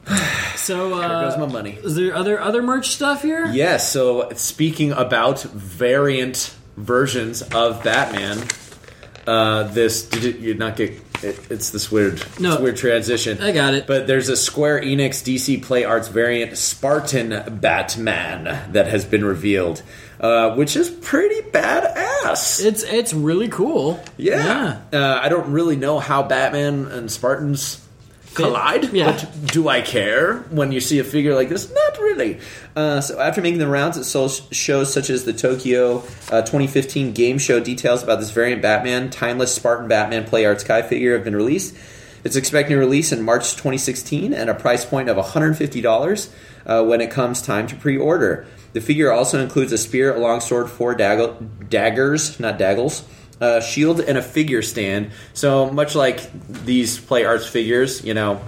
So 0.55 0.93
uh, 0.93 0.99
there 1.07 1.29
goes 1.29 1.37
my 1.39 1.47
money. 1.51 1.79
Is 1.83 1.95
there 1.95 2.13
other 2.15 2.39
other 2.39 2.61
merch 2.61 2.89
stuff 2.89 3.23
here? 3.23 3.47
Yes. 3.47 3.91
So 3.91 4.29
speaking 4.35 4.91
about 4.91 5.41
variant 5.41 6.53
versions 6.77 7.41
of 7.41 7.83
Batman, 7.83 8.43
uh, 9.25 9.63
this 9.63 10.03
did 10.07 10.35
you 10.41 10.53
not 10.53 10.75
get? 10.75 11.01
It, 11.21 11.39
it's 11.51 11.71
this 11.71 11.91
weird, 11.91 12.23
No. 12.39 12.51
this 12.51 12.59
weird 12.61 12.77
transition. 12.77 13.41
I 13.41 13.51
got 13.51 13.73
it. 13.73 13.87
But 13.87 14.07
there's 14.07 14.29
a 14.29 14.37
Square 14.37 14.81
Enix 14.83 15.21
DC 15.23 15.61
Play 15.63 15.83
Arts 15.83 16.07
variant 16.07 16.57
Spartan 16.57 17.59
Batman 17.59 18.71
that 18.71 18.87
has 18.87 19.05
been 19.05 19.25
revealed, 19.25 19.81
uh, 20.19 20.55
which 20.55 20.75
is 20.75 20.89
pretty 20.89 21.41
badass. 21.51 22.63
It's 22.65 22.83
it's 22.83 23.13
really 23.13 23.49
cool. 23.49 23.99
yeah. 24.17 24.79
Uh, 24.93 25.19
I 25.21 25.29
don't 25.29 25.51
really 25.51 25.75
know 25.75 25.99
how 25.99 26.23
Batman 26.23 26.85
and 26.85 27.11
Spartans 27.11 27.85
collide, 28.35 28.93
Yeah. 28.93 29.11
but 29.11 29.27
do 29.51 29.67
I 29.67 29.81
care 29.81 30.37
when 30.51 30.71
you 30.71 30.79
see 30.79 30.99
a 30.99 31.03
figure 31.03 31.33
like 31.35 31.49
this? 31.49 31.69
Not 31.73 31.88
really. 32.01 32.39
Uh, 32.75 33.01
so 33.01 33.19
after 33.19 33.41
making 33.41 33.59
the 33.59 33.67
rounds 33.67 33.97
at 33.97 34.05
shows 34.53 34.93
such 34.93 35.09
as 35.09 35.25
the 35.25 35.33
Tokyo 35.33 35.99
uh, 36.31 36.41
2015 36.41 37.13
game 37.13 37.37
show, 37.37 37.59
details 37.59 38.03
about 38.03 38.19
this 38.19 38.31
variant 38.31 38.61
Batman, 38.61 39.09
timeless 39.09 39.53
Spartan 39.53 39.87
Batman 39.87 40.25
Play 40.25 40.45
Arts 40.45 40.63
Kai 40.63 40.81
figure 40.81 41.13
have 41.13 41.23
been 41.23 41.35
released. 41.35 41.75
It's 42.23 42.35
expecting 42.35 42.75
a 42.75 42.79
release 42.79 43.11
in 43.11 43.21
March 43.21 43.51
2016 43.51 44.33
and 44.33 44.49
a 44.49 44.53
price 44.53 44.85
point 44.85 45.09
of 45.09 45.17
$150 45.17 46.29
uh, 46.65 46.83
when 46.83 47.01
it 47.01 47.11
comes 47.11 47.41
time 47.41 47.67
to 47.67 47.75
pre-order. 47.75 48.45
The 48.73 48.81
figure 48.81 49.11
also 49.11 49.41
includes 49.41 49.71
a 49.71 49.77
spear, 49.77 50.15
a 50.15 50.19
longsword, 50.19 50.69
four 50.69 50.95
dag- 50.95 51.69
daggers, 51.69 52.39
not 52.39 52.57
daggles, 52.57 53.03
a 53.39 53.61
shield, 53.61 53.99
and 54.01 54.17
a 54.17 54.21
figure 54.21 54.61
stand. 54.61 55.11
So 55.33 55.71
much 55.71 55.95
like 55.95 56.29
these 56.65 56.99
play 56.99 57.25
arts 57.25 57.47
figures, 57.47 58.03
you 58.03 58.13
know, 58.13 58.41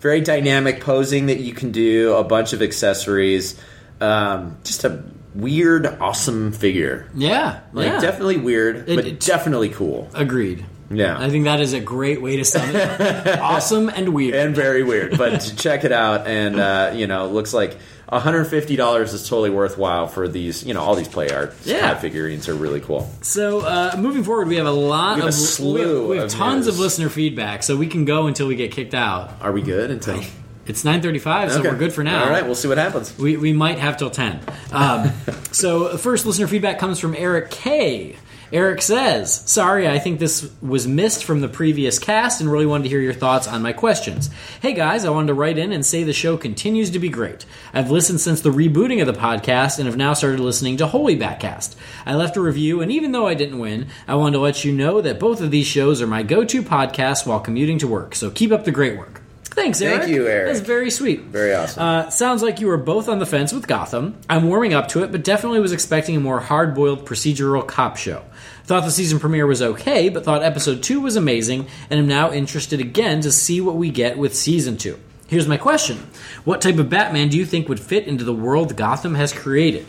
very 0.00 0.20
dynamic 0.20 0.80
posing 0.80 1.26
that 1.26 1.40
you 1.40 1.52
can 1.52 1.70
do, 1.72 2.14
a 2.14 2.24
bunch 2.24 2.52
of 2.52 2.62
accessories, 2.62 3.60
um, 4.00 4.56
just 4.64 4.84
a 4.84 5.02
weird, 5.34 5.86
awesome 5.86 6.52
figure. 6.52 7.08
Yeah. 7.14 7.60
Like 7.72 7.86
yeah. 7.86 8.00
definitely 8.00 8.38
weird, 8.38 8.88
It- 8.88 8.96
but 8.96 9.06
it- 9.06 9.20
definitely 9.20 9.68
cool. 9.68 10.08
Agreed. 10.14 10.64
Yeah. 10.92 11.16
I 11.16 11.30
think 11.30 11.44
that 11.44 11.60
is 11.60 11.72
a 11.72 11.78
great 11.78 12.20
way 12.20 12.36
to 12.38 12.44
sum 12.44 12.68
it 12.70 12.74
up. 12.76 13.40
awesome 13.40 13.88
and 13.90 14.08
weird. 14.08 14.34
and 14.34 14.56
very 14.56 14.82
weird. 14.82 15.16
But 15.16 15.38
check 15.56 15.84
it 15.84 15.92
out, 15.92 16.26
and 16.26 16.58
uh, 16.58 16.92
you 16.96 17.06
know, 17.06 17.26
it 17.26 17.32
looks 17.32 17.54
like 17.54 17.76
$150 18.12 19.02
is 19.14 19.28
totally 19.28 19.50
worthwhile 19.50 20.06
for 20.06 20.26
these. 20.28 20.64
You 20.64 20.74
know, 20.74 20.80
all 20.80 20.94
these 20.94 21.08
play 21.08 21.30
art 21.30 21.54
Yeah. 21.64 21.94
figurines 21.96 22.48
are 22.48 22.54
really 22.54 22.80
cool. 22.80 23.10
So 23.22 23.60
uh, 23.60 23.94
moving 23.98 24.24
forward, 24.24 24.48
we 24.48 24.56
have 24.56 24.66
a 24.66 24.70
lot 24.72 25.16
We 25.16 25.20
have 25.22 25.28
of 25.28 25.34
a 25.34 25.36
slew 25.36 26.08
we 26.08 26.16
have, 26.16 26.26
of 26.26 26.30
tons 26.32 26.66
news. 26.66 26.74
of 26.74 26.80
listener 26.80 27.08
feedback, 27.08 27.62
so 27.62 27.76
we 27.76 27.86
can 27.86 28.04
go 28.04 28.26
until 28.26 28.46
we 28.46 28.56
get 28.56 28.72
kicked 28.72 28.94
out. 28.94 29.32
Are 29.40 29.52
we 29.52 29.62
good 29.62 29.90
until? 29.90 30.20
It's 30.66 30.84
nine 30.84 31.02
thirty-five, 31.02 31.50
so 31.50 31.62
we're 31.62 31.74
good 31.74 31.92
for 31.92 32.04
now. 32.04 32.24
All 32.24 32.30
right, 32.30 32.44
we'll 32.44 32.54
see 32.54 32.68
what 32.68 32.78
happens. 32.78 33.16
We, 33.18 33.36
we 33.36 33.52
might 33.52 33.78
have 33.78 33.96
till 33.96 34.10
10. 34.10 34.40
Um, 34.70 35.10
so, 35.52 35.96
first 35.96 36.26
listener 36.26 36.46
feedback 36.46 36.78
comes 36.78 37.00
from 37.00 37.14
Eric 37.16 37.50
K. 37.50 38.14
Eric 38.52 38.82
says, 38.82 39.32
Sorry, 39.48 39.86
I 39.86 40.00
think 40.00 40.18
this 40.18 40.50
was 40.60 40.88
missed 40.88 41.24
from 41.24 41.40
the 41.40 41.48
previous 41.48 42.00
cast 42.00 42.40
and 42.40 42.50
really 42.50 42.66
wanted 42.66 42.84
to 42.84 42.88
hear 42.88 43.00
your 43.00 43.12
thoughts 43.12 43.46
on 43.46 43.62
my 43.62 43.72
questions. 43.72 44.28
Hey 44.60 44.72
guys, 44.72 45.04
I 45.04 45.10
wanted 45.10 45.28
to 45.28 45.34
write 45.34 45.56
in 45.56 45.72
and 45.72 45.86
say 45.86 46.02
the 46.02 46.12
show 46.12 46.36
continues 46.36 46.90
to 46.90 46.98
be 46.98 47.08
great. 47.08 47.46
I've 47.72 47.92
listened 47.92 48.20
since 48.20 48.40
the 48.40 48.50
rebooting 48.50 49.00
of 49.00 49.06
the 49.06 49.20
podcast 49.20 49.78
and 49.78 49.86
have 49.86 49.96
now 49.96 50.14
started 50.14 50.40
listening 50.40 50.78
to 50.78 50.88
Holy 50.88 51.16
Batcast. 51.16 51.76
I 52.04 52.16
left 52.16 52.36
a 52.36 52.40
review, 52.40 52.80
and 52.80 52.90
even 52.90 53.12
though 53.12 53.28
I 53.28 53.34
didn't 53.34 53.60
win, 53.60 53.86
I 54.08 54.16
wanted 54.16 54.32
to 54.32 54.42
let 54.42 54.64
you 54.64 54.72
know 54.72 55.00
that 55.00 55.20
both 55.20 55.40
of 55.40 55.52
these 55.52 55.66
shows 55.66 56.02
are 56.02 56.08
my 56.08 56.24
go 56.24 56.44
to 56.44 56.62
podcasts 56.62 57.24
while 57.24 57.40
commuting 57.40 57.78
to 57.78 57.86
work. 57.86 58.16
So, 58.16 58.30
keep 58.30 58.50
up 58.50 58.64
the 58.64 58.72
great 58.72 58.98
work. 58.98 59.20
Thanks, 59.44 59.80
Eric. 59.80 60.02
Thank 60.02 60.14
you, 60.14 60.26
Eric. 60.26 60.46
That's 60.46 60.66
very 60.66 60.90
sweet. 60.90 61.22
Very 61.22 61.54
awesome. 61.54 61.82
Uh, 61.82 62.10
sounds 62.10 62.42
like 62.42 62.60
you 62.60 62.68
were 62.68 62.76
both 62.76 63.08
on 63.08 63.18
the 63.18 63.26
fence 63.26 63.52
with 63.52 63.66
Gotham. 63.66 64.16
I'm 64.28 64.48
warming 64.48 64.74
up 64.74 64.88
to 64.88 65.02
it, 65.02 65.10
but 65.12 65.24
definitely 65.24 65.60
was 65.60 65.72
expecting 65.72 66.16
a 66.16 66.20
more 66.20 66.40
hard 66.40 66.74
boiled 66.74 67.04
procedural 67.04 67.66
cop 67.66 67.96
show. 67.96 68.24
Thought 68.70 68.84
the 68.84 68.92
season 68.92 69.18
premiere 69.18 69.48
was 69.48 69.62
okay, 69.62 70.10
but 70.10 70.24
thought 70.24 70.44
episode 70.44 70.80
2 70.80 71.00
was 71.00 71.16
amazing, 71.16 71.66
and 71.90 71.98
am 71.98 72.06
now 72.06 72.30
interested 72.30 72.78
again 72.78 73.20
to 73.22 73.32
see 73.32 73.60
what 73.60 73.74
we 73.74 73.90
get 73.90 74.16
with 74.16 74.32
season 74.32 74.76
2. 74.76 74.96
Here's 75.26 75.48
my 75.48 75.56
question 75.56 75.96
What 76.44 76.60
type 76.60 76.78
of 76.78 76.88
Batman 76.88 77.30
do 77.30 77.36
you 77.36 77.44
think 77.44 77.68
would 77.68 77.80
fit 77.80 78.06
into 78.06 78.22
the 78.22 78.32
world 78.32 78.76
Gotham 78.76 79.16
has 79.16 79.32
created? 79.32 79.86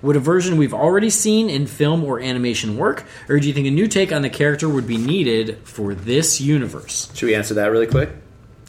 Would 0.00 0.16
a 0.16 0.18
version 0.18 0.56
we've 0.56 0.72
already 0.72 1.10
seen 1.10 1.50
in 1.50 1.66
film 1.66 2.02
or 2.04 2.20
animation 2.20 2.78
work, 2.78 3.04
or 3.28 3.38
do 3.38 3.46
you 3.46 3.52
think 3.52 3.66
a 3.66 3.70
new 3.70 3.86
take 3.86 4.14
on 4.14 4.22
the 4.22 4.30
character 4.30 4.66
would 4.66 4.86
be 4.86 4.96
needed 4.96 5.58
for 5.64 5.94
this 5.94 6.40
universe? 6.40 7.14
Should 7.14 7.26
we 7.26 7.34
answer 7.34 7.52
that 7.52 7.70
really 7.70 7.86
quick? 7.86 8.08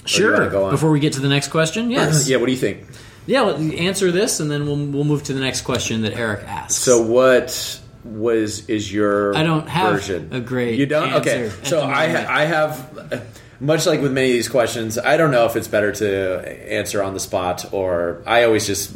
Sure. 0.03 0.49
go 0.49 0.65
on? 0.65 0.71
Before 0.71 0.91
we 0.91 0.99
get 0.99 1.13
to 1.13 1.21
the 1.21 1.29
next 1.29 1.51
question, 1.51 1.89
yes. 1.89 2.27
Yeah. 2.27 2.35
What 2.35 2.47
do 2.47 2.51
you 2.51 2.57
think? 2.57 2.85
Yeah, 3.27 3.45
answer 3.45 4.11
this, 4.11 4.41
and 4.41 4.51
then 4.51 4.65
we'll 4.65 4.75
we'll 4.75 5.05
move 5.05 5.23
to 5.23 5.33
the 5.33 5.39
next 5.39 5.61
question 5.61 6.01
that 6.01 6.11
Eric 6.11 6.43
asks. 6.43 6.75
So 6.75 7.01
what 7.01 7.79
was 8.03 8.67
is 8.69 8.91
your 8.93 9.35
I 9.35 9.43
don't 9.43 9.67
have 9.67 9.93
version? 9.93 10.29
a 10.31 10.39
great 10.41 10.77
You 10.79 10.85
don't? 10.85 11.13
okay. 11.13 11.49
So 11.63 11.81
I 11.83 12.07
ha- 12.09 12.25
I 12.29 12.45
have 12.45 13.23
much 13.59 13.85
like 13.85 14.01
with 14.01 14.11
many 14.11 14.27
of 14.27 14.33
these 14.33 14.49
questions, 14.49 14.97
I 14.97 15.15
don't 15.17 15.31
know 15.31 15.45
if 15.45 15.55
it's 15.55 15.67
better 15.69 15.91
to 15.93 16.71
answer 16.71 17.01
on 17.01 17.13
the 17.13 17.19
spot 17.19 17.71
or 17.71 18.21
I 18.25 18.43
always 18.43 18.67
just 18.67 18.93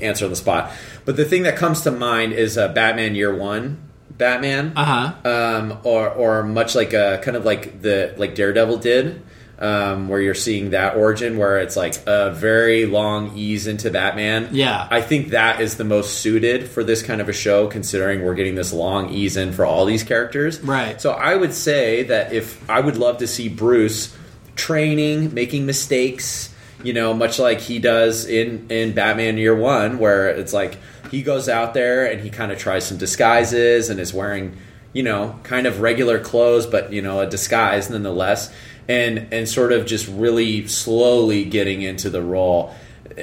answer 0.00 0.24
on 0.24 0.30
the 0.30 0.36
spot. 0.36 0.72
But 1.04 1.16
the 1.16 1.24
thing 1.24 1.42
that 1.44 1.56
comes 1.56 1.82
to 1.82 1.90
mind 1.90 2.32
is 2.32 2.56
uh, 2.58 2.68
Batman 2.68 3.14
Year 3.14 3.34
One. 3.34 3.82
Batman, 4.10 4.72
Uh 4.74 5.12
huh. 5.22 5.28
um, 5.30 5.78
or 5.84 6.08
or 6.08 6.42
much 6.42 6.74
like 6.74 6.94
a 6.94 7.20
kind 7.22 7.36
of 7.36 7.44
like 7.44 7.82
the 7.82 8.14
like 8.16 8.34
Daredevil 8.34 8.78
did, 8.78 9.20
um, 9.58 10.08
where 10.08 10.20
you're 10.20 10.34
seeing 10.34 10.70
that 10.70 10.96
origin 10.96 11.38
where 11.38 11.58
it's 11.58 11.76
like 11.76 11.94
a 12.06 12.30
very 12.32 12.84
long 12.86 13.36
ease 13.36 13.66
into 13.66 13.90
Batman. 13.90 14.50
Yeah. 14.52 14.86
I 14.90 15.00
think 15.00 15.28
that 15.28 15.60
is 15.60 15.76
the 15.76 15.84
most 15.84 16.18
suited 16.18 16.68
for 16.68 16.84
this 16.84 17.02
kind 17.02 17.20
of 17.20 17.28
a 17.28 17.32
show, 17.32 17.66
considering 17.66 18.24
we're 18.24 18.34
getting 18.34 18.54
this 18.54 18.72
long 18.72 19.10
ease 19.10 19.36
in 19.36 19.52
for 19.52 19.64
all 19.64 19.86
these 19.86 20.02
characters. 20.02 20.60
Right. 20.60 21.00
So 21.00 21.12
I 21.12 21.34
would 21.34 21.54
say 21.54 22.04
that 22.04 22.32
if 22.32 22.68
I 22.68 22.80
would 22.80 22.96
love 22.96 23.18
to 23.18 23.26
see 23.26 23.48
Bruce 23.48 24.14
training, 24.56 25.32
making 25.32 25.66
mistakes, 25.66 26.52
you 26.82 26.92
know, 26.92 27.14
much 27.14 27.38
like 27.38 27.60
he 27.60 27.78
does 27.78 28.26
in 28.26 28.66
in 28.70 28.92
Batman 28.92 29.38
Year 29.38 29.54
One, 29.54 29.98
where 29.98 30.28
it's 30.28 30.52
like 30.52 30.78
he 31.10 31.22
goes 31.22 31.48
out 31.48 31.74
there 31.74 32.10
and 32.10 32.20
he 32.20 32.30
kind 32.30 32.52
of 32.52 32.58
tries 32.58 32.86
some 32.86 32.98
disguises 32.98 33.88
and 33.88 33.98
is 34.00 34.12
wearing, 34.12 34.56
you 34.92 35.02
know, 35.02 35.38
kind 35.44 35.66
of 35.66 35.80
regular 35.80 36.18
clothes, 36.18 36.66
but 36.66 36.92
you 36.92 37.00
know, 37.00 37.20
a 37.20 37.26
disguise 37.26 37.88
nonetheless, 37.88 38.52
and 38.88 39.28
and 39.32 39.48
sort 39.48 39.72
of 39.72 39.86
just 39.86 40.06
really 40.08 40.66
slowly 40.68 41.44
getting 41.44 41.82
into 41.82 42.10
the 42.10 42.22
role. 42.22 42.74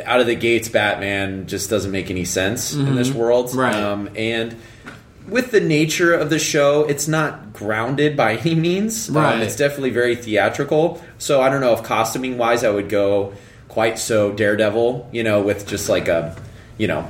Out 0.06 0.20
of 0.20 0.28
the 0.28 0.36
gates, 0.36 0.70
Batman 0.70 1.46
just 1.48 1.70
doesn't 1.70 1.92
make 1.92 2.10
any 2.10 2.26
sense 2.26 2.74
in 2.74 2.96
this 2.96 3.12
world, 3.12 3.54
Right. 3.54 3.76
Um, 3.76 4.10
and 4.16 4.56
with 5.28 5.52
the 5.52 5.60
nature 5.62 6.14
of 6.14 6.30
the 6.30 6.40
show, 6.40 6.84
it's 6.84 7.08
not 7.08 7.54
grounded 7.54 8.18
by 8.18 8.36
any 8.38 8.56
means. 8.56 9.10
Um, 9.10 9.16
Right. 9.18 9.42
it's 9.42 9.56
definitely 9.56 9.92
very 9.92 10.16
theatrical. 10.16 11.02
So 11.20 11.42
I 11.42 11.50
don't 11.50 11.62
know 11.62 11.74
if 11.74 11.84
costuming 11.84 12.38
wise, 12.38 12.64
I 12.64 12.70
would 12.72 12.90
go 12.90 13.34
quite 13.70 14.00
so 14.00 14.32
Daredevil. 14.32 15.10
You 15.12 15.24
know, 15.24 15.42
with 15.42 15.68
just 15.68 15.88
like 15.90 16.08
a, 16.08 16.36
you 16.78 16.88
know, 16.88 17.10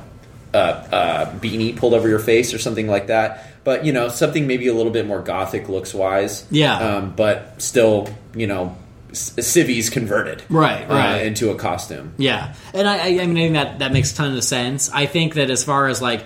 a, 0.52 0.58
a 0.58 1.38
beanie 1.40 1.74
pulled 1.76 1.94
over 1.94 2.08
your 2.08 2.18
face 2.18 2.52
or 2.54 2.58
something 2.58 2.86
like 2.86 3.06
that. 3.06 3.46
But 3.64 3.84
you 3.84 3.92
know, 3.92 4.08
something 4.08 4.46
maybe 4.46 4.68
a 4.68 4.74
little 4.74 4.92
bit 4.92 5.06
more 5.06 5.22
gothic 5.22 5.68
looks 5.68 5.94
wise. 5.94 6.46
Yeah. 6.50 6.76
Um, 6.76 7.14
but 7.16 7.60
still, 7.62 8.08
you 8.34 8.46
know, 8.46 8.76
civvies 9.14 9.90
converted. 9.90 10.42
Right, 10.48 10.82
uh, 10.82 10.94
right. 10.94 11.26
into 11.26 11.50
a 11.50 11.54
costume. 11.54 12.14
Yeah, 12.18 12.54
and 12.72 12.88
I, 12.88 12.98
I, 12.98 13.22
I 13.22 13.26
mean, 13.26 13.36
I 13.36 13.40
think 13.40 13.54
that 13.54 13.78
that 13.80 13.92
makes 13.92 14.12
a 14.12 14.16
ton 14.16 14.36
of 14.36 14.44
sense. 14.44 14.90
I 14.92 15.06
think 15.06 15.34
that 15.34 15.50
as 15.50 15.64
far 15.64 15.88
as 15.88 16.02
like 16.02 16.24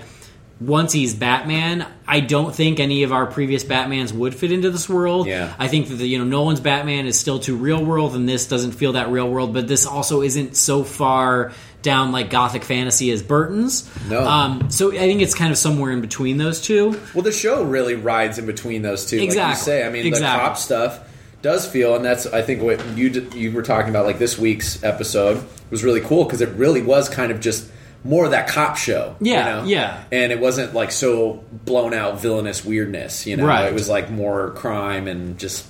once 0.60 0.92
he's 0.92 1.14
Batman, 1.14 1.86
I 2.06 2.20
don't 2.20 2.54
think 2.54 2.80
any 2.80 3.04
of 3.04 3.12
our 3.12 3.26
previous 3.26 3.62
Batmans 3.62 4.12
would 4.12 4.34
fit 4.34 4.50
into 4.50 4.70
this 4.70 4.88
world. 4.88 5.26
Yeah. 5.26 5.54
I 5.58 5.68
think 5.68 5.88
that 5.88 5.96
the, 5.96 6.06
you 6.08 6.18
know 6.18 6.24
Nolan's 6.24 6.60
Batman 6.60 7.06
is 7.06 7.18
still 7.18 7.38
too 7.38 7.56
real 7.56 7.84
world, 7.84 8.14
and 8.14 8.28
this 8.28 8.48
doesn't 8.48 8.72
feel 8.72 8.92
that 8.92 9.10
real 9.10 9.28
world. 9.28 9.54
But 9.54 9.68
this 9.68 9.86
also 9.86 10.22
isn't 10.22 10.56
so 10.56 10.82
far 10.82 11.52
down 11.82 12.10
like 12.12 12.30
gothic 12.30 12.64
fantasy 12.64 13.10
as 13.12 13.22
Burton's. 13.22 13.88
No. 14.08 14.26
Um, 14.26 14.70
so 14.70 14.90
I 14.92 14.96
think 14.98 15.22
it's 15.22 15.34
kind 15.34 15.52
of 15.52 15.58
somewhere 15.58 15.92
in 15.92 16.00
between 16.00 16.36
those 16.36 16.60
two. 16.60 17.00
Well, 17.14 17.22
the 17.22 17.32
show 17.32 17.62
really 17.62 17.94
rides 17.94 18.38
in 18.38 18.46
between 18.46 18.82
those 18.82 19.06
two. 19.06 19.18
Like 19.18 19.26
Exactly. 19.26 19.58
you 19.58 19.64
say, 19.80 19.86
I 19.86 19.90
mean, 19.90 20.06
Exactly. 20.06 20.38
the 20.42 20.48
cop 20.48 20.56
stuff 20.58 21.00
does 21.40 21.66
feel, 21.68 21.94
and 21.94 22.04
that's 22.04 22.26
I 22.26 22.42
think 22.42 22.62
what 22.62 22.84
you 22.96 23.08
you 23.34 23.52
were 23.52 23.62
talking 23.62 23.90
about. 23.90 24.06
Like 24.06 24.18
this 24.18 24.36
week's 24.38 24.82
episode 24.82 25.44
was 25.70 25.84
really 25.84 26.00
cool 26.00 26.24
because 26.24 26.40
it 26.40 26.48
really 26.50 26.82
was 26.82 27.08
kind 27.08 27.30
of 27.30 27.38
just 27.40 27.70
more 28.04 28.24
of 28.24 28.30
that 28.32 28.48
cop 28.48 28.76
show. 28.76 29.14
you 29.20 29.32
Yeah, 29.32 29.44
know? 29.44 29.64
yeah. 29.64 30.02
and 30.10 30.32
it 30.32 30.40
wasn't 30.40 30.74
like 30.74 30.90
so 30.90 31.44
blown 31.64 31.94
out 31.94 32.20
villainous 32.20 32.64
weirdness. 32.64 33.26
You 33.26 33.36
know, 33.36 33.46
Right. 33.46 33.66
it 33.66 33.74
was 33.74 33.88
like 33.88 34.10
more 34.10 34.50
crime 34.52 35.06
and 35.08 35.38
just 35.38 35.64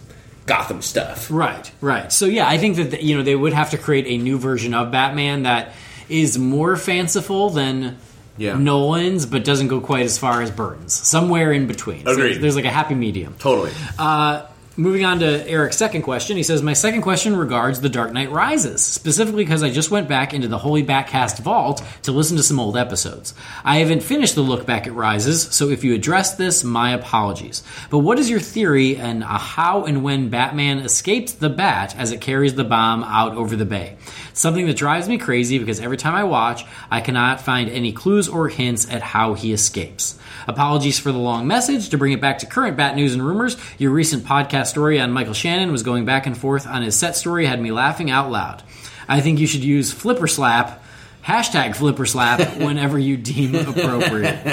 Gotham 0.46 0.80
stuff. 0.80 1.30
Right, 1.30 1.70
right. 1.82 2.10
So 2.10 2.24
yeah, 2.24 2.48
I 2.48 2.56
think 2.56 2.76
that 2.76 3.02
you 3.02 3.16
know 3.16 3.22
they 3.22 3.36
would 3.36 3.52
have 3.52 3.70
to 3.70 3.78
create 3.78 4.06
a 4.06 4.16
new 4.22 4.38
version 4.38 4.72
of 4.72 4.90
Batman 4.90 5.42
that 5.42 5.72
is 6.08 6.38
more 6.38 6.76
fanciful 6.76 7.50
than 7.50 7.98
Yeah. 8.36 8.56
Nolan's, 8.56 9.26
but 9.26 9.44
doesn't 9.44 9.68
go 9.68 9.80
quite 9.80 10.04
as 10.04 10.16
far 10.18 10.42
as 10.42 10.50
Burton's. 10.50 10.92
Somewhere 10.92 11.52
in 11.52 11.66
between. 11.66 12.04
So 12.04 12.14
there's 12.14 12.56
like 12.56 12.64
a 12.64 12.70
happy 12.70 12.94
medium. 12.94 13.34
Totally. 13.38 13.72
Uh, 13.98 14.42
moving 14.78 15.04
on 15.04 15.18
to 15.18 15.46
Eric's 15.48 15.76
second 15.76 16.02
question, 16.02 16.36
he 16.36 16.42
says, 16.44 16.62
My 16.62 16.72
second 16.72 17.02
question 17.02 17.36
regards 17.36 17.80
The 17.80 17.88
Dark 17.88 18.12
Knight 18.12 18.30
Rises, 18.30 18.82
specifically 18.82 19.44
because 19.44 19.62
I 19.62 19.70
just 19.70 19.90
went 19.90 20.08
back 20.08 20.32
into 20.32 20.46
the 20.46 20.56
Holy 20.56 20.84
Batcast 20.84 21.40
vault 21.40 21.82
to 22.04 22.12
listen 22.12 22.36
to 22.36 22.42
some 22.44 22.60
old 22.60 22.76
episodes. 22.76 23.34
I 23.64 23.78
haven't 23.78 24.04
finished 24.04 24.36
the 24.36 24.40
look 24.40 24.66
back 24.66 24.86
at 24.86 24.94
Rises, 24.94 25.42
so 25.42 25.68
if 25.68 25.82
you 25.82 25.94
address 25.94 26.36
this, 26.36 26.62
my 26.62 26.92
apologies. 26.92 27.64
But 27.90 27.98
what 27.98 28.20
is 28.20 28.30
your 28.30 28.40
theory 28.40 28.96
and 28.96 29.24
uh, 29.24 29.38
how 29.38 29.84
and 29.84 30.04
when 30.04 30.30
Batman 30.30 30.78
escapes 30.78 31.32
the 31.32 31.50
bat 31.50 31.96
as 31.98 32.12
it 32.12 32.20
carries 32.20 32.54
the 32.54 32.64
bomb 32.64 33.02
out 33.02 33.34
over 33.34 33.56
the 33.56 33.66
bay? 33.66 33.96
Something 34.32 34.66
that 34.66 34.76
drives 34.76 35.08
me 35.08 35.18
crazy 35.18 35.58
because 35.58 35.80
every 35.80 35.96
time 35.96 36.14
I 36.14 36.22
watch, 36.22 36.64
I 36.88 37.00
cannot 37.00 37.40
find 37.40 37.68
any 37.68 37.92
clues 37.92 38.28
or 38.28 38.48
hints 38.48 38.88
at 38.88 39.02
how 39.02 39.34
he 39.34 39.52
escapes. 39.52 40.16
Apologies 40.48 40.98
for 40.98 41.12
the 41.12 41.18
long 41.18 41.46
message. 41.46 41.90
To 41.90 41.98
bring 41.98 42.12
it 42.12 42.22
back 42.22 42.38
to 42.38 42.46
current 42.46 42.78
Bat 42.78 42.96
news 42.96 43.12
and 43.12 43.24
rumors, 43.24 43.58
your 43.76 43.90
recent 43.90 44.24
podcast 44.24 44.68
story 44.68 44.98
on 44.98 45.12
Michael 45.12 45.34
Shannon 45.34 45.70
was 45.70 45.82
going 45.82 46.06
back 46.06 46.26
and 46.26 46.36
forth 46.36 46.66
on 46.66 46.80
his 46.80 46.96
set 46.96 47.16
story 47.16 47.44
had 47.44 47.60
me 47.60 47.70
laughing 47.70 48.10
out 48.10 48.30
loud. 48.30 48.62
I 49.06 49.20
think 49.20 49.40
you 49.40 49.46
should 49.46 49.62
use 49.62 49.92
flipper 49.92 50.26
slap, 50.26 50.82
hashtag 51.22 51.76
flipper 51.76 52.06
slap, 52.06 52.40
whenever 52.56 52.98
you 52.98 53.18
deem 53.18 53.54
appropriate. 53.54 54.46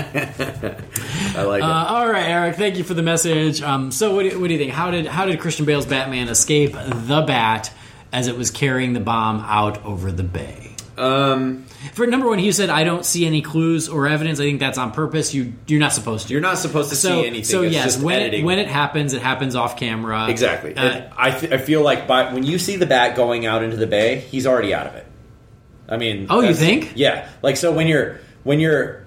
I 1.34 1.44
like 1.44 1.64
it. 1.64 1.66
Uh, 1.66 1.86
all 1.88 2.10
right, 2.10 2.28
Eric. 2.28 2.58
Thank 2.58 2.76
you 2.76 2.84
for 2.84 2.94
the 2.94 3.04
message. 3.04 3.62
Um, 3.62 3.90
so, 3.90 4.14
what 4.14 4.30
do, 4.30 4.38
what 4.38 4.48
do 4.48 4.54
you 4.54 4.60
think? 4.60 4.74
How 4.74 4.92
did 4.92 5.06
how 5.06 5.26
did 5.26 5.40
Christian 5.40 5.66
Bale's 5.66 5.86
Batman 5.86 6.28
escape 6.28 6.74
the 6.74 7.24
bat 7.26 7.72
as 8.12 8.28
it 8.28 8.38
was 8.38 8.52
carrying 8.52 8.92
the 8.92 9.00
bomb 9.00 9.40
out 9.40 9.84
over 9.86 10.12
the 10.12 10.24
bay? 10.24 10.75
Um, 10.98 11.66
For 11.94 12.08
number 12.08 12.28
one, 12.30 12.40
he 12.40 12.52
said, 12.52 12.70
"I 12.70 12.84
don't 12.86 13.06
see 13.06 13.26
any 13.26 13.42
clues 13.42 13.90
or 13.90 14.08
evidence." 14.08 14.40
I 14.40 14.44
think 14.44 14.60
that's 14.62 14.78
on 14.78 14.92
purpose. 14.92 15.34
You 15.34 15.54
you're 15.68 15.80
not 15.80 15.92
supposed 15.94 16.28
to. 16.28 16.34
you're 16.34 16.42
not 16.42 16.58
supposed 16.58 16.90
to 16.92 16.96
so 16.96 17.10
see 17.22 17.28
anything. 17.28 17.44
so 17.44 17.64
It's 17.64 17.74
yes, 17.74 17.84
just 17.96 18.02
when 18.04 18.16
it, 18.22 18.24
editing. 18.28 18.46
when 18.46 18.60
it 18.60 18.68
happens, 18.68 19.14
it 19.14 19.22
happens 19.22 19.56
off 19.56 19.78
camera. 19.78 20.30
Exactly. 20.30 20.76
Uh, 20.76 20.82
And 20.82 21.14
I, 21.18 21.32
th- 21.32 21.52
I 21.52 21.58
feel 21.58 21.82
like 21.82 22.08
by, 22.08 22.34
when 22.34 22.44
you 22.44 22.58
see 22.58 22.78
the 22.78 22.86
bat 22.86 23.16
going 23.18 23.46
out 23.46 23.62
into 23.64 23.76
the 23.78 23.88
bay, 23.88 24.20
he's 24.32 24.48
already 24.48 24.74
out 24.74 24.88
of 24.88 24.96
it. 24.96 25.06
I 25.90 25.98
mean, 25.98 26.28
Oh, 26.30 26.38
you 26.38 26.54
that's- 26.54 26.60
think? 26.60 26.94
Yeah. 26.96 27.28
Like 27.42 27.58
so 27.58 27.74
when 27.74 27.88
you're 27.88 28.20
when 28.44 28.60
you're 28.62 29.04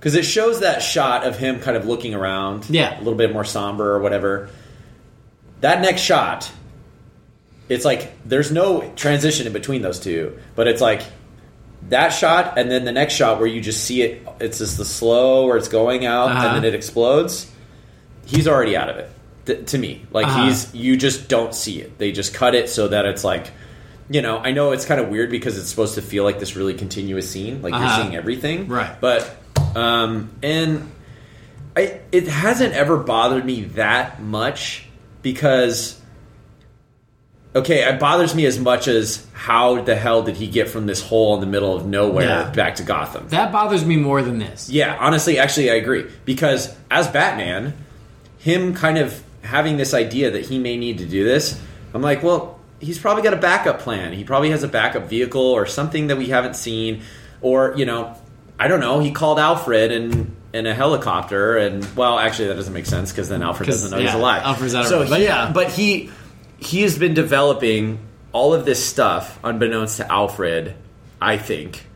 because 0.00 0.14
it 0.16 0.24
shows 0.24 0.60
that 0.60 0.82
shot 0.82 1.24
of 1.24 1.38
him 1.38 1.60
kind 1.60 1.76
of 1.76 1.86
looking 1.86 2.14
around, 2.14 2.66
Yeah. 2.68 2.96
a 2.96 2.98
little 2.98 3.14
bit 3.16 3.32
more 3.32 3.44
somber 3.44 3.92
or 3.94 4.00
whatever. 4.00 4.50
That 5.60 5.80
next 5.82 6.02
shot, 6.02 6.50
it's 7.68 7.84
like 7.84 8.12
there's 8.24 8.50
no 8.50 8.92
transition 8.96 9.46
in 9.46 9.52
between 9.52 9.82
those 9.82 9.98
two, 10.00 10.38
but 10.56 10.66
it's 10.68 10.80
like 10.80 11.02
that 11.90 12.10
shot 12.10 12.58
and 12.58 12.70
then 12.70 12.84
the 12.84 12.92
next 12.92 13.14
shot 13.14 13.38
where 13.38 13.46
you 13.46 13.60
just 13.60 13.84
see 13.84 14.02
it. 14.02 14.26
It's 14.40 14.58
just 14.58 14.76
the 14.76 14.84
slow 14.84 15.46
where 15.46 15.56
it's 15.56 15.68
going 15.68 16.04
out 16.04 16.30
Uh-huh. 16.30 16.46
and 16.48 16.56
then 16.56 16.64
it 16.64 16.74
explodes 16.74 17.50
he's 18.26 18.46
already 18.46 18.76
out 18.76 18.90
of 18.90 18.96
it 18.98 19.10
th- 19.46 19.66
to 19.70 19.78
me 19.78 20.04
like 20.10 20.26
Uh-huh. 20.26 20.44
he's 20.46 20.74
you 20.74 20.96
just 20.98 21.28
don't 21.28 21.54
see 21.54 21.80
it 21.80 21.96
they 21.98 22.12
just 22.12 22.34
cut 22.34 22.54
it 22.54 22.68
so 22.68 22.88
that 22.88 23.06
it's 23.06 23.24
like 23.24 23.50
you 24.10 24.20
know 24.20 24.36
i 24.38 24.50
know 24.52 24.72
it's 24.72 24.84
kind 24.84 25.00
of 25.00 25.08
weird 25.08 25.30
because 25.30 25.56
it's 25.56 25.68
supposed 25.70 25.94
to 25.94 26.02
feel 26.02 26.24
like 26.24 26.38
this 26.38 26.54
really 26.54 26.74
continuous 26.74 27.30
scene 27.30 27.62
like 27.62 27.72
Uh-huh. 27.72 27.84
you're 27.96 28.04
seeing 28.04 28.16
everything 28.16 28.68
Right. 28.68 29.00
but 29.00 29.34
um 29.74 30.30
and 30.42 30.90
i 31.74 32.00
it 32.12 32.28
hasn't 32.28 32.74
ever 32.74 32.98
bothered 32.98 33.46
me 33.46 33.62
that 33.76 34.20
much 34.20 34.84
because 35.22 35.97
okay 37.54 37.82
it 37.88 37.98
bothers 37.98 38.34
me 38.34 38.44
as 38.46 38.58
much 38.58 38.88
as 38.88 39.26
how 39.32 39.80
the 39.82 39.96
hell 39.96 40.22
did 40.22 40.36
he 40.36 40.46
get 40.46 40.68
from 40.68 40.86
this 40.86 41.00
hole 41.02 41.34
in 41.34 41.40
the 41.40 41.46
middle 41.46 41.74
of 41.74 41.86
nowhere 41.86 42.26
Yeah. 42.26 42.50
back 42.50 42.76
to 42.76 42.82
gotham 42.82 43.28
that 43.28 43.52
bothers 43.52 43.84
me 43.84 43.96
more 43.96 44.22
than 44.22 44.38
this. 44.38 44.68
yeah, 44.68 44.96
honestly, 45.00 45.38
actually, 45.38 45.70
I 45.70 45.74
agree 45.74 46.06
because 46.24 46.74
as 46.90 47.08
Batman, 47.08 47.72
him 48.38 48.74
kind 48.74 48.98
of 48.98 49.22
having 49.42 49.76
this 49.78 49.94
idea 49.94 50.30
that 50.32 50.44
he 50.46 50.58
may 50.58 50.76
need 50.76 50.98
to 50.98 51.06
do 51.06 51.24
this, 51.24 51.58
I'm 51.94 52.02
like, 52.02 52.22
well, 52.22 52.58
he's 52.80 52.98
probably 52.98 53.22
got 53.22 53.32
a 53.32 53.36
backup 53.38 53.80
plan. 53.80 54.12
He 54.12 54.24
probably 54.24 54.50
has 54.50 54.62
a 54.62 54.68
backup 54.68 55.08
vehicle 55.08 55.40
or 55.42 55.64
something 55.66 56.08
that 56.08 56.18
we 56.18 56.26
haven't 56.26 56.54
seen, 56.54 57.02
or 57.40 57.74
you 57.76 57.86
know, 57.86 58.14
I 58.58 58.68
don't 58.68 58.80
know. 58.80 59.00
He 59.00 59.10
called 59.10 59.38
Alfred 59.38 59.90
in 59.90 60.36
in 60.52 60.66
a 60.66 60.74
helicopter, 60.74 61.56
and 61.56 61.84
well, 61.96 62.18
actually, 62.18 62.48
that 62.48 62.54
doesn't 62.54 62.72
make 62.74 62.86
sense 62.86 63.10
because 63.10 63.28
then 63.28 63.42
Alfred 63.42 63.68
doesn't 63.68 63.90
know 63.90 63.98
he's 63.98 64.14
alive. 64.14 64.42
Alfred's 64.42 64.74
out 64.74 64.82
of 64.84 64.88
so. 64.88 65.08
But 65.08 65.20
yeah. 65.20 65.50
but 65.52 65.70
he 65.70 66.10
he 66.58 66.82
has 66.82 66.98
been 66.98 67.14
developing 67.14 67.98
all 68.32 68.52
of 68.54 68.64
this 68.64 68.84
stuff 68.84 69.38
unbeknownst 69.42 69.96
to 69.98 70.12
Alfred, 70.12 70.74
I 71.20 71.38
think. 71.38 71.86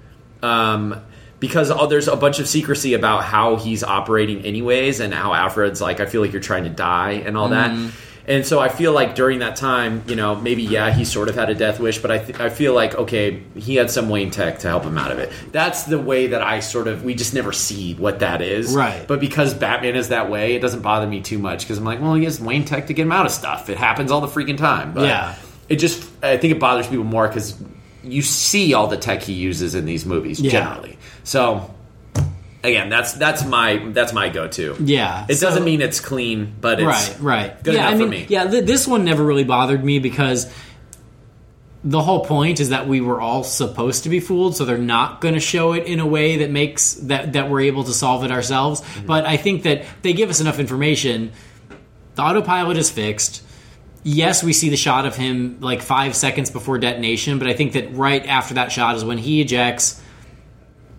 Um, 0.43 1.01
because 1.41 1.71
oh, 1.71 1.87
there's 1.87 2.09
a 2.09 2.17
bunch 2.17 2.39
of 2.39 2.49
secrecy 2.49 2.95
about 2.95 3.25
how 3.25 3.57
he's 3.57 3.83
operating 3.83 4.45
anyways 4.45 5.01
and 5.01 5.13
how 5.13 5.35
Alfred's 5.35 5.81
like 5.81 5.99
I 6.01 6.07
feel 6.07 6.21
like 6.21 6.33
you're 6.33 6.41
trying 6.41 6.65
to 6.65 6.71
die 6.71 7.13
and 7.27 7.37
all 7.37 7.49
Mm-hmm. 7.49 7.87
that. 7.87 7.93
And 8.27 8.47
so 8.47 8.61
I 8.61 8.69
feel 8.69 8.93
like 8.93 9.15
during 9.17 9.41
that 9.41 9.57
time, 9.57 10.03
you 10.07 10.15
know, 10.15 10.35
maybe 10.37 10.63
yeah, 10.63 10.93
he 10.93 11.05
sort 11.05 11.29
of 11.29 11.35
had 11.35 11.51
a 11.51 11.55
death 11.55 11.81
wish, 11.81 11.99
but 11.99 12.11
I 12.13 12.19
th- 12.19 12.39
I 12.39 12.51
feel 12.51 12.73
like 12.75 12.95
okay, 12.95 13.43
he 13.57 13.75
had 13.75 13.91
some 13.91 14.09
Wayne 14.09 14.31
Tech 14.31 14.61
to 14.61 14.69
help 14.69 14.85
him 14.85 14.97
out 14.97 15.11
of 15.11 15.19
it. 15.19 15.33
That's 15.51 15.85
the 15.85 15.99
way 15.99 16.29
that 16.29 16.41
I 16.43 16.61
sort 16.61 16.87
of 16.87 17.03
we 17.05 17.15
just 17.15 17.35
never 17.35 17.53
see 17.53 17.95
what 17.95 18.21
that 18.21 18.41
is, 18.41 18.75
Right. 18.75 19.05
But 19.09 19.19
because 19.21 19.55
Batman 19.55 19.97
is 19.97 20.09
that 20.11 20.31
way, 20.31 20.55
it 20.55 20.61
doesn't 20.61 20.83
bother 20.83 21.07
me 21.07 21.21
too 21.21 21.39
much 21.39 21.63
because 21.65 21.79
I'm 21.79 21.85
like, 21.85 22.01
well, 22.01 22.15
he 22.15 22.25
has 22.25 22.41
Wayne 22.41 22.65
Tech 22.65 22.87
to 22.87 22.95
get 22.95 23.03
him 23.03 23.13
out 23.13 23.27
of 23.27 23.33
stuff. 23.33 23.69
It 23.69 23.77
happens 23.79 24.13
all 24.13 24.21
the 24.21 24.29
freaking 24.29 24.57
time. 24.59 24.93
But 24.93 25.05
Yeah. 25.09 25.35
it 25.69 25.77
just 25.77 26.09
I 26.23 26.37
think 26.37 26.53
it 26.55 26.61
bothers 26.61 26.87
people 26.87 27.05
more 27.05 27.27
because 27.27 27.57
you 28.05 28.23
see 28.23 28.73
all 28.75 28.87
the 28.87 28.97
tech 28.97 29.23
he 29.23 29.33
uses 29.33 29.75
in 29.75 29.85
these 29.85 30.07
movies 30.07 30.41
Yeah. 30.41 30.51
generally. 30.53 30.97
So 31.25 31.73
again, 32.65 32.89
that's 32.89 33.13
that's 33.15 33.45
my 33.45 33.77
that's 33.93 34.13
my 34.13 34.29
go 34.29 34.49
to. 34.49 34.77
Yeah, 34.81 35.27
It 35.29 35.37
so- 35.37 35.49
doesn't 35.49 35.65
mean 35.65 35.81
it's 35.81 36.01
clean, 36.01 36.55
but 36.61 36.81
it's 36.81 36.87
right, 36.87 37.17
right. 37.21 37.63
good 37.63 37.75
yeah, 37.75 37.89
enough 37.89 37.95
I 37.95 37.97
mean, 37.97 38.09
for 38.09 38.11
me. 38.11 38.27
yeah, 38.29 38.51
th- 38.51 38.65
this 38.65 38.87
one 38.87 39.05
never 39.05 39.25
really 39.25 39.45
bothered 39.45 39.85
me 39.85 39.99
because 39.99 40.53
the 41.85 42.01
whole 42.01 42.25
point 42.25 42.61
is 42.61 42.69
that 42.69 42.87
we 42.87 43.01
were 43.01 43.21
all 43.21 43.43
supposed 43.43 44.05
to 44.05 44.09
be 44.09 44.21
fooled, 44.21 44.57
so 44.57 44.65
they're 44.65 44.79
not 44.79 45.21
going 45.21 45.35
to 45.35 45.41
show 45.41 45.73
it 45.73 45.85
in 45.87 45.99
a 45.99 46.07
way 46.07 46.39
that 46.39 46.51
makes 46.51 46.95
that 46.95 47.33
that 47.33 47.51
we're 47.51 47.63
able 47.63 47.83
to 47.85 47.93
solve 47.93 48.25
it 48.25 48.31
ourselves. 48.31 48.81
Mm-hmm. 48.83 49.07
But 49.07 49.27
I 49.27 49.37
think 49.37 49.65
that 49.65 49.85
they 50.03 50.13
give 50.13 50.31
us 50.31 50.41
enough 50.41 50.59
information. 50.61 51.33
The 52.15 52.23
autopilot 52.23 52.77
is 52.77 52.91
fixed. 52.91 53.43
Yes, 54.05 54.43
we 54.43 54.53
see 54.53 54.69
the 54.69 54.77
shot 54.77 55.07
of 55.07 55.15
him 55.17 55.59
like 55.61 55.81
five 55.81 56.15
seconds 56.17 56.51
before 56.51 56.77
detonation, 56.79 57.39
but 57.39 57.47
I 57.49 57.53
think 57.55 57.73
that 57.75 57.95
right 57.95 58.27
after 58.27 58.55
that 58.55 58.73
shot 58.73 58.97
is 58.97 59.05
when 59.05 59.17
he 59.17 59.41
ejects, 59.41 60.02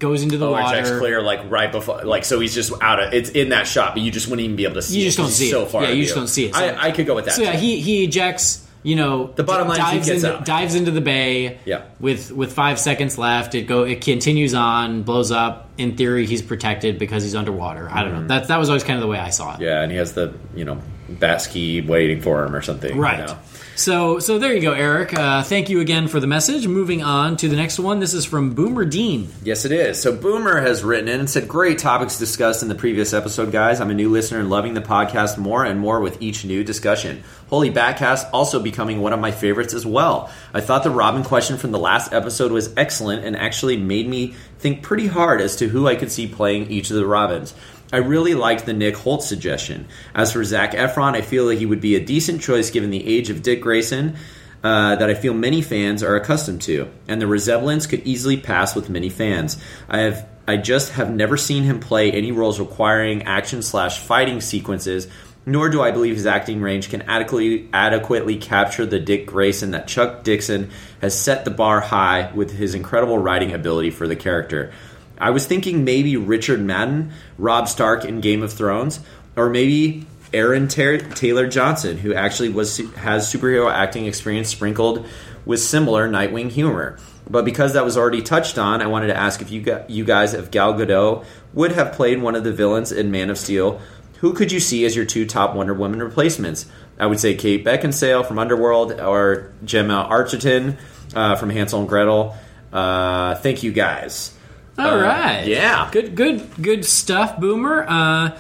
goes 0.04 0.22
into 0.22 0.38
the 0.38 0.48
Oh, 0.48 0.52
water. 0.52 0.78
ejects 0.78 1.00
clear 1.00 1.22
like 1.22 1.50
right 1.50 1.72
before, 1.72 2.04
like 2.04 2.26
so 2.26 2.40
he's 2.40 2.54
just 2.54 2.72
out 2.82 3.02
of. 3.02 3.14
It's 3.14 3.30
in 3.32 3.50
that 3.50 3.66
shot, 3.66 3.96
but 3.96 4.04
you 4.04 4.12
just 4.12 4.28
wouldn't 4.28 4.44
even 4.46 4.56
be 4.56 4.66
able 4.66 4.76
to 4.76 4.82
see. 4.84 4.98
You 5.00 5.02
it 5.04 5.06
just 5.06 5.18
don't 5.18 5.30
see 5.30 5.48
it. 5.48 5.52
So 5.52 5.66
far, 5.66 5.84
Yeah, 5.84 5.90
you 5.90 6.04
just 6.04 6.16
don't 6.16 6.28
see 6.28 6.46
it. 6.46 6.54
So- 6.56 6.64
I, 6.64 6.88
I 6.90 6.92
could 6.92 7.08
go 7.08 7.16
with 7.16 7.26
that. 7.26 7.34
So 7.34 7.42
yeah, 7.42 7.54
he 7.54 7.80
he 7.80 8.04
ejects. 8.04 8.60
You 8.86 8.98
know, 8.98 9.28
The 9.34 9.46
bottom 9.46 9.70
line 9.70 9.78
dives 9.78 10.08
gets 10.08 10.24
into, 10.26 10.36
out. 10.40 10.44
dives 10.46 10.76
into 10.76 10.92
the 10.92 11.00
bay. 11.00 11.58
Yeah. 11.64 11.84
With 12.02 12.34
with 12.34 12.52
five 12.52 12.78
seconds 12.78 13.18
left, 13.18 13.56
it 13.56 13.62
go 13.62 13.84
it 13.84 14.02
continues 14.02 14.54
on, 14.54 15.04
blows 15.04 15.32
up. 15.32 15.70
In 15.78 15.96
theory, 15.96 16.26
he's 16.26 16.42
protected 16.42 17.00
because 17.00 17.24
he's 17.24 17.34
underwater. 17.34 17.90
I 17.90 18.04
don't 18.04 18.12
know. 18.14 18.28
That 18.28 18.50
that 18.50 18.58
was 18.60 18.68
always 18.70 18.84
kind 18.84 18.96
of 18.98 19.02
the 19.02 19.08
way 19.08 19.18
I 19.20 19.30
saw 19.30 19.52
it. 19.52 19.54
Mm-hmm. 19.54 19.64
yeah, 19.64 19.82
and 19.84 19.90
he 19.92 19.98
has 20.00 20.12
the 20.12 20.34
you 20.54 20.66
know 20.66 20.80
bat 21.08 21.42
ski 21.42 21.80
waiting 21.80 22.20
for 22.22 22.44
him 22.44 22.54
or 22.54 22.62
something. 22.62 22.94
you 22.94 23.02
Right. 23.02 23.20
know. 23.26 23.38
So 23.76 24.20
so 24.20 24.38
there 24.38 24.54
you 24.54 24.62
go, 24.62 24.74
Eric. 24.74 25.18
Uh, 25.18 25.42
thank 25.42 25.68
you 25.68 25.80
again 25.80 26.08
for 26.08 26.20
the 26.20 26.28
message. 26.28 26.68
Moving 26.68 27.02
on 27.02 27.38
to 27.38 27.50
the 27.50 27.56
next 27.56 27.80
one. 27.80 28.00
This 28.00 28.14
is 28.14 28.24
from 28.24 28.54
Boomer 28.54 28.86
Dean. 28.86 29.30
Yes, 29.44 29.66
it 29.66 29.72
is. 29.72 30.00
So 30.00 30.16
Boomer 30.16 30.62
has 30.62 30.84
written 30.84 31.08
in 31.08 31.20
and 31.20 31.30
said, 31.30 31.48
"Great 31.48 31.80
topics 31.80 32.20
discussed 32.20 32.62
in 32.62 32.70
the 32.70 32.76
previous 32.76 33.14
episode, 33.14 33.52
guys. 33.52 33.82
I'm 33.82 33.90
a 33.90 33.96
new 33.96 34.10
listener 34.10 34.40
and 34.40 34.50
loving 34.50 34.76
the 34.76 34.82
podcast 34.82 35.40
more 35.40 35.66
and 35.66 35.80
more 35.80 36.00
with 36.02 36.22
each 36.22 36.46
new 36.46 36.64
discussion. 36.64 37.24
Holy 37.50 37.72
Batcast 37.72 38.30
also 38.32 38.60
becoming 38.60 39.02
one 39.02 39.14
of 39.14 39.20
my 39.20 39.32
favorites 39.32 39.74
as 39.74 39.86
well. 39.86 40.30
I 40.54 40.62
thought 40.62 40.84
the 40.84 40.90
Robin 40.92 41.24
question 41.24 41.58
from 41.58 41.72
the 41.72 41.80
last 41.80 42.14
episode 42.14 42.52
was 42.52 42.72
excellent 42.78 43.26
and 43.26 43.36
actually 43.36 43.78
made 43.78 44.08
me 44.08 44.36
think 44.60 44.82
pretty 44.82 45.08
hard 45.08 45.42
as 45.42 45.56
to 45.58 45.68
who 45.68 45.88
I 45.88 45.96
could 45.96 46.12
see 46.12 46.28
playing 46.28 46.70
each 46.70 46.92
of 46.92 46.96
the 46.96 47.08
Robins." 47.08 47.56
I 47.94 47.98
really 47.98 48.34
liked 48.34 48.66
the 48.66 48.74
Nick 48.74 48.96
Hoult 48.96 49.22
suggestion. 49.22 49.88
As 50.16 50.34
for 50.34 50.44
Zac 50.44 50.72
Efron, 50.72 51.16
I 51.16 51.22
feel 51.22 51.46
like 51.46 51.60
he 51.60 51.66
would 51.68 51.80
be 51.80 51.96
a 51.96 52.04
decent 52.04 52.42
choice 52.42 52.72
given 52.72 52.90
the 52.90 53.08
age 53.08 53.30
of 53.30 53.44
Dick 53.44 53.62
Grayson, 53.62 54.18
uh, 54.64 54.96
that 54.96 55.10
I 55.10 55.14
feel 55.14 55.34
many 55.34 55.62
fans 55.62 56.02
are 56.02 56.16
accustomed 56.16 56.62
to, 56.64 56.90
and 57.08 57.22
the 57.22 57.28
resemblance 57.28 57.86
could 57.86 58.02
easily 58.08 58.38
pass 58.38 58.76
with 58.76 58.90
many 58.90 59.10
fans. 59.10 59.62
I 59.88 60.00
have 60.00 60.28
I 60.48 60.58
just 60.58 60.94
have 60.94 61.14
never 61.14 61.38
seen 61.38 61.64
him 61.64 61.80
play 61.80 62.12
any 62.12 62.32
roles 62.32 62.60
requiring 62.60 63.24
action 63.24 63.62
slash 63.62 64.00
fighting 64.00 64.42
sequences, 64.42 65.08
nor 65.46 65.70
do 65.70 65.82
I 65.82 65.92
believe 65.92 66.16
his 66.16 66.26
acting 66.26 66.62
range 66.62 66.90
can 66.90 67.04
adequately 67.04 67.70
adequately 67.74 68.38
capture 68.38 68.86
the 68.86 69.00
Dick 69.00 69.26
Grayson 69.28 69.72
that 69.72 69.88
Chuck 69.88 70.24
Dixon 70.24 70.72
has 71.02 71.18
set 71.18 71.46
the 71.46 71.52
bar 71.52 71.80
high 71.82 72.32
with 72.34 72.52
his 72.52 72.74
incredible 72.74 73.18
writing 73.18 73.54
ability 73.54 73.92
for 73.92 74.08
the 74.08 74.16
character. 74.16 74.72
I 75.18 75.30
was 75.30 75.46
thinking 75.46 75.84
maybe 75.84 76.18
Richard 76.18 76.62
Madden, 76.62 77.12
Robb 77.38 77.68
Stark 77.68 78.06
in 78.06 78.22
Game 78.22 78.44
of 78.44 78.52
Thrones, 78.52 79.00
or 79.36 79.50
maybe 79.50 80.06
Aaron 80.34 80.68
Ter- 80.68 80.98
Taylor 80.98 81.48
Johnson, 81.48 81.98
who 81.98 82.14
actually 82.14 82.50
was 82.50 82.78
has 82.96 83.32
superhero 83.32 83.72
acting 83.72 84.06
experience 84.06 84.50
sprinkled 84.50 85.06
with 85.46 85.60
similar 85.60 86.10
Nightwing 86.10 86.50
humor. 86.50 86.98
But 87.30 87.46
because 87.46 87.74
that 87.74 87.86
was 87.86 87.98
already 87.98 88.22
touched 88.22 88.58
on, 88.58 88.82
I 88.82 88.88
wanted 88.88 89.08
to 89.08 89.18
ask 89.18 89.42
if 89.42 89.52
you 89.52 89.84
you 89.88 90.04
guys, 90.04 90.34
if 90.34 90.52
Gal 90.52 90.74
Gadot 90.74 91.26
would 91.54 91.72
have 91.74 91.94
played 91.94 92.22
one 92.22 92.36
of 92.36 92.44
the 92.44 92.52
villains 92.52 92.92
in 92.92 93.12
Man 93.12 93.30
of 93.30 93.38
Steel, 93.38 93.80
who 94.20 94.34
could 94.34 94.52
you 94.52 94.60
see 94.60 94.86
as 94.86 94.96
your 94.96 95.06
two 95.06 95.26
top 95.26 95.56
Wonder 95.56 95.74
Woman 95.74 96.02
replacements? 96.02 96.66
I 97.00 97.08
would 97.08 97.20
say 97.20 97.36
Kate 97.36 97.66
Beckinsale 97.66 98.26
from 98.26 98.40
Underworld 98.40 99.00
or 99.00 99.52
Gemma 99.66 100.08
Arterton 100.10 100.78
uh, 101.16 101.36
from 101.36 101.50
Hansel 101.50 101.80
and 101.80 101.90
Gretel. 101.90 102.36
Uh, 102.72 103.36
thank 103.36 103.64
you 103.64 103.72
guys. 103.72 104.36
All 104.78 104.86
Uh, 104.88 105.02
right. 105.04 105.46
yeah. 105.48 105.90
Good, 105.92 106.16
good, 106.16 106.48
good 106.62 106.86
stuff, 106.86 107.40
Boomer. 107.40 107.86
Uh, 107.88 108.38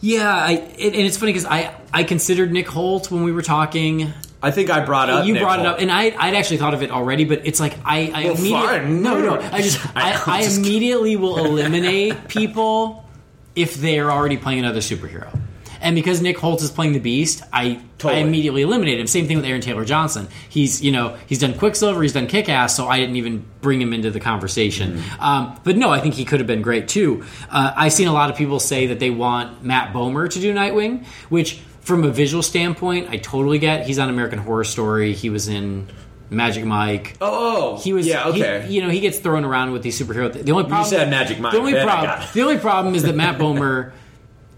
yeah, 0.00 0.34
I, 0.34 0.52
it, 0.76 0.94
and 0.94 1.02
it's 1.06 1.16
funny 1.16 1.32
because 1.32 1.46
I, 1.46 1.74
I 1.92 2.02
considered 2.04 2.50
Nick 2.52 2.66
Hoult 2.68 3.10
when 3.10 3.22
we 3.22 3.32
were 3.32 3.42
talking. 3.42 4.12
I 4.42 4.50
think 4.50 4.70
I 4.70 4.84
brought 4.84 5.08
up. 5.08 5.24
you 5.24 5.34
Nick 5.34 5.42
brought 5.42 5.60
it 5.60 5.66
up, 5.66 5.78
and 5.78 5.92
I, 5.92 6.06
I'd 6.18 6.34
actually 6.34 6.56
thought 6.56 6.74
of 6.74 6.82
it 6.82 6.90
already, 6.90 7.24
but 7.24 7.42
it's 7.46 7.60
like 7.60 7.74
I, 7.84 8.10
I 8.12 8.24
Well, 8.24 8.36
immediately, 8.38 8.90
no, 8.90 9.20
no, 9.20 9.40
I 9.40 9.62
just, 9.62 9.78
I, 9.96 10.12
I'm 10.14 10.20
I 10.30 10.42
just 10.42 10.58
immediately 10.58 11.14
will 11.16 11.38
eliminate 11.44 12.26
people 12.28 13.08
if 13.54 13.74
they 13.74 14.00
are 14.00 14.10
already 14.10 14.38
playing 14.38 14.58
another 14.60 14.80
superhero. 14.80 15.38
And 15.82 15.94
because 15.94 16.22
Nick 16.22 16.36
Hoult 16.38 16.62
is 16.62 16.70
playing 16.70 16.92
the 16.92 16.98
Beast, 17.00 17.42
I 17.52 17.80
I 18.04 18.14
immediately 18.14 18.62
eliminate 18.62 18.98
him. 19.00 19.06
Same 19.06 19.26
thing 19.26 19.36
with 19.36 19.44
Aaron 19.46 19.60
Taylor 19.60 19.84
Johnson. 19.84 20.28
He's 20.48 20.82
you 20.82 20.92
know 20.92 21.16
he's 21.26 21.38
done 21.38 21.54
Quicksilver, 21.54 22.00
he's 22.02 22.12
done 22.12 22.26
Kick 22.26 22.48
Ass, 22.48 22.76
so 22.76 22.88
I 22.88 22.98
didn't 22.98 23.16
even 23.16 23.44
bring 23.60 23.80
him 23.80 23.92
into 23.92 24.10
the 24.10 24.20
conversation. 24.20 24.98
Mm-hmm. 24.98 25.22
Um, 25.22 25.60
but 25.64 25.76
no, 25.76 25.90
I 25.90 26.00
think 26.00 26.14
he 26.14 26.24
could 26.24 26.40
have 26.40 26.46
been 26.46 26.62
great 26.62 26.88
too. 26.88 27.24
Uh, 27.50 27.72
I've 27.76 27.92
seen 27.92 28.08
a 28.08 28.12
lot 28.12 28.30
of 28.30 28.36
people 28.36 28.58
say 28.60 28.86
that 28.88 29.00
they 29.00 29.10
want 29.10 29.62
Matt 29.64 29.92
Bomer 29.92 30.30
to 30.30 30.40
do 30.40 30.54
Nightwing, 30.54 31.04
which 31.28 31.60
from 31.80 32.04
a 32.04 32.10
visual 32.10 32.42
standpoint, 32.42 33.08
I 33.10 33.16
totally 33.16 33.58
get. 33.58 33.86
He's 33.86 33.98
on 33.98 34.08
American 34.08 34.38
Horror 34.38 34.64
Story. 34.64 35.12
He 35.14 35.30
was 35.30 35.48
in 35.48 35.88
Magic 36.30 36.64
Mike. 36.64 37.16
Oh, 37.20 37.76
He 37.78 37.92
was, 37.92 38.06
Yeah, 38.06 38.32
he- 38.32 38.42
okay. 38.42 38.66
you 38.68 38.82
know, 38.82 38.88
he 38.88 39.00
gets 39.00 39.18
thrown 39.18 39.44
around 39.44 39.72
with 39.72 39.82
these 39.82 40.00
superhero. 40.00 40.32
The 40.32 40.52
only 40.52 40.64
problem 40.64 40.88
said 40.88 41.10
Magic 41.10 41.38
Mike, 41.40 41.52
The 41.52 41.58
only 41.58 41.74
problem, 41.74 42.20
the 42.32 42.42
only 42.42 42.58
problem 42.58 42.94
is 42.94 43.02
that 43.02 43.14
Matt 43.16 43.38
Bomer 43.40 43.92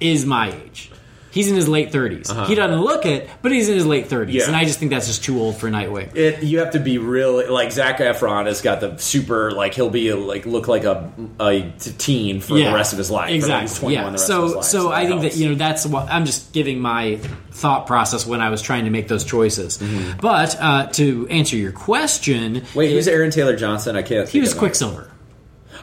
is 0.01 0.25
my 0.27 0.53
age. 0.53 0.91
He's 1.35 1.49
in 1.51 1.57
his 1.57 1.69
late 1.69 1.91
30s. 1.93 2.47
He 2.47 2.55
doesn't 2.55 2.81
look 2.81 3.05
it, 3.05 3.29
but 3.43 3.51
he's 3.53 3.69
in 3.69 3.75
his 3.75 3.85
late 3.85 4.07
30s, 4.09 4.11
Uh-huh. 4.23 4.25
Yeah. 4.31 4.47
and 4.47 4.57
I 4.57 4.65
just 4.65 4.79
think 4.79 4.93
that's 4.93 5.07
just 5.09 5.25
too 5.25 5.39
old 5.39 5.57
for 5.57 5.69
Nightwing. 5.69 6.15
It, 6.17 6.43
you 6.45 6.61
have 6.61 6.71
to 6.71 6.79
be 6.81 6.99
really 6.99 7.47
like 7.47 7.73
Zac 7.73 7.99
Efron 7.99 8.47
has 8.47 8.63
got 8.63 8.81
the 8.81 8.97
super 8.99 9.51
like 9.51 9.75
he'll 9.75 9.91
be 9.91 10.13
like 10.13 10.47
look 10.47 10.69
like 10.69 10.85
a, 10.85 11.13
a 11.41 11.73
teen 11.79 12.41
for 12.41 12.55
the 12.55 12.67
rest 12.73 12.93
of 12.93 12.99
his 12.99 13.11
life. 13.11 13.27
For, 13.43 13.49
like, 13.49 13.63
he's 13.63 13.71
Exactly. 13.73 13.95
Yeah. 13.95 14.05
the 14.07 14.11
rest 14.13 14.27
So, 14.29 14.37
of 14.39 14.45
his 14.45 14.55
life, 14.55 14.65
so 14.65 14.93
I 14.93 15.07
think 15.07 15.21
helps. 15.23 15.35
that 15.37 15.43
you 15.43 15.49
know 15.51 15.55
that's 15.57 15.85
what 15.87 16.09
I'm 16.09 16.25
just 16.25 16.53
giving 16.53 16.79
my 16.81 17.17
thought 17.51 17.87
process 17.87 18.25
when 18.27 18.41
I 18.41 18.51
was 18.51 18.63
trying 18.63 18.85
to 18.85 18.91
make 18.91 19.09
those 19.09 19.25
choices. 19.25 19.83
But 20.21 20.57
uh, 20.61 20.87
to 20.93 21.27
answer 21.29 21.57
your 21.57 21.73
question, 21.73 22.55
Mm-hmm. 22.61 22.79
Wait, 22.79 22.91
who's 22.93 23.09
Aaron 23.09 23.31
Taylor 23.33 23.57
Johnson? 23.57 23.97
I 23.97 24.03
can't. 24.03 24.29
he 24.29 24.41
was. 24.41 24.55
Quicksilver 24.55 25.11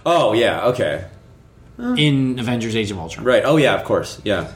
Oh 0.05 0.33
yeah, 0.33 0.67
okay, 0.67 1.05
in 1.77 2.39
Avengers: 2.39 2.75
Age 2.75 2.91
of 2.91 2.97
Ultron. 2.99 3.25
right. 3.25 3.43
Oh 3.45 3.57
yeah, 3.57 3.75
of 3.75 3.83
course. 3.83 4.19
Yeah, 4.23 4.51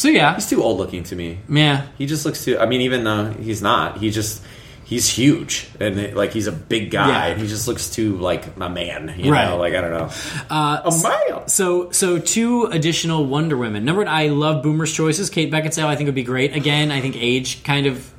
So 0.00 0.08
yeah, 0.08 0.34
he's 0.34 0.48
too 0.48 0.62
old 0.62 0.78
looking 0.78 1.02
to 1.04 1.14
me. 1.14 1.40
yeah. 1.46 1.86
He 1.98 2.06
just 2.06 2.24
looks 2.24 2.42
too. 2.42 2.58
I 2.58 2.64
mean, 2.64 2.80
even 2.80 3.04
though 3.04 3.32
he's 3.32 3.60
not, 3.60 3.98
he 3.98 4.08
just 4.08 4.42
he's 4.82 5.06
huge 5.06 5.68
and 5.78 6.14
like 6.14 6.32
he's 6.32 6.46
a 6.46 6.52
big 6.52 6.90
guy. 6.90 7.08
Yeah. 7.08 7.26
and 7.26 7.40
he 7.42 7.46
just 7.46 7.68
looks 7.68 7.90
too 7.90 8.16
like 8.16 8.46
a 8.56 8.70
man. 8.70 9.14
You 9.18 9.30
Right. 9.30 9.44
know, 9.46 9.58
like 9.58 9.74
I 9.74 9.82
don't 9.82 9.90
know, 9.90 10.08
Uh, 10.48 10.80
a 10.86 11.02
man. 11.02 11.48
So, 11.48 11.90
so 11.90 12.18
two 12.18 12.64
additional 12.64 13.26
Wonder 13.26 13.58
Women. 13.58 13.84
Number 13.84 14.00
one, 14.00 14.08
I 14.08 14.28
love 14.28 14.62
Boomer's 14.62 14.90
choices. 14.90 15.28
Kate 15.28 15.52
Beckinsale, 15.52 15.84
I 15.84 15.96
think 15.96 16.06
would 16.06 16.14
be 16.14 16.22
great. 16.22 16.56
Again, 16.56 16.90
I 16.90 17.02
think 17.02 17.16
age 17.18 17.62
kind 17.62 17.86
of. 17.86 18.10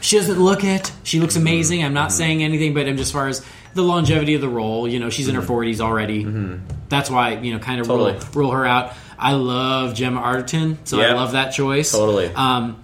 She 0.00 0.18
doesn't 0.18 0.38
look 0.38 0.62
it. 0.62 0.92
She 1.02 1.18
looks 1.18 1.34
mm-hmm. 1.34 1.42
amazing. 1.42 1.84
I'm 1.84 1.92
not 1.92 2.10
mm-hmm. 2.10 2.18
saying 2.18 2.42
anything, 2.44 2.72
but 2.72 2.86
I'm 2.86 2.96
just 2.96 3.08
as 3.08 3.12
far 3.12 3.26
as 3.26 3.44
the 3.74 3.82
longevity 3.82 4.34
of 4.34 4.42
the 4.42 4.48
role. 4.48 4.86
You 4.86 5.00
know, 5.00 5.10
she's 5.10 5.26
in 5.26 5.34
her 5.34 5.42
mm-hmm. 5.42 5.52
40s 5.52 5.80
already. 5.80 6.60
That's 6.88 7.10
why 7.10 7.32
you 7.32 7.52
know, 7.52 7.58
kind 7.58 7.80
of 7.80 7.88
Totally. 7.88 8.12
rule, 8.12 8.22
rule 8.34 8.50
her 8.52 8.64
out. 8.64 8.94
I 9.18 9.32
love 9.32 9.94
Gemma 9.94 10.20
Arterton, 10.20 10.78
so 10.84 11.00
I 11.00 11.12
love 11.12 11.32
that 11.32 11.50
choice. 11.50 11.92
Totally. 11.92 12.26
Um, 12.34 12.82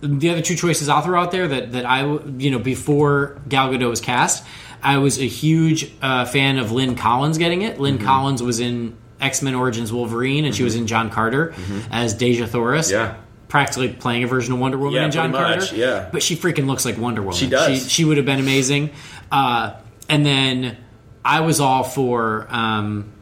the 0.00 0.30
other 0.30 0.42
two 0.42 0.54
choices 0.56 0.88
I'll 0.88 1.00
throw 1.00 1.18
out 1.20 1.30
there 1.30 1.48
that 1.48 1.72
that 1.72 1.86
I 1.86 2.02
you 2.38 2.50
know 2.50 2.58
before 2.58 3.40
Gal 3.48 3.70
Gadot 3.70 3.88
was 3.88 4.00
cast, 4.00 4.44
I 4.82 4.98
was 4.98 5.18
a 5.18 5.26
huge 5.26 5.90
uh, 6.02 6.26
fan 6.26 6.58
of 6.58 6.72
Lynn 6.72 6.94
Collins 6.94 7.38
getting 7.38 7.62
it. 7.62 7.80
Lynn 7.80 7.96
Mm-hmm. 7.96 8.06
Collins 8.06 8.42
was 8.42 8.60
in 8.60 8.96
X 9.20 9.40
Men 9.40 9.54
Origins 9.54 9.92
Wolverine, 9.92 10.44
and 10.44 10.54
she 10.54 10.62
was 10.62 10.74
in 10.76 10.86
John 10.86 11.08
Carter 11.10 11.54
as 11.90 12.14
Dejah 12.14 12.46
Thoris. 12.48 12.88
Mm-hmm. 12.92 12.96
Yeah. 13.14 13.16
Practically 13.48 13.92
playing 13.92 14.24
a 14.24 14.26
version 14.26 14.52
of 14.52 14.58
Wonder 14.58 14.76
Woman 14.78 14.94
Yeah, 14.94 15.04
in 15.04 15.10
John 15.12 15.30
Carter. 15.32 15.60
much, 15.60 15.72
yeah. 15.72 16.08
But 16.12 16.22
she 16.24 16.34
freaking 16.34 16.66
looks 16.66 16.84
like 16.84 16.98
Wonder 16.98 17.22
Woman. 17.22 17.36
She 17.36 17.48
does. 17.48 17.84
She, 17.84 17.88
she 17.88 18.04
would 18.04 18.16
have 18.16 18.26
been 18.26 18.40
amazing. 18.40 18.90
Uh, 19.30 19.76
and 20.08 20.26
then 20.26 20.76
I 21.24 21.40
was 21.40 21.60
all 21.60 21.84
for 21.84 22.48
um, 22.50 23.12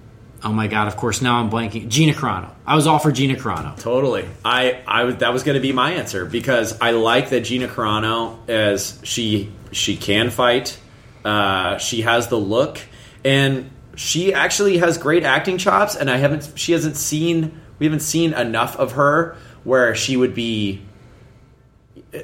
Oh 0.45 0.53
my 0.53 0.67
god! 0.67 0.89
Of 0.89 0.97
course, 0.97 1.23
now 1.23 1.37
I'm 1.37 1.51
blanking. 1.51 1.89
Gina 1.89 2.13
Carano. 2.13 2.51
I 2.67 2.75
was 2.75 2.87
all 2.87 2.99
for 2.99 3.13
Gina 3.13 3.35
Carano. 3.35 3.79
Totally. 3.81 4.29
I, 4.45 4.83
I 4.87 5.05
that 5.05 5.33
was 5.33 5.45
going 5.45 5.55
to 5.55 5.61
be 5.61 5.73
my 5.73 5.93
answer 5.93 6.25
because 6.25 6.81
I 6.81 6.91
like 6.91 7.31
that 7.31 7.43
Gina 7.43 7.69
Carano 7.69 8.49
as 8.49 8.99
she 9.05 9.53
she 9.71 9.97
can 9.97 10.31
fight. 10.31 10.79
Uh, 11.25 11.79
she 11.79 12.03
has 12.03 12.27
the 12.27 12.39
look, 12.39 12.81
and 13.25 13.71
she 13.95 14.35
actually 14.35 14.79
has 14.79 14.99
great 14.99 15.23
acting 15.23 15.59
chops. 15.59 15.95
And 15.95 16.11
I 16.11 16.17
haven't 16.17 16.53
she 16.57 16.73
hasn't 16.73 16.97
seen 16.97 17.61
we 17.79 17.87
haven't 17.87 18.01
seen 18.01 18.35
enough 18.35 18.77
of 18.77 18.93
her 18.93 19.37
where 19.63 19.95
she 19.95 20.17
would 20.17 20.35
be. 20.35 20.83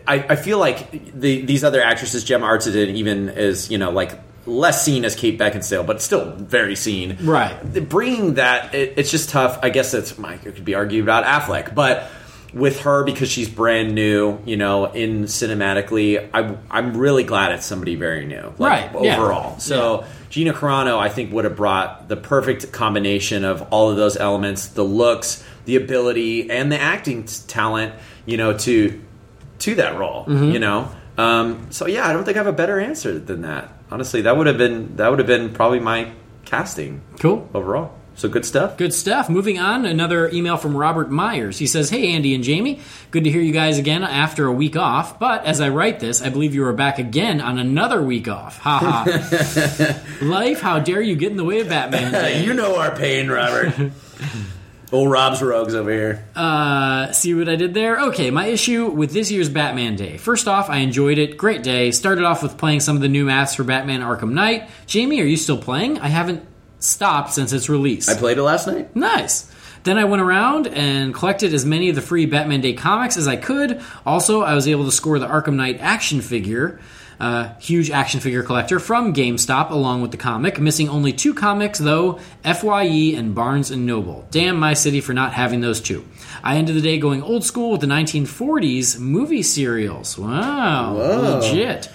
I, 0.07 0.15
I 0.31 0.37
feel 0.37 0.59
like 0.59 1.15
the, 1.15 1.43
these 1.43 1.65
other 1.65 1.83
actresses, 1.83 2.25
Gemma 2.25 2.47
Arterton, 2.47 2.89
even 2.89 3.29
is 3.29 3.71
you 3.71 3.79
know 3.79 3.91
like 3.91 4.19
less 4.49 4.85
seen 4.85 5.05
as 5.05 5.15
Kate 5.15 5.39
Beckinsale, 5.39 5.87
but 5.87 6.03
still 6.03 6.33
very 6.33 6.75
seen. 6.75 7.19
Right. 7.21 7.55
Bringing 7.89 8.35
that, 8.35 8.75
it, 8.75 8.95
it's 8.97 9.11
just 9.11 9.31
tough. 9.31 9.59
I 9.63 9.71
guess 9.71 9.95
it's 9.95 10.19
Mike. 10.19 10.47
It 10.47 10.55
could 10.55 10.65
be 10.65 10.75
argued 10.75 11.03
about 11.03 11.25
Affleck, 11.25 11.75
but 11.75 12.11
with 12.55 12.81
her 12.81 13.05
because 13.05 13.31
she's 13.31 13.49
brand 13.49 13.95
new, 13.95 14.39
you 14.45 14.57
know, 14.57 14.87
in 14.87 15.25
cinematically, 15.25 16.31
I, 16.33 16.57
I'm 16.71 16.97
really 16.97 17.25
glad 17.25 17.53
it's 17.53 17.67
somebody 17.67 17.95
very 17.95 18.25
new, 18.25 18.55
like, 18.59 18.95
Right, 18.95 19.05
yeah. 19.05 19.17
Overall, 19.19 19.59
so. 19.59 20.05
Gina 20.31 20.53
Carano, 20.53 20.99
I 20.99 21.09
think, 21.09 21.33
would 21.33 21.45
have 21.47 21.57
brought 21.57 22.09
the 22.09 22.17
perfect 22.17 22.71
combination 22.71 23.45
of 23.45 23.63
all 23.73 23.91
of 23.91 23.97
those 23.97 24.15
elements: 24.19 24.69
the 24.69 24.83
looks, 24.83 25.43
the 25.65 25.77
ability, 25.77 26.51
and 26.51 26.71
the 26.71 26.79
acting 26.79 27.25
t- 27.25 27.35
talent. 27.47 27.95
You 28.27 28.37
know, 28.37 28.57
to 28.59 29.01
to 29.61 29.75
that 29.77 29.99
role. 29.99 30.27
Mm-hmm. 30.27 30.51
You 30.53 30.59
know, 30.59 30.93
um, 31.19 31.67
so 31.71 31.87
yeah, 31.87 32.09
I 32.09 32.13
don't 32.13 32.25
think 32.25 32.37
I 32.37 32.41
have 32.41 32.47
a 32.47 32.53
better 32.53 32.81
answer 32.81 33.19
than 33.19 33.43
that. 33.43 33.71
Honestly, 33.91 34.23
that 34.23 34.37
would 34.37 34.47
have 34.47 34.59
been 34.59 34.97
that 34.97 35.09
would 35.11 35.19
have 35.19 35.29
been 35.29 35.53
probably 35.53 35.81
my 35.81 36.13
casting 36.45 37.03
Cool. 37.21 37.49
overall. 37.53 37.95
So 38.15 38.29
good 38.29 38.45
stuff. 38.45 38.77
Good 38.77 38.93
stuff. 38.93 39.31
Moving 39.31 39.61
on, 39.61 39.87
another 39.87 40.29
email 40.31 40.57
from 40.57 40.77
Robert 40.77 41.09
Myers. 41.09 41.57
He 41.59 41.69
says, 41.69 41.89
Hey, 41.89 42.15
Andy 42.15 42.35
and 42.35 42.45
Jaime. 42.45 42.81
Good 43.13 43.23
to 43.23 43.31
hear 43.31 43.41
you 43.41 43.53
guys 43.53 43.79
again 43.79 44.03
after 44.03 44.47
a 44.47 44.53
week 44.53 44.77
off. 44.77 45.21
But 45.21 45.45
as 45.45 45.61
I 45.61 45.69
write 45.69 46.01
this, 46.01 46.21
I 46.21 46.29
believe 46.29 46.53
you 46.53 46.65
are 46.65 46.73
back 46.73 46.99
again 46.99 47.41
on 47.41 47.61
another 47.61 48.03
week 48.03 48.27
off. 48.27 48.59
Ha 48.59 48.79
ha. 49.07 50.03
Life, 50.21 50.61
how 50.61 50.81
dare 50.81 51.01
you 51.01 51.15
get 51.15 51.31
in 51.31 51.37
the 51.37 51.45
way 51.45 51.61
of 51.61 51.69
Batman? 51.69 52.43
You 52.45 52.55
know 52.55 52.77
our 52.77 52.91
pain, 52.97 53.29
Robert. 53.29 53.73
Old 54.91 55.11
Rob's 55.11 55.43
rogues 55.43 55.75
over 55.75 55.91
here. 55.91 56.25
Uh, 56.35 57.13
see 57.13 57.35
what 57.35 57.49
I 57.49 57.57
did 57.57 57.75
there? 57.75 58.01
Okay, 58.09 58.31
my 58.31 58.47
issue 58.47 58.87
with 58.87 59.13
this 59.13 59.31
year's 59.31 59.49
Batman 59.49 59.97
Day. 59.97 60.17
First 60.17 60.49
off, 60.49 60.71
I 60.71 60.79
enjoyed 60.79 61.19
it. 61.19 61.37
Great 61.37 61.63
day. 61.63 61.91
Started 61.91 62.25
off 62.25 62.43
with 62.43 62.57
playing 62.57 62.81
some 62.81 62.97
of 62.97 63.03
the 63.03 63.09
new 63.09 63.27
maps 63.27 63.55
for 63.55 63.65
Batman 63.65 64.01
Arkham 64.01 64.33
Knight. 64.33 64.71
Jaime, 64.91 65.21
are 65.21 65.25
you 65.25 65.37
still 65.37 65.59
playing? 65.59 65.99
I 65.99 66.09
haven't 66.09 66.47
stopped 66.79 67.33
since 67.33 67.53
its 67.53 67.69
release. 67.69 68.09
I 68.09 68.17
played 68.17 68.39
it 68.39 68.43
last 68.43 68.67
night. 68.67 68.95
Nice. 68.97 69.53
Then 69.85 69.99
I 69.99 70.05
went 70.05 70.23
around 70.23 70.67
and 70.67 71.15
collected 71.15 71.55
as 71.55 71.65
many 71.65 71.89
of 71.89 71.95
the 71.95 72.03
free 72.03 72.27
Batman 72.27 72.61
Day 72.61 72.73
comics 72.73 73.17
as 73.17 73.29
I 73.29 73.37
could. 73.37 73.81
Also, 74.05 74.43
I 74.43 74.55
was 74.55 74.67
able 74.67 74.85
to 74.85 74.93
score 74.93 75.19
the 75.19 75.27
Arkham 75.29 75.55
Knight 75.55 75.79
action 75.81 76.21
figure, 76.21 76.81
uh, 77.21 77.55
huge 77.61 77.91
action 77.91 78.21
figure 78.21 78.43
collector 78.43 78.79
from 78.79 79.13
GameStop, 79.13 79.71
along 79.71 80.03
with 80.03 80.11
the 80.11 80.17
comic. 80.17 80.61
Missing 80.61 80.89
only 80.89 81.13
two 81.13 81.35
comics 81.35 81.79
though: 81.79 82.19
Fye 82.45 83.15
and 83.17 83.35
Barnes 83.35 83.71
and 83.71 83.87
Noble. 83.87 84.27
Damn 84.31 84.59
my 84.59 84.75
city 84.75 85.01
for 85.01 85.13
not 85.13 85.33
having 85.33 85.61
those 85.61 85.81
two. 85.81 86.05
I 86.43 86.57
ended 86.57 86.77
the 86.77 86.81
day 86.81 86.99
going 86.99 87.23
old 87.23 87.45
school 87.45 87.73
with 87.73 87.81
the 87.81 87.87
1940s 87.87 88.99
movie 88.99 89.43
serials. 89.43 90.19
Wow, 90.19 90.95
legit. 90.95 91.91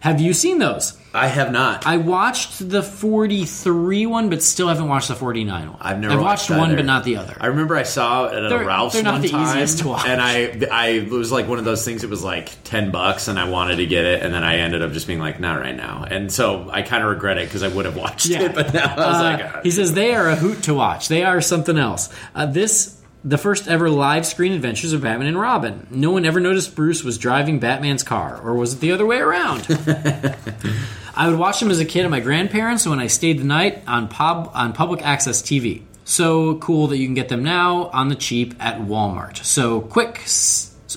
Have 0.00 0.20
you 0.20 0.32
seen 0.32 0.58
those? 0.58 0.96
I 1.12 1.26
have 1.26 1.50
not. 1.52 1.86
I 1.86 1.96
watched 1.98 2.68
the 2.70 2.82
43 2.82 4.06
one, 4.06 4.30
but 4.30 4.42
still 4.42 4.68
haven't 4.68 4.88
watched 4.88 5.08
the 5.08 5.14
49 5.14 5.68
one. 5.72 5.78
I've 5.80 5.98
never 5.98 6.14
I've 6.14 6.20
watched 6.20 6.48
watched 6.48 6.58
one, 6.58 6.68
either. 6.68 6.76
but 6.76 6.84
not 6.86 7.04
the 7.04 7.16
other. 7.16 7.36
I 7.40 7.46
remember 7.48 7.76
I 7.76 7.82
saw 7.82 8.26
it 8.26 8.34
at 8.44 8.48
They're- 8.48 8.62
a 8.62 8.64
Ralph's 8.66 8.94
they're 8.94 9.02
not 9.02 9.14
one 9.14 9.22
the 9.22 9.28
time, 9.28 9.48
easiest 9.48 9.80
to 9.80 9.88
watch. 9.88 10.06
and 10.06 10.20
I, 10.22 10.56
I 10.70 10.86
it 10.90 11.10
was 11.10 11.30
like 11.32 11.48
one 11.48 11.58
of 11.58 11.64
those 11.64 11.84
things. 11.84 12.04
It 12.04 12.10
was 12.10 12.22
like 12.24 12.50
ten 12.64 12.90
bucks, 12.92 13.28
and 13.28 13.38
I 13.38 13.48
wanted 13.48 13.76
to 13.76 13.86
get 13.86 14.04
it, 14.04 14.22
and 14.22 14.32
then 14.32 14.44
I 14.44 14.58
ended 14.58 14.82
up 14.82 14.92
just 14.92 15.06
being 15.06 15.18
like, 15.18 15.40
not 15.40 15.60
right 15.60 15.76
now. 15.76 16.04
And 16.08 16.30
so 16.32 16.70
I 16.70 16.82
kind 16.82 17.02
of 17.02 17.10
regret 17.10 17.36
it 17.38 17.48
because 17.48 17.62
I 17.64 17.68
would 17.68 17.84
have 17.84 17.96
watched 18.04 18.26
Yeah. 18.26 18.42
it, 18.44 18.54
but 18.54 18.72
now 18.72 18.94
I 18.94 19.06
was 19.06 19.16
Uh, 19.16 19.22
like, 19.22 19.40
ah. 19.56 19.60
he 19.64 19.70
says 19.72 19.92
they 19.92 20.14
are 20.14 20.28
a 20.28 20.36
hoot 20.36 20.62
to 20.64 20.74
watch. 20.74 21.08
They 21.08 21.24
are 21.24 21.40
something 21.40 21.76
else. 21.76 22.08
Uh, 22.34 22.46
this 22.46 22.96
the 23.24 23.38
first 23.38 23.68
ever 23.68 23.90
live 23.90 24.24
screen 24.26 24.52
adventures 24.52 24.92
of 24.92 25.02
Batman 25.02 25.28
and 25.28 25.40
Robin. 25.40 25.86
No 25.90 26.10
one 26.10 26.24
ever 26.24 26.40
noticed 26.40 26.74
Bruce 26.74 27.04
was 27.04 27.18
driving 27.18 27.58
Batman's 27.58 28.02
car, 28.02 28.40
or 28.42 28.54
was 28.54 28.74
it 28.74 28.80
the 28.80 28.92
other 28.92 29.06
way 29.06 29.18
around? 29.18 29.66
I 31.14 31.28
would 31.28 31.38
watch 31.38 31.60
them 31.60 31.70
as 31.70 31.80
a 31.80 31.84
kid 31.84 32.04
at 32.04 32.10
my 32.10 32.20
grandparents 32.20 32.86
when 32.86 32.98
I 32.98 33.08
stayed 33.08 33.38
the 33.38 33.44
night 33.44 33.82
on 33.86 34.08
pub 34.08 34.50
on 34.54 34.72
public 34.72 35.02
access 35.02 35.42
TV. 35.42 35.82
So 36.04 36.56
cool 36.56 36.88
that 36.88 36.96
you 36.96 37.06
can 37.06 37.14
get 37.14 37.28
them 37.28 37.44
now 37.44 37.84
on 37.88 38.08
the 38.08 38.14
cheap 38.14 38.54
at 38.58 38.80
Walmart. 38.80 39.44
So 39.44 39.80
quick. 39.80 40.24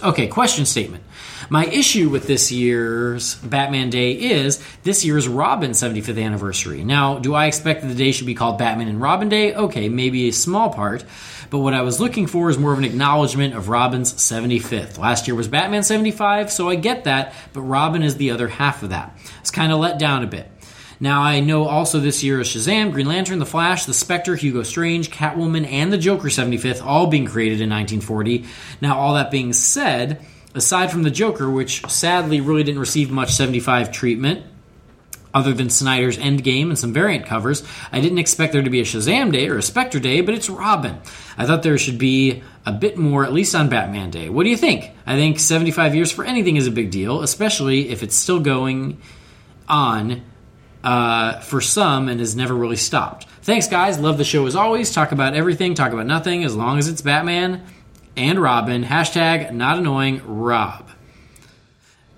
Okay, 0.04 0.28
question 0.28 0.66
statement. 0.66 1.04
My 1.50 1.66
issue 1.66 2.10
with 2.10 2.26
this 2.26 2.52
year's 2.52 3.36
Batman 3.36 3.90
Day 3.90 4.14
is 4.14 4.64
this 4.84 5.06
year's 5.06 5.28
Robin 5.28 5.72
75th 5.72 6.24
anniversary. 6.24 6.84
Now, 6.84 7.20
do 7.20 7.34
I 7.36 7.48
expect 7.48 7.82
that 7.82 7.90
the 7.90 7.96
day 7.96 8.12
should 8.12 8.26
be 8.26 8.34
called 8.34 8.58
Batman 8.58 8.88
and 8.88 9.02
Robin 9.02 9.30
Day? 9.30 9.54
Okay, 9.54 9.90
maybe 9.90 10.30
a 10.30 10.34
small 10.34 10.70
part. 10.72 11.04
But 11.54 11.60
what 11.60 11.76
I 11.76 11.84
was 11.84 12.00
looking 12.00 12.26
for 12.26 12.50
is 12.50 12.58
more 12.58 12.74
of 12.74 12.80
an 12.80 12.84
acknowledgement 12.84 13.54
of 13.54 13.70
Robin's 13.70 14.12
75th. 14.12 14.98
Last 14.98 15.28
year 15.28 15.36
was 15.36 15.48
Batman 15.48 15.84
75, 15.84 16.52
so 16.52 16.68
I 16.68 16.74
get 16.74 17.04
that, 17.04 17.36
but 17.54 17.62
Robin 17.62 18.02
is 18.02 18.18
the 18.18 18.32
other 18.32 18.48
half 18.48 18.82
of 18.82 18.90
that. 18.90 19.16
It's 19.40 19.52
kind 19.52 19.72
of 19.72 19.78
let 19.78 20.00
down 20.00 20.24
a 20.24 20.28
bit. 20.28 20.50
Now, 21.00 21.22
I 21.22 21.42
know 21.42 21.68
also 21.68 22.00
this 22.00 22.24
year 22.24 22.42
is 22.42 22.48
Shazam, 22.48 22.92
Green 22.92 23.06
Lantern, 23.06 23.38
The 23.38 23.46
Flash, 23.46 23.86
The 23.86 23.94
Spectre, 23.94 24.36
Hugo 24.36 24.64
Strange, 24.64 25.12
Catwoman, 25.12 25.72
and 25.72 25.94
The 25.94 26.00
Joker 26.00 26.30
75th, 26.30 26.84
all 26.84 27.06
being 27.06 27.28
created 27.28 27.62
in 27.62 27.70
1940. 27.70 28.46
Now, 28.82 28.98
all 28.98 29.14
that 29.14 29.30
being 29.30 29.54
said, 29.54 30.26
aside 30.56 30.90
from 30.90 31.04
The 31.04 31.12
Joker, 31.12 31.52
which 31.52 31.88
sadly 31.88 32.42
really 32.42 32.64
didn't 32.64 32.80
receive 32.80 33.12
much 33.12 33.32
75 33.32 33.92
treatment, 33.92 34.44
other 35.34 35.54
than 35.54 35.70
Snyder's 35.70 36.18
Endgame 36.18 36.70
and 36.70 36.78
some 36.78 36.94
variant 36.94 37.26
covers, 37.26 37.64
I 37.92 38.00
didn't 38.00 38.20
expect 38.20 38.54
there 38.54 38.62
to 38.62 38.70
be 38.70 38.82
a 38.82 38.86
Shazam 38.86 39.32
Day 39.32 39.48
or 39.50 39.58
a 39.58 39.64
Spectre 39.64 40.00
Day, 40.00 40.22
but 40.22 40.36
it's 40.36 40.50
Robin. 40.50 41.00
I 41.38 41.46
thought 41.46 41.64
there 41.64 41.78
should 41.78 41.98
be 41.98 42.44
a 42.66 42.72
bit 42.72 42.98
more, 42.98 43.26
at 43.26 43.34
least 43.34 43.56
on 43.56 43.70
Batman 43.70 44.12
Day. 44.12 44.30
What 44.30 44.44
do 44.44 44.50
you 44.50 44.58
think? 44.58 44.92
I 45.06 45.16
think 45.16 45.40
75 45.40 45.96
years 45.96 46.12
for 46.12 46.24
anything 46.24 46.56
is 46.56 46.68
a 46.68 46.72
big 46.72 46.92
deal, 46.92 47.22
especially 47.22 47.90
if 47.90 48.04
it's 48.04 48.16
still 48.16 48.40
going 48.40 49.02
on 49.68 50.24
uh, 50.84 51.40
for 51.40 51.62
some 51.62 52.10
and 52.10 52.20
has 52.20 52.36
never 52.36 52.54
really 52.54 52.76
stopped. 52.76 53.26
Thanks, 53.42 53.68
guys. 53.68 54.00
Love 54.00 54.18
the 54.18 54.24
show 54.24 54.46
as 54.46 54.56
always. 54.56 54.94
Talk 54.94 55.12
about 55.12 55.34
everything, 55.34 55.74
talk 55.74 55.92
about 55.92 56.06
nothing, 56.06 56.44
as 56.44 56.56
long 56.56 56.78
as 56.78 56.88
it's 56.88 57.02
Batman 57.02 57.66
and 58.16 58.40
Robin. 58.40 58.84
Hashtag 58.84 59.52
not 59.52 59.78
annoying 59.78 60.22
Rob. 60.26 60.90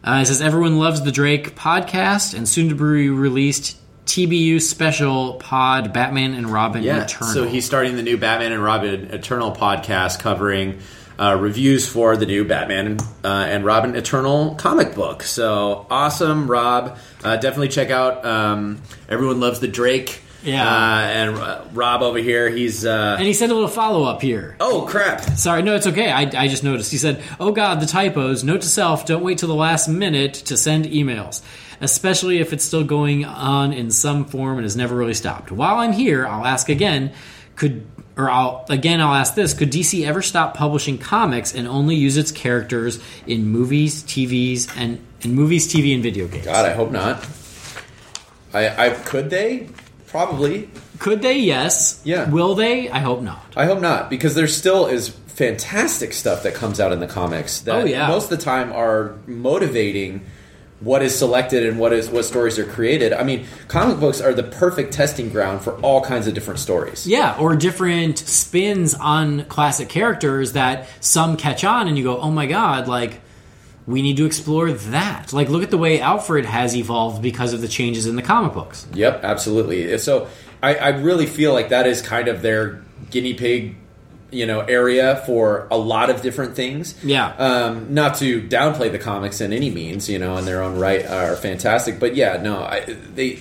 Uh, 0.05 0.19
it 0.21 0.27
says 0.27 0.39
everyone 0.39 0.77
loves 0.77 1.01
the 1.01 1.11
Drake 1.11 1.55
podcast 1.55 2.35
and 2.35 2.47
soon 2.47 2.69
to 2.69 2.75
be 2.75 3.09
released 3.09 3.75
TBU 4.05 4.61
special 4.61 5.33
pod 5.33 5.93
Batman 5.93 6.35
and 6.35 6.47
Robin 6.47 6.83
yeah. 6.83 7.03
Eternal. 7.03 7.33
So 7.33 7.47
he's 7.47 7.65
starting 7.65 7.95
the 7.95 8.03
new 8.03 8.15
Batman 8.15 8.51
and 8.51 8.63
Robin 8.63 9.05
Eternal 9.11 9.51
podcast 9.51 10.19
covering 10.19 10.79
uh, 11.19 11.35
reviews 11.39 11.87
for 11.87 12.17
the 12.17 12.27
new 12.27 12.45
Batman 12.45 12.99
uh, 13.23 13.27
and 13.27 13.65
Robin 13.65 13.95
Eternal 13.95 14.53
comic 14.55 14.93
book. 14.93 15.23
So 15.23 15.87
awesome, 15.89 16.51
Rob! 16.51 16.99
Uh, 17.23 17.37
definitely 17.37 17.69
check 17.69 17.89
out. 17.89 18.23
Um, 18.23 18.83
everyone 19.09 19.39
loves 19.39 19.59
the 19.59 19.67
Drake. 19.67 20.21
Yeah. 20.45 20.63
uh, 20.63 20.99
and 20.99 21.37
uh, 21.37 21.61
Rob 21.73 22.01
over 22.03 22.19
here, 22.19 22.49
he's. 22.49 22.85
Uh, 22.85 23.15
and 23.17 23.25
he 23.25 23.33
sent 23.33 23.51
a 23.51 23.55
little 23.55 23.69
follow 23.69 24.03
up 24.03 24.21
here. 24.21 24.55
oh 24.59 24.85
crap! 24.87 25.21
Sorry, 25.37 25.63
no, 25.63 25.75
it's 25.75 25.87
okay. 25.87 26.11
I, 26.11 26.21
I 26.43 26.47
just 26.47 26.63
noticed. 26.63 26.91
He 26.91 26.97
said, 26.97 27.21
"Oh 27.39 27.51
God, 27.51 27.79
the 27.79 27.87
typos. 27.87 28.43
Note 28.43 28.61
to 28.61 28.67
self: 28.67 29.05
don't 29.05 29.23
wait 29.23 29.39
till 29.39 29.49
the 29.49 29.55
last 29.55 29.87
minute 29.87 30.33
to 30.35 30.55
send 30.55 30.85
emails, 30.85 31.41
especially 31.81 32.39
if 32.39 32.53
it's 32.53 32.63
still 32.63 32.83
going 32.83 33.25
on 33.25 33.73
in 33.73 33.89
some 33.91 34.25
form 34.25 34.57
and 34.57 34.63
has 34.65 34.75
never 34.75 34.95
really 34.95 35.15
stopped." 35.15 35.51
While 35.51 35.77
I'm 35.77 35.93
here, 35.93 36.27
I'll 36.27 36.45
ask 36.45 36.69
again: 36.69 37.11
could 37.55 37.85
or 38.15 38.29
I'll 38.29 38.65
again 38.69 39.01
I'll 39.01 39.15
ask 39.15 39.33
this: 39.33 39.53
Could 39.53 39.71
DC 39.71 40.05
ever 40.05 40.21
stop 40.21 40.55
publishing 40.55 40.97
comics 40.99 41.55
and 41.55 41.67
only 41.67 41.95
use 41.95 42.17
its 42.17 42.31
characters 42.31 42.99
in 43.25 43.47
movies, 43.47 44.03
TVs, 44.03 44.69
and 44.77 45.03
in 45.21 45.33
movies, 45.33 45.67
TV, 45.67 45.93
and 45.93 46.03
video 46.03 46.27
games? 46.27 46.45
God, 46.45 46.65
I 46.65 46.73
hope 46.73 46.91
not. 46.91 47.27
I, 48.53 48.87
I 48.87 48.89
could 48.91 49.29
they 49.29 49.67
probably. 50.15 50.69
Could 50.99 51.21
they? 51.21 51.39
Yes. 51.39 51.99
Yeah. 52.05 52.29
Will 52.29 52.55
they? 52.55 52.89
I 52.89 52.99
hope 52.99 53.21
not. 53.21 53.43
I 53.57 53.65
hope 53.65 53.81
not 53.81 54.09
because 54.09 54.33
there 54.33 54.47
still 54.47 54.85
is 54.87 55.09
fantastic 55.09 56.13
stuff 56.13 56.43
that 56.43 56.53
comes 56.53 56.79
out 56.79 56.93
in 56.93 57.01
the 57.01 57.07
comics 57.07 57.59
that 57.61 57.75
Oh, 57.75 57.83
yeah. 57.83 58.07
most 58.07 58.31
of 58.31 58.37
the 58.39 58.43
time 58.45 58.71
are 58.71 59.15
motivating 59.27 60.21
what 60.79 61.01
is 61.01 61.17
selected 61.17 61.65
and 61.65 61.77
what 61.79 61.91
is 61.91 62.09
what 62.09 62.23
stories 62.23 62.57
are 62.59 62.65
created. 62.65 63.11
I 63.11 63.23
mean, 63.23 63.45
comic 63.67 63.99
books 63.99 64.21
are 64.21 64.33
the 64.33 64.43
perfect 64.43 64.93
testing 64.93 65.29
ground 65.29 65.61
for 65.61 65.73
all 65.81 66.01
kinds 66.01 66.27
of 66.27 66.33
different 66.33 66.59
stories. 66.61 67.05
Yeah, 67.05 67.35
or 67.37 67.55
different 67.57 68.17
spins 68.17 68.93
on 68.93 69.43
classic 69.45 69.89
characters 69.89 70.53
that 70.53 70.87
some 71.01 71.35
catch 71.35 71.65
on 71.65 71.89
and 71.89 71.97
you 71.97 72.03
go, 72.05 72.19
oh 72.21 72.31
my 72.31 72.45
god, 72.45 72.87
like, 72.87 73.19
we 73.87 74.01
need 74.01 74.17
to 74.17 74.25
explore 74.25 74.71
that. 74.71 75.31
Like, 75.33 75.49
look 75.49 75.63
at 75.63 75.69
the 75.71 75.77
way 75.77 75.99
Alfred 76.01 76.45
has 76.45 76.75
evolved 76.75 77.21
because 77.21 77.53
of 77.53 77.61
the 77.61 77.67
changes 77.67 78.05
in 78.07 78.15
the 78.15 78.21
comic 78.21 78.53
books. 78.53 78.87
Yep, 78.93 79.23
absolutely. 79.23 79.97
So 79.99 80.27
I, 80.63 80.75
I 80.75 80.89
really 80.89 81.25
feel 81.27 81.53
like 81.53 81.69
that 81.69 81.85
is 81.87 82.01
kind 82.01 82.27
of 82.27 82.41
their 82.41 82.81
guinea 83.11 83.33
pig 83.35 83.75
you 84.31 84.47
know 84.47 84.61
area 84.61 85.21
for 85.27 85.67
a 85.69 85.77
lot 85.77 86.09
of 86.09 86.21
different 86.23 86.55
things 86.55 86.95
Yeah. 87.03 87.27
um, 87.37 87.93
not 87.93 88.15
to 88.15 88.41
downplay 88.41 88.91
the 88.91 88.97
comics 88.97 89.39
in 89.39 89.53
any 89.53 89.69
means 89.69 90.09
you 90.09 90.17
know 90.17 90.35
in 90.37 90.45
their 90.45 90.63
own 90.63 90.79
right 90.79 91.05
are 91.05 91.35
fantastic 91.35 91.99
but 91.99 92.15
yeah 92.15 92.41
no 92.41 92.57
I, 92.63 92.81
they 93.13 93.39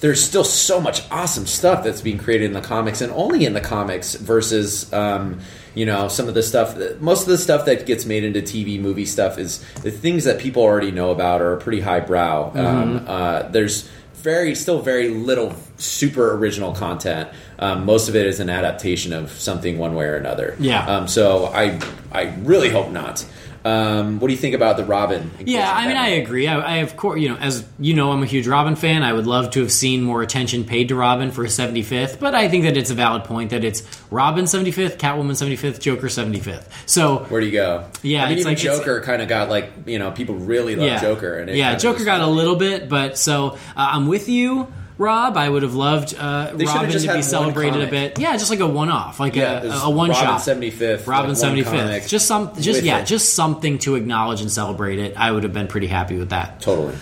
there's 0.00 0.22
still 0.22 0.44
so 0.44 0.80
much 0.82 1.02
awesome 1.10 1.46
stuff 1.46 1.82
that's 1.82 2.02
being 2.02 2.18
created 2.18 2.44
in 2.44 2.52
the 2.52 2.60
comics 2.60 3.00
and 3.00 3.10
only 3.12 3.46
in 3.46 3.54
the 3.54 3.60
comics 3.62 4.14
versus 4.16 4.92
um, 4.92 5.40
you 5.78 5.86
know 5.86 6.08
some 6.08 6.28
of 6.28 6.34
the 6.34 6.42
stuff 6.42 6.74
that, 6.76 7.00
most 7.00 7.22
of 7.22 7.28
the 7.28 7.38
stuff 7.38 7.64
that 7.66 7.86
gets 7.86 8.04
made 8.04 8.24
into 8.24 8.40
tv 8.40 8.80
movie 8.80 9.06
stuff 9.06 9.38
is 9.38 9.64
the 9.82 9.90
things 9.90 10.24
that 10.24 10.40
people 10.40 10.62
already 10.62 10.90
know 10.90 11.10
about 11.10 11.40
are 11.40 11.56
pretty 11.56 11.80
highbrow 11.80 12.50
um, 12.54 13.04
uh, 13.06 13.42
there's 13.42 13.88
very 14.14 14.54
still 14.54 14.80
very 14.80 15.10
little 15.10 15.54
super 15.76 16.34
original 16.34 16.72
content. 16.72 17.28
Um, 17.58 17.84
most 17.84 18.08
of 18.08 18.16
it 18.16 18.26
is 18.26 18.40
an 18.40 18.50
adaptation 18.50 19.12
of 19.12 19.30
something 19.30 19.78
one 19.78 19.94
way 19.94 20.06
or 20.06 20.16
another. 20.16 20.56
Yeah. 20.58 20.84
um, 20.86 21.08
so 21.08 21.46
i 21.46 21.80
i 22.12 22.34
really 22.42 22.68
hope 22.68 22.90
not 22.90 23.24
um, 23.68 24.20
what 24.20 24.28
do 24.28 24.32
you 24.34 24.38
think 24.38 24.54
about 24.54 24.76
the 24.76 24.84
robin 24.84 25.30
Yeah, 25.44 25.70
I 25.72 25.86
mean, 25.86 25.96
I 25.96 26.08
agree. 26.08 26.46
I, 26.46 26.58
I 26.58 26.76
of 26.76 26.96
course, 26.96 27.20
you 27.20 27.28
know, 27.28 27.36
as 27.36 27.64
you 27.78 27.94
know, 27.94 28.12
I'm 28.12 28.22
a 28.22 28.26
huge 28.26 28.46
Robin 28.46 28.76
fan. 28.76 29.02
I 29.02 29.12
would 29.12 29.26
love 29.26 29.50
to 29.52 29.60
have 29.60 29.72
seen 29.72 30.02
more 30.02 30.22
attention 30.22 30.64
paid 30.64 30.88
to 30.88 30.94
Robin 30.94 31.30
for 31.30 31.44
his 31.44 31.56
75th, 31.58 32.18
but 32.18 32.34
I 32.34 32.48
think 32.48 32.64
that 32.64 32.76
it's 32.76 32.90
a 32.90 32.94
valid 32.94 33.24
point 33.24 33.50
that 33.50 33.64
it's 33.64 33.82
Robin 34.10 34.44
75th, 34.44 34.96
Catwoman 34.96 35.32
75th, 35.32 35.80
Joker 35.80 36.06
75th. 36.06 36.64
So 36.86 37.18
Where 37.28 37.40
do 37.40 37.46
you 37.46 37.52
go? 37.52 37.84
Yeah, 38.02 38.24
I 38.24 38.28
mean, 38.28 38.38
it's 38.38 38.40
even 38.46 38.52
like- 38.52 38.58
Joker 38.58 39.00
kind 39.02 39.22
of 39.22 39.28
got 39.28 39.48
like 39.48 39.70
you 39.86 39.98
know 39.98 40.10
people 40.10 40.36
really 40.36 40.76
love 40.76 40.86
yeah, 40.88 41.00
Joker, 41.00 41.38
and 41.38 41.50
yeah, 41.54 41.76
Joker 41.76 42.04
got 42.04 42.20
a 42.20 42.26
little 42.26 42.56
bit, 42.56 42.88
but 42.88 43.18
so 43.18 43.50
uh, 43.50 43.56
I'm 43.76 44.06
with 44.08 44.28
you. 44.28 44.72
Rob, 44.98 45.36
I 45.36 45.48
would 45.48 45.62
have 45.62 45.74
loved 45.76 46.14
uh, 46.18 46.50
Robin 46.54 46.90
to 46.90 47.12
be 47.14 47.22
celebrated 47.22 47.82
a 47.82 47.86
bit. 47.86 48.18
Yeah, 48.18 48.36
just 48.36 48.50
like 48.50 48.58
a 48.60 48.66
one-off, 48.66 49.20
like 49.20 49.36
Yeah, 49.36 49.62
a, 49.62 49.86
a 49.86 49.90
one 49.90 50.10
Robin 50.10 50.24
shot. 50.24 50.40
75th, 50.40 51.06
Robin 51.06 51.34
like 51.34 51.40
one 51.40 51.56
75th. 51.64 52.08
Just 52.08 52.26
some, 52.26 52.52
just 52.60 52.82
yeah, 52.82 52.98
it. 52.98 53.06
just 53.06 53.34
something 53.34 53.78
to 53.78 53.94
acknowledge 53.94 54.40
and 54.40 54.50
celebrate 54.50 54.98
it. 54.98 55.16
I 55.16 55.30
would 55.30 55.44
have 55.44 55.52
been 55.52 55.68
pretty 55.68 55.86
happy 55.86 56.18
with 56.18 56.30
that. 56.30 56.60
totally. 56.60 56.96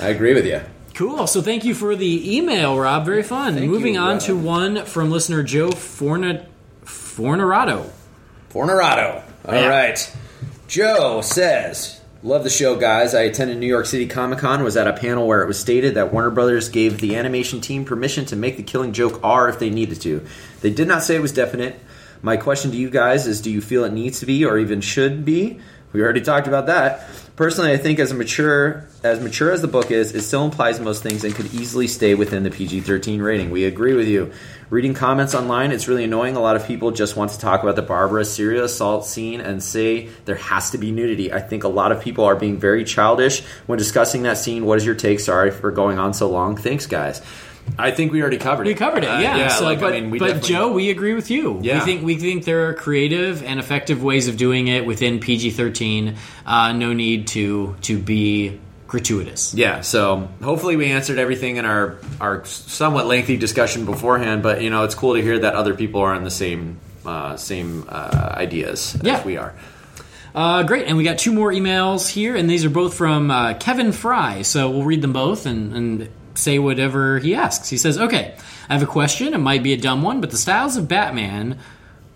I 0.00 0.08
agree 0.08 0.34
with 0.34 0.46
you. 0.46 0.60
Cool. 0.94 1.26
So 1.26 1.42
thank 1.42 1.64
you 1.64 1.74
for 1.74 1.96
the 1.96 2.36
email, 2.36 2.78
Rob. 2.78 3.04
Very 3.04 3.24
fun. 3.24 3.54
Thank 3.54 3.68
Moving 3.68 3.94
you, 3.94 4.00
on 4.00 4.12
Rob. 4.14 4.20
to 4.22 4.36
one 4.36 4.84
from 4.84 5.10
listener 5.10 5.42
Joe 5.42 5.70
Forna, 5.70 6.46
Fornerato. 6.84 7.90
Fornerado. 8.52 9.22
All 9.46 9.54
Yeah. 9.54 9.66
right. 9.68 10.16
Joe 10.68 11.20
says, 11.20 12.00
"Love 12.24 12.42
the 12.42 12.48
show, 12.48 12.74
guys. 12.74 13.14
I 13.14 13.20
attended 13.24 13.58
New 13.58 13.66
York 13.66 13.84
City 13.84 14.06
Comic 14.06 14.38
Con. 14.38 14.64
Was 14.64 14.78
at 14.78 14.88
a 14.88 14.94
panel 14.94 15.26
where 15.26 15.42
it 15.42 15.46
was 15.46 15.58
stated 15.58 15.96
that 15.96 16.10
Warner 16.10 16.30
Brothers 16.30 16.70
gave 16.70 16.98
the 16.98 17.16
animation 17.16 17.60
team 17.60 17.84
permission 17.84 18.24
to 18.24 18.34
make 18.34 18.56
the 18.56 18.62
Killing 18.62 18.94
Joke 18.94 19.20
R 19.22 19.50
if 19.50 19.58
they 19.58 19.68
needed 19.68 20.00
to. 20.00 20.24
They 20.62 20.70
did 20.70 20.88
not 20.88 21.02
say 21.02 21.16
it 21.16 21.20
was 21.20 21.32
definite. 21.32 21.78
My 22.22 22.38
question 22.38 22.70
to 22.70 22.78
you 22.78 22.88
guys 22.88 23.26
is: 23.26 23.42
Do 23.42 23.50
you 23.50 23.60
feel 23.60 23.84
it 23.84 23.92
needs 23.92 24.20
to 24.20 24.26
be, 24.26 24.46
or 24.46 24.56
even 24.56 24.80
should 24.80 25.26
be? 25.26 25.60
We 25.92 26.00
already 26.00 26.22
talked 26.22 26.48
about 26.48 26.68
that. 26.68 27.06
Personally, 27.36 27.72
I 27.72 27.78
think 27.78 27.98
as 27.98 28.12
mature 28.12 28.86
as 29.02 29.20
mature 29.20 29.50
as 29.50 29.60
the 29.60 29.66
book 29.66 29.90
is, 29.90 30.14
it 30.14 30.22
still 30.22 30.44
implies 30.44 30.78
most 30.78 31.02
things 31.02 31.24
and 31.24 31.34
could 31.34 31.52
easily 31.52 31.88
stay 31.88 32.14
within 32.14 32.44
the 32.44 32.50
PG-13 32.50 33.20
rating. 33.20 33.50
We 33.50 33.64
agree 33.64 33.94
with 33.94 34.06
you. 34.06 34.32
Reading 34.70 34.94
comments 34.94 35.34
online, 35.34 35.72
it's 35.72 35.88
really 35.88 36.04
annoying. 36.04 36.36
A 36.36 36.40
lot 36.40 36.54
of 36.54 36.64
people 36.64 36.92
just 36.92 37.16
want 37.16 37.32
to 37.32 37.38
talk 37.40 37.64
about 37.64 37.74
the 37.74 37.82
Barbara 37.82 38.24
serial 38.24 38.64
assault 38.64 39.04
scene 39.04 39.40
and 39.40 39.60
say 39.60 40.10
there 40.26 40.36
has 40.36 40.70
to 40.70 40.78
be 40.78 40.92
nudity. 40.92 41.32
I 41.32 41.40
think 41.40 41.64
a 41.64 41.68
lot 41.68 41.90
of 41.90 42.00
people 42.00 42.24
are 42.24 42.36
being 42.36 42.56
very 42.56 42.84
childish 42.84 43.42
when 43.66 43.78
discussing 43.78 44.22
that 44.22 44.38
scene. 44.38 44.64
What 44.64 44.78
is 44.78 44.86
your 44.86 44.94
take? 44.94 45.18
Sorry 45.18 45.50
for 45.50 45.72
going 45.72 45.98
on 45.98 46.14
so 46.14 46.30
long. 46.30 46.56
Thanks, 46.56 46.86
guys. 46.86 47.20
I 47.78 47.90
think 47.90 48.12
we 48.12 48.20
already 48.20 48.38
covered 48.38 48.66
it. 48.66 48.70
We 48.70 48.74
covered 48.74 49.02
it, 49.04 49.08
Uh, 49.10 49.18
yeah. 49.18 49.48
so, 49.48 49.64
like, 49.64 49.80
but, 49.80 49.94
I 49.94 50.00
mean, 50.00 50.10
we 50.10 50.18
but 50.18 50.26
definitely- 50.26 50.48
Joe, 50.54 50.72
we 50.72 50.90
agree 50.90 51.14
with 51.14 51.30
you. 51.30 51.58
Yeah. 51.62 51.78
We 51.80 51.84
think 51.84 52.04
we 52.04 52.16
think 52.16 52.44
there 52.44 52.68
are 52.68 52.74
creative 52.74 53.42
and 53.42 53.58
effective 53.58 54.02
ways 54.02 54.28
of 54.28 54.36
doing 54.36 54.68
it 54.68 54.86
within 54.86 55.18
PG 55.18 55.50
thirteen. 55.50 56.14
Uh, 56.46 56.72
no 56.72 56.92
need 56.92 57.26
to 57.28 57.74
to 57.82 57.98
be 57.98 58.60
gratuitous. 58.86 59.54
Yeah, 59.54 59.80
so 59.80 60.28
hopefully 60.42 60.76
we 60.76 60.86
answered 60.92 61.18
everything 61.18 61.56
in 61.56 61.64
our 61.64 61.96
our 62.20 62.44
somewhat 62.44 63.06
lengthy 63.06 63.36
discussion 63.36 63.86
beforehand. 63.86 64.42
But 64.42 64.62
you 64.62 64.70
know, 64.70 64.84
it's 64.84 64.94
cool 64.94 65.14
to 65.14 65.22
hear 65.22 65.38
that 65.40 65.54
other 65.54 65.74
people 65.74 66.00
are 66.02 66.14
on 66.14 66.22
the 66.22 66.30
same 66.30 66.78
uh, 67.04 67.36
same 67.36 67.84
uh, 67.88 68.34
ideas 68.36 68.96
Yeah. 69.02 69.16
as 69.18 69.24
we 69.24 69.36
are. 69.36 69.52
Uh, 70.34 70.62
great, 70.64 70.86
and 70.86 70.96
we 70.96 71.04
got 71.04 71.18
two 71.18 71.32
more 71.32 71.52
emails 71.52 72.08
here, 72.08 72.34
and 72.34 72.48
these 72.50 72.64
are 72.64 72.70
both 72.70 72.94
from 72.94 73.30
uh, 73.30 73.54
Kevin 73.54 73.92
Fry. 73.92 74.42
So 74.42 74.68
we'll 74.70 74.82
read 74.84 75.00
them 75.02 75.12
both 75.12 75.46
and, 75.46 75.72
and 75.74 76.08
say 76.34 76.58
whatever 76.58 77.18
he 77.18 77.34
asks. 77.34 77.68
He 77.68 77.76
says, 77.76 77.98
"Okay, 77.98 78.34
I 78.68 78.72
have 78.72 78.82
a 78.82 78.86
question. 78.86 79.34
It 79.34 79.38
might 79.38 79.62
be 79.62 79.72
a 79.72 79.78
dumb 79.78 80.02
one, 80.02 80.20
but 80.20 80.30
the 80.30 80.36
styles 80.36 80.76
of 80.76 80.88
Batman, 80.88 81.58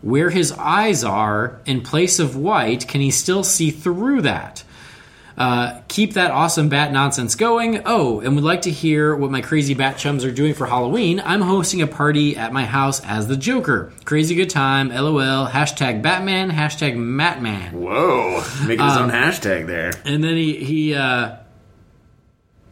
where 0.03 0.31
his 0.31 0.53
eyes 0.53 1.05
are 1.05 1.59
in 1.67 1.81
place 1.81 2.19
of 2.19 2.37
white, 2.37 2.87
can 2.89 3.01
he 3.01 3.11
still 3.11 3.45
see 3.45 3.71
through 3.71 4.23
that?" 4.23 4.65
Uh, 5.39 5.81
keep 5.87 6.15
that 6.15 6.33
awesome 6.33 6.69
bat 6.69 6.93
nonsense 6.93 7.37
going. 7.37 7.83
Oh, 7.87 8.19
and 8.19 8.35
would 8.35 8.43
like 8.43 8.63
to 8.63 8.73
hear 8.73 9.15
what 9.15 9.31
my 9.31 9.41
crazy 9.41 9.73
bat 9.73 9.97
chums 9.97 10.25
are 10.25 10.33
doing 10.33 10.53
for 10.53 10.67
Halloween. 10.67 11.23
I'm 11.25 11.43
hosting 11.43 11.81
a 11.81 11.87
party 11.87 12.37
at 12.37 12.53
my 12.53 12.65
house 12.65 13.01
as 13.05 13.29
the 13.29 13.37
Joker. 13.37 13.93
Crazy 14.05 14.35
good 14.35 14.51
time. 14.51 14.89
LOL. 14.89 15.47
Hashtag 15.47 16.03
Batman. 16.03 16.51
Hashtag 16.51 16.97
Matman. 16.97 17.71
Whoa, 17.71 18.43
making 18.67 18.85
his 18.85 18.97
own 18.97 19.11
hashtag 19.11 19.69
there. 19.69 19.93
And 20.05 20.25
then 20.25 20.35
he 20.35 20.57
he 20.57 20.95
uh, 20.97 21.37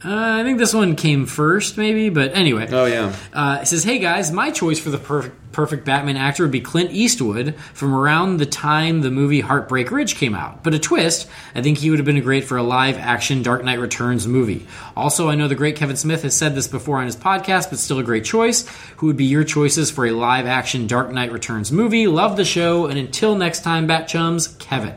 uh, 0.04 0.10
I 0.12 0.42
think 0.44 0.58
this 0.58 0.74
one 0.74 0.94
came 0.94 1.26
first, 1.26 1.78
maybe, 1.78 2.10
but 2.10 2.34
anyway. 2.34 2.68
Oh 2.70 2.84
yeah, 2.84 3.14
Uh, 3.32 3.58
it 3.62 3.66
says, 3.66 3.82
"Hey 3.84 3.98
guys, 3.98 4.30
my 4.30 4.50
choice 4.50 4.78
for 4.78 4.90
the 4.90 4.98
perfect, 4.98 5.52
perfect 5.52 5.86
Batman 5.86 6.18
actor 6.18 6.42
would 6.42 6.52
be 6.52 6.60
Clint 6.60 6.90
Eastwood 6.92 7.54
from 7.72 7.94
around 7.94 8.36
the 8.36 8.44
time 8.44 9.00
the 9.00 9.10
movie 9.10 9.40
Heartbreak 9.40 9.90
Ridge 9.90 10.14
came 10.16 10.34
out. 10.34 10.62
But 10.62 10.74
a 10.74 10.78
twist, 10.78 11.26
I 11.54 11.62
think 11.62 11.78
he 11.78 11.88
would 11.88 11.98
have 11.98 12.04
been 12.04 12.20
great 12.20 12.44
for 12.44 12.58
a 12.58 12.62
live-action 12.62 13.42
Dark 13.42 13.64
Knight 13.64 13.78
Returns 13.80 14.26
movie. 14.26 14.66
Also, 14.94 15.30
I 15.30 15.34
know 15.34 15.48
the 15.48 15.54
great 15.54 15.76
Kevin 15.76 15.96
Smith 15.96 16.22
has 16.24 16.36
said 16.36 16.54
this 16.54 16.68
before 16.68 16.98
on 16.98 17.06
his 17.06 17.16
podcast, 17.16 17.70
but 17.70 17.78
still 17.78 17.98
a 17.98 18.02
great 18.04 18.24
choice. 18.26 18.66
Who 18.98 19.06
would 19.06 19.16
be 19.16 19.24
your 19.24 19.44
choices 19.44 19.90
for 19.90 20.04
a 20.04 20.10
live-action 20.12 20.88
Dark 20.88 21.10
Knight 21.10 21.32
Returns 21.32 21.72
movie? 21.72 22.06
Love 22.06 22.36
the 22.36 22.44
show, 22.44 22.84
and 22.84 22.98
until 22.98 23.34
next 23.34 23.64
time, 23.64 23.86
Bat 23.86 24.08
Chums, 24.08 24.48
Kevin. 24.58 24.94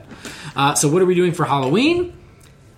Uh, 0.58 0.76
so, 0.76 0.90
what 0.90 1.02
are 1.02 1.06
we 1.06 1.16
doing 1.16 1.32
for 1.32 1.46
Halloween? 1.46 2.12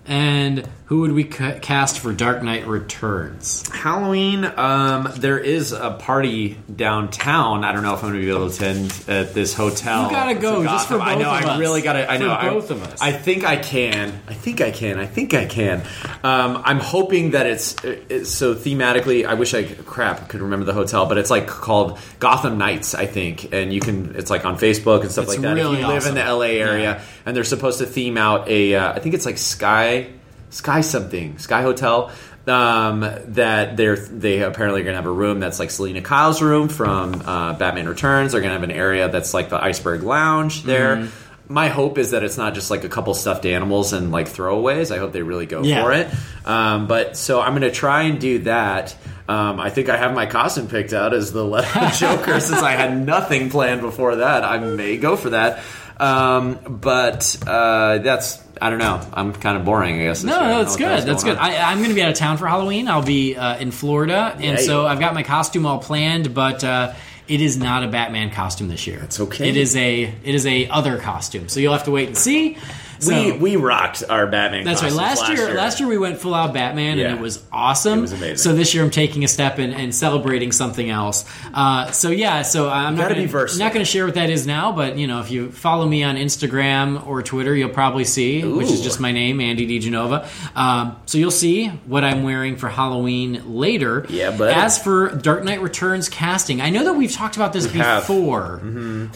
And 0.06 0.68
who 0.92 1.00
would 1.00 1.14
we 1.14 1.24
ca- 1.24 1.58
cast 1.62 2.00
for 2.00 2.12
Dark 2.12 2.44
Knight 2.44 2.68
Returns? 2.68 3.66
Halloween. 3.70 4.44
Um, 4.44 5.10
there 5.16 5.40
is 5.40 5.72
a 5.72 5.92
party 5.92 6.58
downtown. 6.76 7.64
I 7.64 7.72
don't 7.72 7.82
know 7.82 7.94
if 7.94 8.04
I'm 8.04 8.10
going 8.10 8.20
to 8.22 8.26
be 8.26 8.30
able 8.30 8.50
to 8.50 8.54
attend 8.54 8.94
at 9.08 9.34
this 9.34 9.54
hotel. 9.54 10.04
You 10.04 10.10
gotta 10.12 10.36
go, 10.36 10.62
just 10.66 10.90
for 10.90 10.98
both 10.98 11.08
I 11.08 11.16
know. 11.16 11.30
of 11.32 11.46
I 11.46 11.52
us. 11.54 11.60
really 11.62 11.82
got 11.82 11.94
to. 11.94 12.12
I 12.12 12.18
For 12.18 12.24
know. 12.26 12.34
I- 12.34 12.50
both 12.50 12.72
of 12.72 12.84
us. 12.84 13.02
I 13.02 13.14
think 13.14 13.46
I 13.46 13.56
can. 13.56 14.10
I 14.28 14.34
think 14.34 14.60
I 14.60 14.72
can. 14.72 15.00
I 15.00 15.06
think 15.06 15.34
I 15.34 15.46
can. 15.46 15.82
Um, 16.26 16.62
I'm 16.66 16.80
hoping 16.82 17.32
that 17.32 17.46
it's, 17.46 17.74
it's 17.86 18.30
so 18.30 18.54
thematically. 18.54 19.26
I 19.26 19.36
wish 19.36 19.54
I 19.54 19.64
crap 19.64 20.28
could 20.28 20.42
remember 20.42 20.66
the 20.66 20.74
hotel, 20.74 21.06
but 21.06 21.18
it's 21.18 21.30
like 21.30 21.48
called 21.48 22.00
Gotham 22.20 22.58
Nights, 22.58 22.96
I 22.96 23.06
think, 23.06 23.54
and 23.54 23.72
you 23.74 23.80
can. 23.80 24.14
It's 24.18 24.30
like 24.30 24.44
on 24.44 24.58
Facebook 24.58 25.04
and 25.04 25.10
stuff 25.12 25.24
It's 25.24 25.36
like 25.36 25.42
that. 25.44 25.54
really 25.56 25.76
if 25.76 25.82
you 25.84 25.88
live 25.88 26.06
in 26.06 26.16
the 26.16 26.22
LA 26.26 26.60
area, 26.60 26.82
Yeah. 26.84 27.02
and 27.26 27.34
they're 27.34 27.46
supposed 27.46 27.80
to 27.80 27.86
theme 27.86 28.18
out 28.18 28.50
a. 28.50 28.76
Uh, 28.76 28.92
I 28.92 29.00
think 29.00 29.16
it's 29.16 29.26
like 29.26 29.38
Sky, 29.38 30.08
Sky 30.52 30.82
something, 30.82 31.40
Sky 31.40 31.64
Hotel. 31.64 32.12
Um, 32.48 33.02
that 33.02 33.78
they're 33.78 33.96
they 33.98 34.42
apparently 34.42 34.82
are 34.82 34.84
gonna 34.84 34.96
have 34.96 35.06
a 35.06 35.12
room 35.12 35.40
that's 35.40 35.60
like 35.60 35.70
Selina 35.70 36.02
Kyle's 36.02 36.42
room 36.42 36.70
from 36.70 37.22
uh, 37.26 37.54
Batman 37.54 37.88
Returns. 37.88 38.32
They're 38.32 38.42
gonna 38.42 38.54
have 38.54 38.64
an 38.64 38.72
area 38.72 39.10
that's 39.10 39.34
like 39.34 39.50
the 39.50 39.64
Iceberg 39.64 40.02
Lounge 40.04 40.64
there. 40.64 40.96
Mm-hmm. 40.98 41.54
My 41.54 41.68
hope 41.68 41.98
is 41.98 42.12
that 42.12 42.24
it's 42.24 42.38
not 42.38 42.54
just 42.56 42.72
like 42.72 42.84
a 42.84 42.90
couple 42.90 43.14
stuffed 43.14 43.46
animals 43.46 43.94
and 43.94 44.12
like 44.12 44.28
throwaways. 44.28 44.90
I 44.90 44.98
hope 45.00 45.12
they 45.12 45.22
really 45.22 45.46
go 45.46 45.62
Yeah. 45.64 45.84
for 45.84 45.92
it. 45.94 46.08
Um, 46.46 46.88
but 46.88 47.16
so 47.16 47.42
I'm 47.42 47.54
gonna 47.54 47.70
try 47.72 48.04
and 48.04 48.20
do 48.20 48.40
that. 48.40 48.96
Um, 49.30 49.60
I 49.60 49.70
think 49.70 49.88
I 49.90 49.98
have 49.98 50.14
my 50.16 50.26
costume 50.26 50.68
picked 50.68 50.94
out 50.94 51.14
as 51.14 51.32
the 51.32 51.46
Leather 51.46 51.92
Joker 51.96 52.40
since 52.40 52.62
I 52.64 52.72
had 52.72 53.06
nothing 53.06 53.50
planned 53.52 53.82
before 53.82 54.16
that. 54.18 54.44
I 54.44 54.58
may 54.58 54.98
go 54.98 55.16
for 55.16 55.30
that. 55.30 55.60
Um, 56.00 56.58
but 56.82 57.38
uh, 57.46 58.00
that's 58.00 58.38
I 58.62 58.70
don't 58.70 58.80
know. 58.80 59.02
I'm 59.14 59.34
kind 59.34 59.58
of 59.58 59.66
boring, 59.66 59.96
I 60.00 60.04
guess. 60.04 60.22
this 60.22 60.30
No, 60.30 60.40
year. 60.40 60.50
No, 60.50 60.64
that's 60.64 60.78
know 60.78 60.86
what 60.86 60.96
the 60.96 61.02
good. 61.02 61.10
That's 61.10 61.24
good. 61.24 61.38
on. 61.38 61.44
I, 61.44 61.58
I'm 61.72 61.80
going 61.80 61.90
to 61.90 61.96
be 61.96 62.02
out 62.04 62.12
of 62.12 62.16
town 62.16 62.38
for 62.38 62.48
Halloween. 62.48 62.88
I'll 62.88 63.02
be 63.04 63.36
uh, 63.36 63.58
in 63.58 63.72
Florida, 63.72 64.34
and 64.36 64.44
Yeah, 64.44 64.56
so 64.58 64.86
I've 64.86 65.00
got 65.00 65.16
my 65.16 65.24
costume 65.24 65.66
all 65.66 65.80
planned. 65.80 66.34
But 66.36 66.64
uh, 66.64 66.94
it 67.28 67.42
is 67.42 67.58
not 67.58 67.84
a 67.84 67.88
Batman 67.88 68.30
costume 68.30 68.68
this 68.68 68.86
year. 68.86 69.00
It's 69.04 69.20
okay. 69.20 69.50
It 69.50 69.58
is 69.58 69.76
a 69.76 70.04
it 70.04 70.36
is 70.36 70.46
a 70.46 70.68
other 70.68 71.00
costume. 71.00 71.50
So 71.50 71.60
you'll 71.60 71.74
have 71.74 71.86
to 71.86 71.92
wait 71.92 72.08
and 72.08 72.18
see. 72.18 72.58
So- 73.02 73.12
we 73.14 73.32
we 73.32 73.56
rocked 73.56 74.04
our 74.10 74.28
Batman. 74.28 74.64
That's 74.64 74.82
right. 74.82 74.92
costumes 74.92 75.30
Last, 75.30 75.38
year, 75.38 75.54
last 75.56 75.80
year 75.80 75.90
we 75.90 75.98
went 75.98 76.20
full 76.20 76.34
out 76.34 76.54
Batman, 76.54 76.98
Yeah. 76.98 77.08
and 77.08 77.18
it 77.18 77.22
was 77.22 77.44
awesome. 77.52 78.00
It 78.00 78.02
was 78.04 78.14
amazing. 78.14 78.38
So 78.38 78.54
this 78.54 78.74
year 78.74 78.84
I'm 78.84 78.92
taking 78.92 79.24
a 79.24 79.28
step 79.28 79.58
and, 79.60 79.74
and 79.74 79.94
celebrating 79.94 80.52
something 80.52 80.90
else. 80.90 81.26
Uh, 81.54 81.92
so 81.92 82.10
yeah, 82.10 82.44
so 82.44 82.70
I'm 82.70 82.96
not 82.96 83.10
gonna, 83.10 83.26
be 83.26 83.32
not 83.32 83.74
going 83.74 83.84
to 83.84 83.86
share 83.86 84.06
what 84.06 84.16
that 84.16 84.30
is 84.30 84.46
now, 84.48 84.72
but 84.72 84.98
you 84.98 85.08
know, 85.08 85.20
if 85.20 85.32
you 85.32 85.52
follow 85.52 85.88
me 85.88 86.04
on 86.04 86.16
Instagram 86.16 87.06
or 87.08 87.22
Twitter, 87.24 87.56
you'll 87.56 87.70
probably 87.70 88.06
see, 88.06 88.44
which 88.44 88.70
is 88.70 88.82
just 88.82 89.00
my 89.00 89.12
name, 89.12 89.42
Andy 89.42 89.68
DeGenova. 89.68 90.28
Um, 90.56 90.96
so 91.06 91.18
you'll 91.18 91.32
see 91.32 91.68
what 91.68 92.04
I'm 92.04 92.24
wearing 92.24 92.56
for 92.56 92.70
Halloween 92.70 93.42
later. 93.58 94.06
Yeah, 94.10 94.32
buddy. 94.36 94.54
As 94.54 94.82
for 94.82 95.10
Dark 95.16 95.44
Knight 95.44 95.62
Returns 95.62 96.08
casting, 96.10 96.62
I 96.62 96.70
know 96.70 96.84
that 96.86 96.94
we've 96.94 97.12
talked 97.12 97.36
about 97.36 97.54
this 97.54 97.66
before 97.68 98.62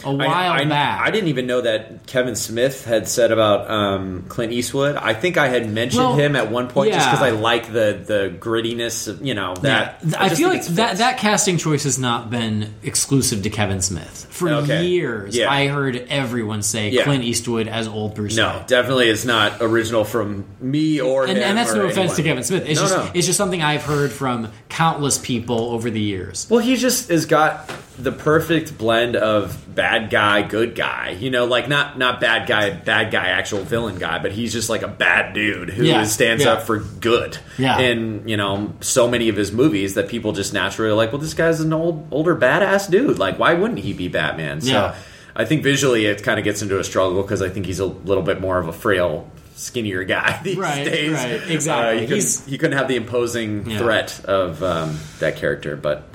a 0.04 0.12
while 0.12 0.28
I, 0.30 0.58
I, 0.60 0.64
back. 0.64 1.00
I 1.00 1.10
didn't 1.10 1.28
even 1.28 1.46
know 1.46 1.60
that 1.60 2.06
Kevin 2.06 2.34
Smith 2.34 2.84
had 2.84 3.08
said 3.08 3.30
about 3.32 3.70
um, 3.70 3.75
Um, 3.76 4.24
Clint 4.28 4.52
Eastwood. 4.52 4.96
I 4.96 5.12
think 5.14 5.36
I 5.36 5.48
had 5.48 5.68
mentioned 5.70 6.02
Well, 6.02 6.14
him 6.16 6.36
at 6.36 6.50
one 6.50 6.68
point 6.68 6.92
just 6.92 7.06
because 7.10 7.22
I 7.22 7.30
like 7.30 7.66
the 7.66 8.00
the 8.04 8.34
grittiness 8.38 9.08
of 9.08 9.24
you 9.24 9.34
know 9.34 9.54
that. 9.56 10.00
Yeah. 10.06 10.22
I, 10.22 10.28
just 10.28 10.40
feel 10.40 10.48
like 10.48 10.64
that 10.66 10.98
that 10.98 11.18
casting 11.18 11.58
choice 11.58 11.84
has 11.84 11.98
not 11.98 12.30
been 12.30 12.74
exclusive 12.82 13.42
to 13.42 13.50
Kevin 13.50 13.82
Smith 13.82 14.26
for 14.30 14.48
Okay. 14.48 14.86
years. 14.86 15.36
Yeah. 15.36 15.50
I 15.50 15.66
heard 15.68 15.96
everyone 16.08 16.62
say 16.62 16.90
Yeah. 16.90 17.04
Clint 17.04 17.24
Eastwood 17.24 17.68
as 17.68 17.86
old 17.88 18.14
Bruce. 18.14 18.36
No, 18.36 18.62
definitely 18.66 19.08
is 19.08 19.24
not 19.26 19.60
original 19.60 20.04
from 20.04 20.44
me 20.60 21.00
or 21.00 21.26
and, 21.26 21.38
and 21.38 21.58
that's 21.58 21.72
or 21.72 21.76
no 21.78 21.86
offense 21.86 22.16
to. 22.16 22.22
Kevin 22.22 22.42
Smith. 22.44 22.64
It's 22.66 22.80
No, 22.80 22.86
just 22.88 22.96
no. 22.96 23.10
it's 23.14 23.26
just 23.26 23.36
something 23.38 23.62
I've 23.62 23.82
heard 23.84 24.10
from 24.10 24.50
countless 24.68 25.18
people 25.18 25.58
over 25.70 25.90
the 25.90 26.00
years. 26.00 26.46
Well, 26.50 26.60
he 26.60 26.76
just 26.76 27.08
has 27.10 27.26
got 27.26 27.70
the 27.98 28.12
perfect 28.12 28.76
blend 28.76 29.16
of 29.16 29.74
bad 29.74 30.10
guy, 30.10 30.42
good 30.42 30.74
guy. 30.74 31.10
You 31.18 31.30
know, 31.30 31.46
like 31.46 31.68
not 31.68 31.96
not 31.98 32.20
bad 32.20 32.46
guy, 32.46 32.70
bad 32.70 33.10
guy, 33.10 33.28
actual 33.28 33.62
villain 33.62 33.98
guy, 33.98 34.18
but 34.18 34.32
he's 34.32 34.52
just 34.52 34.68
like 34.68 34.82
a 34.82 34.88
bad 34.88 35.32
dude 35.34 35.70
who 35.70 35.84
Yeah, 35.84 36.04
stands 36.04 36.44
yeah. 36.44 36.52
up 36.54 36.62
for 36.62 36.78
good. 36.78 37.38
Yeah. 37.58 37.78
In 37.78 38.28
you 38.28 38.36
know 38.36 38.74
so 38.80 39.08
many 39.08 39.28
of 39.28 39.36
his 39.36 39.50
movies 39.52 39.94
that 39.94 40.08
people 40.08 40.32
just 40.32 40.52
naturally 40.52 40.90
are 40.90 40.94
like, 40.94 41.12
well, 41.12 41.20
this 41.20 41.34
guy's 41.34 41.60
an 41.60 41.72
old 41.72 42.06
older 42.10 42.36
badass 42.36 42.90
dude. 42.90 43.18
Like, 43.18 43.38
why 43.38 43.54
wouldn't 43.54 43.80
he 43.80 43.92
be 43.92 44.08
Batman? 44.08 44.60
So 44.60 44.72
Yeah. 44.72 44.94
I 45.34 45.44
think 45.44 45.62
visually 45.62 46.06
it 46.06 46.22
kind 46.22 46.38
of 46.38 46.44
gets 46.44 46.62
into 46.62 46.78
a 46.78 46.84
struggle 46.84 47.22
because 47.22 47.42
I 47.42 47.48
think 47.50 47.66
he's 47.66 47.80
a 47.80 47.84
little 47.86 48.22
bit 48.22 48.40
more 48.40 48.58
of 48.58 48.68
a 48.68 48.72
frail. 48.72 49.30
Skinnier 49.54 50.04
guy 50.04 50.38
these 50.44 50.58
Right, 50.58 50.84
days. 50.84 51.12
right, 51.14 51.50
exactly. 51.50 51.96
Uh, 51.96 52.00
he, 52.02 52.06
couldn't, 52.06 52.58
couldn't 52.60 52.72
have 52.78 52.88
the 52.88 52.96
imposing 52.96 53.70
Yeah. 53.70 53.78
threat 53.78 54.20
of 54.26 54.62
um, 54.62 54.98
that 55.20 55.36
character, 55.36 55.76
but 55.76 56.06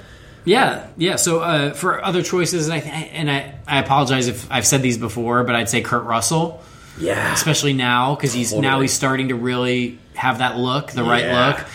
Yeah, 0.46 0.88
yeah. 0.98 1.18
So 1.18 1.40
uh, 1.40 1.74
for 1.74 2.04
other 2.04 2.24
choices, 2.24 2.68
and 2.68 2.74
I 2.74 2.78
and 2.80 3.30
I, 3.30 3.56
I 3.68 3.80
apologize 3.80 4.28
if 4.28 4.52
I've 4.52 4.66
said 4.66 4.82
these 4.82 4.98
before, 4.98 5.44
but 5.44 5.56
I'd 5.56 5.70
say 5.70 5.82
Kurt 5.82 6.04
Russell. 6.04 6.62
yeah, 7.00 7.34
especially 7.34 7.74
now 7.74 8.16
because 8.16 8.34
he's 8.34 8.54
now 8.54 8.82
he's 8.82 8.94
starting 8.94 9.30
to 9.30 9.36
really 9.36 10.00
have 10.16 10.40
that 10.40 10.58
look, 10.58 10.92
the 10.92 11.04
right 11.04 11.26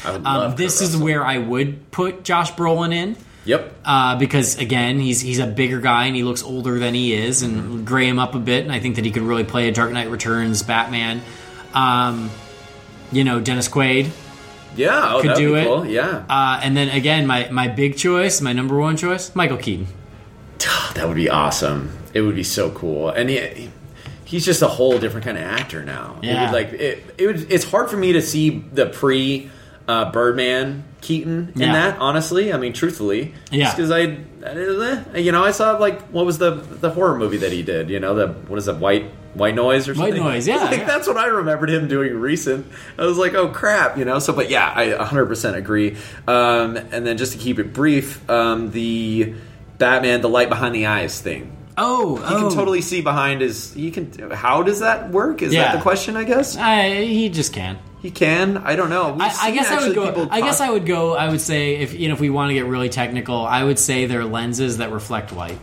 look. 0.05 0.27
Um, 0.27 0.57
this 0.57 0.79
Kurt 0.79 0.83
is 0.83 0.95
Russell. 0.95 1.05
where 1.05 1.25
I 1.25 1.39
would 1.39 1.91
put 1.91 2.23
Josh 2.25 2.53
Brolin 2.53 2.93
in. 2.93 3.17
Yep. 3.45 3.75
Uh, 3.85 4.17
because 4.19 4.59
again, 4.59 4.99
he's 4.99 5.21
he's 5.21 5.39
a 5.39 5.47
bigger 5.47 5.81
guy 5.81 6.07
and 6.07 6.17
he 6.17 6.25
looks 6.25 6.43
older 6.43 6.81
than 6.81 6.95
he 6.95 7.15
is, 7.15 7.43
and 7.43 7.87
gray 7.87 8.09
him 8.09 8.19
up 8.19 8.35
a 8.35 8.41
bit. 8.41 8.65
And 8.65 8.73
I 8.73 8.81
think 8.81 8.97
that 8.97 9.05
he 9.05 9.13
could 9.13 9.23
really 9.23 9.45
play 9.45 9.69
a 9.69 9.73
Dark 9.73 9.93
Knight 9.93 10.11
Returns 10.11 10.65
Batman. 10.65 11.23
Um, 11.73 12.31
you 13.13 13.23
know, 13.23 13.39
Dennis 13.39 13.69
Quaid, 13.69 14.11
Yeah, 14.75 15.15
oh, 15.15 15.23
Could 15.23 15.37
do 15.37 15.55
be 15.55 15.61
it. 15.61 15.65
Cool. 15.67 15.87
Yeah, 15.87 16.25
uh, 16.29 16.61
and 16.63 16.77
then 16.77 16.89
again, 16.91 17.27
my 17.27 17.49
my 17.51 17.69
big 17.69 17.97
choice, 17.97 18.41
my 18.41 18.53
number 18.53 18.77
one 18.79 18.97
choice, 18.97 19.35
Michael 19.35 19.57
Keaton. 19.57 19.87
that 20.95 21.07
would 21.07 21.17
be 21.17 21.31
awesome. 21.31 21.97
It 22.13 22.23
would 22.23 22.35
be 22.35 22.43
so 22.45 22.71
cool, 22.71 23.11
and 23.11 23.29
he, 23.31 23.71
he's 24.25 24.45
just 24.45 24.63
a 24.63 24.69
whole 24.69 24.99
different 24.99 25.25
kind 25.25 25.37
of 25.39 25.45
actor 25.45 25.83
now. 25.85 26.17
It 26.23 26.27
Yeah. 26.29 26.45
would, 26.45 26.53
like 26.53 26.73
it, 26.73 27.05
it 27.19 27.27
would, 27.27 27.53
it's 27.53 27.65
hard 27.71 27.89
for 27.91 27.97
me 27.97 28.13
to 28.15 28.23
see 28.23 28.65
the 28.73 28.87
pre 28.87 29.51
uh, 29.89 30.11
Birdman 30.13 30.85
Keaton 31.07 31.53
in 31.55 31.61
Yeah. 31.61 31.73
that. 31.73 31.99
Honestly, 32.01 32.53
I 32.53 32.57
mean, 32.59 32.73
truthfully, 32.73 33.33
Yeah. 33.53 33.71
because 33.73 33.91
I, 33.93 34.19
I- 34.45 35.19
you 35.19 35.31
know, 35.33 35.45
I 35.45 35.53
saw 35.53 35.77
like 35.79 36.03
what 36.09 36.27
was 36.27 36.39
the 36.39 36.51
the 36.51 36.91
horror 36.91 37.17
movie 37.17 37.37
that 37.39 37.53
he 37.53 37.63
did? 37.63 37.89
You 37.91 38.01
know, 38.01 38.15
the 38.15 38.29
what 38.49 38.59
is 38.59 38.67
that 38.67 38.79
white. 38.79 39.11
White 39.35 39.55
noise 39.55 39.87
or 39.87 39.93
White 39.93 40.15
something. 40.15 40.23
Noise, 40.23 40.49
yeah, 40.53 40.65
like 40.65 40.79
yeah. 40.79 40.87
that's 40.87 41.07
what 41.07 41.19
I 41.19 41.27
remembered 41.27 41.69
him 41.69 41.89
doing 41.89 42.15
recent. 42.19 42.67
I 42.99 43.05
was 43.05 43.19
like, 43.19 43.35
oh 43.35 43.49
crap, 43.49 43.99
you 43.99 44.07
know. 44.07 44.19
So, 44.19 44.33
but 44.33 44.49
yeah, 44.49 44.73
I 44.75 44.97
100 44.97 45.27
percent 45.27 45.57
agree. 45.59 45.99
Um, 46.27 46.77
and 46.79 47.07
then 47.07 47.19
just 47.19 47.33
to 47.33 47.39
keep 47.39 47.59
it 47.59 47.75
brief, 47.75 48.29
um, 48.31 48.71
the 48.71 49.35
Batman, 49.77 50.23
the 50.23 50.31
light 50.31 50.49
behind 50.49 50.75
the 50.75 50.87
eyes 50.87 51.21
thing. 51.21 51.55
Oh, 51.77 52.17
he 52.17 52.35
oh. 52.35 52.49
can 52.49 52.57
totally 52.57 52.81
see 52.81 53.03
behind 53.03 53.43
his. 53.43 53.75
He 53.75 53.91
can. 53.91 54.31
How 54.31 54.63
does 54.63 54.81
that 54.81 55.11
work? 55.11 55.43
Is 55.43 55.53
Yeah. 55.53 55.65
that 55.65 55.77
the 55.77 55.83
question? 55.83 56.17
I 56.17 56.25
guess 56.25 56.57
I, 56.57 57.05
he 57.05 57.29
just 57.29 57.53
can. 57.53 57.79
He 58.03 58.11
can. 58.11 58.59
I 58.59 58.77
don't 58.77 58.91
know. 58.91 59.17
I, 59.19 59.35
I 59.41 59.51
guess 59.51 59.69
I 59.69 59.87
would 59.87 59.95
go. 59.95 60.07
people 60.07 60.29
I 60.31 60.41
guess 60.41 60.61
I 60.61 60.71
would 60.71 60.87
go. 60.87 61.15
I 61.17 61.29
would 61.29 61.41
say 61.41 61.77
if 61.77 61.95
you 61.99 62.09
know 62.09 62.15
if 62.15 62.21
we 62.21 62.31
want 62.31 62.51
to 62.51 62.55
get 62.55 62.67
really 62.67 62.89
technical, 62.89 63.45
I 63.45 63.65
would 63.65 63.79
say 63.79 64.07
they're 64.07 64.25
lenses 64.25 64.79
that 64.79 64.93
reflect 64.93 65.33
light. 65.33 65.59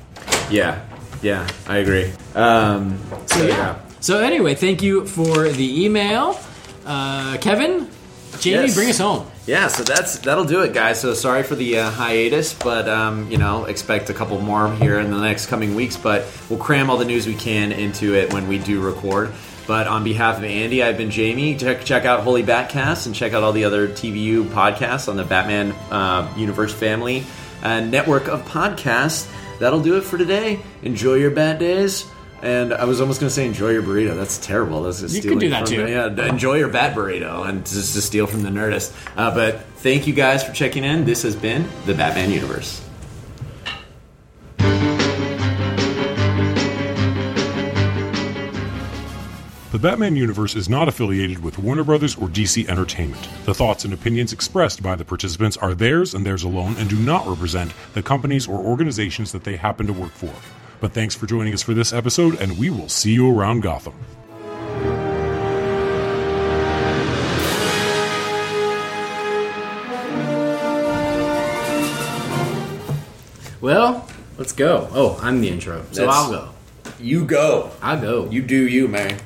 Yeah, 0.49 0.84
yeah, 1.22 1.47
I 1.68 1.77
agree. 1.77 2.11
Um, 2.35 2.99
so 3.27 3.45
yeah. 3.47 3.80
So 3.99 4.19
anyway, 4.19 4.55
thank 4.55 4.81
you 4.81 5.05
for 5.07 5.47
the 5.47 5.85
email, 5.85 6.38
uh, 6.85 7.38
Kevin. 7.39 7.89
Jaime, 8.34 8.65
Yes. 8.65 8.73
bring 8.76 8.89
us 8.89 8.97
home. 8.97 9.27
Yeah, 9.45 9.68
so 9.68 9.84
that's 9.84 10.18
that'll 10.19 10.43
do 10.45 10.61
it, 10.64 10.73
guys. 10.73 10.99
So 10.99 11.14
sorry 11.14 11.43
for 11.43 11.55
the 11.55 11.80
uh, 11.80 11.91
hiatus, 11.91 12.53
but 12.53 12.89
um, 12.89 13.30
you 13.30 13.38
know, 13.38 13.65
expect 13.65 14.10
a 14.10 14.14
couple 14.14 14.41
more 14.41 14.73
here 14.76 14.99
in 14.99 15.11
the 15.11 15.19
next 15.22 15.45
coming 15.45 15.76
weeks. 15.76 15.95
But 15.97 16.26
we'll 16.49 16.60
cram 16.60 16.89
all 16.89 16.97
the 16.97 17.05
news 17.05 17.27
we 17.27 17.35
can 17.35 17.72
into 17.72 18.15
it 18.15 18.34
when 18.34 18.47
we 18.47 18.57
do 18.57 18.81
record. 18.81 19.31
But 19.65 19.88
on 19.88 20.03
behalf 20.03 20.38
of 20.38 20.44
Andy, 20.44 20.84
I've 20.84 20.98
been 20.98 21.10
Jaime. 21.11 21.56
Check, 21.56 21.85
check 21.85 22.06
out 22.06 22.22
Holy 22.22 22.44
Batcast 22.44 23.06
and 23.06 23.15
check 23.15 23.34
out 23.34 23.44
all 23.44 23.53
the 23.53 23.64
other 23.64 23.88
TBU 23.88 24.45
podcasts 24.49 25.07
on 25.07 25.15
the 25.15 25.23
Batman 25.23 25.72
uh, 25.90 26.31
Universe 26.38 26.73
family 26.73 27.23
uh, 27.61 27.80
network 27.80 28.27
of 28.27 28.44
podcasts. 28.45 29.30
That'll 29.60 29.81
do 29.81 29.95
it 29.98 30.02
for 30.02 30.18
today. 30.18 30.60
Enjoy 30.81 31.14
your 31.15 31.31
bat 31.31 31.60
days. 31.60 32.06
And 32.41 32.73
I 32.73 32.84
was 32.84 32.99
almost 32.99 33.22
going 33.22 33.30
to 33.30 33.34
say 33.34 33.45
enjoy 33.45 33.69
your 33.69 33.84
burrito. 33.84 34.18
That's 34.18 34.38
terrible. 34.38 34.84
That's 34.84 34.99
just 34.99 35.15
You 35.15 35.22
stealing 35.22 35.40
do 35.40 35.49
that 35.52 35.60
from 35.65 35.77
too. 35.77 35.88
yeah, 35.88 36.27
enjoy 36.27 36.56
your 36.56 36.68
bat 36.68 36.94
burrito 36.94 37.48
and 37.48 37.65
just 37.65 37.94
to 37.94 38.02
steal 38.02 38.27
from 38.27 38.44
the 38.44 38.49
Nerdist. 38.49 38.94
Uh, 39.15 39.34
but 39.34 39.61
thank 39.77 40.07
you 40.07 40.14
guys 40.14 40.44
for 40.44 40.52
checking 40.52 40.84
in. 40.84 41.06
This 41.06 41.23
has 41.23 41.38
been 41.38 41.69
the 41.85 41.94
Batman 41.94 42.31
Universe. 42.31 42.82
The 49.73 49.79
Batman 49.79 50.15
universe 50.15 50.55
is 50.55 50.69
not 50.69 50.87
affiliated 50.87 51.43
with 51.43 51.57
Warner 51.57 51.83
Brothers 51.83 52.15
or 52.15 52.27
DC 52.27 52.69
Entertainment. 52.69 53.27
The 53.45 53.55
thoughts 53.55 53.83
and 53.85 53.91
opinions 53.91 54.31
expressed 54.31 54.83
by 54.83 54.93
the 54.93 55.03
participants 55.03 55.57
are 55.57 55.73
theirs 55.73 56.13
and 56.13 56.23
theirs 56.23 56.43
alone 56.43 56.75
and 56.77 56.87
do 56.87 56.95
not 56.95 57.25
represent 57.25 57.73
the 57.95 58.03
companies 58.03 58.47
or 58.47 58.59
organizations 58.59 59.31
that 59.31 59.45
they 59.45 59.55
happen 59.55 59.87
to 59.87 59.93
work 59.93 60.11
for. 60.11 60.31
But 60.79 60.91
thanks 60.91 61.15
for 61.15 61.25
joining 61.25 61.55
us 61.55 61.63
for 61.63 61.73
this 61.73 61.91
episode, 61.91 62.39
and 62.39 62.59
we 62.59 62.69
will 62.69 62.87
see 62.87 63.13
you 63.13 63.35
around 63.35 63.61
Gotham. 63.63 63.95
Well, 73.59 74.07
let's 74.37 74.51
go. 74.51 74.87
Oh, 74.93 75.19
I'm 75.19 75.41
the 75.41 75.49
intro, 75.49 75.83
so 75.91 76.01
That's- 76.01 76.15
I'll 76.15 76.29
go. 76.29 76.49
You 76.99 77.25
go. 77.25 77.71
I'll 77.81 77.99
go. 77.99 78.29
You 78.29 78.43
do 78.43 78.67
you, 78.67 78.87
man. 78.87 79.17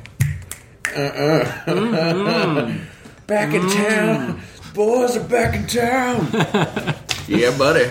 Uh-uh. 0.95 1.43
back 3.27 3.53
in 3.53 3.61
mm-hmm. 3.61 3.83
town. 3.83 4.41
Boys 4.73 5.17
are 5.17 5.23
back 5.23 5.55
in 5.55 5.67
town. 5.67 6.27
yeah, 7.27 7.57
buddy. 7.57 7.89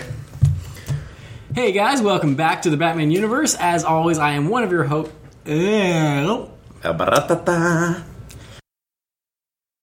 Hey 1.53 1.71
guys, 1.71 2.01
welcome 2.01 2.35
back 2.35 2.63
to 2.63 2.69
the 2.69 2.77
Batman 2.77 3.11
universe. 3.11 3.55
As 3.59 3.83
always, 3.83 4.17
I 4.17 4.31
am 4.31 4.49
one 4.49 4.63
of 4.63 4.71
your 4.71 4.83
hope. 4.83 5.11